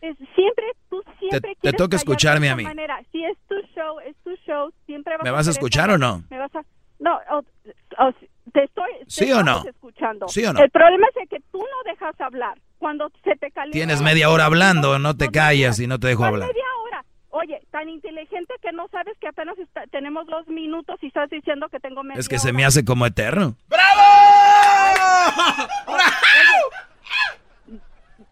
Es- 0.02 0.16
siempre 0.34 0.64
tú 0.90 1.02
siempre 1.18 1.40
te 1.54 1.56
quieres 1.60 1.78
toca 1.78 1.88
callar 1.88 1.90
de 1.90 1.96
escucharme 1.96 2.50
a 2.50 2.56
mí. 2.56 2.64
manera. 2.64 3.00
Si 3.12 3.24
es 3.24 3.38
tu 3.48 3.54
show, 3.74 3.98
es 4.00 4.14
tu 4.24 4.34
show, 4.44 4.70
siempre 4.84 5.16
vas 5.16 5.24
¿Me 5.24 5.30
vas 5.30 5.46
a 5.48 5.50
escuchar 5.52 5.90
o 5.90 5.96
no? 5.98 6.22
Me 6.28 6.38
vas 6.38 6.54
a 6.54 6.62
No, 6.98 7.18
o- 7.30 7.38
o- 7.38 8.12
te 8.52 8.64
estoy 8.64 8.90
te 9.04 9.04
¿Sí 9.10 9.32
o 9.32 9.42
no? 9.42 9.64
escuchando. 9.66 10.28
¿Sí 10.28 10.44
o 10.44 10.52
no? 10.52 10.60
El 10.60 10.70
problema 10.70 11.06
es 11.20 11.28
que 11.28 11.40
tú 11.50 11.58
no 11.58 11.90
dejas 11.90 12.20
hablar. 12.20 12.58
Cuando 12.78 13.10
se 13.24 13.34
te 13.36 13.50
calienta 13.50 13.72
Tienes 13.78 14.02
media 14.02 14.28
hora 14.30 14.44
hablando, 14.44 14.98
no 14.98 15.16
te 15.16 15.28
callas 15.30 15.78
y 15.80 15.86
no 15.86 15.98
te 15.98 16.08
dejo 16.08 16.18
¿Cuál 16.20 16.34
hablar. 16.34 16.48
media 16.48 16.64
hora? 16.84 17.04
Oye, 17.30 17.60
tan 17.70 17.88
inteligente 17.88 18.54
que 18.60 18.72
no 18.72 18.86
sabes 18.88 19.16
que 19.18 19.26
apenas 19.28 19.56
está- 19.58 19.86
tenemos 19.86 20.26
dos 20.26 20.46
minutos 20.48 20.96
y 21.02 21.06
estás 21.06 21.30
diciendo 21.30 21.68
que 21.70 21.80
tengo 21.80 22.02
media 22.02 22.20
Es 22.20 22.28
que 22.28 22.38
se 22.38 22.52
me 22.52 22.64
hace 22.64 22.84
como 22.84 23.06
eterno. 23.06 23.56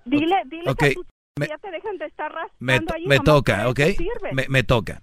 Dile, 0.04 0.42
dile 0.46 0.70
Ok, 0.70 0.78
que 0.78 0.94
tú 0.94 1.04
me- 1.40 1.48
ya 1.48 1.58
te 1.58 1.70
dejan 1.70 1.98
de 1.98 2.06
estar 2.06 2.32
Me, 2.58 2.74
ahí, 2.74 3.06
me 3.06 3.18
toca, 3.18 3.68
¿ok? 3.68 3.80
Me, 4.32 4.46
me 4.48 4.62
toca. 4.62 5.02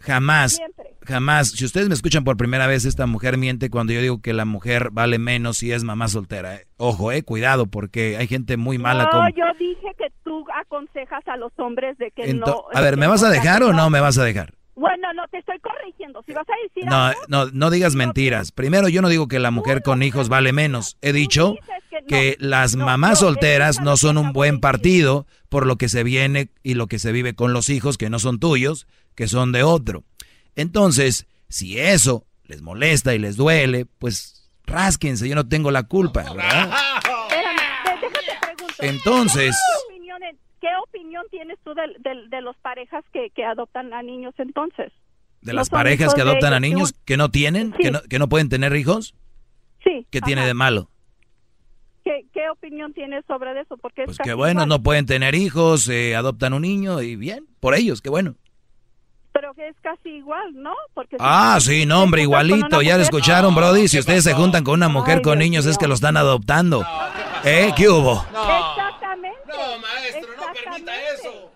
Jamás, 0.00 0.56
Siempre. 0.56 0.84
jamás, 1.06 1.50
si 1.50 1.64
ustedes 1.64 1.88
me 1.88 1.94
escuchan 1.94 2.24
por 2.24 2.36
primera 2.36 2.66
vez, 2.66 2.84
esta 2.84 3.06
mujer 3.06 3.38
miente 3.38 3.70
cuando 3.70 3.92
yo 3.92 4.00
digo 4.02 4.20
que 4.20 4.32
la 4.34 4.44
mujer 4.44 4.90
vale 4.90 5.18
menos 5.18 5.58
si 5.58 5.72
es 5.72 5.82
mamá 5.84 6.08
soltera. 6.08 6.56
eh. 6.56 6.66
Ojo, 6.76 7.12
eh, 7.12 7.22
cuidado, 7.22 7.66
porque 7.66 8.16
hay 8.18 8.26
gente 8.26 8.56
muy 8.56 8.76
mala 8.76 9.04
no, 9.04 9.10
como... 9.10 9.28
yo 9.30 9.44
dije 9.58 9.88
que 9.96 10.08
tú 10.24 10.44
aconsejas 10.60 11.26
a 11.28 11.36
los 11.36 11.52
hombres 11.58 11.96
de 11.98 12.10
que 12.10 12.24
Ento- 12.24 12.46
no. 12.46 12.64
a 12.74 12.80
ver, 12.82 12.96
¿me 12.98 13.06
vas 13.06 13.22
a 13.22 13.30
dejar 13.30 13.62
o 13.62 13.72
no 13.72 13.88
me 13.88 14.00
vas 14.00 14.18
a 14.18 14.24
dejar? 14.24 14.52
Bueno, 14.74 15.12
no, 15.14 15.22
te 15.28 15.38
estoy 15.38 15.60
corrigiendo. 15.60 16.20
Si 16.26 16.32
vas 16.32 16.46
a 16.48 16.52
decir 16.64 16.84
No, 16.84 16.96
algo, 17.06 17.20
no, 17.28 17.46
no 17.52 17.70
digas 17.70 17.94
mentiras. 17.94 18.50
Primero, 18.50 18.88
yo 18.88 19.00
no 19.02 19.08
digo 19.08 19.28
que 19.28 19.38
la 19.38 19.52
mujer 19.52 19.82
con 19.82 20.02
hijos 20.02 20.28
vale 20.28 20.52
menos. 20.52 20.98
He 21.00 21.12
dicho 21.12 21.54
que 22.08 22.36
las 22.38 22.76
mamás 22.76 23.20
solteras 23.20 23.80
no 23.80 23.96
son 23.96 24.18
un 24.18 24.32
buen 24.32 24.60
partido 24.60 25.26
por 25.48 25.66
lo 25.66 25.76
que 25.76 25.88
se 25.88 26.02
viene 26.04 26.50
y 26.62 26.74
lo 26.74 26.86
que 26.86 26.98
se 26.98 27.12
vive 27.12 27.34
con 27.34 27.52
los 27.52 27.68
hijos 27.70 27.96
que 27.98 28.10
no 28.10 28.18
son 28.18 28.38
tuyos, 28.40 28.86
que 29.14 29.28
son 29.28 29.52
de 29.52 29.62
otro. 29.62 30.04
Entonces, 30.56 31.26
si 31.48 31.78
eso 31.78 32.26
les 32.44 32.62
molesta 32.62 33.14
y 33.14 33.18
les 33.18 33.36
duele, 33.36 33.86
pues 33.86 34.50
rásquense, 34.66 35.28
yo 35.28 35.34
no 35.34 35.48
tengo 35.48 35.70
la 35.70 35.84
culpa, 35.84 36.22
¿verdad? 36.22 36.70
espérame, 37.28 38.00
déjate 38.00 38.38
pregunto. 38.40 38.74
Entonces- 38.82 39.56
¿Qué 39.56 39.94
opinión, 39.94 40.18
qué 40.60 40.68
opinión 40.86 41.22
tienes 41.30 41.58
tú 41.64 41.74
de, 41.74 41.82
de- 42.00 42.28
de 42.28 42.40
los 42.42 42.56
parejas 42.58 43.04
que, 43.12 43.30
que 43.30 43.44
adoptan 43.44 43.92
a 43.92 44.02
niños 44.02 44.34
entonces? 44.38 44.92
De 45.40 45.52
las 45.52 45.68
parejas 45.68 46.14
que 46.14 46.22
adoptan 46.22 46.54
a 46.54 46.60
niños 46.60 46.94
que 47.04 47.16
no 47.18 47.30
tienen, 47.30 47.72
que, 47.72 47.90
no, 47.90 48.00
que 48.02 48.18
no 48.18 48.28
pueden 48.30 48.48
tener 48.48 48.74
hijos, 48.76 49.14
Sí. 49.82 50.06
¿qué 50.10 50.22
tiene 50.22 50.46
de 50.46 50.54
malo? 50.54 50.88
¿Qué, 52.04 52.26
¿Qué 52.34 52.50
opinión 52.50 52.92
tienes 52.92 53.24
sobre 53.26 53.58
eso? 53.60 53.76
Porque 53.78 54.02
es 54.02 54.06
Pues 54.06 54.18
que 54.18 54.34
bueno, 54.34 54.60
igual. 54.62 54.68
no 54.68 54.82
pueden 54.82 55.06
tener 55.06 55.34
hijos, 55.34 55.88
eh, 55.88 56.14
adoptan 56.14 56.52
un 56.52 56.62
niño 56.62 57.00
y 57.00 57.16
bien, 57.16 57.46
por 57.60 57.74
ellos, 57.74 58.02
qué 58.02 58.10
bueno. 58.10 58.34
Pero 59.32 59.52
que 59.54 59.66
es 59.68 59.76
casi 59.80 60.10
igual, 60.10 60.52
¿no? 60.54 60.74
Porque 60.92 61.16
si 61.16 61.22
Ah, 61.26 61.54
tú 61.58 61.62
sí, 61.64 61.86
no, 61.86 62.02
hombre, 62.02 62.22
igualito, 62.22 62.82
ya 62.82 62.96
lo 62.96 63.02
escucharon, 63.02 63.54
Brody. 63.54 63.88
Si 63.88 63.98
ustedes 63.98 64.22
se 64.22 64.32
juntan 64.34 64.62
con 64.64 64.74
una 64.74 64.88
mujer 64.88 65.16
Ay, 65.16 65.22
con 65.22 65.38
Dios 65.38 65.44
niños, 65.50 65.64
es 65.66 65.72
mío. 65.72 65.78
que 65.80 65.88
lo 65.88 65.94
están 65.94 66.16
adoptando. 66.16 66.84
¿Eh? 67.42 67.72
¿Qué 67.76 67.88
hubo? 67.88 68.22
Exactamente. 68.22 69.38
No, 69.48 69.78
maestro, 69.80 70.28
no 70.36 70.52
permita 70.70 70.92
eso. 71.14 71.50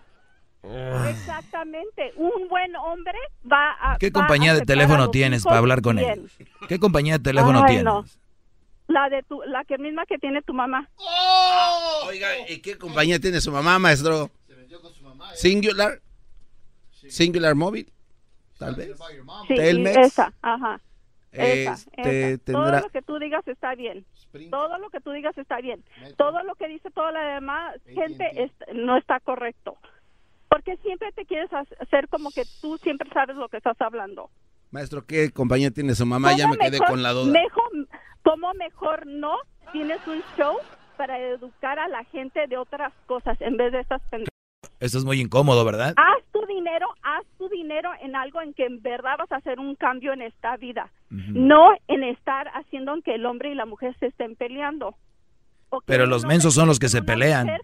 Exactamente. 1.09 2.11
Un 2.17 2.47
buen 2.49 2.75
hombre 2.75 3.17
va 3.49 3.71
a. 3.81 3.97
¿Qué 3.97 4.07
va 4.09 4.19
a 4.19 4.23
compañía 4.23 4.53
de 4.53 4.61
teléfono 4.61 5.09
tienes 5.09 5.43
para 5.43 5.57
hablar 5.59 5.81
con 5.81 5.95
bien. 5.97 6.11
ellos? 6.11 6.31
¿Qué 6.67 6.79
compañía 6.79 7.13
de 7.17 7.23
teléfono 7.23 7.63
Ay, 7.65 7.75
tienes? 7.75 8.18
La 8.89 9.07
de 9.07 9.23
tu, 9.23 9.41
la 9.43 9.63
que 9.65 9.77
misma 9.77 10.05
que 10.05 10.17
tiene 10.17 10.41
tu 10.41 10.53
mamá. 10.53 10.89
Oiga, 12.07 12.27
¿y 12.49 12.59
qué 12.59 12.77
compañía 12.77 13.19
tiene 13.19 13.39
su 13.39 13.51
mamá, 13.51 13.77
maestro? 13.79 14.29
Singular. 15.35 16.01
Singular 16.91 17.55
Móvil. 17.55 17.91
Tal 18.57 18.75
vez. 18.75 18.91
Sí, 19.47 19.55
Telmex. 19.55 19.97
esa, 19.97 20.33
ajá. 20.41 20.81
Esa, 21.31 21.73
Este, 21.73 22.31
esa. 22.33 22.37
tendrá- 22.43 22.71
Todo 22.71 22.79
lo 22.81 22.89
que 22.89 23.01
tú 23.03 23.19
digas 23.19 23.47
está 23.47 23.75
bien. 23.75 24.05
Todo 24.49 24.77
lo 24.79 24.89
que 24.89 24.99
tú 24.99 25.11
digas 25.11 25.37
está 25.37 25.61
bien. 25.61 25.83
Todo 26.17 26.43
lo 26.43 26.55
que 26.55 26.67
dice 26.67 26.89
toda 26.91 27.11
la 27.11 27.35
demás 27.35 27.75
gente 27.85 28.43
es- 28.43 28.51
no 28.75 28.97
está 28.97 29.19
correcto. 29.19 29.77
Porque 30.49 30.77
siempre 30.77 31.11
te 31.13 31.25
quieres 31.25 31.53
ha- 31.53 31.63
hacer 31.79 32.09
como 32.09 32.31
que 32.31 32.43
tú 32.59 32.77
siempre 32.79 33.07
sabes 33.13 33.35
lo 33.35 33.47
que 33.49 33.57
estás 33.57 33.79
hablando. 33.79 34.29
Maestro, 34.71 35.05
¿qué 35.05 35.31
compañía 35.31 35.71
tiene 35.71 35.95
su 35.95 36.05
mamá? 36.05 36.35
Ya 36.35 36.43
¿Cómo 36.45 36.55
me 36.55 36.65
quedé 36.69 36.79
con 36.79 37.01
la 37.01 37.11
duda. 37.11 37.31
Mejor, 37.31 37.71
¿Cómo 38.23 38.53
mejor 38.53 39.05
no 39.07 39.37
tienes 39.71 40.05
un 40.07 40.21
show 40.37 40.57
para 40.97 41.19
educar 41.19 41.79
a 41.79 41.87
la 41.87 42.03
gente 42.05 42.47
de 42.47 42.57
otras 42.57 42.93
cosas 43.05 43.39
en 43.41 43.57
vez 43.57 43.71
de 43.71 43.79
estas 43.79 44.01
pendejadas? 44.09 44.29
Esto 44.79 44.97
es 44.97 45.05
muy 45.05 45.19
incómodo, 45.19 45.65
¿verdad? 45.65 45.93
Haz 45.97 46.23
tu 46.31 46.45
dinero, 46.45 46.87
haz 47.03 47.25
tu 47.37 47.49
dinero 47.49 47.91
en 48.01 48.15
algo 48.15 48.41
en 48.41 48.53
que 48.53 48.65
en 48.65 48.81
verdad 48.81 49.15
vas 49.17 49.31
a 49.31 49.37
hacer 49.37 49.59
un 49.59 49.75
cambio 49.75 50.13
en 50.13 50.21
esta 50.21 50.55
vida. 50.57 50.89
No 51.09 51.71
en 51.87 52.03
estar 52.03 52.47
haciendo 52.49 52.95
que 53.01 53.15
el 53.15 53.25
hombre 53.25 53.51
y 53.51 53.55
la 53.55 53.65
mujer 53.65 53.95
se 53.99 54.07
estén 54.07 54.35
peleando. 54.35 54.95
Pero 55.85 56.05
los 56.05 56.25
mensos 56.25 56.53
son 56.53 56.67
los 56.67 56.79
que 56.79 56.87
se 56.87 57.01
pelean. 57.01 57.47
mujer, 57.47 57.61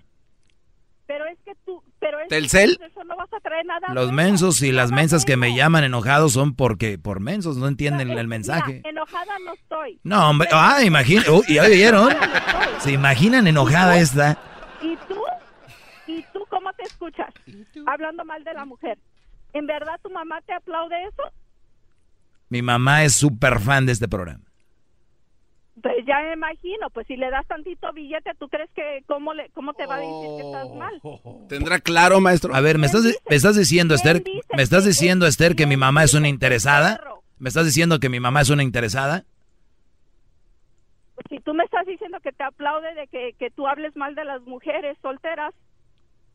pero 1.05 1.25
es 1.25 1.37
que 1.45 1.53
tú, 1.65 1.81
pero 2.05 2.19
es 2.19 2.27
¿Telcel? 2.27 2.77
que 2.77 2.85
eso 2.85 3.03
no 3.03 3.15
vas 3.15 3.33
a 3.33 3.39
traer 3.39 3.65
nada 3.65 3.91
Los 3.93 4.11
mensos 4.11 4.61
y 4.61 4.71
las 4.71 4.91
mensas 4.91 5.25
que 5.25 5.37
me 5.37 5.55
llaman 5.55 5.83
enojados 5.83 6.33
son 6.33 6.53
porque 6.53 6.99
por 6.99 7.19
mensos 7.19 7.57
no 7.57 7.67
entienden 7.67 8.11
el 8.11 8.27
mensaje. 8.27 8.75
Mira, 8.75 8.89
enojada 8.91 9.39
no 9.43 9.53
estoy. 9.53 9.99
No, 10.03 10.29
hombre, 10.29 10.47
ah, 10.51 10.83
imagina, 10.83 11.23
uy, 11.31 11.55
¿ya 11.55 11.63
oyeron? 11.63 12.09
¿Se 12.79 12.91
imaginan 12.91 13.47
enojada 13.47 13.97
esta? 13.97 14.37
¿Y 14.81 14.95
tú? 15.07 15.19
¿Y 16.05 16.21
tú 16.31 16.45
cómo 16.49 16.71
te 16.73 16.83
escuchas? 16.83 17.33
Hablando 17.87 18.23
mal 18.23 18.43
de 18.43 18.53
la 18.53 18.65
mujer. 18.65 18.99
¿En 19.53 19.65
verdad 19.65 19.99
tu 20.03 20.09
mamá 20.11 20.41
te 20.41 20.53
aplaude 20.53 20.95
eso? 21.05 21.23
Mi 22.49 22.61
mamá 22.61 23.03
es 23.03 23.15
súper 23.15 23.59
fan 23.59 23.87
de 23.87 23.93
este 23.93 24.07
programa. 24.07 24.43
Pues 25.85 26.03
ya 26.07 26.19
me 26.19 26.33
imagino, 26.33 26.89
pues 26.89 27.05
si 27.05 27.15
le 27.15 27.29
das 27.29 27.45
tantito 27.45 27.93
billete, 27.93 28.31
¿tú 28.39 28.49
crees 28.49 28.71
que 28.71 29.03
cómo, 29.05 29.35
le, 29.35 29.51
cómo 29.51 29.75
te 29.75 29.85
va 29.85 29.97
a 29.97 29.99
decir 29.99 30.29
que 30.35 30.41
estás 30.41 30.69
mal? 30.73 30.99
¿Tendrá 31.47 31.79
claro, 31.79 32.19
maestro? 32.19 32.55
A 32.55 32.59
ver, 32.59 32.79
¿me 32.79 32.87
estás, 32.87 33.03
me 33.03 33.35
estás 33.35 33.55
diciendo, 33.55 33.93
Esther, 33.93 34.23
me 34.57 34.63
estás 34.63 34.83
diciendo, 34.83 35.27
Esther, 35.27 35.55
que 35.55 35.67
mi 35.67 35.77
mamá 35.77 36.03
es 36.03 36.15
una 36.15 36.27
interesada? 36.27 36.99
¿Me 37.37 37.49
estás 37.49 37.67
diciendo 37.67 37.99
que 37.99 38.09
mi 38.09 38.19
mamá 38.19 38.41
es 38.41 38.49
una 38.49 38.63
interesada? 38.63 39.25
Si 41.29 41.39
tú 41.41 41.53
me 41.53 41.63
estás 41.63 41.85
diciendo 41.85 42.17
que 42.19 42.31
te 42.31 42.43
aplaude 42.43 42.95
de 42.95 43.05
que, 43.05 43.33
que 43.37 43.51
tú 43.51 43.67
hables 43.67 43.95
mal 43.95 44.15
de 44.15 44.25
las 44.25 44.41
mujeres 44.41 44.97
solteras, 45.03 45.53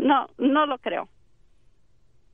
no, 0.00 0.28
no 0.38 0.66
lo 0.66 0.78
creo. 0.78 1.08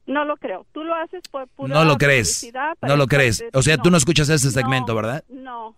No 0.06 0.24
lo 0.24 0.36
creo. 0.36 0.64
Tú 0.72 0.84
lo 0.84 0.94
haces 0.94 1.22
por 1.30 1.48
pura 1.48 1.74
No 1.74 1.84
lo 1.84 1.97
crees. 1.97 2.48
No 2.82 2.97
lo 2.97 3.06
crees. 3.09 3.44
O 3.52 3.62
sea, 3.62 3.76
tú 3.76 3.90
no 3.90 3.97
escuchas 3.97 4.28
ese 4.28 4.51
segmento, 4.52 4.93
no, 4.93 4.97
¿verdad? 4.97 5.24
No, 5.28 5.76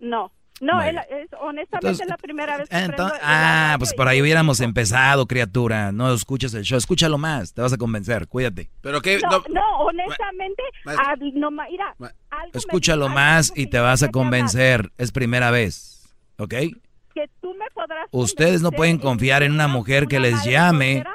no. 0.00 0.32
No, 0.60 0.82
es, 0.82 0.96
es- 1.08 1.28
honestamente 1.40 1.86
Entonces- 1.86 2.00
es 2.00 2.08
la 2.08 2.16
primera 2.16 2.56
vez 2.56 2.68
que 2.68 2.76
Entonces, 2.76 2.96
prendo 2.96 3.14
el 3.14 3.20
ah, 3.22 3.76
pues 3.78 3.94
por 3.94 4.08
ahí 4.08 4.20
hubiéramos 4.20 4.58
empezado, 4.60 5.26
criatura. 5.28 5.92
No 5.92 6.12
escuchas 6.12 6.52
el 6.54 6.64
show. 6.64 6.76
Escúchalo 6.76 7.16
más. 7.16 7.54
Te 7.54 7.62
vas 7.62 7.72
a 7.72 7.76
convencer. 7.76 8.26
Cuídate. 8.26 8.68
Pero 8.80 9.00
qué. 9.00 9.20
No, 9.20 9.44
no, 9.50 9.78
honestamente, 9.82 10.60
Maestro. 10.84 11.06
ah, 11.08 11.14
no, 11.34 11.50
ma- 11.52 11.66
mira, 11.70 11.94
algo 12.30 12.50
Escúchalo 12.54 13.08
más 13.08 13.52
y 13.54 13.68
te 13.68 13.78
vas 13.78 14.02
a 14.02 14.08
convencer. 14.10 14.90
Es 14.98 15.12
primera 15.12 15.52
vez. 15.52 16.12
¿Ok? 16.38 16.54
que 17.14 17.28
tú 17.40 17.52
me 17.54 17.66
podrás 17.74 18.06
Ustedes 18.12 18.60
no 18.62 18.70
pueden 18.72 18.98
confiar 18.98 19.42
en 19.44 19.52
una 19.52 19.66
mujer 19.68 20.06
que 20.08 20.18
les 20.20 20.44
llame. 20.44 21.02
soltera? 21.02 21.14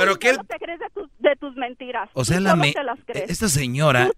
Pero 0.00 0.16
te 0.18 0.56
crees 0.58 0.78
de 0.80 0.86
tus, 0.94 1.08
de 1.18 1.36
tus 1.36 1.54
mentiras. 1.56 2.08
O 2.14 2.24
sea, 2.24 2.40
la 2.40 2.56
me- 2.56 2.72
te 2.72 2.82
las 2.84 2.98
crees. 3.06 3.30
esta 3.30 3.48
señora 3.48 4.10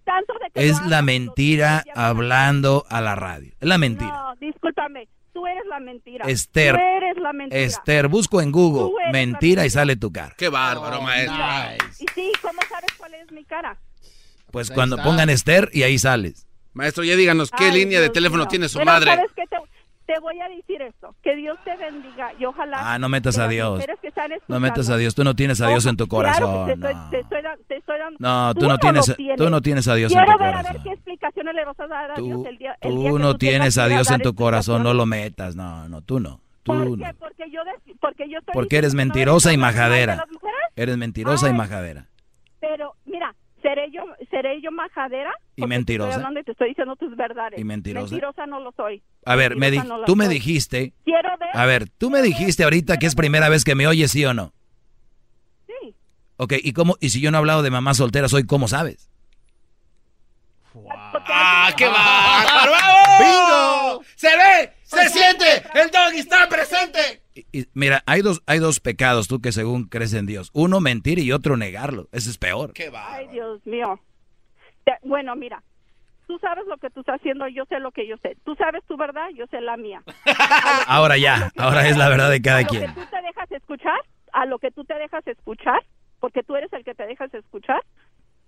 es 0.55 0.81
la 0.87 1.03
mentira 1.03 1.85
hablando 1.95 2.85
a 2.89 3.01
la 3.01 3.15
radio. 3.15 3.53
Es 3.61 3.69
la 3.69 3.79
mentira. 3.79 4.11
No, 4.13 4.35
discúlpame. 4.37 5.09
Tú 5.33 5.47
eres 5.47 5.65
la 5.69 5.81
mentira. 5.81 6.27
Esther. 6.29 6.75
Tú 6.77 6.81
eres 6.83 7.17
la 7.17 7.33
mentira. 7.33 7.61
Esther, 7.63 8.09
busco 8.09 8.41
en 8.43 8.53
Google 8.53 8.91
mentira 9.13 9.65
y 9.65 9.71
sale 9.71 9.97
tu 9.97 10.13
cara. 10.13 10.35
Qué 10.37 10.49
bárbaro, 10.51 11.01
maestro. 11.01 11.37
Y 11.99 12.07
sí, 12.15 12.33
¿cómo 12.43 12.61
sabes 12.69 12.93
cuál 12.99 13.15
es 13.15 13.33
mi 13.33 13.45
cara? 13.45 13.79
Pues 14.51 14.71
ahí 14.71 14.75
cuando 14.75 14.97
está. 14.97 15.09
pongan 15.09 15.31
Esther 15.31 15.71
y 15.73 15.85
ahí 15.85 15.99
sales. 15.99 16.47
Maestro, 16.75 17.03
ya 17.05 17.17
díganos 17.17 17.51
qué 17.51 17.65
Ay, 17.65 17.73
línea 17.73 18.01
de 18.01 18.11
teléfono 18.11 18.43
mío. 18.45 18.49
tiene 18.49 18.69
su 18.69 18.79
Bueno, 18.79 18.93
madre. 18.93 19.15
¿sabes 19.15 19.31
qué? 19.35 19.45
Te, 19.47 19.57
te 20.07 20.19
voy 20.20 20.41
a 20.41 20.49
decir 20.49 20.83
esto. 20.83 21.15
Que 21.23 21.37
Dios 21.37 21.59
te 21.65 21.77
bendiga 21.77 22.33
y 22.39 22.45
ojalá... 22.45 22.79
Ah, 22.95 22.99
no 22.99 23.09
metas 23.09 23.39
a 23.39 23.49
Dios. 23.49 23.83
No 24.49 24.61
metas 24.61 24.89
a 24.91 24.97
Dios. 24.97 25.15
Tú 25.15 25.24
no 25.24 25.35
tienes 25.35 25.61
a 25.61 25.69
Dios 25.69 25.87
en 25.87 25.97
tu 25.97 26.05
que 26.05 26.11
corazón. 26.11 26.69
no. 28.19 28.55
tú 28.55 28.66
no 28.69 28.79
tienes- 28.79 29.16
tú 29.37 29.51
no 29.51 29.61
tienes 29.61 29.89
a 29.89 29.95
Dios 29.95 30.12
en 30.12 30.19
Quiero 30.19 30.33
tu 30.33 30.39
ver 30.39 30.49
a 30.49 30.53
corazón. 30.59 30.73
ver 30.74 30.83
qué 30.83 30.93
explicaciones 30.93 31.55
le 31.55 31.65
vas 31.65 31.81
a 31.81 31.87
dar 31.87 32.11
a 32.12 32.15
Dios 32.15 32.45
el 32.47 32.59
día, 32.59 32.77
el 32.81 32.97
día 32.97 33.11
tú 33.11 33.19
no 33.19 33.37
tienes 33.37 33.79
a 33.79 33.87
Dios 33.89 34.11
en 34.11 34.20
tu 34.20 34.35
corazón, 34.35 34.83
no 34.83 34.95
lo 34.95 35.07
metas. 35.07 35.57
No, 35.57 35.89
no, 35.89 36.03
tú 36.03 36.20
no. 36.20 36.41
Tú 36.62 36.73
¿Por 36.73 36.91
no. 36.91 36.97
qué? 36.97 37.15
Porque 37.19 37.51
yo, 37.51 37.61
porque 38.01 38.29
yo 38.31 38.39
estoy 38.39 38.53
Porque 38.53 38.77
eres 38.79 38.95
mentirosa 38.95 39.53
y 39.53 39.57
majadera. 39.57 40.24
Eres 40.77 40.97
mentirosa 40.97 41.49
y 41.49 41.53
majadera. 41.53 42.07
Pero, 42.61 42.95
¿seré 43.62 43.90
yo, 43.90 44.02
seré 44.30 44.60
yo 44.60 44.70
majadera? 44.70 45.32
Y 45.56 45.66
mentirosa. 45.66 46.09
Te 46.09 46.10
estoy 46.12 46.20
hablando 46.22 46.40
y 46.40 46.44
te 46.44 46.52
estoy 46.52 46.68
diciendo 46.70 46.97
tus 46.97 47.16
verdades. 47.16 47.59
Y 47.59 47.64
mentirosa. 47.64 48.10
Mentirosa 48.10 48.47
no 48.47 48.60
lo 48.60 48.72
soy. 48.72 49.02
A 49.24 49.36
ver, 49.36 49.56
me 49.56 49.70
no 49.70 50.05
tú 50.05 50.16
me 50.16 50.26
soy. 50.26 50.34
dijiste. 50.34 50.93
Quiero 51.05 51.30
ver. 51.39 51.48
A 51.55 51.66
ver, 51.66 51.89
tú 51.89 52.10
me 52.10 52.20
dijiste 52.22 52.64
ahorita 52.64 52.98
que 52.98 53.06
es 53.06 53.14
primera 53.14 53.48
vez 53.48 53.64
que 53.64 53.74
me 53.74 53.86
oyes, 53.86 54.10
¿sí 54.10 54.24
o 54.24 54.34
no? 54.34 54.52
Sí. 55.66 55.94
Ok, 56.36 56.55
¿y 56.62 56.72
cómo? 56.72 56.97
Y 57.01 57.10
si 57.10 57.20
yo 57.20 57.30
no 57.30 57.39
he 57.39 57.40
hablado 57.40 57.62
de 57.62 57.70
mamá 57.70 57.94
soltera, 57.94 58.28
soy 58.28 58.44
¿cómo 58.44 58.68
sabes? 58.68 59.09
¡Ah, 61.26 61.70
qué 61.76 61.86
bárbaro! 61.86 62.72
¡Bingo! 63.18 64.05
¡Se 64.16 64.28
ve! 64.28 64.72
¡Se 64.82 65.09
siente! 65.09 65.44
¡El 65.74 65.90
doggy 65.90 66.18
está 66.20 66.48
presente! 66.48 67.22
Y 67.35 67.67
mira, 67.75 68.03
hay 68.07 68.21
dos, 68.23 68.43
hay 68.47 68.59
dos 68.59 68.81
pecados, 68.81 69.29
tú 69.29 69.41
que 69.41 69.53
según 69.53 69.85
crees 69.85 70.13
en 70.15 70.27
Dios. 70.27 70.51
Uno, 70.53 70.81
mentir 70.81 71.19
y 71.19 71.33
otro, 71.33 71.57
negarlo. 71.57 72.09
Ese 72.13 72.31
es 72.31 72.39
peor. 72.39 72.73
Ay, 72.95 73.29
Dios 73.29 73.65
mío. 73.67 73.99
Te- 74.85 74.99
bueno, 75.03 75.35
mira. 75.37 75.63
Tú 76.27 76.39
sabes 76.39 76.65
lo 76.67 76.79
que 76.79 76.89
tú 76.91 77.01
estás 77.01 77.17
haciendo, 77.21 77.47
yo 77.49 77.65
sé 77.67 77.79
lo 77.81 77.91
que 77.91 78.07
yo 78.07 78.17
sé. 78.19 78.37
Tú 78.45 78.55
sabes 78.55 78.83
tu 78.87 78.97
verdad, 78.97 79.29
yo 79.35 79.47
sé 79.49 79.61
la 79.61 79.77
mía. 79.77 80.03
Ahora 80.87 81.19
ya, 81.19 81.51
ahora 81.59 81.87
es 81.89 81.97
la 81.97 82.09
verdad 82.09 82.31
de 82.31 82.37
a 82.37 82.43
cada 82.43 82.63
lo 82.63 82.69
quien. 82.69 82.83
que 82.87 83.01
tú 83.01 83.07
te 83.11 83.21
dejas 83.23 83.51
escuchar, 83.53 84.01
a 84.33 84.47
lo 84.47 84.59
que 84.59 84.71
tú 84.71 84.85
te 84.85 84.95
dejas 84.95 85.27
escuchar, 85.27 85.83
porque 86.21 86.43
tú 86.43 86.57
eres 86.57 86.73
el 86.73 86.85
que 86.85 86.95
te 86.95 87.07
dejas 87.07 87.33
escuchar, 87.35 87.83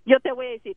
yo 0.06 0.18
te 0.20 0.32
voy 0.32 0.46
a 0.46 0.50
decir, 0.50 0.76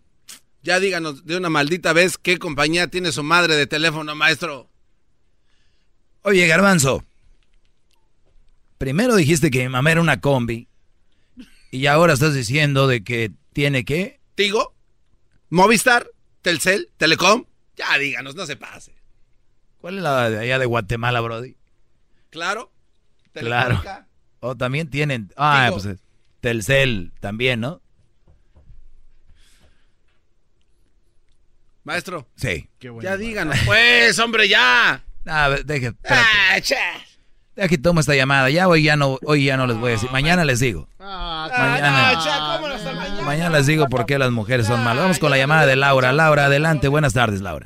Ya 0.63 0.79
díganos 0.79 1.25
de 1.25 1.37
una 1.37 1.49
maldita 1.49 1.93
vez 1.93 2.17
qué 2.17 2.37
compañía 2.37 2.87
tiene 2.87 3.11
su 3.11 3.23
madre 3.23 3.55
de 3.55 3.67
teléfono, 3.67 4.13
maestro. 4.15 4.69
Oye, 6.21 6.45
Garbanzo. 6.47 7.03
Primero 8.77 9.15
dijiste 9.15 9.49
que 9.49 9.63
mi 9.63 9.69
mamá 9.69 9.91
era 9.91 10.01
una 10.01 10.21
combi. 10.21 10.67
Y 11.71 11.85
ahora 11.87 12.13
estás 12.13 12.33
diciendo 12.33 12.87
de 12.87 13.03
que 13.03 13.31
tiene 13.53 13.85
que. 13.85 14.19
¿Tigo? 14.35 14.75
¿Movistar? 15.49 16.07
¿Telcel? 16.41 16.89
¿Telecom? 16.97 17.45
Ya 17.75 17.97
díganos, 17.97 18.35
no 18.35 18.45
se 18.45 18.55
pase. 18.55 18.93
¿Cuál 19.79 19.97
es 19.97 20.03
la 20.03 20.29
de 20.29 20.39
allá 20.39 20.59
de 20.59 20.65
Guatemala, 20.65 21.21
Brody? 21.21 21.55
¿Claro? 22.29 22.71
Claro. 23.33 23.81
¿Telefónica? 23.81 24.07
O 24.41 24.55
también 24.55 24.89
tienen. 24.89 25.31
Ah, 25.37 25.69
Tigo. 25.69 25.81
pues 25.81 25.99
Telcel 26.39 27.13
también, 27.19 27.61
¿no? 27.61 27.81
Maestro. 31.83 32.27
Sí. 32.35 32.69
Ya 33.01 33.17
díganos, 33.17 33.57
pues, 33.65 34.17
hombre, 34.19 34.47
ya. 34.47 35.03
A 35.25 35.47
ver, 35.47 35.65
deje. 35.65 35.93
Ah, 36.07 36.59
cha. 36.61 36.77
Deja 37.55 37.67
que 37.67 37.77
tomo 37.77 37.99
esta 37.99 38.15
llamada. 38.15 38.49
Ya 38.49 38.67
hoy 38.67 38.83
ya 38.83 38.95
no, 38.95 39.19
hoy 39.25 39.45
ya 39.45 39.57
no 39.57 39.67
les 39.67 39.77
voy 39.77 39.89
a 39.89 39.91
decir. 39.93 40.09
Mañana 40.11 40.45
les 40.45 40.59
digo. 40.59 40.87
Mañana. 40.99 42.09
Ah, 42.09 42.21
cha, 42.23 42.55
¿cómo 42.55 42.67
no 42.67 42.75
está 42.75 42.93
mañana? 42.93 43.21
Mañana 43.21 43.57
les 43.57 43.67
digo 43.67 43.87
por 43.87 44.05
qué 44.05 44.17
las 44.17 44.31
mujeres 44.31 44.67
son 44.67 44.83
malas. 44.83 45.03
Vamos 45.03 45.19
con 45.19 45.31
la 45.31 45.37
llamada 45.37 45.65
de 45.65 45.75
Laura. 45.75 46.13
Laura, 46.13 46.45
adelante. 46.45 46.87
Buenas 46.87 47.13
tardes, 47.13 47.41
Laura. 47.41 47.65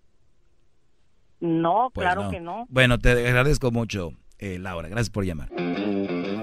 No, 1.41 1.89
Pues 1.93 2.05
claro 2.05 2.29
que 2.29 2.39
no. 2.39 2.65
Bueno, 2.69 2.99
te 2.99 3.11
agradezco 3.27 3.71
mucho, 3.71 4.13
eh, 4.37 4.57
Laura. 4.59 4.87
Gracias 4.87 5.09
por 5.09 5.25
llamar. 5.25 5.49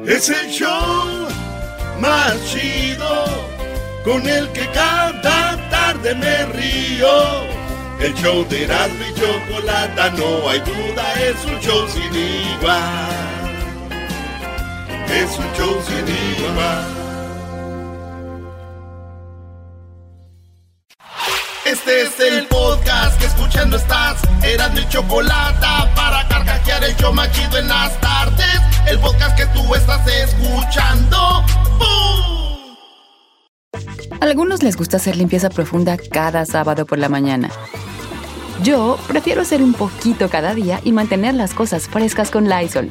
Es 0.07 0.29
el 0.29 0.51
show 0.51 1.29
más 2.01 2.45
chido 2.47 3.25
con 4.05 4.29
el 4.29 4.49
que 4.51 4.67
cada 4.75 5.23
tarde 5.71 6.15
me 6.17 6.47
río. 6.47 7.09
El 8.01 8.15
show 8.15 8.47
de 8.49 8.65
Erasmo 8.65 9.05
y 9.11 9.15
Chocolata, 9.15 10.11
no 10.11 10.49
hay 10.49 10.61
duda, 10.61 11.15
es 11.21 11.45
un 11.45 11.59
show 11.61 11.89
sin 11.89 12.15
igual. 12.15 13.09
Es 15.11 15.39
un 15.39 15.53
show 15.55 15.81
sin 15.83 16.07
igual. 16.45 16.98
Este 21.71 22.01
es 22.01 22.19
el 22.19 22.47
podcast 22.47 23.21
que 23.21 23.27
escuchando 23.27 23.77
estás. 23.77 24.23
Erasmo 24.43 24.79
y 24.79 24.89
Chocolata 24.89 25.93
para 25.95 26.27
carcajear 26.27 26.83
el 26.83 26.97
show 26.97 27.13
más 27.13 27.31
chido 27.33 27.59
en 27.59 27.69
las 27.69 28.01
tardes. 28.01 28.59
El 28.87 28.99
podcast 29.01 29.37
que 29.37 29.45
tú 29.49 29.75
estás 29.75 30.01
escuchando. 30.07 31.45
¡Bum! 31.79 32.75
Algunos 34.23 34.63
les 34.63 34.79
gusta 34.79 34.97
hacer 34.97 35.17
limpieza 35.17 35.51
profunda 35.51 35.99
cada 36.11 36.47
sábado 36.47 36.87
por 36.87 36.97
la 36.97 37.11
mañana. 37.11 37.51
Yo 38.63 38.99
prefiero 39.07 39.43
hacer 39.43 39.63
un 39.63 39.75
poquito 39.75 40.31
cada 40.31 40.55
día 40.55 40.81
y 40.85 40.93
mantener 40.93 41.35
las 41.35 41.53
cosas 41.53 41.87
frescas 41.87 42.31
con 42.31 42.49
Lysol. 42.49 42.91